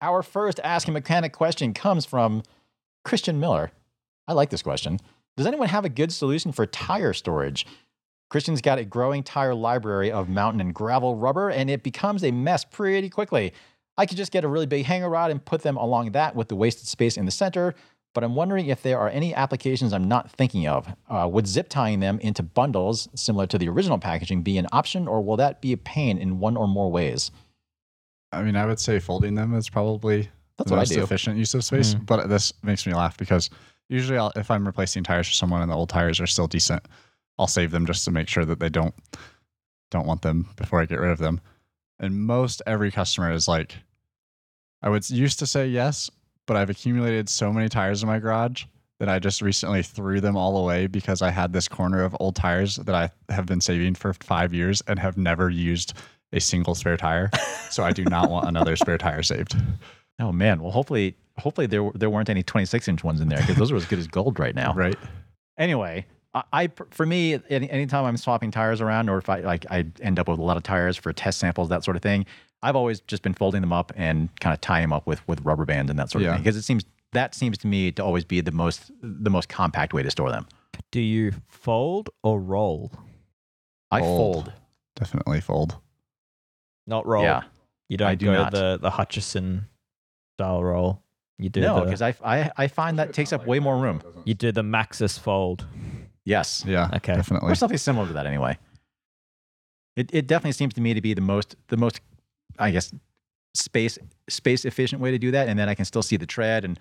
Our 0.00 0.22
first 0.22 0.60
Ask 0.64 0.88
a 0.88 0.90
Mechanic 0.90 1.32
question 1.32 1.72
comes 1.72 2.04
from 2.04 2.42
Christian 3.04 3.40
Miller. 3.40 3.70
I 4.26 4.32
like 4.32 4.50
this 4.50 4.62
question. 4.62 4.98
Does 5.36 5.46
anyone 5.46 5.68
have 5.68 5.84
a 5.84 5.88
good 5.88 6.12
solution 6.12 6.52
for 6.52 6.66
tire 6.66 7.12
storage? 7.12 7.66
Christian's 8.28 8.60
got 8.60 8.78
a 8.78 8.84
growing 8.84 9.22
tire 9.22 9.54
library 9.54 10.10
of 10.10 10.28
mountain 10.28 10.60
and 10.60 10.74
gravel 10.74 11.16
rubber, 11.16 11.50
and 11.50 11.70
it 11.70 11.82
becomes 11.82 12.24
a 12.24 12.30
mess 12.30 12.64
pretty 12.64 13.08
quickly. 13.08 13.52
I 13.98 14.06
could 14.06 14.16
just 14.16 14.32
get 14.32 14.44
a 14.44 14.48
really 14.48 14.66
big 14.66 14.84
hanger 14.84 15.08
rod 15.08 15.30
and 15.30 15.44
put 15.44 15.62
them 15.62 15.76
along 15.76 16.12
that 16.12 16.34
with 16.34 16.48
the 16.48 16.56
wasted 16.56 16.88
space 16.88 17.16
in 17.16 17.24
the 17.24 17.30
center, 17.30 17.74
but 18.14 18.24
I'm 18.24 18.34
wondering 18.34 18.68
if 18.68 18.82
there 18.82 18.98
are 18.98 19.08
any 19.08 19.34
applications 19.34 19.92
I'm 19.92 20.08
not 20.08 20.30
thinking 20.30 20.66
of. 20.66 20.88
Uh, 21.08 21.28
would 21.30 21.46
zip 21.46 21.68
tying 21.68 22.00
them 22.00 22.18
into 22.20 22.42
bundles, 22.42 23.08
similar 23.14 23.46
to 23.48 23.58
the 23.58 23.68
original 23.68 23.98
packaging, 23.98 24.42
be 24.42 24.58
an 24.58 24.66
option, 24.72 25.08
or 25.08 25.22
will 25.22 25.36
that 25.38 25.60
be 25.60 25.72
a 25.72 25.76
pain 25.76 26.18
in 26.18 26.38
one 26.38 26.56
or 26.56 26.68
more 26.68 26.90
ways? 26.90 27.30
I 28.32 28.42
mean, 28.42 28.56
I 28.56 28.66
would 28.66 28.80
say 28.80 28.98
folding 28.98 29.34
them 29.34 29.54
is 29.54 29.68
probably 29.68 30.28
That's 30.56 30.70
the 30.70 30.76
what 30.76 30.78
I 30.78 30.82
most 30.82 30.92
efficient 30.92 31.38
use 31.38 31.54
of 31.54 31.64
space. 31.64 31.94
Mhm. 31.94 32.06
But 32.06 32.28
this 32.28 32.52
makes 32.62 32.86
me 32.86 32.94
laugh 32.94 33.16
because 33.18 33.50
usually, 33.88 34.18
I'll, 34.18 34.32
if 34.36 34.50
I'm 34.50 34.66
replacing 34.66 35.04
tires 35.04 35.28
for 35.28 35.34
someone 35.34 35.60
and 35.60 35.70
the 35.70 35.76
old 35.76 35.90
tires 35.90 36.18
are 36.20 36.26
still 36.26 36.46
decent, 36.46 36.86
I'll 37.38 37.46
save 37.46 37.70
them 37.70 37.86
just 37.86 38.04
to 38.06 38.10
make 38.10 38.28
sure 38.28 38.44
that 38.44 38.58
they 38.58 38.70
don't 38.70 38.94
don't 39.90 40.06
want 40.06 40.22
them 40.22 40.48
before 40.56 40.80
I 40.80 40.86
get 40.86 41.00
rid 41.00 41.10
of 41.10 41.18
them. 41.18 41.40
And 42.02 42.20
most 42.20 42.60
every 42.66 42.90
customer 42.90 43.32
is 43.32 43.48
like, 43.48 43.76
I 44.82 44.90
would 44.90 45.08
used 45.08 45.38
to 45.38 45.46
say 45.46 45.68
yes, 45.68 46.10
but 46.46 46.56
I've 46.56 46.68
accumulated 46.68 47.28
so 47.28 47.52
many 47.52 47.68
tires 47.68 48.02
in 48.02 48.08
my 48.08 48.18
garage 48.18 48.64
that 48.98 49.08
I 49.08 49.18
just 49.18 49.40
recently 49.40 49.82
threw 49.82 50.20
them 50.20 50.36
all 50.36 50.56
away 50.56 50.88
because 50.88 51.22
I 51.22 51.30
had 51.30 51.52
this 51.52 51.68
corner 51.68 52.04
of 52.04 52.16
old 52.20 52.36
tires 52.36 52.76
that 52.76 52.94
I 52.94 53.10
have 53.32 53.46
been 53.46 53.60
saving 53.60 53.94
for 53.94 54.12
five 54.12 54.52
years 54.52 54.82
and 54.86 54.98
have 54.98 55.16
never 55.16 55.48
used 55.48 55.94
a 56.32 56.40
single 56.40 56.74
spare 56.74 56.96
tire. 56.96 57.30
So 57.70 57.82
I 57.82 57.92
do 57.92 58.04
not 58.04 58.30
want 58.30 58.48
another 58.48 58.76
spare 58.76 58.98
tire 58.98 59.22
saved. 59.22 59.56
Oh 60.20 60.30
man, 60.30 60.62
well 60.62 60.70
hopefully 60.70 61.16
hopefully 61.38 61.66
there 61.66 61.90
there 61.94 62.10
weren't 62.10 62.28
any 62.28 62.42
26 62.44 62.86
inch 62.86 63.02
ones 63.02 63.20
in 63.20 63.28
there 63.28 63.40
because 63.40 63.56
those 63.56 63.72
are 63.72 63.76
as 63.76 63.86
good 63.86 63.98
as 63.98 64.06
gold 64.06 64.38
right 64.38 64.54
now. 64.54 64.72
Right. 64.72 64.94
Anyway, 65.58 66.06
I, 66.34 66.42
I 66.52 66.70
for 66.90 67.04
me 67.06 67.38
any, 67.50 67.68
anytime 67.70 68.04
I'm 68.04 68.16
swapping 68.16 68.50
tires 68.50 68.80
around 68.80 69.08
or 69.08 69.18
if 69.18 69.28
I 69.28 69.40
like 69.40 69.66
I 69.70 69.84
end 70.00 70.18
up 70.18 70.28
with 70.28 70.38
a 70.38 70.42
lot 70.42 70.56
of 70.56 70.62
tires 70.62 70.96
for 70.96 71.12
test 71.12 71.38
samples 71.38 71.68
that 71.68 71.84
sort 71.84 71.96
of 71.96 72.02
thing, 72.02 72.24
I've 72.62 72.76
always 72.76 73.00
just 73.00 73.22
been 73.22 73.34
folding 73.34 73.60
them 73.60 73.72
up 73.72 73.92
and 73.96 74.28
kind 74.40 74.54
of 74.54 74.60
tying 74.60 74.82
them 74.84 74.92
up 74.92 75.06
with 75.06 75.26
with 75.28 75.40
rubber 75.42 75.64
bands 75.64 75.90
and 75.90 75.98
that 75.98 76.10
sort 76.10 76.22
of 76.22 76.26
Yeah. 76.26 76.34
thing 76.34 76.42
because 76.42 76.56
it 76.56 76.62
seems 76.62 76.84
that 77.12 77.34
seems 77.34 77.58
to 77.58 77.66
me 77.66 77.92
to 77.92 78.02
always 78.04 78.24
be 78.24 78.40
the 78.40 78.52
most 78.52 78.90
the 79.02 79.30
most 79.30 79.48
compact 79.48 79.92
way 79.92 80.02
to 80.02 80.10
store 80.10 80.30
them. 80.30 80.46
Do 80.90 81.00
you 81.00 81.32
fold 81.48 82.08
or 82.22 82.40
roll? 82.40 82.90
I 83.90 84.00
Fold. 84.00 84.44
fold. 84.46 84.52
Definitely 84.96 85.40
fold. 85.42 85.76
Not 86.86 87.06
roll. 87.06 87.22
Yeah. 87.24 87.42
You 87.90 87.98
don't 87.98 88.08
I 88.08 88.14
do 88.14 88.26
go 88.26 88.32
not. 88.32 88.52
the 88.52 88.78
the 88.80 88.90
Hutchinson 88.90 89.66
style 90.36 90.64
roll. 90.64 91.02
You 91.38 91.50
do 91.50 91.60
No, 91.60 91.84
because 91.84 92.00
I, 92.00 92.14
I 92.24 92.50
I 92.56 92.66
find 92.68 92.98
that 92.98 93.12
takes 93.12 93.32
up 93.34 93.46
way 93.46 93.58
more 93.58 93.76
room. 93.76 94.00
you 94.24 94.32
do 94.34 94.50
the 94.52 94.62
Maxxis 94.62 95.18
fold. 95.18 95.66
Yes. 96.24 96.64
Yeah. 96.66 96.88
Okay. 96.94 97.14
Definitely. 97.14 97.50
Or 97.50 97.54
something 97.54 97.78
similar 97.78 98.06
to 98.06 98.12
that 98.14 98.26
anyway. 98.26 98.58
It 99.96 100.10
it 100.12 100.26
definitely 100.26 100.52
seems 100.52 100.74
to 100.74 100.80
me 100.80 100.94
to 100.94 101.00
be 101.00 101.14
the 101.14 101.20
most 101.20 101.56
the 101.68 101.76
most 101.76 102.00
I 102.58 102.70
guess 102.70 102.92
space 103.54 103.98
space 104.28 104.64
efficient 104.64 105.02
way 105.02 105.10
to 105.10 105.18
do 105.18 105.30
that. 105.32 105.48
And 105.48 105.58
then 105.58 105.68
I 105.68 105.74
can 105.74 105.84
still 105.84 106.02
see 106.02 106.16
the 106.16 106.26
tread 106.26 106.64
and 106.64 106.78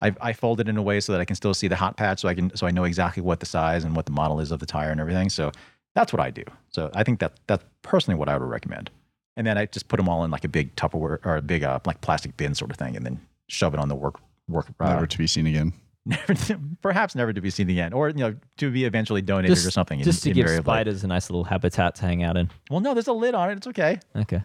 I 0.00 0.14
I 0.20 0.32
fold 0.32 0.60
it 0.60 0.68
in 0.68 0.76
a 0.76 0.82
way 0.82 1.00
so 1.00 1.12
that 1.12 1.20
I 1.20 1.24
can 1.24 1.36
still 1.36 1.54
see 1.54 1.68
the 1.68 1.76
hot 1.76 1.96
patch 1.96 2.20
so 2.20 2.28
I 2.28 2.34
can 2.34 2.54
so 2.56 2.66
I 2.66 2.70
know 2.70 2.84
exactly 2.84 3.22
what 3.22 3.40
the 3.40 3.46
size 3.46 3.84
and 3.84 3.96
what 3.96 4.06
the 4.06 4.12
model 4.12 4.40
is 4.40 4.52
of 4.52 4.60
the 4.60 4.66
tire 4.66 4.90
and 4.90 5.00
everything. 5.00 5.30
So 5.30 5.52
that's 5.94 6.12
what 6.12 6.20
I 6.20 6.30
do. 6.30 6.44
So 6.70 6.90
I 6.94 7.02
think 7.02 7.20
that 7.20 7.32
that's 7.46 7.64
personally 7.82 8.18
what 8.18 8.28
I 8.28 8.36
would 8.36 8.48
recommend. 8.48 8.90
And 9.36 9.46
then 9.46 9.56
I 9.56 9.66
just 9.66 9.88
put 9.88 9.96
them 9.96 10.08
all 10.08 10.24
in 10.24 10.30
like 10.30 10.44
a 10.44 10.48
big 10.48 10.74
Tupperware 10.76 11.18
or 11.24 11.36
a 11.36 11.42
big 11.42 11.64
uh, 11.64 11.78
like 11.86 12.00
plastic 12.02 12.36
bin 12.36 12.54
sort 12.54 12.70
of 12.70 12.76
thing, 12.76 12.96
and 12.96 13.04
then 13.04 13.20
shove 13.48 13.72
it 13.74 13.80
on 13.80 13.88
the 13.88 13.94
work 13.94 14.20
work. 14.48 14.66
Uh, 14.78 14.92
Never 14.92 15.06
to 15.06 15.18
be 15.18 15.26
seen 15.26 15.46
again. 15.46 15.72
never, 16.06 16.34
perhaps 16.82 17.14
never 17.14 17.32
to 17.32 17.40
be 17.40 17.48
seen 17.50 17.70
again, 17.70 17.92
or 17.92 18.08
you 18.08 18.14
know, 18.16 18.34
to 18.56 18.70
be 18.70 18.84
eventually 18.84 19.22
donated 19.22 19.54
Just- 19.54 19.66
or 19.66 19.70
something. 19.70 19.98
in- 20.00 20.04
Just 20.04 20.22
to 20.24 20.30
give 20.30 20.38
invariably. 20.46 20.64
spiders 20.64 21.04
a 21.04 21.06
nice 21.06 21.30
little 21.30 21.44
habitat 21.44 21.94
to 21.96 22.02
hang 22.02 22.22
out 22.22 22.36
in. 22.36 22.50
Well, 22.70 22.80
no, 22.80 22.92
there's 22.94 23.06
a 23.08 23.12
lid 23.12 23.34
on 23.34 23.50
it. 23.50 23.56
It's 23.58 23.66
okay. 23.68 24.00
Okay. 24.16 24.42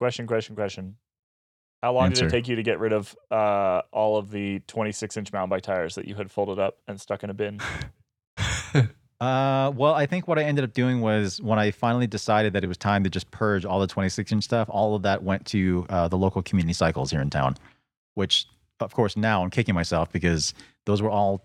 Question, 0.00 0.26
question, 0.26 0.56
question. 0.56 0.96
How 1.82 1.92
long 1.92 2.10
did 2.10 2.22
it 2.24 2.30
take 2.30 2.46
you 2.48 2.56
to 2.56 2.62
get 2.62 2.78
rid 2.78 2.92
of 2.92 3.14
uh, 3.30 3.82
all 3.92 4.16
of 4.16 4.30
the 4.30 4.60
26 4.68 5.16
inch 5.16 5.32
mountain 5.32 5.50
bike 5.50 5.62
tires 5.62 5.96
that 5.96 6.06
you 6.06 6.14
had 6.14 6.30
folded 6.30 6.58
up 6.60 6.78
and 6.86 7.00
stuck 7.00 7.22
in 7.24 7.30
a 7.30 7.34
bin? 7.34 7.60
Uh, 9.20 9.70
well, 9.76 9.94
I 9.94 10.04
think 10.06 10.26
what 10.26 10.36
I 10.36 10.42
ended 10.42 10.64
up 10.64 10.72
doing 10.74 11.00
was 11.00 11.40
when 11.40 11.56
I 11.56 11.70
finally 11.70 12.08
decided 12.08 12.54
that 12.54 12.64
it 12.64 12.66
was 12.66 12.76
time 12.76 13.04
to 13.04 13.10
just 13.10 13.30
purge 13.30 13.64
all 13.64 13.78
the 13.78 13.86
26 13.86 14.32
inch 14.32 14.42
stuff, 14.42 14.66
all 14.68 14.96
of 14.96 15.02
that 15.02 15.22
went 15.22 15.46
to 15.46 15.86
uh, 15.90 16.08
the 16.08 16.18
local 16.18 16.42
community 16.42 16.72
cycles 16.72 17.12
here 17.12 17.20
in 17.20 17.30
town, 17.30 17.54
which, 18.14 18.48
of 18.84 18.94
course, 18.94 19.16
now 19.16 19.42
I'm 19.42 19.50
kicking 19.50 19.74
myself 19.74 20.12
because 20.12 20.54
those 20.86 21.00
were 21.02 21.10
all, 21.10 21.44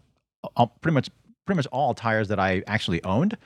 all 0.56 0.68
pretty 0.82 0.94
much 0.94 1.10
pretty 1.46 1.58
much 1.58 1.68
all 1.68 1.94
tires 1.94 2.28
that 2.28 2.40
I 2.40 2.64
actually 2.68 3.04
owned. 3.04 3.38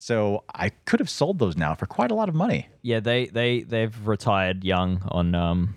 So 0.00 0.44
I 0.54 0.68
could 0.86 1.00
have 1.00 1.10
sold 1.10 1.38
those 1.40 1.56
now 1.56 1.74
for 1.74 1.86
quite 1.86 2.10
a 2.10 2.14
lot 2.14 2.28
of 2.28 2.34
money. 2.34 2.68
Yeah, 2.82 3.00
they 3.00 3.26
they 3.26 3.62
they've 3.62 4.06
retired 4.06 4.62
young 4.64 5.02
on 5.08 5.34
um 5.34 5.74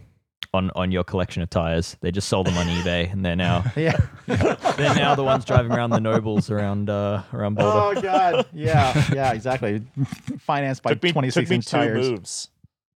on 0.53 0.69
on 0.75 0.91
your 0.91 1.03
collection 1.03 1.41
of 1.41 1.49
tires. 1.49 1.97
They 2.01 2.11
just 2.11 2.29
sold 2.29 2.45
them 2.45 2.55
on 2.57 2.67
eBay, 2.77 3.11
and 3.11 3.25
they're 3.25 3.35
now 3.35 3.63
Yeah. 3.75 3.97
they're 4.27 4.93
now 4.95 5.15
the 5.15 5.23
ones 5.23 5.43
driving 5.43 5.71
around 5.71 5.89
the 5.89 5.99
nobles 5.99 6.51
around 6.51 6.89
uh 6.89 7.23
around 7.33 7.55
Boulder. 7.55 7.97
oh 7.97 8.01
God. 8.01 8.45
Yeah. 8.53 8.93
Yeah. 9.11 9.33
Exactly. 9.33 9.81
Financed 10.39 10.83
by 10.83 10.91
took 10.93 11.03
me, 11.03 11.11
26 11.13 11.49
inch 11.51 11.65
two 11.65 11.77
tires. 11.77 12.09
moves. 12.09 12.49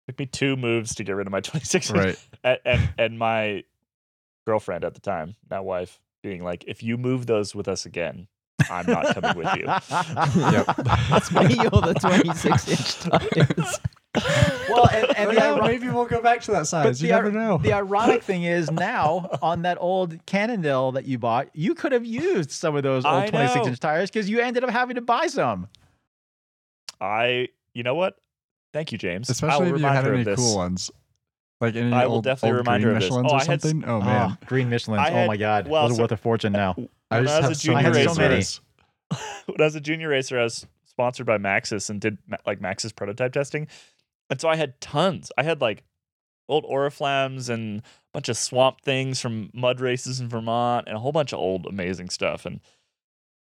Took 0.09 0.18
me 0.18 0.27
two 0.27 0.57
moves 0.57 0.95
to 0.97 1.05
get 1.05 1.12
rid 1.12 1.27
of 1.27 1.31
my 1.31 1.41
26 1.41 1.91
right. 1.93 2.18
And, 2.43 2.59
and, 2.66 2.89
and 2.99 3.18
my 3.18 3.64
girlfriend 4.47 4.84
at 4.84 4.95
the 4.95 5.01
time, 5.01 5.34
now 5.51 5.62
wife, 5.62 6.01
being 6.22 6.42
like, 6.42 6.64
if 6.66 6.82
you 6.82 6.97
move 6.97 7.26
those 7.26 7.55
with 7.55 7.68
us 7.68 7.86
again, 7.86 8.28
I'm 8.70 8.86
not 8.86 9.14
coming 9.14 9.36
with 9.36 9.55
you. 9.57 9.66
That's 9.90 11.30
me 11.32 11.59
or 11.66 11.80
the 11.82 11.95
26 12.01 12.68
inch 12.68 12.95
tires. 13.01 13.80
Well, 14.70 14.88
and, 14.92 15.16
and 15.18 15.32
yeah, 15.32 15.55
iro- 15.57 15.66
maybe 15.66 15.88
we'll 15.88 16.05
go 16.05 16.22
back 16.22 16.40
to 16.42 16.53
that 16.53 16.59
but 16.61 16.64
size. 16.66 17.01
the, 17.01 17.07
You 17.09 17.12
never 17.12 17.26
ir- 17.28 17.32
know. 17.32 17.59
the 17.59 17.72
ironic 17.72 18.22
thing 18.22 18.45
is 18.45 18.70
now 18.70 19.28
on 19.42 19.62
that 19.62 19.76
old 19.80 20.24
Cannondale 20.26 20.92
that 20.92 21.05
you 21.07 21.18
bought, 21.18 21.49
you 21.53 21.74
could 21.74 21.90
have 21.92 22.07
used 22.07 22.51
some 22.53 22.76
of 22.76 22.82
those 22.84 23.05
old 23.05 23.26
26 23.26 23.66
inch 23.66 23.80
tires 23.80 24.11
because 24.11 24.30
you 24.30 24.38
ended 24.40 24.62
up 24.64 24.70
having 24.70 24.95
to 24.95 25.03
buy 25.03 25.26
some. 25.26 25.66
I, 27.01 27.49
you 27.74 27.82
know 27.82 27.97
what? 27.97 28.16
Thank 28.72 28.92
you, 28.92 28.99
James. 28.99 29.28
Especially 29.30 29.66
I'll 29.68 29.74
if 29.74 29.80
you 29.80 29.86
had 29.86 30.07
any 30.07 30.24
cool 30.36 30.57
ones. 30.57 30.90
Like 31.67 31.77
any 31.77 31.93
I 31.93 32.07
will 32.07 32.15
old, 32.17 32.25
definitely 32.25 32.51
old 32.57 32.67
remind 32.67 32.83
green 32.83 32.93
her 32.93 32.97
of 32.97 33.03
this. 33.03 33.11
Michelins 33.11 33.25
Oh, 33.31 33.35
or 33.35 33.35
I 33.41 33.45
had 33.45 33.51
s- 33.53 33.62
something. 33.62 33.85
Oh 33.89 34.01
man. 34.01 34.31
Ah, 34.31 34.39
green 34.47 34.71
Michelins. 34.71 34.99
I 34.99 35.25
oh 35.25 35.27
my 35.27 35.37
God. 35.37 35.69
well, 35.69 35.83
those 35.83 35.93
are 35.93 35.95
so- 35.97 36.03
worth 36.03 36.12
a 36.12 36.17
fortune 36.17 36.53
now. 36.53 36.75
I 37.11 37.17
when 37.19 37.25
just 37.25 37.35
I 37.35 37.37
was 37.39 37.43
have 37.43 37.51
a 37.51 37.55
junior 37.55 37.83
many 37.83 37.97
racer- 37.99 38.09
so 38.15 38.21
many. 38.21 38.45
when 39.47 39.61
I 39.61 39.65
was 39.65 39.75
a 39.75 39.81
junior 39.81 40.09
racer, 40.09 40.39
I 40.41 40.45
was 40.45 40.67
sponsored 40.87 41.27
by 41.27 41.39
Maxxis 41.39 41.91
and 41.91 42.01
did 42.01 42.19
ma- 42.27 42.37
like 42.47 42.61
Maxxis 42.61 42.95
prototype 42.95 43.33
testing. 43.33 43.67
And 44.31 44.41
so 44.41 44.49
I 44.49 44.57
had 44.57 44.81
tons. 44.81 45.31
I 45.37 45.43
had 45.43 45.61
like 45.61 45.83
old 46.49 46.65
Oriflams 46.65 47.49
and 47.49 47.81
a 47.81 47.83
bunch 48.12 48.29
of 48.29 48.37
swamp 48.37 48.81
things 48.83 49.21
from 49.21 49.51
mud 49.55 49.81
races 49.81 50.21
in 50.21 50.29
Vermont 50.29 50.87
and 50.87 50.97
a 50.97 51.01
whole 51.01 51.12
bunch 51.12 51.33
of 51.33 51.39
old 51.39 51.67
amazing 51.67 52.11
stuff. 52.11 52.47
And 52.47 52.61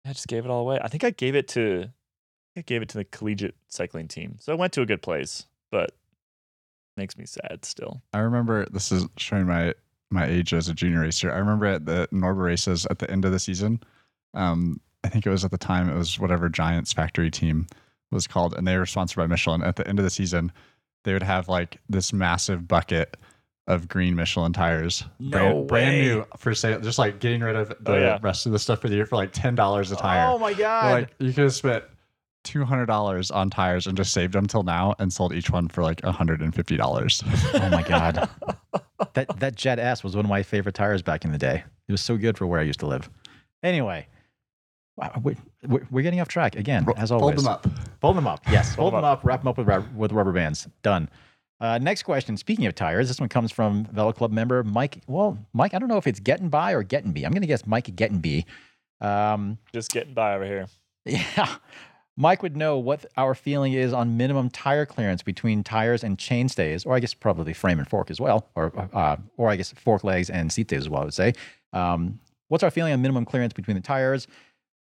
I 0.06 0.14
just 0.14 0.28
gave 0.28 0.46
it 0.46 0.50
all 0.52 0.62
away. 0.62 0.80
I 0.82 0.88
think 0.88 1.04
I 1.04 1.10
gave 1.12 1.36
it 1.36 1.48
to 1.50 1.90
I 2.58 2.62
gave 2.62 2.82
it 2.82 2.90
to 2.90 2.98
the 2.98 3.06
collegiate 3.06 3.56
cycling 3.68 4.08
team. 4.08 4.38
So 4.40 4.52
it 4.54 4.60
went 4.60 4.74
to 4.74 4.82
a 4.82 4.86
good 4.86 5.02
place, 5.02 5.46
but 5.72 5.92
makes 7.00 7.18
me 7.18 7.26
sad 7.26 7.66
still. 7.66 8.02
I 8.14 8.20
remember 8.20 8.66
this 8.72 8.92
is 8.92 9.08
showing 9.18 9.48
my 9.48 9.74
my 10.12 10.26
age 10.28 10.54
as 10.54 10.68
a 10.70 10.74
junior 10.74 11.02
racer. 11.02 11.32
I 11.32 11.38
remember 11.38 11.66
at 11.66 11.86
the 11.86 12.08
Norba 12.12 12.44
races 12.44 12.86
at 12.92 13.00
the 13.00 13.10
end 13.10 13.26
of 13.26 13.32
the 13.32 13.40
season. 13.40 13.80
Um, 14.34 14.80
I 15.04 15.10
think 15.10 15.26
it 15.26 15.30
was 15.30 15.44
at 15.46 15.52
the 15.52 15.58
time 15.58 15.90
it 15.90 15.96
was 15.96 16.20
whatever 16.20 16.50
Giants 16.50 16.94
factory 16.94 17.32
team 17.32 17.68
was 18.12 18.28
called, 18.28 18.54
and 18.56 18.68
they 18.68 18.78
were 18.78 18.86
sponsored 18.86 19.18
by 19.18 19.28
Michelin. 19.28 19.64
At 19.64 19.76
the 19.78 19.88
end 19.88 19.98
of 20.00 20.04
the 20.04 20.10
season, 20.12 20.52
they 21.04 21.14
would 21.14 21.24
have 21.24 21.48
like 21.48 21.78
this 21.90 22.12
massive 22.12 22.68
bucket 22.68 23.18
of 23.68 23.88
green 23.88 24.16
Michelin 24.16 24.52
tires, 24.52 25.04
No 25.20 25.64
brand, 25.64 25.68
brand 25.68 26.02
new 26.02 26.26
for 26.38 26.56
sale, 26.56 26.80
just 26.82 26.98
like 26.98 27.20
getting 27.20 27.42
rid 27.42 27.56
of 27.56 27.70
the 27.70 27.76
Oh, 27.94 28.00
yeah. 28.00 28.20
rest 28.22 28.48
of 28.48 28.52
the 28.52 28.58
stuff 28.60 28.82
for 28.82 28.90
the 28.90 28.96
year 28.96 29.06
for 29.06 29.16
like 29.16 29.32
ten 29.32 29.54
dollars 29.56 29.92
a 29.92 29.96
tire. 29.96 30.28
Oh 30.28 30.40
my 30.40 30.54
God. 30.56 30.92
Like 30.92 31.10
you 31.20 31.32
could 31.34 31.44
have 31.46 31.54
spent 31.56 31.84
two 32.50 32.66
hundred 32.66 32.88
dollars 32.88 33.30
on 33.30 33.50
tires 33.50 33.86
and 33.86 33.96
just 33.96 34.12
saved 34.12 34.34
them 34.34 34.48
till 34.48 34.64
now 34.64 34.96
and 35.00 35.14
sold 35.14 35.34
each 35.34 35.50
one 35.52 35.68
for 35.68 35.84
like 35.84 36.02
hundred 36.04 36.42
and 36.42 36.54
fifty 36.56 36.76
dollars. 36.76 37.24
Oh 37.54 37.70
my 37.70 37.84
god, 37.84 38.28
that 39.14 39.40
that 39.40 39.56
Jet 39.56 39.78
S 39.80 40.04
was 40.04 40.16
one 40.16 40.26
of 40.26 40.30
my 40.30 40.42
favorite 40.42 40.74
tires 40.76 41.02
back 41.04 41.24
in 41.26 41.32
the 41.32 41.38
day. 41.38 41.64
It 41.88 41.92
was 41.92 42.02
so 42.02 42.18
good 42.18 42.38
for 42.38 42.48
where 42.48 42.60
I 42.60 42.64
used 42.64 42.80
to 42.80 42.88
live. 42.88 43.10
Anyway, 43.62 44.08
we- 45.22 45.36
we- 45.68 45.80
we're 45.92 46.02
getting 46.02 46.22
off 46.22 46.28
track 46.28 46.56
again, 46.56 46.86
as 46.98 47.12
always. 47.12 47.36
Fold 47.44 47.46
them 47.46 47.48
up. 47.52 47.68
Fold 48.02 48.18
them 48.18 48.28
up. 48.28 48.42
Yes, 48.50 48.76
fold, 48.76 48.76
Fold 48.76 48.94
them 48.94 49.02
them 49.02 49.12
up. 49.12 49.24
Wrap 49.24 49.42
them 49.42 49.48
up 49.50 49.58
with, 49.58 49.68
rub- 49.68 49.96
with 49.96 50.12
rubber 50.12 50.32
bands. 50.32 50.68
Done. 50.82 51.10
Uh, 51.62 51.78
next 51.78 52.04
question. 52.04 52.38
Speaking 52.38 52.66
of 52.68 52.76
tires, 52.76 53.08
this 53.10 53.20
one 53.20 53.28
comes 53.30 53.52
from 53.52 53.86
Velo 53.92 54.14
Club 54.14 54.32
member 54.32 54.64
Mike. 54.64 55.02
Well, 55.08 55.38
Mike, 55.54 55.74
I 55.74 55.80
don't 55.80 55.90
know 55.90 55.98
if 55.98 56.08
it's 56.08 56.20
getting 56.22 56.48
by 56.50 56.72
or 56.74 56.84
getting 56.84 57.12
B. 57.12 57.26
I'm 57.26 57.32
going 57.32 57.42
to 57.42 57.48
guess 57.48 57.68
Mike 57.68 57.94
getting 57.96 58.20
B. 58.20 58.46
Um, 59.02 59.58
Just 59.74 59.92
getting 59.92 60.14
by 60.14 60.36
over 60.36 60.46
here. 60.46 60.68
yeah. 61.06 61.56
Mike 62.22 62.44
would 62.44 62.58
know 62.58 62.78
what 62.78 63.06
our 63.16 63.34
feeling 63.34 63.72
is 63.72 63.94
on 63.94 64.18
minimum 64.18 64.50
tire 64.50 64.86
clearance 64.86 65.24
between 65.24 65.64
tires 65.64 66.04
and 66.04 66.18
chainstays, 66.18 66.86
or 66.86 66.94
I 66.94 67.00
guess 67.00 67.14
probably 67.14 67.54
frame 67.54 67.80
and 67.80 67.88
fork 67.88 68.12
as 68.12 68.20
well, 68.20 68.50
or 68.56 68.74
uh, 68.94 69.16
or 69.38 69.50
I 69.50 69.56
guess 69.56 69.72
fork 69.72 70.04
legs 70.04 70.30
and 70.30 70.52
seat 70.52 70.68
stays 70.68 70.82
as 70.82 70.90
well. 70.90 71.02
I 71.02 71.06
would 71.06 71.14
say. 71.14 71.34
Um, 71.72 72.20
what's 72.50 72.62
our 72.62 72.72
feeling 72.72 72.92
on 72.92 73.02
minimum 73.02 73.24
clearance 73.24 73.54
between 73.54 73.76
the 73.76 73.82
tires 73.82 74.28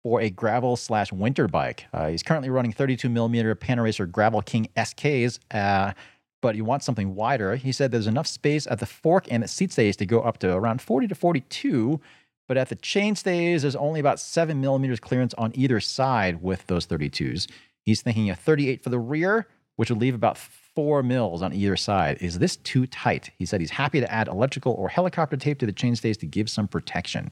for 0.03 0.23
a 0.23 0.31
gravel 0.31 0.75
slash 0.75 1.13
winter 1.13 1.49
bike? 1.49 1.85
Uh, 1.93 2.09
he's 2.09 2.23
currently 2.23 2.49
running 2.49 2.73
32 2.73 3.11
millimeter 3.11 3.55
Panaracer 3.55 4.11
Gravel 4.11 4.41
King 4.41 4.71
SKs, 4.75 5.39
uh, 5.51 5.93
but 6.41 6.55
he 6.55 6.63
wants 6.63 6.87
something 6.87 7.15
wider. 7.15 7.57
He 7.57 7.73
said 7.73 7.91
there's 7.91 8.07
enough 8.07 8.27
space 8.27 8.67
at 8.67 8.79
the 8.79 8.87
fork 8.87 9.27
and 9.31 9.43
the 9.43 9.49
seat 9.49 9.71
stays 9.71 9.99
to 9.99 10.07
go 10.07 10.23
up 10.23 10.39
to 10.39 10.55
around 10.55 10.81
40 10.81 11.09
to 11.09 11.15
42. 11.15 12.01
But 12.49 12.57
at 12.57 12.71
the 12.71 12.77
chain 12.77 13.15
stays, 13.15 13.63
there's 13.63 13.77
only 13.77 14.01
about 14.01 14.19
seven 14.19 14.61
millimeters 14.61 14.99
clearance 15.01 15.35
on 15.35 15.53
either 15.55 15.81
side 15.81 16.43
with 16.43 16.67
those 16.67 16.87
32s. 16.87 17.47
He's 17.85 18.01
thinking 18.03 18.31
a 18.31 18.35
38 18.35 18.83
for 18.83 18.89
the 18.91 18.99
rear, 18.99 19.47
which 19.77 19.91
would 19.91 20.01
leave 20.01 20.15
about 20.15 20.39
four 20.39 21.03
mils 21.03 21.43
on 21.43 21.53
either 21.53 21.77
side. 21.77 22.19
Is 22.21 22.39
this 22.39 22.57
too 22.57 22.87
tight? 22.87 23.31
He 23.39 23.45
said 23.45 23.61
he's 23.61 23.71
happy 23.71 24.01
to 24.01 24.11
add 24.11 24.29
electrical 24.29 24.73
or 24.73 24.89
helicopter 24.89 25.37
tape 25.37 25.59
to 25.59 25.67
the 25.67 25.73
chain 25.73 25.95
stays 25.95 26.17
to 26.19 26.27
give 26.27 26.49
some 26.49 26.67
protection. 26.69 27.31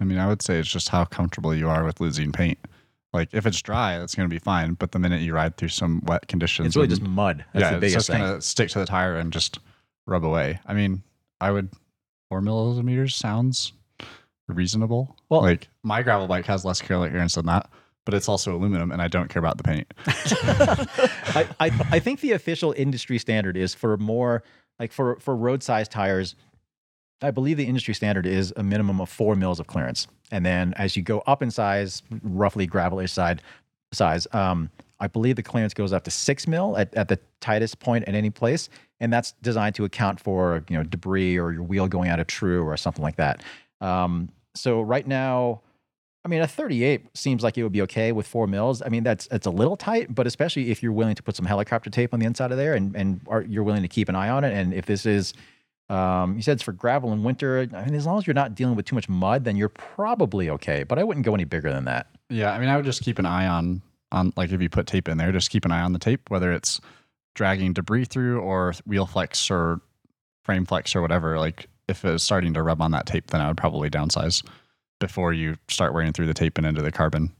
I 0.00 0.04
mean, 0.04 0.18
I 0.18 0.28
would 0.28 0.40
say 0.42 0.58
it's 0.58 0.70
just 0.70 0.88
how 0.88 1.04
comfortable 1.04 1.54
you 1.54 1.68
are 1.68 1.84
with 1.84 2.00
losing 2.00 2.32
paint. 2.32 2.58
Like 3.12 3.28
if 3.32 3.46
it's 3.46 3.60
dry, 3.60 3.98
that's 3.98 4.14
going 4.14 4.28
to 4.28 4.34
be 4.34 4.38
fine. 4.38 4.74
But 4.74 4.92
the 4.92 4.98
minute 4.98 5.22
you 5.22 5.34
ride 5.34 5.56
through 5.56 5.68
some 5.70 6.02
wet 6.06 6.28
conditions, 6.28 6.68
It's 6.68 6.76
really 6.76 6.86
and- 6.86 6.90
just 6.98 7.02
mud. 7.02 7.44
That's 7.52 7.62
yeah, 7.72 7.78
the 7.78 7.86
it's 7.86 7.94
just 7.94 8.08
going 8.08 8.20
to 8.22 8.40
stick 8.40 8.68
to 8.70 8.78
the 8.78 8.86
tire 8.86 9.16
and 9.16 9.32
just 9.32 9.58
rub 10.06 10.24
away. 10.24 10.60
I 10.66 10.74
mean, 10.74 11.02
I 11.40 11.50
would 11.50 11.70
four 12.30 12.40
millimeters 12.40 13.14
sounds 13.14 13.72
reasonable. 14.48 15.16
Well- 15.28 15.42
like 15.42 15.68
my 15.82 16.02
gravel 16.02 16.26
bike 16.26 16.46
has 16.46 16.64
less 16.64 16.80
clearance 16.80 17.34
than 17.34 17.46
that, 17.46 17.70
but 18.04 18.14
it's 18.14 18.28
also 18.28 18.56
aluminum, 18.56 18.90
and 18.90 19.02
I 19.02 19.08
don't 19.08 19.28
care 19.28 19.40
about 19.40 19.58
the 19.58 19.64
paint. 19.64 19.92
I, 20.06 21.48
I, 21.60 21.86
I 21.92 21.98
think 21.98 22.20
the 22.20 22.32
official 22.32 22.72
industry 22.76 23.18
standard 23.18 23.56
is 23.56 23.74
for 23.74 23.96
more 23.96 24.42
like 24.78 24.92
for 24.92 25.16
for 25.20 25.36
road 25.36 25.62
size 25.62 25.88
tires. 25.88 26.34
I 27.20 27.32
believe 27.32 27.56
the 27.56 27.66
industry 27.66 27.94
standard 27.94 28.26
is 28.26 28.52
a 28.56 28.62
minimum 28.62 29.00
of 29.00 29.08
four 29.08 29.34
mils 29.34 29.58
of 29.60 29.66
clearance, 29.66 30.06
and 30.30 30.46
then 30.46 30.72
as 30.76 30.96
you 30.96 31.02
go 31.02 31.20
up 31.26 31.42
in 31.42 31.50
size, 31.50 32.02
roughly 32.22 32.66
gravelish 32.66 33.10
side 33.10 33.42
size, 33.92 34.26
um, 34.32 34.70
I 35.00 35.06
believe 35.06 35.36
the 35.36 35.42
clearance 35.42 35.74
goes 35.74 35.92
up 35.92 36.04
to 36.04 36.10
six 36.10 36.46
mil 36.46 36.76
at, 36.76 36.94
at 36.94 37.08
the 37.08 37.18
tightest 37.40 37.78
point 37.78 38.04
at 38.06 38.14
any 38.14 38.30
place, 38.30 38.68
and 39.00 39.12
that's 39.12 39.32
designed 39.42 39.74
to 39.76 39.84
account 39.84 40.20
for 40.20 40.64
you 40.68 40.76
know 40.76 40.82
debris 40.82 41.38
or 41.38 41.52
your 41.52 41.62
wheel 41.62 41.88
going 41.88 42.08
out 42.08 42.20
of 42.20 42.26
true 42.26 42.62
or 42.64 42.76
something 42.76 43.02
like 43.02 43.16
that. 43.16 43.42
Um, 43.80 44.28
so 44.58 44.80
right 44.80 45.06
now, 45.06 45.62
I 46.24 46.28
mean, 46.28 46.42
a 46.42 46.46
38 46.46 47.16
seems 47.16 47.42
like 47.42 47.56
it 47.56 47.62
would 47.62 47.72
be 47.72 47.82
okay 47.82 48.12
with 48.12 48.26
four 48.26 48.46
mils. 48.46 48.82
I 48.82 48.88
mean, 48.88 49.04
that's 49.04 49.28
it's 49.30 49.46
a 49.46 49.50
little 49.50 49.76
tight, 49.76 50.14
but 50.14 50.26
especially 50.26 50.70
if 50.70 50.82
you're 50.82 50.92
willing 50.92 51.14
to 51.14 51.22
put 51.22 51.36
some 51.36 51.46
helicopter 51.46 51.90
tape 51.90 52.12
on 52.12 52.20
the 52.20 52.26
inside 52.26 52.50
of 52.50 52.58
there 52.58 52.74
and 52.74 52.94
and 52.94 53.20
are, 53.28 53.42
you're 53.42 53.62
willing 53.62 53.82
to 53.82 53.88
keep 53.88 54.08
an 54.08 54.16
eye 54.16 54.28
on 54.28 54.44
it. 54.44 54.52
And 54.52 54.74
if 54.74 54.84
this 54.86 55.06
is, 55.06 55.32
um, 55.88 56.36
you 56.36 56.42
said 56.42 56.54
it's 56.54 56.62
for 56.62 56.72
gravel 56.72 57.12
in 57.12 57.22
winter. 57.22 57.66
I 57.72 57.84
mean, 57.84 57.94
as 57.94 58.04
long 58.04 58.18
as 58.18 58.26
you're 58.26 58.34
not 58.34 58.54
dealing 58.54 58.76
with 58.76 58.84
too 58.84 58.94
much 58.94 59.08
mud, 59.08 59.44
then 59.44 59.56
you're 59.56 59.68
probably 59.70 60.50
okay. 60.50 60.82
But 60.82 60.98
I 60.98 61.04
wouldn't 61.04 61.24
go 61.24 61.34
any 61.34 61.44
bigger 61.44 61.72
than 61.72 61.84
that. 61.84 62.08
Yeah, 62.28 62.52
I 62.52 62.58
mean, 62.58 62.68
I 62.68 62.76
would 62.76 62.84
just 62.84 63.02
keep 63.02 63.18
an 63.18 63.26
eye 63.26 63.46
on 63.46 63.80
on 64.12 64.32
like 64.36 64.50
if 64.52 64.60
you 64.60 64.68
put 64.68 64.86
tape 64.86 65.08
in 65.08 65.18
there, 65.18 65.32
just 65.32 65.50
keep 65.50 65.64
an 65.64 65.72
eye 65.72 65.82
on 65.82 65.92
the 65.92 65.98
tape, 65.98 66.28
whether 66.30 66.52
it's 66.52 66.80
dragging 67.34 67.72
debris 67.72 68.04
through 68.04 68.40
or 68.40 68.74
wheel 68.84 69.06
flex 69.06 69.50
or 69.50 69.80
frame 70.44 70.66
flex 70.66 70.96
or 70.96 71.00
whatever. 71.00 71.38
Like 71.38 71.68
if 71.88 72.04
it's 72.04 72.22
starting 72.22 72.54
to 72.54 72.62
rub 72.62 72.80
on 72.82 72.90
that 72.92 73.06
tape, 73.06 73.28
then 73.28 73.40
I 73.40 73.48
would 73.48 73.56
probably 73.56 73.90
downsize 73.90 74.46
before 75.00 75.32
you 75.32 75.56
start 75.68 75.94
wearing 75.94 76.12
through 76.12 76.26
the 76.26 76.34
tape 76.34 76.58
and 76.58 76.66
into 76.66 76.82
the 76.82 76.92
carbon. 76.92 77.32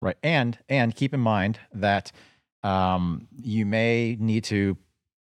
Right. 0.00 0.16
And 0.22 0.58
and 0.68 0.94
keep 0.94 1.12
in 1.14 1.20
mind 1.20 1.58
that 1.72 2.12
um, 2.62 3.28
you 3.40 3.66
may 3.66 4.16
need 4.20 4.44
to 4.44 4.76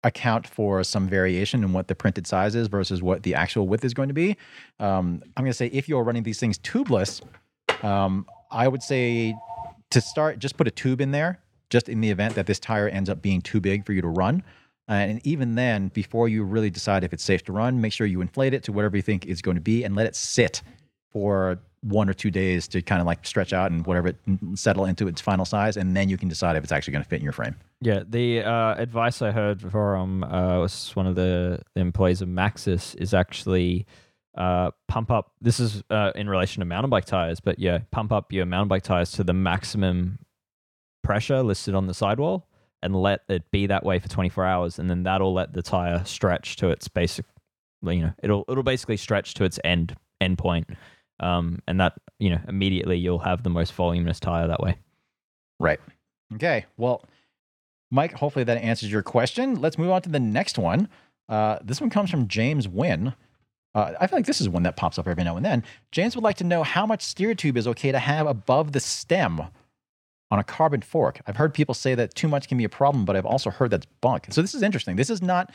account 0.03 0.47
for 0.47 0.83
some 0.83 1.07
variation 1.07 1.63
in 1.63 1.73
what 1.73 1.87
the 1.87 1.95
printed 1.95 2.25
size 2.25 2.55
is 2.55 2.67
versus 2.67 3.01
what 3.01 3.23
the 3.23 3.35
actual 3.35 3.67
width 3.67 3.85
is 3.85 3.93
going 3.93 4.07
to 4.07 4.13
be. 4.13 4.35
Um, 4.79 5.21
I'm 5.37 5.43
going 5.43 5.51
to 5.51 5.57
say 5.57 5.67
if 5.67 5.87
you're 5.87 6.03
running 6.03 6.23
these 6.23 6.39
things 6.39 6.57
tubeless, 6.57 7.21
um, 7.83 8.25
I 8.51 8.67
would 8.67 8.81
say 8.81 9.35
to 9.91 10.01
start, 10.01 10.39
just 10.39 10.57
put 10.57 10.67
a 10.67 10.71
tube 10.71 11.01
in 11.01 11.11
there, 11.11 11.39
just 11.69 11.87
in 11.87 12.01
the 12.01 12.09
event 12.09 12.35
that 12.35 12.47
this 12.47 12.59
tire 12.59 12.89
ends 12.89 13.09
up 13.09 13.21
being 13.21 13.41
too 13.41 13.61
big 13.61 13.85
for 13.85 13.93
you 13.93 14.01
to 14.01 14.07
run. 14.07 14.43
And 14.91 15.25
even 15.25 15.55
then, 15.55 15.87
before 15.89 16.27
you 16.27 16.43
really 16.43 16.69
decide 16.69 17.03
if 17.03 17.13
it's 17.13 17.23
safe 17.23 17.43
to 17.45 17.53
run, 17.53 17.79
make 17.79 17.93
sure 17.93 18.05
you 18.05 18.19
inflate 18.21 18.53
it 18.53 18.63
to 18.63 18.73
whatever 18.73 18.97
you 18.97 19.01
think 19.01 19.25
it's 19.25 19.41
going 19.41 19.55
to 19.55 19.61
be 19.61 19.83
and 19.83 19.95
let 19.95 20.05
it 20.05 20.15
sit 20.15 20.61
for 21.11 21.59
one 21.81 22.09
or 22.09 22.13
two 22.13 22.29
days 22.29 22.67
to 22.67 22.81
kind 22.81 23.01
of 23.01 23.07
like 23.07 23.25
stretch 23.25 23.53
out 23.53 23.71
and 23.71 23.85
whatever 23.87 24.09
it 24.09 24.17
settle 24.53 24.85
into 24.85 25.07
its 25.07 25.19
final 25.19 25.45
size, 25.45 25.77
and 25.77 25.95
then 25.95 26.09
you 26.09 26.17
can 26.17 26.29
decide 26.29 26.55
if 26.55 26.63
it's 26.63 26.71
actually 26.71 26.91
going 26.91 27.03
to 27.03 27.09
fit 27.09 27.19
in 27.19 27.23
your 27.23 27.33
frame. 27.33 27.55
Yeah, 27.79 28.03
the 28.07 28.43
uh, 28.43 28.75
advice 28.75 29.21
I 29.21 29.31
heard 29.31 29.61
from 29.61 30.23
uh, 30.23 30.59
was 30.59 30.95
one 30.95 31.07
of 31.07 31.15
the, 31.15 31.61
the 31.73 31.81
employees 31.81 32.21
of 32.21 32.27
Maxxis 32.27 32.95
is 32.97 33.13
actually 33.13 33.87
uh, 34.37 34.71
pump 34.87 35.09
up. 35.09 35.31
This 35.41 35.59
is 35.59 35.83
uh, 35.89 36.11
in 36.15 36.29
relation 36.29 36.59
to 36.59 36.65
mountain 36.65 36.89
bike 36.89 37.05
tires, 37.05 37.39
but 37.39 37.57
yeah, 37.57 37.79
pump 37.91 38.11
up 38.11 38.31
your 38.31 38.45
mountain 38.45 38.67
bike 38.67 38.83
tires 38.83 39.11
to 39.13 39.23
the 39.23 39.33
maximum 39.33 40.19
pressure 41.01 41.41
listed 41.41 41.73
on 41.73 41.87
the 41.87 41.93
sidewall 41.93 42.47
and 42.83 42.95
let 42.95 43.21
it 43.29 43.49
be 43.51 43.67
that 43.67 43.85
way 43.85 43.99
for 43.99 44.09
24 44.09 44.45
hours, 44.45 44.79
and 44.79 44.89
then 44.89 45.03
that'll 45.03 45.33
let 45.33 45.53
the 45.53 45.61
tire 45.61 46.03
stretch 46.05 46.55
to 46.57 46.69
its 46.69 46.87
basic. 46.87 47.25
You 47.81 48.01
know, 48.01 48.13
it'll 48.21 48.45
it'll 48.47 48.63
basically 48.63 48.97
stretch 48.97 49.33
to 49.35 49.43
its 49.43 49.59
end 49.63 49.95
end 50.19 50.37
point, 50.37 50.69
um, 51.19 51.59
and 51.67 51.79
that 51.79 51.93
you 52.19 52.29
know 52.29 52.39
immediately 52.47 52.97
you'll 52.97 53.19
have 53.19 53.43
the 53.43 53.49
most 53.49 53.73
voluminous 53.73 54.19
tire 54.19 54.47
that 54.47 54.61
way. 54.61 54.77
Right. 55.59 55.79
Okay. 56.35 56.65
Well, 56.77 57.03
Mike, 57.91 58.13
hopefully 58.13 58.45
that 58.45 58.57
answers 58.57 58.91
your 58.91 59.03
question. 59.03 59.61
Let's 59.61 59.77
move 59.77 59.91
on 59.91 60.01
to 60.03 60.09
the 60.09 60.19
next 60.19 60.57
one. 60.57 60.87
Uh, 61.27 61.59
this 61.63 61.81
one 61.81 61.89
comes 61.89 62.09
from 62.09 62.27
James 62.27 62.67
Wynn. 62.67 63.13
Uh, 63.73 63.93
I 63.99 64.07
feel 64.07 64.17
like 64.17 64.25
this 64.25 64.41
is 64.41 64.49
one 64.49 64.63
that 64.63 64.75
pops 64.75 64.99
up 64.99 65.07
every 65.07 65.23
now 65.23 65.37
and 65.37 65.45
then. 65.45 65.63
James 65.91 66.15
would 66.15 66.23
like 66.23 66.37
to 66.37 66.43
know 66.43 66.63
how 66.63 66.85
much 66.85 67.01
steer 67.01 67.33
tube 67.33 67.57
is 67.57 67.67
okay 67.67 67.91
to 67.91 67.99
have 67.99 68.27
above 68.27 68.73
the 68.73 68.79
stem 68.79 69.43
on 70.31 70.39
a 70.39 70.43
carbon 70.43 70.81
fork. 70.81 71.21
I've 71.27 71.35
heard 71.35 71.53
people 71.53 71.75
say 71.75 71.93
that 71.95 72.15
too 72.15 72.27
much 72.27 72.47
can 72.47 72.57
be 72.57 72.63
a 72.63 72.69
problem, 72.69 73.03
but 73.03 73.15
I've 73.15 73.25
also 73.25 73.49
heard 73.49 73.69
that's 73.69 73.85
bunk. 73.99 74.27
So 74.29 74.41
this 74.41 74.55
is 74.55 74.63
interesting. 74.63 74.95
This 74.95 75.09
is 75.09 75.21
not 75.21 75.51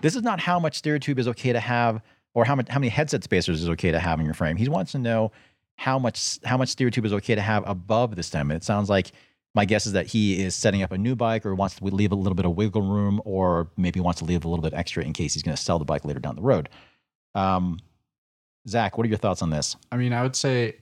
this 0.00 0.14
is 0.14 0.22
not 0.22 0.38
how 0.38 0.60
much 0.60 0.76
steer 0.76 0.98
tube 0.98 1.18
is 1.18 1.26
okay 1.28 1.52
to 1.52 1.60
have 1.60 2.02
or 2.34 2.44
how 2.44 2.54
much 2.54 2.68
how 2.68 2.78
many 2.78 2.90
headset 2.90 3.24
spacers 3.24 3.62
is 3.62 3.68
okay 3.70 3.90
to 3.90 3.98
have 3.98 4.20
in 4.20 4.26
your 4.26 4.34
frame. 4.34 4.56
He 4.56 4.68
wants 4.68 4.92
to 4.92 4.98
know 4.98 5.32
how 5.76 5.98
much 5.98 6.38
how 6.44 6.58
much 6.58 6.68
steer 6.68 6.90
tube 6.90 7.06
is 7.06 7.12
okay 7.14 7.34
to 7.34 7.40
have 7.40 7.66
above 7.66 8.16
the 8.16 8.22
stem. 8.22 8.50
And 8.50 8.56
it 8.56 8.64
sounds 8.64 8.90
like 8.90 9.12
my 9.54 9.64
guess 9.64 9.86
is 9.86 9.92
that 9.94 10.06
he 10.06 10.42
is 10.42 10.54
setting 10.54 10.82
up 10.82 10.92
a 10.92 10.98
new 10.98 11.16
bike 11.16 11.46
or 11.46 11.54
wants 11.54 11.76
to 11.76 11.84
leave 11.84 12.12
a 12.12 12.14
little 12.14 12.34
bit 12.34 12.44
of 12.44 12.54
wiggle 12.54 12.82
room 12.82 13.22
or 13.24 13.70
maybe 13.78 13.98
wants 13.98 14.20
to 14.20 14.26
leave 14.26 14.44
a 14.44 14.48
little 14.48 14.62
bit 14.62 14.74
extra 14.74 15.02
in 15.02 15.14
case 15.14 15.32
he's 15.32 15.42
going 15.42 15.56
to 15.56 15.62
sell 15.62 15.78
the 15.78 15.86
bike 15.86 16.04
later 16.04 16.20
down 16.20 16.36
the 16.36 16.42
road. 16.42 16.68
Um, 17.34 17.78
Zach, 18.68 18.98
what 18.98 19.06
are 19.06 19.08
your 19.08 19.18
thoughts 19.18 19.40
on 19.40 19.48
this? 19.48 19.76
I 19.90 19.96
mean, 19.96 20.12
I 20.12 20.22
would 20.22 20.36
say 20.36 20.76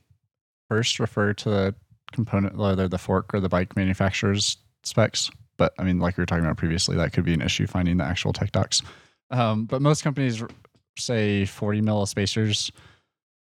first 0.68 0.98
refer 0.98 1.32
to 1.34 1.48
the 1.48 1.74
component, 2.12 2.56
whether 2.56 2.88
the 2.88 2.98
fork 2.98 3.32
or 3.34 3.40
the 3.40 3.48
bike 3.48 3.76
manufacturer's 3.76 4.56
specs. 4.84 5.30
But 5.56 5.72
I 5.78 5.84
mean, 5.84 5.98
like 5.98 6.16
we 6.16 6.22
were 6.22 6.26
talking 6.26 6.44
about 6.44 6.56
previously, 6.56 6.96
that 6.96 7.12
could 7.12 7.24
be 7.24 7.34
an 7.34 7.42
issue 7.42 7.66
finding 7.66 7.96
the 7.96 8.04
actual 8.04 8.32
tech 8.32 8.52
docs. 8.52 8.82
Um, 9.30 9.64
but 9.64 9.82
most 9.82 10.02
companies 10.02 10.42
say 10.98 11.44
40 11.44 11.80
mil 11.80 12.06
spacers 12.06 12.70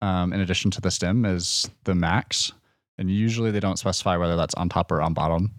um, 0.01 0.33
in 0.33 0.41
addition 0.41 0.71
to 0.71 0.81
the 0.81 0.91
stem 0.91 1.25
is 1.25 1.69
the 1.83 1.95
max. 1.95 2.51
And 2.97 3.11
usually 3.11 3.51
they 3.51 3.59
don't 3.59 3.77
specify 3.77 4.17
whether 4.17 4.35
that's 4.35 4.55
on 4.55 4.69
top 4.69 4.91
or 4.91 5.01
on 5.01 5.13
bottom. 5.13 5.53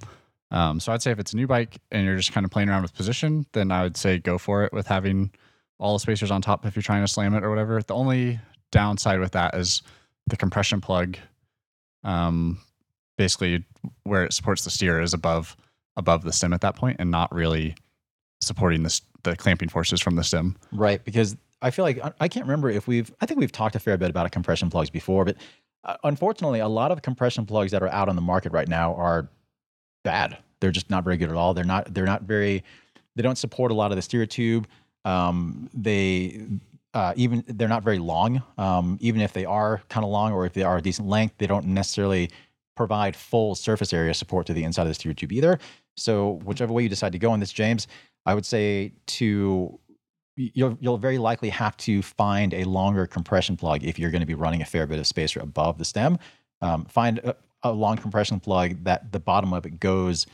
Um, 0.50 0.80
so 0.80 0.92
I'd 0.92 1.02
say 1.02 1.10
if 1.10 1.18
it's 1.18 1.34
a 1.34 1.36
new 1.36 1.46
bike 1.46 1.76
and 1.90 2.04
you're 2.04 2.16
just 2.16 2.32
kind 2.32 2.44
of 2.44 2.50
playing 2.50 2.68
around 2.68 2.82
with 2.82 2.94
position, 2.94 3.46
then 3.52 3.70
I 3.70 3.82
would 3.82 3.96
say 3.96 4.18
go 4.18 4.38
for 4.38 4.64
it 4.64 4.72
with 4.72 4.86
having 4.86 5.30
all 5.78 5.92
the 5.92 6.00
spacers 6.00 6.30
on 6.30 6.42
top 6.42 6.66
if 6.66 6.74
you're 6.74 6.82
trying 6.82 7.04
to 7.04 7.08
slam 7.08 7.34
it 7.34 7.44
or 7.44 7.50
whatever. 7.50 7.80
The 7.82 7.94
only 7.94 8.40
downside 8.72 9.20
with 9.20 9.32
that 9.32 9.54
is 9.54 9.82
the 10.26 10.36
compression 10.36 10.80
plug 10.80 11.16
um 12.04 12.58
basically 13.18 13.62
where 14.04 14.24
it 14.24 14.32
supports 14.32 14.64
the 14.64 14.70
steer 14.70 15.00
is 15.02 15.12
above 15.12 15.54
above 15.98 16.22
the 16.24 16.32
stem 16.32 16.54
at 16.54 16.62
that 16.62 16.74
point 16.76 16.96
and 17.00 17.10
not 17.10 17.30
really 17.34 17.74
supporting 18.40 18.82
the, 18.84 19.00
the 19.24 19.36
clamping 19.36 19.68
forces 19.68 20.00
from 20.00 20.14
the 20.16 20.24
stem 20.24 20.56
Right, 20.72 21.04
because 21.04 21.36
I 21.60 21.70
feel 21.70 21.84
like 21.84 21.98
I- 22.20 22.28
can't 22.28 22.46
remember 22.46 22.70
if 22.70 22.86
we've. 22.86 23.12
I 23.20 23.26
think 23.26 23.40
we've 23.40 23.50
talked 23.52 23.74
a 23.74 23.80
fair 23.80 23.98
bit 23.98 24.08
about 24.10 24.30
compression 24.30 24.70
plugs 24.70 24.90
before, 24.90 25.24
but 25.24 25.36
uh, 25.84 25.96
unfortunately, 26.04 26.60
a 26.60 26.68
lot 26.68 26.92
of 26.92 27.02
compression 27.02 27.44
plugs 27.46 27.72
that 27.72 27.82
are 27.82 27.88
out 27.88 28.08
on 28.08 28.14
the 28.14 28.22
market 28.22 28.52
right 28.52 28.68
now 28.68 28.94
are 28.94 29.28
bad. 30.04 30.38
They're 30.60 30.70
just 30.70 30.88
not 30.88 31.02
very 31.04 31.16
good 31.16 31.30
at 31.30 31.34
all. 31.36 31.52
They're 31.54 31.64
not 31.64 31.92
they're 31.92 32.06
not 32.06 32.22
very 32.22 32.62
they 33.16 33.22
don't 33.22 33.38
support 33.38 33.72
a 33.72 33.74
lot 33.74 33.90
of 33.90 33.96
the 33.96 34.02
steer 34.02 34.24
tube. 34.24 34.68
Um, 35.04 35.68
they 35.74 36.40
uh, 36.94 37.12
even 37.16 37.42
they're 37.48 37.66
not 37.68 37.82
very 37.82 37.98
long. 37.98 38.40
Um, 38.56 38.96
even 39.00 39.20
if 39.20 39.32
they 39.32 39.44
are 39.44 39.82
kind 39.88 40.04
of 40.04 40.10
long 40.10 40.32
or 40.32 40.46
if 40.46 40.52
they 40.52 40.62
are 40.62 40.76
a 40.78 40.82
decent 40.82 41.08
length, 41.08 41.34
they 41.38 41.48
don't 41.48 41.66
necessarily 41.66 42.30
provide 42.78 43.16
full 43.16 43.56
surface 43.56 43.92
area 43.92 44.14
support 44.14 44.46
to 44.46 44.54
the 44.54 44.62
inside 44.62 44.82
of 44.82 44.88
the 44.88 44.94
steer 44.94 45.12
tube 45.12 45.32
either. 45.32 45.58
So 45.96 46.40
whichever 46.44 46.72
way 46.72 46.84
you 46.84 46.88
decide 46.88 47.10
to 47.12 47.18
go 47.18 47.32
on 47.32 47.40
this, 47.40 47.52
James, 47.52 47.88
I 48.24 48.34
would 48.34 48.46
say 48.46 48.92
to 49.18 49.78
you'll 50.36 50.78
you'll 50.80 50.96
very 50.96 51.18
likely 51.18 51.50
have 51.50 51.76
to 51.78 52.00
find 52.02 52.54
a 52.54 52.62
longer 52.62 53.04
compression 53.04 53.56
plug 53.56 53.82
if 53.82 53.98
you're 53.98 54.12
going 54.12 54.20
to 54.20 54.26
be 54.26 54.34
running 54.34 54.62
a 54.62 54.64
fair 54.64 54.86
bit 54.86 55.00
of 55.00 55.06
spacer 55.08 55.40
above 55.40 55.76
the 55.76 55.84
stem. 55.84 56.18
Um, 56.62 56.84
find 56.84 57.18
a, 57.18 57.34
a 57.64 57.72
long 57.72 57.96
compression 57.96 58.38
plug 58.38 58.84
that 58.84 59.10
the 59.10 59.18
bottom 59.18 59.52
of 59.52 59.66
it 59.66 59.80
goes 59.80 60.26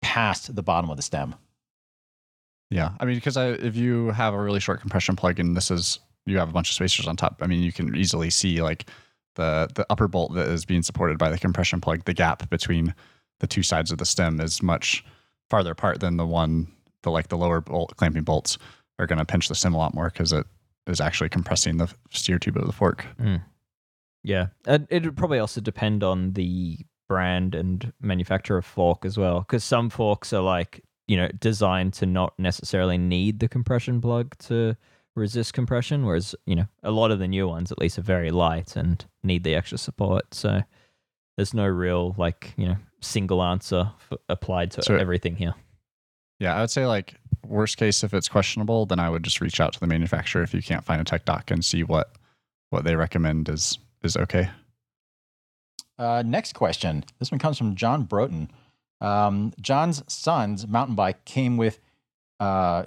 past 0.00 0.56
the 0.56 0.62
bottom 0.62 0.88
of 0.88 0.96
the 0.96 1.02
stem. 1.02 1.34
Yeah, 2.70 2.92
I 3.00 3.04
mean, 3.04 3.16
because 3.16 3.36
if 3.36 3.76
you 3.76 4.12
have 4.12 4.32
a 4.32 4.40
really 4.40 4.60
short 4.60 4.80
compression 4.80 5.14
plug 5.14 5.38
and 5.38 5.54
this 5.54 5.70
is 5.70 6.00
you 6.24 6.38
have 6.38 6.48
a 6.48 6.52
bunch 6.52 6.70
of 6.70 6.74
spacers 6.74 7.06
on 7.06 7.16
top, 7.16 7.42
I 7.42 7.46
mean, 7.46 7.62
you 7.62 7.72
can 7.72 7.94
easily 7.94 8.30
see 8.30 8.62
like 8.62 8.86
the 9.34 9.68
the 9.74 9.86
upper 9.90 10.08
bolt 10.08 10.34
that 10.34 10.48
is 10.48 10.64
being 10.64 10.82
supported 10.82 11.18
by 11.18 11.30
the 11.30 11.38
compression 11.38 11.80
plug, 11.80 12.04
the 12.04 12.14
gap 12.14 12.48
between 12.50 12.94
the 13.40 13.46
two 13.46 13.62
sides 13.62 13.90
of 13.90 13.98
the 13.98 14.06
stem 14.06 14.40
is 14.40 14.62
much 14.62 15.04
farther 15.50 15.72
apart 15.72 16.00
than 16.00 16.16
the 16.16 16.26
one 16.26 16.66
the 17.02 17.10
like 17.10 17.28
the 17.28 17.36
lower 17.36 17.60
bolt 17.60 17.94
clamping 17.96 18.22
bolts 18.22 18.58
are 18.98 19.06
going 19.06 19.18
to 19.18 19.24
pinch 19.24 19.48
the 19.48 19.54
stem 19.54 19.74
a 19.74 19.78
lot 19.78 19.94
more 19.94 20.10
because 20.10 20.32
it 20.32 20.46
is 20.86 21.00
actually 21.00 21.28
compressing 21.28 21.76
the 21.76 21.92
steer 22.10 22.38
tube 22.38 22.56
of 22.56 22.66
the 22.66 22.72
fork. 22.72 23.04
Mm. 23.20 23.42
Yeah, 24.24 24.48
and 24.66 24.86
it 24.90 25.04
would 25.04 25.16
probably 25.16 25.38
also 25.38 25.60
depend 25.60 26.04
on 26.04 26.32
the 26.34 26.78
brand 27.08 27.54
and 27.54 27.92
manufacturer 28.00 28.58
of 28.58 28.64
fork 28.64 29.04
as 29.04 29.18
well, 29.18 29.40
because 29.40 29.64
some 29.64 29.90
forks 29.90 30.32
are 30.32 30.42
like 30.42 30.82
you 31.08 31.16
know 31.16 31.28
designed 31.40 31.94
to 31.94 32.06
not 32.06 32.32
necessarily 32.38 32.98
need 32.98 33.40
the 33.40 33.48
compression 33.48 34.00
plug 34.00 34.36
to 34.38 34.76
resist 35.16 35.54
compression, 35.54 36.06
whereas 36.06 36.34
you 36.46 36.54
know 36.54 36.66
a 36.82 36.90
lot 36.90 37.10
of 37.10 37.18
the 37.18 37.28
new 37.28 37.48
ones 37.48 37.72
at 37.72 37.78
least 37.78 37.98
are 37.98 38.02
very 38.02 38.30
light 38.30 38.76
and 38.76 39.04
need 39.22 39.44
the 39.44 39.54
extra 39.54 39.78
support. 39.78 40.34
So 40.34 40.62
there's 41.36 41.54
no 41.54 41.66
real 41.66 42.14
like 42.18 42.52
you 42.56 42.66
know 42.68 42.76
single 43.00 43.42
answer 43.42 43.90
f 44.10 44.18
applied 44.28 44.70
to 44.72 44.82
So- 44.82 44.96
everything 44.96 45.36
here. 45.36 45.54
Yeah, 46.38 46.56
I 46.56 46.60
would 46.60 46.70
say 46.70 46.86
like 46.86 47.14
worst 47.46 47.76
case 47.76 48.02
if 48.02 48.12
it's 48.14 48.28
questionable, 48.28 48.86
then 48.86 48.98
I 48.98 49.08
would 49.10 49.22
just 49.22 49.40
reach 49.40 49.60
out 49.60 49.72
to 49.74 49.80
the 49.80 49.86
manufacturer 49.86 50.42
if 50.42 50.52
you 50.54 50.62
can't 50.62 50.84
find 50.84 51.00
a 51.00 51.04
tech 51.04 51.24
doc 51.24 51.50
and 51.50 51.64
see 51.64 51.82
what 51.84 52.10
what 52.70 52.84
they 52.84 52.96
recommend 52.96 53.48
is 53.48 53.78
is 54.02 54.16
okay. 54.16 54.50
Uh, 55.98 56.22
next 56.26 56.54
question. 56.54 57.04
This 57.18 57.30
one 57.30 57.38
comes 57.38 57.58
from 57.58 57.76
John 57.76 58.04
Broughton. 58.04 58.50
Um, 59.00 59.52
John's 59.60 60.02
son's 60.12 60.66
mountain 60.66 60.94
bike 60.96 61.24
came 61.24 61.56
with 61.56 61.78
uh, 62.40 62.84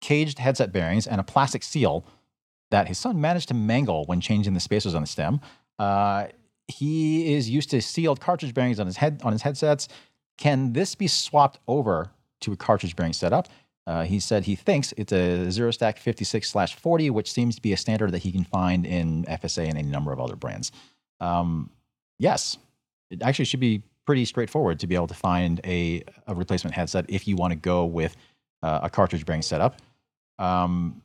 caged 0.00 0.38
headset 0.38 0.72
bearings 0.72 1.06
and 1.06 1.20
a 1.20 1.24
plastic 1.24 1.62
seal 1.62 2.04
that 2.76 2.88
his 2.88 2.98
son 2.98 3.18
managed 3.18 3.48
to 3.48 3.54
mangle 3.54 4.04
when 4.04 4.20
changing 4.20 4.52
the 4.52 4.60
spacers 4.60 4.94
on 4.94 5.00
the 5.00 5.06
stem. 5.06 5.40
Uh, 5.78 6.26
he 6.68 7.32
is 7.32 7.48
used 7.48 7.70
to 7.70 7.80
sealed 7.80 8.20
cartridge 8.20 8.52
bearings 8.52 8.78
on 8.78 8.84
his 8.84 8.98
head 8.98 9.18
on 9.24 9.32
his 9.32 9.40
headsets. 9.40 9.88
Can 10.36 10.74
this 10.74 10.94
be 10.94 11.06
swapped 11.06 11.58
over 11.66 12.10
to 12.42 12.52
a 12.52 12.56
cartridge 12.56 12.94
bearing 12.94 13.14
setup? 13.14 13.48
Uh, 13.86 14.02
he 14.02 14.20
said 14.20 14.44
he 14.44 14.54
thinks 14.54 14.92
it's 14.98 15.10
a 15.10 15.50
zero 15.50 15.70
stack 15.70 15.96
56 15.96 16.50
slash 16.50 16.74
40, 16.74 17.08
which 17.08 17.32
seems 17.32 17.56
to 17.56 17.62
be 17.62 17.72
a 17.72 17.78
standard 17.78 18.12
that 18.12 18.18
he 18.18 18.30
can 18.30 18.44
find 18.44 18.84
in 18.84 19.24
FSA 19.24 19.66
and 19.66 19.78
a 19.78 19.82
number 19.82 20.12
of 20.12 20.20
other 20.20 20.36
brands. 20.36 20.70
Um, 21.18 21.70
yes, 22.18 22.58
it 23.10 23.22
actually 23.22 23.46
should 23.46 23.60
be 23.60 23.82
pretty 24.04 24.26
straightforward 24.26 24.80
to 24.80 24.86
be 24.86 24.94
able 24.94 25.06
to 25.06 25.14
find 25.14 25.62
a, 25.64 26.04
a 26.26 26.34
replacement 26.34 26.74
headset 26.74 27.06
if 27.08 27.26
you 27.26 27.36
want 27.36 27.52
to 27.52 27.56
go 27.56 27.86
with 27.86 28.16
uh, 28.62 28.80
a 28.82 28.90
cartridge 28.90 29.24
bearing 29.24 29.40
setup. 29.40 29.80
Um, 30.38 31.00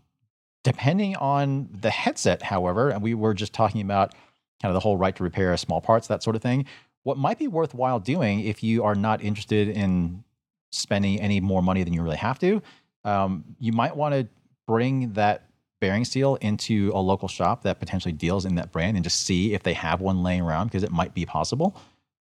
depending 0.64 1.16
on 1.16 1.70
the 1.72 1.90
headset, 1.90 2.44
however, 2.44 2.90
and 2.90 3.02
we 3.02 3.14
were 3.14 3.34
just 3.34 3.54
talking 3.54 3.82
about 3.82 4.14
kind 4.62 4.70
of 4.70 4.74
the 4.74 4.80
whole 4.80 4.98
right 4.98 5.16
to 5.16 5.24
repair 5.24 5.56
small 5.58 5.82
parts, 5.82 6.08
that 6.08 6.22
sort 6.22 6.36
of 6.36 6.42
thing. 6.42 6.66
What 7.04 7.18
might 7.18 7.40
be 7.40 7.48
worthwhile 7.48 8.00
doing 8.00 8.42
if 8.42 8.62
you 8.62 8.84
are 8.84 8.94
not 8.94 9.24
interested 9.24 9.70
in 9.70 10.24
spending 10.72 11.20
any 11.20 11.40
more 11.40 11.62
money 11.64 11.84
than 11.84 11.94
you 11.94 12.04
really 12.04 12.18
have 12.18 12.38
to, 12.40 12.62
um, 13.04 13.44
you 13.60 13.72
might 13.72 13.96
want 13.96 14.14
to 14.14 14.28
bring 14.68 15.14
that 15.14 15.48
bearing 15.80 16.06
seal 16.06 16.36
into 16.36 16.92
a 16.94 17.00
local 17.00 17.28
shop 17.28 17.64
that 17.64 17.80
potentially 17.80 18.12
deals 18.12 18.46
in 18.46 18.56
that 18.56 18.72
brand 18.72 18.96
and 18.96 19.04
just 19.04 19.22
see 19.22 19.54
if 19.54 19.64
they 19.64 19.74
have 19.74 20.00
one 20.00 20.22
laying 20.22 20.42
around 20.42 20.68
because 20.68 20.84
it 20.84 20.92
might 20.92 21.14
be 21.16 21.26
possible. 21.26 21.76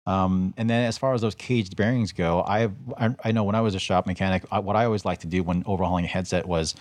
Um, 0.06 0.54
and 0.56 0.70
then 0.70 0.84
as 0.84 0.96
far 0.96 1.12
as 1.12 1.20
those 1.20 1.34
caged 1.34 1.76
bearings 1.76 2.12
go, 2.12 2.40
I 2.42 2.70
I, 2.96 3.14
I 3.24 3.32
know 3.32 3.44
when 3.44 3.56
I 3.56 3.60
was 3.60 3.74
a 3.74 3.78
shop 3.78 4.06
mechanic, 4.06 4.44
I, 4.50 4.60
what 4.60 4.76
I 4.76 4.84
always 4.84 5.04
liked 5.04 5.22
to 5.22 5.26
do 5.26 5.42
when 5.42 5.64
overhauling 5.66 6.04
a 6.04 6.08
headset 6.08 6.46
was 6.46 6.76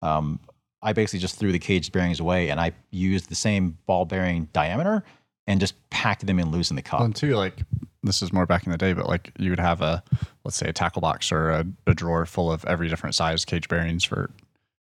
um, 0.00 0.40
I 0.82 0.92
basically 0.92 1.20
just 1.20 1.38
threw 1.38 1.52
the 1.52 1.58
caged 1.58 1.92
bearings 1.92 2.20
away 2.20 2.50
and 2.50 2.60
I 2.60 2.72
used 2.90 3.28
the 3.28 3.34
same 3.34 3.78
ball 3.86 4.04
bearing 4.04 4.48
diameter 4.52 5.04
and 5.46 5.60
just 5.60 5.74
packed 5.90 6.26
them 6.26 6.38
in 6.38 6.50
loose 6.50 6.70
in 6.70 6.76
the 6.76 6.82
cup. 6.82 7.00
And 7.00 7.14
two, 7.14 7.36
like 7.36 7.62
this 8.02 8.22
is 8.22 8.32
more 8.32 8.46
back 8.46 8.66
in 8.66 8.72
the 8.72 8.78
day, 8.78 8.92
but 8.92 9.06
like 9.06 9.32
you 9.38 9.50
would 9.50 9.60
have 9.60 9.80
a 9.80 10.02
let's 10.44 10.56
say 10.56 10.68
a 10.68 10.72
tackle 10.72 11.00
box 11.00 11.30
or 11.30 11.50
a, 11.50 11.66
a 11.86 11.94
drawer 11.94 12.26
full 12.26 12.50
of 12.50 12.64
every 12.64 12.88
different 12.88 13.14
size 13.14 13.44
cage 13.44 13.68
bearings 13.68 14.04
for 14.04 14.30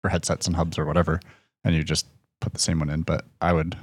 for 0.02 0.10
headsets 0.10 0.48
and 0.48 0.56
hubs 0.56 0.78
or 0.78 0.86
whatever, 0.86 1.20
and 1.64 1.76
you 1.76 1.84
just 1.84 2.06
put 2.40 2.54
the 2.54 2.60
same 2.60 2.80
one 2.80 2.90
in. 2.90 3.02
But 3.02 3.26
I 3.42 3.54
would, 3.54 3.76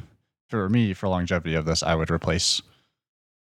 for 0.49 0.69
me, 0.69 0.95
for 0.95 1.09
longevity 1.09 1.55
of 1.55 1.65
this, 1.65 1.83
I 1.83 1.95
would 1.95 2.11
replace 2.11 2.63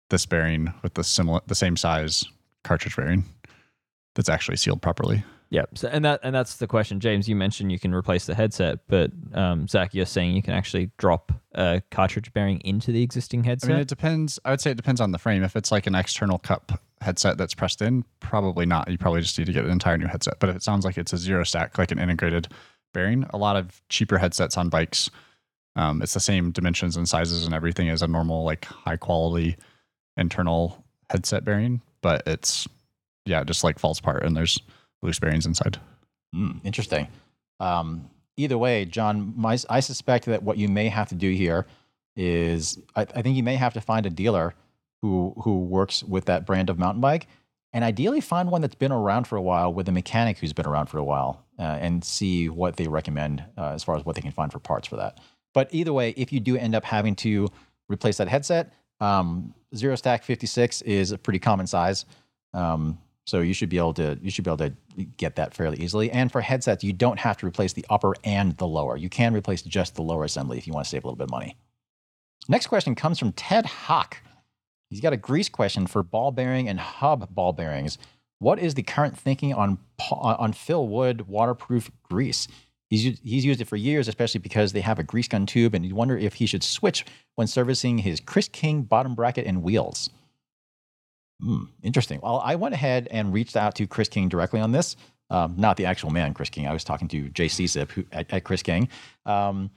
this 0.09 0.25
bearing 0.25 0.73
with 0.81 0.95
the 0.95 1.03
similar, 1.03 1.41
the 1.47 1.55
same 1.55 1.77
size 1.77 2.25
cartridge 2.63 2.95
bearing 2.95 3.25
that's 4.15 4.29
actually 4.29 4.57
sealed 4.57 4.81
properly. 4.81 5.23
Yeah. 5.53 5.65
So 5.75 5.87
and 5.87 6.03
that 6.03 6.19
and 6.23 6.33
that's 6.33 6.55
the 6.55 6.65
question, 6.65 6.99
James. 6.99 7.29
You 7.29 7.35
mentioned 7.35 7.71
you 7.71 7.77
can 7.77 7.93
replace 7.93 8.25
the 8.25 8.33
headset, 8.33 8.79
but 8.87 9.11
um, 9.35 9.67
Zach, 9.67 9.93
you're 9.93 10.07
saying 10.07 10.35
you 10.35 10.41
can 10.41 10.55
actually 10.55 10.89
drop 10.97 11.31
a 11.53 11.79
cartridge 11.91 12.33
bearing 12.33 12.59
into 12.61 12.91
the 12.91 13.03
existing 13.03 13.43
headset. 13.43 13.69
I 13.69 13.73
mean, 13.73 13.81
it 13.83 13.87
depends. 13.87 14.39
I 14.45 14.49
would 14.49 14.61
say 14.61 14.71
it 14.71 14.77
depends 14.77 14.99
on 14.99 15.11
the 15.11 15.19
frame. 15.19 15.43
If 15.43 15.55
it's 15.55 15.71
like 15.71 15.85
an 15.85 15.93
external 15.93 16.39
cup 16.39 16.81
headset 17.01 17.37
that's 17.37 17.53
pressed 17.53 17.83
in, 17.83 18.03
probably 18.19 18.65
not. 18.65 18.89
You 18.89 18.97
probably 18.97 19.21
just 19.21 19.37
need 19.37 19.45
to 19.45 19.53
get 19.53 19.63
an 19.63 19.69
entire 19.69 19.95
new 19.95 20.07
headset. 20.07 20.39
But 20.39 20.49
if 20.49 20.55
it 20.55 20.63
sounds 20.63 20.85
like 20.85 20.97
it's 20.97 21.13
a 21.13 21.19
zero 21.19 21.43
stack, 21.43 21.77
like 21.77 21.91
an 21.91 21.99
integrated 21.99 22.47
bearing, 22.91 23.23
a 23.29 23.37
lot 23.37 23.55
of 23.55 23.79
cheaper 23.89 24.17
headsets 24.17 24.57
on 24.57 24.69
bikes, 24.69 25.11
um, 25.75 26.01
it's 26.01 26.15
the 26.15 26.19
same 26.19 26.49
dimensions 26.49 26.97
and 26.97 27.07
sizes 27.07 27.45
and 27.45 27.53
everything 27.53 27.89
as 27.89 28.01
a 28.01 28.07
normal, 28.07 28.43
like 28.43 28.65
high 28.65 28.97
quality 28.97 29.55
internal 30.17 30.83
headset 31.11 31.45
bearing. 31.45 31.79
But 32.01 32.23
it's, 32.25 32.67
yeah, 33.27 33.41
it 33.41 33.47
just 33.47 33.63
like 33.63 33.77
falls 33.77 33.99
apart 33.99 34.23
and 34.23 34.35
there's 34.35 34.59
loose 35.03 35.19
bearings 35.19 35.45
inside. 35.45 35.77
Mm, 36.35 36.59
interesting. 36.63 37.07
Um, 37.59 38.09
either 38.37 38.57
way, 38.57 38.85
John, 38.85 39.33
my, 39.37 39.57
I 39.69 39.79
suspect 39.79 40.25
that 40.25 40.43
what 40.43 40.57
you 40.57 40.67
may 40.67 40.89
have 40.89 41.09
to 41.09 41.15
do 41.15 41.31
here 41.31 41.65
is 42.15 42.79
I, 42.95 43.01
I 43.01 43.21
think 43.21 43.35
you 43.35 43.43
may 43.43 43.55
have 43.55 43.73
to 43.73 43.81
find 43.81 44.05
a 44.05 44.09
dealer 44.09 44.53
who 45.01 45.33
who 45.43 45.59
works 45.59 46.03
with 46.03 46.25
that 46.25 46.45
brand 46.45 46.69
of 46.69 46.79
mountain 46.79 47.01
bike, 47.01 47.27
and 47.73 47.83
ideally 47.83 48.21
find 48.21 48.49
one 48.49 48.61
that's 48.61 48.75
been 48.75 48.91
around 48.91 49.27
for 49.27 49.35
a 49.35 49.41
while 49.41 49.73
with 49.73 49.89
a 49.89 49.91
mechanic 49.91 50.37
who's 50.37 50.53
been 50.53 50.65
around 50.65 50.87
for 50.87 50.97
a 50.97 51.03
while, 51.03 51.45
uh, 51.59 51.77
and 51.81 52.03
see 52.03 52.49
what 52.49 52.77
they 52.77 52.87
recommend 52.87 53.43
uh, 53.57 53.69
as 53.69 53.83
far 53.83 53.95
as 53.97 54.05
what 54.05 54.15
they 54.15 54.21
can 54.21 54.31
find 54.31 54.51
for 54.51 54.59
parts 54.59 54.87
for 54.87 54.95
that. 54.95 55.19
But 55.53 55.69
either 55.71 55.93
way, 55.93 56.13
if 56.17 56.31
you 56.31 56.39
do 56.39 56.55
end 56.55 56.73
up 56.73 56.85
having 56.85 57.15
to 57.17 57.49
replace 57.89 58.17
that 58.17 58.27
headset, 58.27 58.73
um, 58.99 59.53
zero 59.75 59.95
stack 59.95 60.23
56 60.23 60.81
is 60.83 61.11
a 61.11 61.17
pretty 61.17 61.39
common 61.39 61.67
size. 61.67 62.05
Um, 62.53 62.97
so 63.25 63.39
you 63.39 63.53
should 63.53 63.69
be 63.69 63.77
able 63.77 63.93
to 63.93 64.17
you 64.21 64.29
should 64.29 64.43
be 64.43 64.51
able 64.51 64.57
to 64.57 64.73
get 65.17 65.35
that 65.37 65.53
fairly 65.53 65.77
easily. 65.77 66.11
And 66.11 66.31
for 66.31 66.41
headsets, 66.41 66.83
you 66.83 66.93
don't 66.93 67.19
have 67.19 67.37
to 67.37 67.45
replace 67.45 67.73
the 67.73 67.85
upper 67.89 68.13
and 68.23 68.57
the 68.57 68.67
lower. 68.67 68.97
You 68.97 69.09
can 69.09 69.33
replace 69.33 69.61
just 69.61 69.95
the 69.95 70.01
lower 70.01 70.23
assembly 70.23 70.57
if 70.57 70.67
you 70.67 70.73
want 70.73 70.85
to 70.85 70.89
save 70.89 71.03
a 71.03 71.07
little 71.07 71.17
bit 71.17 71.25
of 71.25 71.31
money. 71.31 71.55
Next 72.49 72.67
question 72.67 72.95
comes 72.95 73.19
from 73.19 73.31
Ted 73.31 73.65
Hawk. 73.65 74.17
He's 74.89 74.99
got 75.01 75.13
a 75.13 75.17
grease 75.17 75.49
question 75.49 75.87
for 75.87 76.03
ball 76.03 76.31
bearing 76.31 76.67
and 76.67 76.79
hub 76.79 77.33
ball 77.33 77.53
bearings. 77.53 77.97
What 78.39 78.59
is 78.59 78.73
the 78.73 78.83
current 78.83 79.17
thinking 79.17 79.53
on 79.53 79.77
on 80.11 80.51
Phil 80.53 80.85
Wood 80.85 81.27
waterproof 81.27 81.89
grease? 82.03 82.47
He's 82.89 83.19
he's 83.23 83.45
used 83.45 83.61
it 83.61 83.67
for 83.67 83.77
years, 83.77 84.07
especially 84.09 84.39
because 84.39 84.73
they 84.73 84.81
have 84.81 84.99
a 84.99 85.03
grease 85.03 85.29
gun 85.29 85.45
tube, 85.45 85.73
and 85.73 85.85
you 85.85 85.95
wonder 85.95 86.17
if 86.17 86.35
he 86.35 86.45
should 86.45 86.63
switch 86.63 87.05
when 87.35 87.47
servicing 87.47 87.99
his 87.99 88.19
Chris 88.19 88.49
King 88.49 88.83
bottom 88.83 89.15
bracket 89.15 89.47
and 89.47 89.63
wheels. 89.63 90.09
Hmm, 91.41 91.65
interesting. 91.81 92.19
Well, 92.21 92.41
I 92.43 92.55
went 92.55 92.73
ahead 92.73 93.07
and 93.11 93.33
reached 93.33 93.55
out 93.55 93.75
to 93.75 93.87
Chris 93.87 94.09
King 94.09 94.29
directly 94.29 94.59
on 94.59 94.71
this. 94.71 94.95
Um, 95.29 95.55
not 95.57 95.77
the 95.77 95.85
actual 95.85 96.11
man, 96.11 96.33
Chris 96.33 96.49
King. 96.49 96.67
I 96.67 96.73
was 96.73 96.83
talking 96.83 97.07
to 97.09 97.29
Jay 97.29 97.47
who, 97.47 98.05
at, 98.11 98.31
at 98.31 98.43
Chris 98.43 98.61
King. 98.61 98.87
Um, 99.25 99.71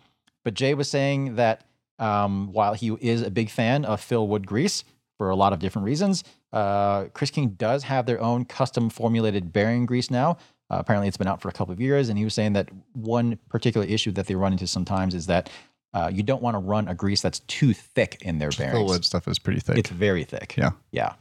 but 0.45 0.55
Jay 0.55 0.75
was 0.75 0.91
saying 0.91 1.37
that 1.37 1.65
um, 1.99 2.53
while 2.53 2.75
he 2.75 2.97
is 3.01 3.23
a 3.23 3.31
big 3.31 3.49
fan 3.51 3.85
of 3.85 4.01
Phil 4.01 4.27
Wood 4.29 4.47
grease 4.47 4.85
for 5.17 5.31
a 5.31 5.37
lot 5.37 5.53
of 5.53 5.59
different 5.59 5.87
reasons, 5.87 6.25
uh, 6.53 7.05
Chris 7.15 7.31
King 7.31 7.51
does 7.51 7.85
have 7.85 8.07
their 8.07 8.21
own 8.21 8.45
custom 8.45 8.91
formulated 8.91 9.53
bearing 9.53 9.87
grease 9.87 10.11
now. 10.11 10.33
Uh, 10.69 10.79
apparently, 10.79 11.09
it's 11.09 11.17
been 11.17 11.29
out 11.29 11.41
for 11.41 11.49
a 11.49 11.53
couple 11.53 11.73
of 11.73 11.81
years, 11.81 12.09
and 12.09 12.19
he 12.19 12.25
was 12.25 12.35
saying 12.35 12.53
that 12.53 12.69
one 12.93 13.39
particular 13.49 13.87
issue 13.87 14.11
that 14.13 14.27
they 14.27 14.35
run 14.35 14.53
into 14.53 14.67
sometimes 14.67 15.15
is 15.15 15.27
that 15.27 15.49
uh, 15.95 16.11
you 16.13 16.23
don't 16.23 16.43
want 16.43 16.55
to 16.55 16.59
run 16.59 16.89
a 16.89 16.95
grease 16.95 17.23
that's 17.23 17.39
too 17.41 17.73
thick 17.73 18.19
in 18.23 18.39
their 18.39 18.51
bearings. 18.51 18.77
Phil 18.79 18.87
Wood 18.87 19.05
stuff 19.05 19.27
is 19.29 19.39
pretty 19.39 19.61
thick. 19.61 19.79
It's 19.79 19.91
very 19.91 20.25
thick. 20.25 20.55
Yeah. 20.57 20.71
Yeah. 20.91 21.15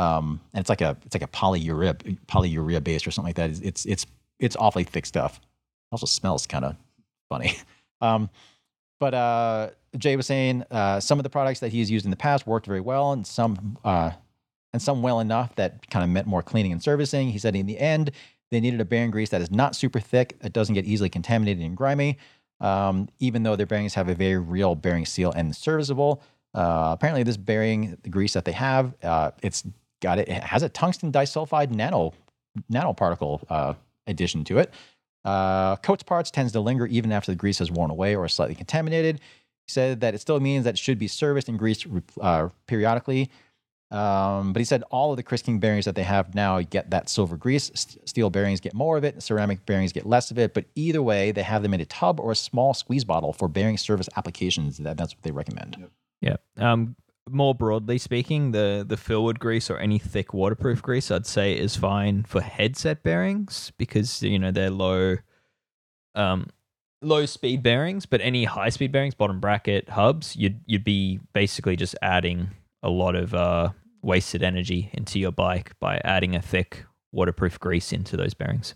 Um, 0.00 0.40
and 0.54 0.60
it's 0.62 0.70
like 0.70 0.80
a 0.80 0.96
it's 1.04 1.14
like 1.14 1.22
a 1.22 1.28
polyurea 1.28 2.18
polyurea 2.26 2.82
based 2.82 3.06
or 3.06 3.10
something 3.10 3.28
like 3.28 3.36
that. 3.36 3.50
It's 3.50 3.60
it's 3.60 3.84
it's, 3.84 4.06
it's 4.38 4.56
awfully 4.56 4.84
thick 4.84 5.04
stuff. 5.04 5.36
It 5.36 5.92
also 5.92 6.06
smells 6.06 6.46
kind 6.46 6.64
of 6.64 6.76
funny. 7.28 7.56
Um, 8.02 8.30
but 8.98 9.12
uh, 9.12 9.70
Jay 9.98 10.16
was 10.16 10.24
saying 10.24 10.64
uh, 10.70 11.00
some 11.00 11.18
of 11.18 11.22
the 11.22 11.28
products 11.28 11.60
that 11.60 11.70
he's 11.70 11.90
used 11.90 12.06
in 12.06 12.10
the 12.10 12.16
past 12.16 12.46
worked 12.46 12.64
very 12.64 12.80
well, 12.80 13.12
and 13.12 13.26
some 13.26 13.76
uh, 13.84 14.12
and 14.72 14.80
some 14.80 15.02
well 15.02 15.20
enough 15.20 15.54
that 15.56 15.90
kind 15.90 16.02
of 16.02 16.08
meant 16.08 16.26
more 16.26 16.42
cleaning 16.42 16.72
and 16.72 16.82
servicing. 16.82 17.28
He 17.28 17.38
said 17.38 17.54
in 17.54 17.66
the 17.66 17.78
end, 17.78 18.12
they 18.50 18.58
needed 18.58 18.80
a 18.80 18.86
bearing 18.86 19.10
grease 19.10 19.28
that 19.28 19.42
is 19.42 19.50
not 19.50 19.76
super 19.76 20.00
thick, 20.00 20.38
it 20.42 20.54
doesn't 20.54 20.74
get 20.74 20.86
easily 20.86 21.10
contaminated 21.10 21.62
and 21.62 21.76
grimy, 21.76 22.16
um, 22.60 23.06
even 23.18 23.42
though 23.42 23.54
their 23.54 23.66
bearings 23.66 23.92
have 23.92 24.08
a 24.08 24.14
very 24.14 24.38
real 24.38 24.74
bearing 24.74 25.04
seal 25.04 25.30
and 25.32 25.54
serviceable. 25.54 26.22
Uh, 26.54 26.88
apparently, 26.92 27.22
this 27.22 27.36
bearing 27.36 27.98
the 28.02 28.08
grease 28.08 28.32
that 28.32 28.46
they 28.46 28.52
have, 28.52 28.94
uh, 29.02 29.30
it's 29.42 29.62
got 30.00 30.18
it, 30.18 30.28
it 30.28 30.42
has 30.42 30.62
a 30.62 30.68
tungsten 30.68 31.12
disulfide 31.12 31.70
nano 31.70 32.12
nanoparticle 32.72 33.44
uh, 33.48 33.74
addition 34.06 34.44
to 34.44 34.58
it. 34.58 34.72
Uh, 35.24 35.76
coats 35.76 36.02
parts 36.02 36.30
tends 36.30 36.52
to 36.52 36.60
linger 36.60 36.86
even 36.86 37.12
after 37.12 37.30
the 37.30 37.36
grease 37.36 37.58
has 37.58 37.70
worn 37.70 37.90
away 37.90 38.16
or 38.16 38.24
is 38.24 38.32
slightly 38.32 38.54
contaminated. 38.54 39.16
He 39.16 39.72
said 39.72 40.00
that 40.00 40.14
it 40.14 40.20
still 40.20 40.40
means 40.40 40.64
that 40.64 40.74
it 40.74 40.78
should 40.78 40.98
be 40.98 41.08
serviced 41.08 41.48
and 41.48 41.58
greased 41.58 41.86
uh, 42.20 42.48
periodically. 42.66 43.30
Um, 43.90 44.52
but 44.52 44.60
he 44.60 44.64
said 44.64 44.84
all 44.90 45.10
of 45.10 45.16
the 45.16 45.22
Chris 45.22 45.42
King 45.42 45.58
bearings 45.58 45.84
that 45.84 45.96
they 45.96 46.04
have 46.04 46.34
now 46.34 46.60
get 46.60 46.90
that 46.90 47.08
silver 47.08 47.36
grease. 47.36 47.70
S- 47.72 47.98
steel 48.04 48.30
bearings 48.30 48.60
get 48.60 48.72
more 48.72 48.96
of 48.96 49.02
it. 49.02 49.20
Ceramic 49.20 49.66
bearings 49.66 49.92
get 49.92 50.06
less 50.06 50.30
of 50.30 50.38
it. 50.38 50.54
But 50.54 50.66
either 50.76 51.02
way, 51.02 51.32
they 51.32 51.42
have 51.42 51.62
them 51.62 51.74
in 51.74 51.80
a 51.80 51.84
tub 51.84 52.20
or 52.20 52.30
a 52.30 52.36
small 52.36 52.72
squeeze 52.72 53.04
bottle 53.04 53.32
for 53.32 53.48
bearing 53.48 53.76
service 53.76 54.08
applications. 54.16 54.78
That, 54.78 54.96
that's 54.96 55.14
what 55.14 55.22
they 55.22 55.32
recommend. 55.32 55.88
Yeah. 56.20 56.36
Um, 56.56 56.94
more 57.30 57.54
broadly 57.54 57.98
speaking, 57.98 58.52
the 58.52 58.84
the 58.86 58.96
Phil 58.96 59.24
Wood 59.24 59.38
grease 59.38 59.70
or 59.70 59.78
any 59.78 59.98
thick 59.98 60.34
waterproof 60.34 60.82
grease, 60.82 61.10
I'd 61.10 61.26
say, 61.26 61.56
is 61.56 61.76
fine 61.76 62.24
for 62.24 62.40
headset 62.40 63.02
bearings 63.02 63.72
because 63.78 64.22
you 64.22 64.38
know 64.38 64.50
they're 64.50 64.70
low, 64.70 65.16
um, 66.14 66.46
low 67.02 67.26
speed 67.26 67.62
bearings. 67.62 68.06
But 68.06 68.20
any 68.20 68.44
high 68.44 68.70
speed 68.70 68.92
bearings, 68.92 69.14
bottom 69.14 69.40
bracket 69.40 69.88
hubs, 69.88 70.36
you'd 70.36 70.60
you'd 70.66 70.84
be 70.84 71.20
basically 71.32 71.76
just 71.76 71.94
adding 72.02 72.48
a 72.82 72.90
lot 72.90 73.14
of 73.14 73.34
uh, 73.34 73.70
wasted 74.02 74.42
energy 74.42 74.90
into 74.92 75.18
your 75.18 75.32
bike 75.32 75.72
by 75.80 76.00
adding 76.04 76.34
a 76.34 76.42
thick 76.42 76.84
waterproof 77.12 77.58
grease 77.60 77.92
into 77.92 78.16
those 78.16 78.34
bearings. 78.34 78.74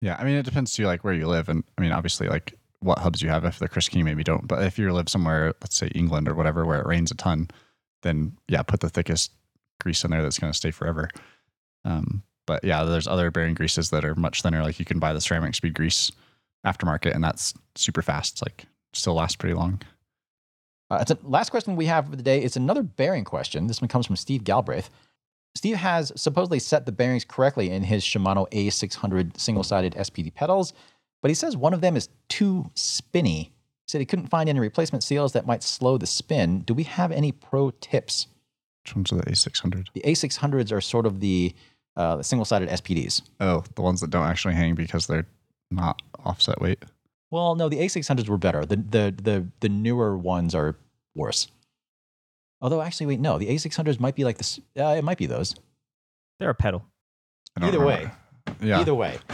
Yeah, 0.00 0.16
I 0.18 0.24
mean, 0.24 0.34
it 0.34 0.44
depends 0.44 0.74
too, 0.74 0.84
like 0.84 1.02
where 1.02 1.14
you 1.14 1.26
live, 1.26 1.48
and 1.48 1.64
I 1.78 1.80
mean, 1.80 1.92
obviously, 1.92 2.28
like 2.28 2.54
what 2.84 2.98
hubs 2.98 3.22
you 3.22 3.30
have. 3.30 3.44
If 3.44 3.58
they're 3.58 3.68
Chris 3.68 3.88
King, 3.88 4.04
maybe 4.04 4.22
don't. 4.22 4.46
But 4.46 4.62
if 4.62 4.78
you 4.78 4.92
live 4.92 5.08
somewhere, 5.08 5.54
let's 5.62 5.76
say 5.76 5.88
England 5.94 6.28
or 6.28 6.34
whatever, 6.34 6.64
where 6.64 6.80
it 6.80 6.86
rains 6.86 7.10
a 7.10 7.14
ton, 7.14 7.48
then 8.04 8.36
yeah, 8.46 8.62
put 8.62 8.80
the 8.80 8.88
thickest 8.88 9.32
grease 9.80 10.04
in 10.04 10.12
there 10.12 10.22
that's 10.22 10.38
going 10.38 10.52
to 10.52 10.56
stay 10.56 10.70
forever. 10.70 11.10
Um, 11.84 12.22
but 12.46 12.62
yeah, 12.62 12.84
there's 12.84 13.08
other 13.08 13.30
bearing 13.30 13.54
greases 13.54 13.90
that 13.90 14.04
are 14.04 14.14
much 14.14 14.42
thinner. 14.42 14.62
Like 14.62 14.78
you 14.78 14.84
can 14.84 15.00
buy 15.00 15.12
the 15.12 15.20
ceramic 15.20 15.54
speed 15.54 15.74
grease 15.74 16.12
aftermarket, 16.64 17.14
and 17.14 17.24
that's 17.24 17.54
super 17.74 18.02
fast. 18.02 18.34
It's 18.34 18.42
Like 18.42 18.66
still 18.92 19.14
lasts 19.14 19.36
pretty 19.36 19.54
long. 19.54 19.80
Uh, 20.90 20.98
it's 21.00 21.10
a, 21.10 21.18
last 21.22 21.50
question 21.50 21.76
we 21.76 21.86
have 21.86 22.08
for 22.08 22.16
the 22.16 22.22
day. 22.22 22.42
is 22.42 22.56
another 22.56 22.82
bearing 22.82 23.24
question. 23.24 23.66
This 23.66 23.80
one 23.80 23.88
comes 23.88 24.06
from 24.06 24.16
Steve 24.16 24.44
Galbraith. 24.44 24.90
Steve 25.54 25.76
has 25.76 26.12
supposedly 26.16 26.58
set 26.58 26.84
the 26.84 26.92
bearings 26.92 27.24
correctly 27.24 27.70
in 27.70 27.82
his 27.82 28.02
Shimano 28.02 28.50
A600 28.50 29.38
single-sided 29.38 29.94
SPD 29.94 30.34
pedals, 30.34 30.72
but 31.22 31.30
he 31.30 31.34
says 31.34 31.56
one 31.56 31.72
of 31.72 31.80
them 31.80 31.96
is 31.96 32.08
too 32.28 32.70
spinny. 32.74 33.53
He 33.94 33.96
said 33.96 34.00
he 34.00 34.06
couldn't 34.06 34.26
find 34.26 34.48
any 34.48 34.58
replacement 34.58 35.04
seals 35.04 35.34
that 35.34 35.46
might 35.46 35.62
slow 35.62 35.98
the 35.98 36.06
spin. 36.06 36.62
Do 36.62 36.74
we 36.74 36.82
have 36.82 37.12
any 37.12 37.30
pro 37.30 37.70
tips? 37.70 38.26
Which 38.82 38.96
ones 38.96 39.12
are 39.12 39.16
the 39.18 39.30
A600? 39.30 39.86
The 39.94 40.00
A600s 40.00 40.72
are 40.72 40.80
sort 40.80 41.06
of 41.06 41.20
the, 41.20 41.54
uh, 41.96 42.16
the 42.16 42.24
single-sided 42.24 42.68
SPDs. 42.70 43.22
Oh, 43.38 43.62
the 43.76 43.82
ones 43.82 44.00
that 44.00 44.10
don't 44.10 44.26
actually 44.26 44.54
hang 44.54 44.74
because 44.74 45.06
they're 45.06 45.28
not 45.70 46.02
offset 46.24 46.60
weight. 46.60 46.82
Well, 47.30 47.54
no, 47.54 47.68
the 47.68 47.78
A600s 47.78 48.28
were 48.28 48.36
better. 48.36 48.66
The 48.66 48.76
the 48.76 49.14
the 49.22 49.46
the 49.60 49.68
newer 49.68 50.18
ones 50.18 50.56
are 50.56 50.76
worse. 51.14 51.46
Although 52.60 52.82
actually, 52.82 53.06
wait, 53.06 53.20
no, 53.20 53.38
the 53.38 53.46
A600s 53.46 54.00
might 54.00 54.16
be 54.16 54.24
like 54.24 54.38
this. 54.38 54.58
Uh, 54.76 54.96
it 54.98 55.04
might 55.04 55.18
be 55.18 55.26
those. 55.26 55.54
They're 56.40 56.50
a 56.50 56.54
pedal. 56.54 56.84
I 57.56 57.60
don't 57.60 57.68
Either 57.68 57.78
remember. 57.78 58.12
Yeah. 58.60 58.80
Either 58.80 58.94
way. 58.94 59.18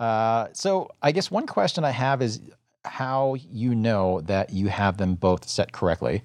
Uh, 0.00 0.48
so 0.52 0.90
I 1.00 1.12
guess 1.12 1.30
one 1.30 1.46
question 1.46 1.84
I 1.84 1.90
have 1.90 2.20
is 2.20 2.40
how 2.84 3.34
you 3.34 3.74
know 3.74 4.20
that 4.22 4.50
you 4.50 4.68
have 4.68 4.96
them 4.96 5.14
both 5.14 5.48
set 5.48 5.72
correctly. 5.72 6.22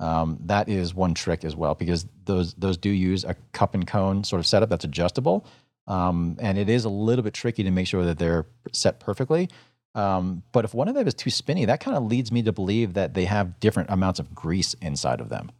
Um, 0.00 0.38
that 0.46 0.68
is 0.68 0.94
one 0.94 1.14
trick 1.14 1.44
as 1.44 1.54
well 1.54 1.74
because 1.74 2.06
those 2.24 2.54
those 2.54 2.76
do 2.76 2.90
use 2.90 3.24
a 3.24 3.34
cup 3.52 3.74
and 3.74 3.86
cone 3.86 4.24
sort 4.24 4.40
of 4.40 4.46
setup 4.46 4.68
that's 4.68 4.84
adjustable, 4.84 5.46
um, 5.86 6.36
and 6.40 6.58
it 6.58 6.68
is 6.68 6.84
a 6.84 6.88
little 6.88 7.22
bit 7.22 7.34
tricky 7.34 7.62
to 7.62 7.70
make 7.70 7.86
sure 7.86 8.04
that 8.04 8.18
they're 8.18 8.46
set 8.72 9.00
perfectly. 9.00 9.48
Um, 9.94 10.42
but 10.52 10.64
if 10.64 10.74
one 10.74 10.88
of 10.88 10.94
them 10.94 11.06
is 11.06 11.14
too 11.14 11.30
spinny, 11.30 11.64
that 11.66 11.80
kind 11.80 11.96
of 11.96 12.02
leads 12.04 12.32
me 12.32 12.42
to 12.42 12.52
believe 12.52 12.94
that 12.94 13.14
they 13.14 13.26
have 13.26 13.60
different 13.60 13.90
amounts 13.90 14.18
of 14.18 14.34
grease 14.34 14.74
inside 14.74 15.20
of 15.20 15.28
them. 15.28 15.52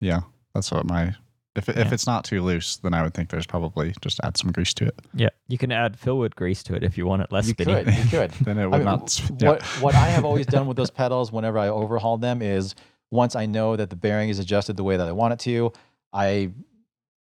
yeah, 0.00 0.20
that's 0.54 0.72
what 0.72 0.86
my. 0.86 1.14
If, 1.56 1.68
if 1.68 1.76
Yeah. 1.76 1.88
it's 1.94 2.06
not 2.06 2.24
too 2.24 2.42
loose, 2.42 2.76
then 2.76 2.94
I 2.94 3.02
would 3.02 3.14
think 3.14 3.30
there's 3.30 3.46
probably 3.46 3.94
just 4.00 4.20
add 4.22 4.36
some 4.36 4.52
grease 4.52 4.74
to 4.74 4.86
it. 4.86 4.94
Yeah, 5.14 5.30
you 5.48 5.58
can 5.58 5.72
add 5.72 5.98
Phil 5.98 6.18
Wood 6.18 6.36
grease 6.36 6.62
to 6.64 6.74
it 6.74 6.82
if 6.82 6.96
you 6.98 7.06
want 7.06 7.22
it 7.22 7.32
less 7.32 7.46
you 7.46 7.52
spinny. 7.54 7.84
could, 7.84 7.94
you 7.94 8.04
could. 8.10 8.30
Then 8.32 8.58
it 8.58 8.62
I 8.62 8.66
would 8.66 8.76
mean, 8.78 8.84
not. 8.84 9.06
w- 9.28 9.36
yeah. 9.40 9.48
What 9.50 9.62
what 9.82 9.94
I 9.94 10.06
have 10.08 10.24
always 10.24 10.46
done 10.46 10.66
with 10.66 10.76
those 10.76 10.90
pedals 11.02 11.32
whenever 11.32 11.58
I 11.58 11.68
overhaul 11.68 12.18
them 12.18 12.42
is 12.42 12.74
once 13.10 13.34
I 13.36 13.46
know 13.46 13.76
that 13.76 13.90
the 13.90 13.96
bearing 13.96 14.28
is 14.28 14.38
adjusted 14.38 14.76
the 14.76 14.84
way 14.84 14.96
that 14.96 15.06
I 15.06 15.12
want 15.12 15.32
it 15.34 15.38
to, 15.40 15.72
I 16.12 16.50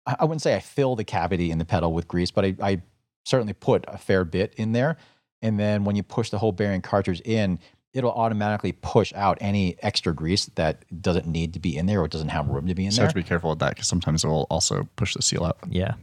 I 0.06 0.16
I 0.20 0.24
wouldn't 0.26 0.42
say 0.42 0.56
I 0.56 0.60
fill 0.60 0.96
the 0.96 1.04
cavity 1.04 1.52
in 1.52 1.58
the 1.58 1.66
pedal 1.66 1.94
with 1.94 2.08
grease, 2.08 2.32
but 2.32 2.46
I, 2.46 2.56
I 2.62 2.82
certainly 3.26 3.54
put 3.54 3.86
a 3.88 3.98
fair 3.98 4.24
bit 4.26 4.54
in 4.58 4.72
there. 4.72 4.98
And 5.44 5.60
then 5.60 5.84
when 5.86 5.96
you 5.96 6.04
push 6.04 6.30
the 6.30 6.38
whole 6.38 6.52
bearing 6.52 6.82
cartridge 6.82 7.22
in, 7.22 7.60
it'll 7.94 8.12
automatically 8.12 8.72
push 8.72 9.12
out 9.16 9.38
any 9.42 9.76
extra 9.82 10.14
grease 10.14 10.46
that 10.56 10.86
doesn't 11.02 11.28
need 11.28 11.54
to 11.54 11.60
be 11.60 11.76
in 11.78 11.86
there 11.86 12.00
or 12.02 12.08
doesn't 12.08 12.30
have 12.30 12.48
room 12.48 12.68
to 12.68 12.76
be 12.76 12.84
in 12.86 12.90
there. 12.90 12.96
So 12.96 13.02
you 13.02 13.06
have 13.06 13.14
to 13.14 13.20
be 13.20 13.24
careful 13.28 13.50
with 13.50 13.60
that 13.60 13.76
because 13.76 13.88
sometimes 13.88 14.24
it 14.24 14.28
will 14.28 14.48
also 14.50 14.88
push 14.96 15.14
the 15.16 15.22
seal 15.22 15.44
out. 15.44 15.58
Yeah. 15.70 15.96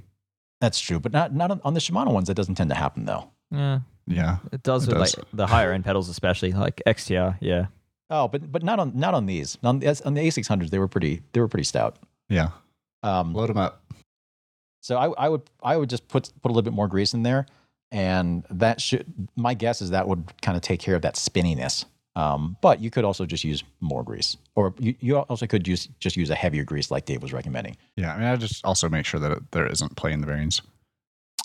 That's 0.60 0.80
true, 0.80 0.98
but 1.00 1.12
not 1.12 1.34
not 1.34 1.50
on, 1.50 1.60
on 1.64 1.74
the 1.74 1.80
Shimano 1.80 2.12
ones. 2.12 2.26
That 2.28 2.34
doesn't 2.34 2.56
tend 2.56 2.70
to 2.70 2.76
happen 2.76 3.04
though. 3.04 3.30
Yeah. 3.50 3.80
Yeah. 4.06 4.38
It 4.52 4.62
does 4.62 4.84
It 4.84 4.88
with 4.88 4.98
does. 4.98 5.16
like 5.16 5.26
the 5.32 5.46
higher 5.46 5.72
end 5.72 5.84
pedals, 5.84 6.08
especially 6.08 6.52
like 6.52 6.82
XTR. 6.86 7.36
Yeah. 7.40 7.66
Oh, 8.10 8.26
but 8.26 8.50
but 8.50 8.62
not 8.62 8.80
on 8.80 8.92
not 8.94 9.14
on 9.14 9.26
these. 9.26 9.56
On 9.62 9.78
the 9.78 10.02
on 10.04 10.14
the 10.14 10.20
A600s, 10.20 10.70
they 10.70 10.78
were 10.78 10.88
pretty 10.88 11.22
they 11.32 11.40
were 11.40 11.48
pretty 11.48 11.64
stout. 11.64 11.96
Yeah. 12.28 12.50
Um, 13.02 13.32
Load 13.34 13.50
them 13.50 13.58
up. 13.58 13.84
So 14.80 14.96
I, 14.96 15.26
I 15.26 15.28
would 15.28 15.42
I 15.62 15.76
would 15.76 15.90
just 15.90 16.08
put 16.08 16.32
put 16.42 16.48
a 16.50 16.52
little 16.52 16.62
bit 16.62 16.72
more 16.72 16.88
grease 16.88 17.14
in 17.14 17.22
there, 17.22 17.46
and 17.90 18.44
that 18.50 18.80
should 18.80 19.06
my 19.36 19.54
guess 19.54 19.80
is 19.80 19.90
that 19.90 20.08
would 20.08 20.24
kind 20.42 20.56
of 20.56 20.62
take 20.62 20.80
care 20.80 20.94
of 20.94 21.02
that 21.02 21.14
spinniness. 21.14 21.84
Um, 22.16 22.56
but 22.60 22.80
you 22.80 22.90
could 22.90 23.04
also 23.04 23.26
just 23.26 23.44
use 23.44 23.62
more 23.80 24.02
grease, 24.02 24.36
or 24.56 24.74
you, 24.78 24.94
you 24.98 25.18
also 25.18 25.46
could 25.46 25.68
use 25.68 25.88
just 26.00 26.16
use 26.16 26.30
a 26.30 26.34
heavier 26.34 26.64
grease 26.64 26.90
like 26.90 27.04
Dave 27.04 27.22
was 27.22 27.32
recommending. 27.32 27.76
Yeah. 27.96 28.12
I 28.12 28.18
mean, 28.18 28.26
I 28.26 28.36
just 28.36 28.64
also 28.64 28.88
make 28.88 29.06
sure 29.06 29.20
that 29.20 29.30
it, 29.30 29.50
there 29.52 29.66
isn't 29.66 29.96
play 29.96 30.12
in 30.12 30.20
the 30.20 30.26
bearings. 30.26 30.60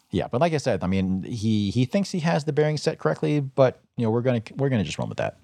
Yeah, 0.10 0.28
but 0.28 0.42
like 0.42 0.54
I 0.54 0.58
said, 0.58 0.84
I 0.84 0.88
mean 0.88 1.24
he 1.24 1.70
he 1.70 1.86
thinks 1.86 2.12
he 2.12 2.20
has 2.22 2.44
the 2.46 2.54
bearing 2.54 2.78
set 2.78 2.98
correctly, 3.00 3.40
but 3.40 3.82
you 3.98 4.06
know 4.06 4.12
we're 4.12 4.22
gonna 4.22 4.42
we're 4.56 4.70
gonna 4.70 4.84
just 4.84 4.98
run 4.98 5.10
with 5.10 5.20
that. 5.20 5.38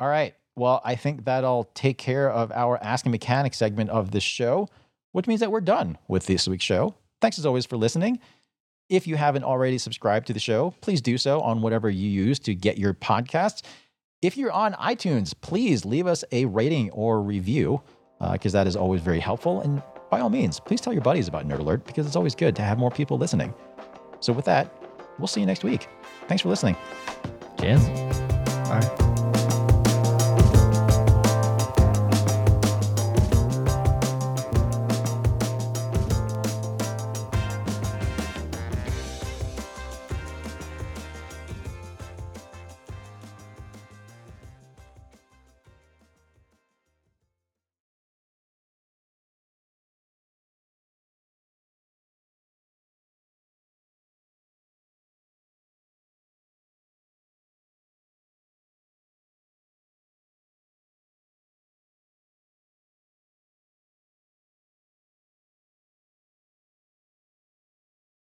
All 0.00 0.08
right. 0.08 0.34
Well, 0.56 0.80
I 0.84 0.94
think 0.94 1.24
that'll 1.24 1.64
take 1.74 1.98
care 1.98 2.30
of 2.30 2.52
our 2.52 2.82
Ask 2.82 3.06
a 3.06 3.08
Mechanic 3.08 3.54
segment 3.54 3.90
of 3.90 4.12
this 4.12 4.22
show, 4.22 4.68
which 5.12 5.26
means 5.26 5.40
that 5.40 5.50
we're 5.50 5.60
done 5.60 5.98
with 6.08 6.26
this 6.26 6.46
week's 6.46 6.64
show. 6.64 6.94
Thanks 7.20 7.38
as 7.38 7.46
always 7.46 7.66
for 7.66 7.76
listening. 7.76 8.20
If 8.88 9.06
you 9.06 9.16
haven't 9.16 9.44
already 9.44 9.78
subscribed 9.78 10.26
to 10.26 10.32
the 10.32 10.40
show, 10.40 10.74
please 10.80 11.00
do 11.00 11.16
so 11.16 11.40
on 11.40 11.62
whatever 11.62 11.88
you 11.88 12.08
use 12.08 12.38
to 12.40 12.54
get 12.54 12.78
your 12.78 12.94
podcasts. 12.94 13.62
If 14.20 14.36
you're 14.36 14.52
on 14.52 14.72
iTunes, 14.74 15.34
please 15.40 15.84
leave 15.84 16.06
us 16.06 16.24
a 16.32 16.44
rating 16.46 16.90
or 16.90 17.22
review 17.22 17.82
uh, 18.20 18.32
because 18.32 18.52
that 18.52 18.66
is 18.66 18.76
always 18.76 19.00
very 19.00 19.20
helpful. 19.20 19.60
And 19.60 19.82
by 20.10 20.20
all 20.20 20.30
means, 20.30 20.60
please 20.60 20.80
tell 20.80 20.92
your 20.92 21.02
buddies 21.02 21.28
about 21.28 21.46
Nerd 21.48 21.58
Alert 21.58 21.84
because 21.86 22.06
it's 22.06 22.16
always 22.16 22.34
good 22.34 22.54
to 22.56 22.62
have 22.62 22.78
more 22.78 22.90
people 22.90 23.18
listening. 23.18 23.52
So, 24.20 24.32
with 24.32 24.44
that, 24.46 24.72
we'll 25.18 25.26
see 25.26 25.40
you 25.40 25.46
next 25.46 25.64
week. 25.64 25.88
Thanks 26.28 26.42
for 26.42 26.48
listening. 26.48 26.76
Cheers. 27.58 27.86
Bye. 28.68 29.13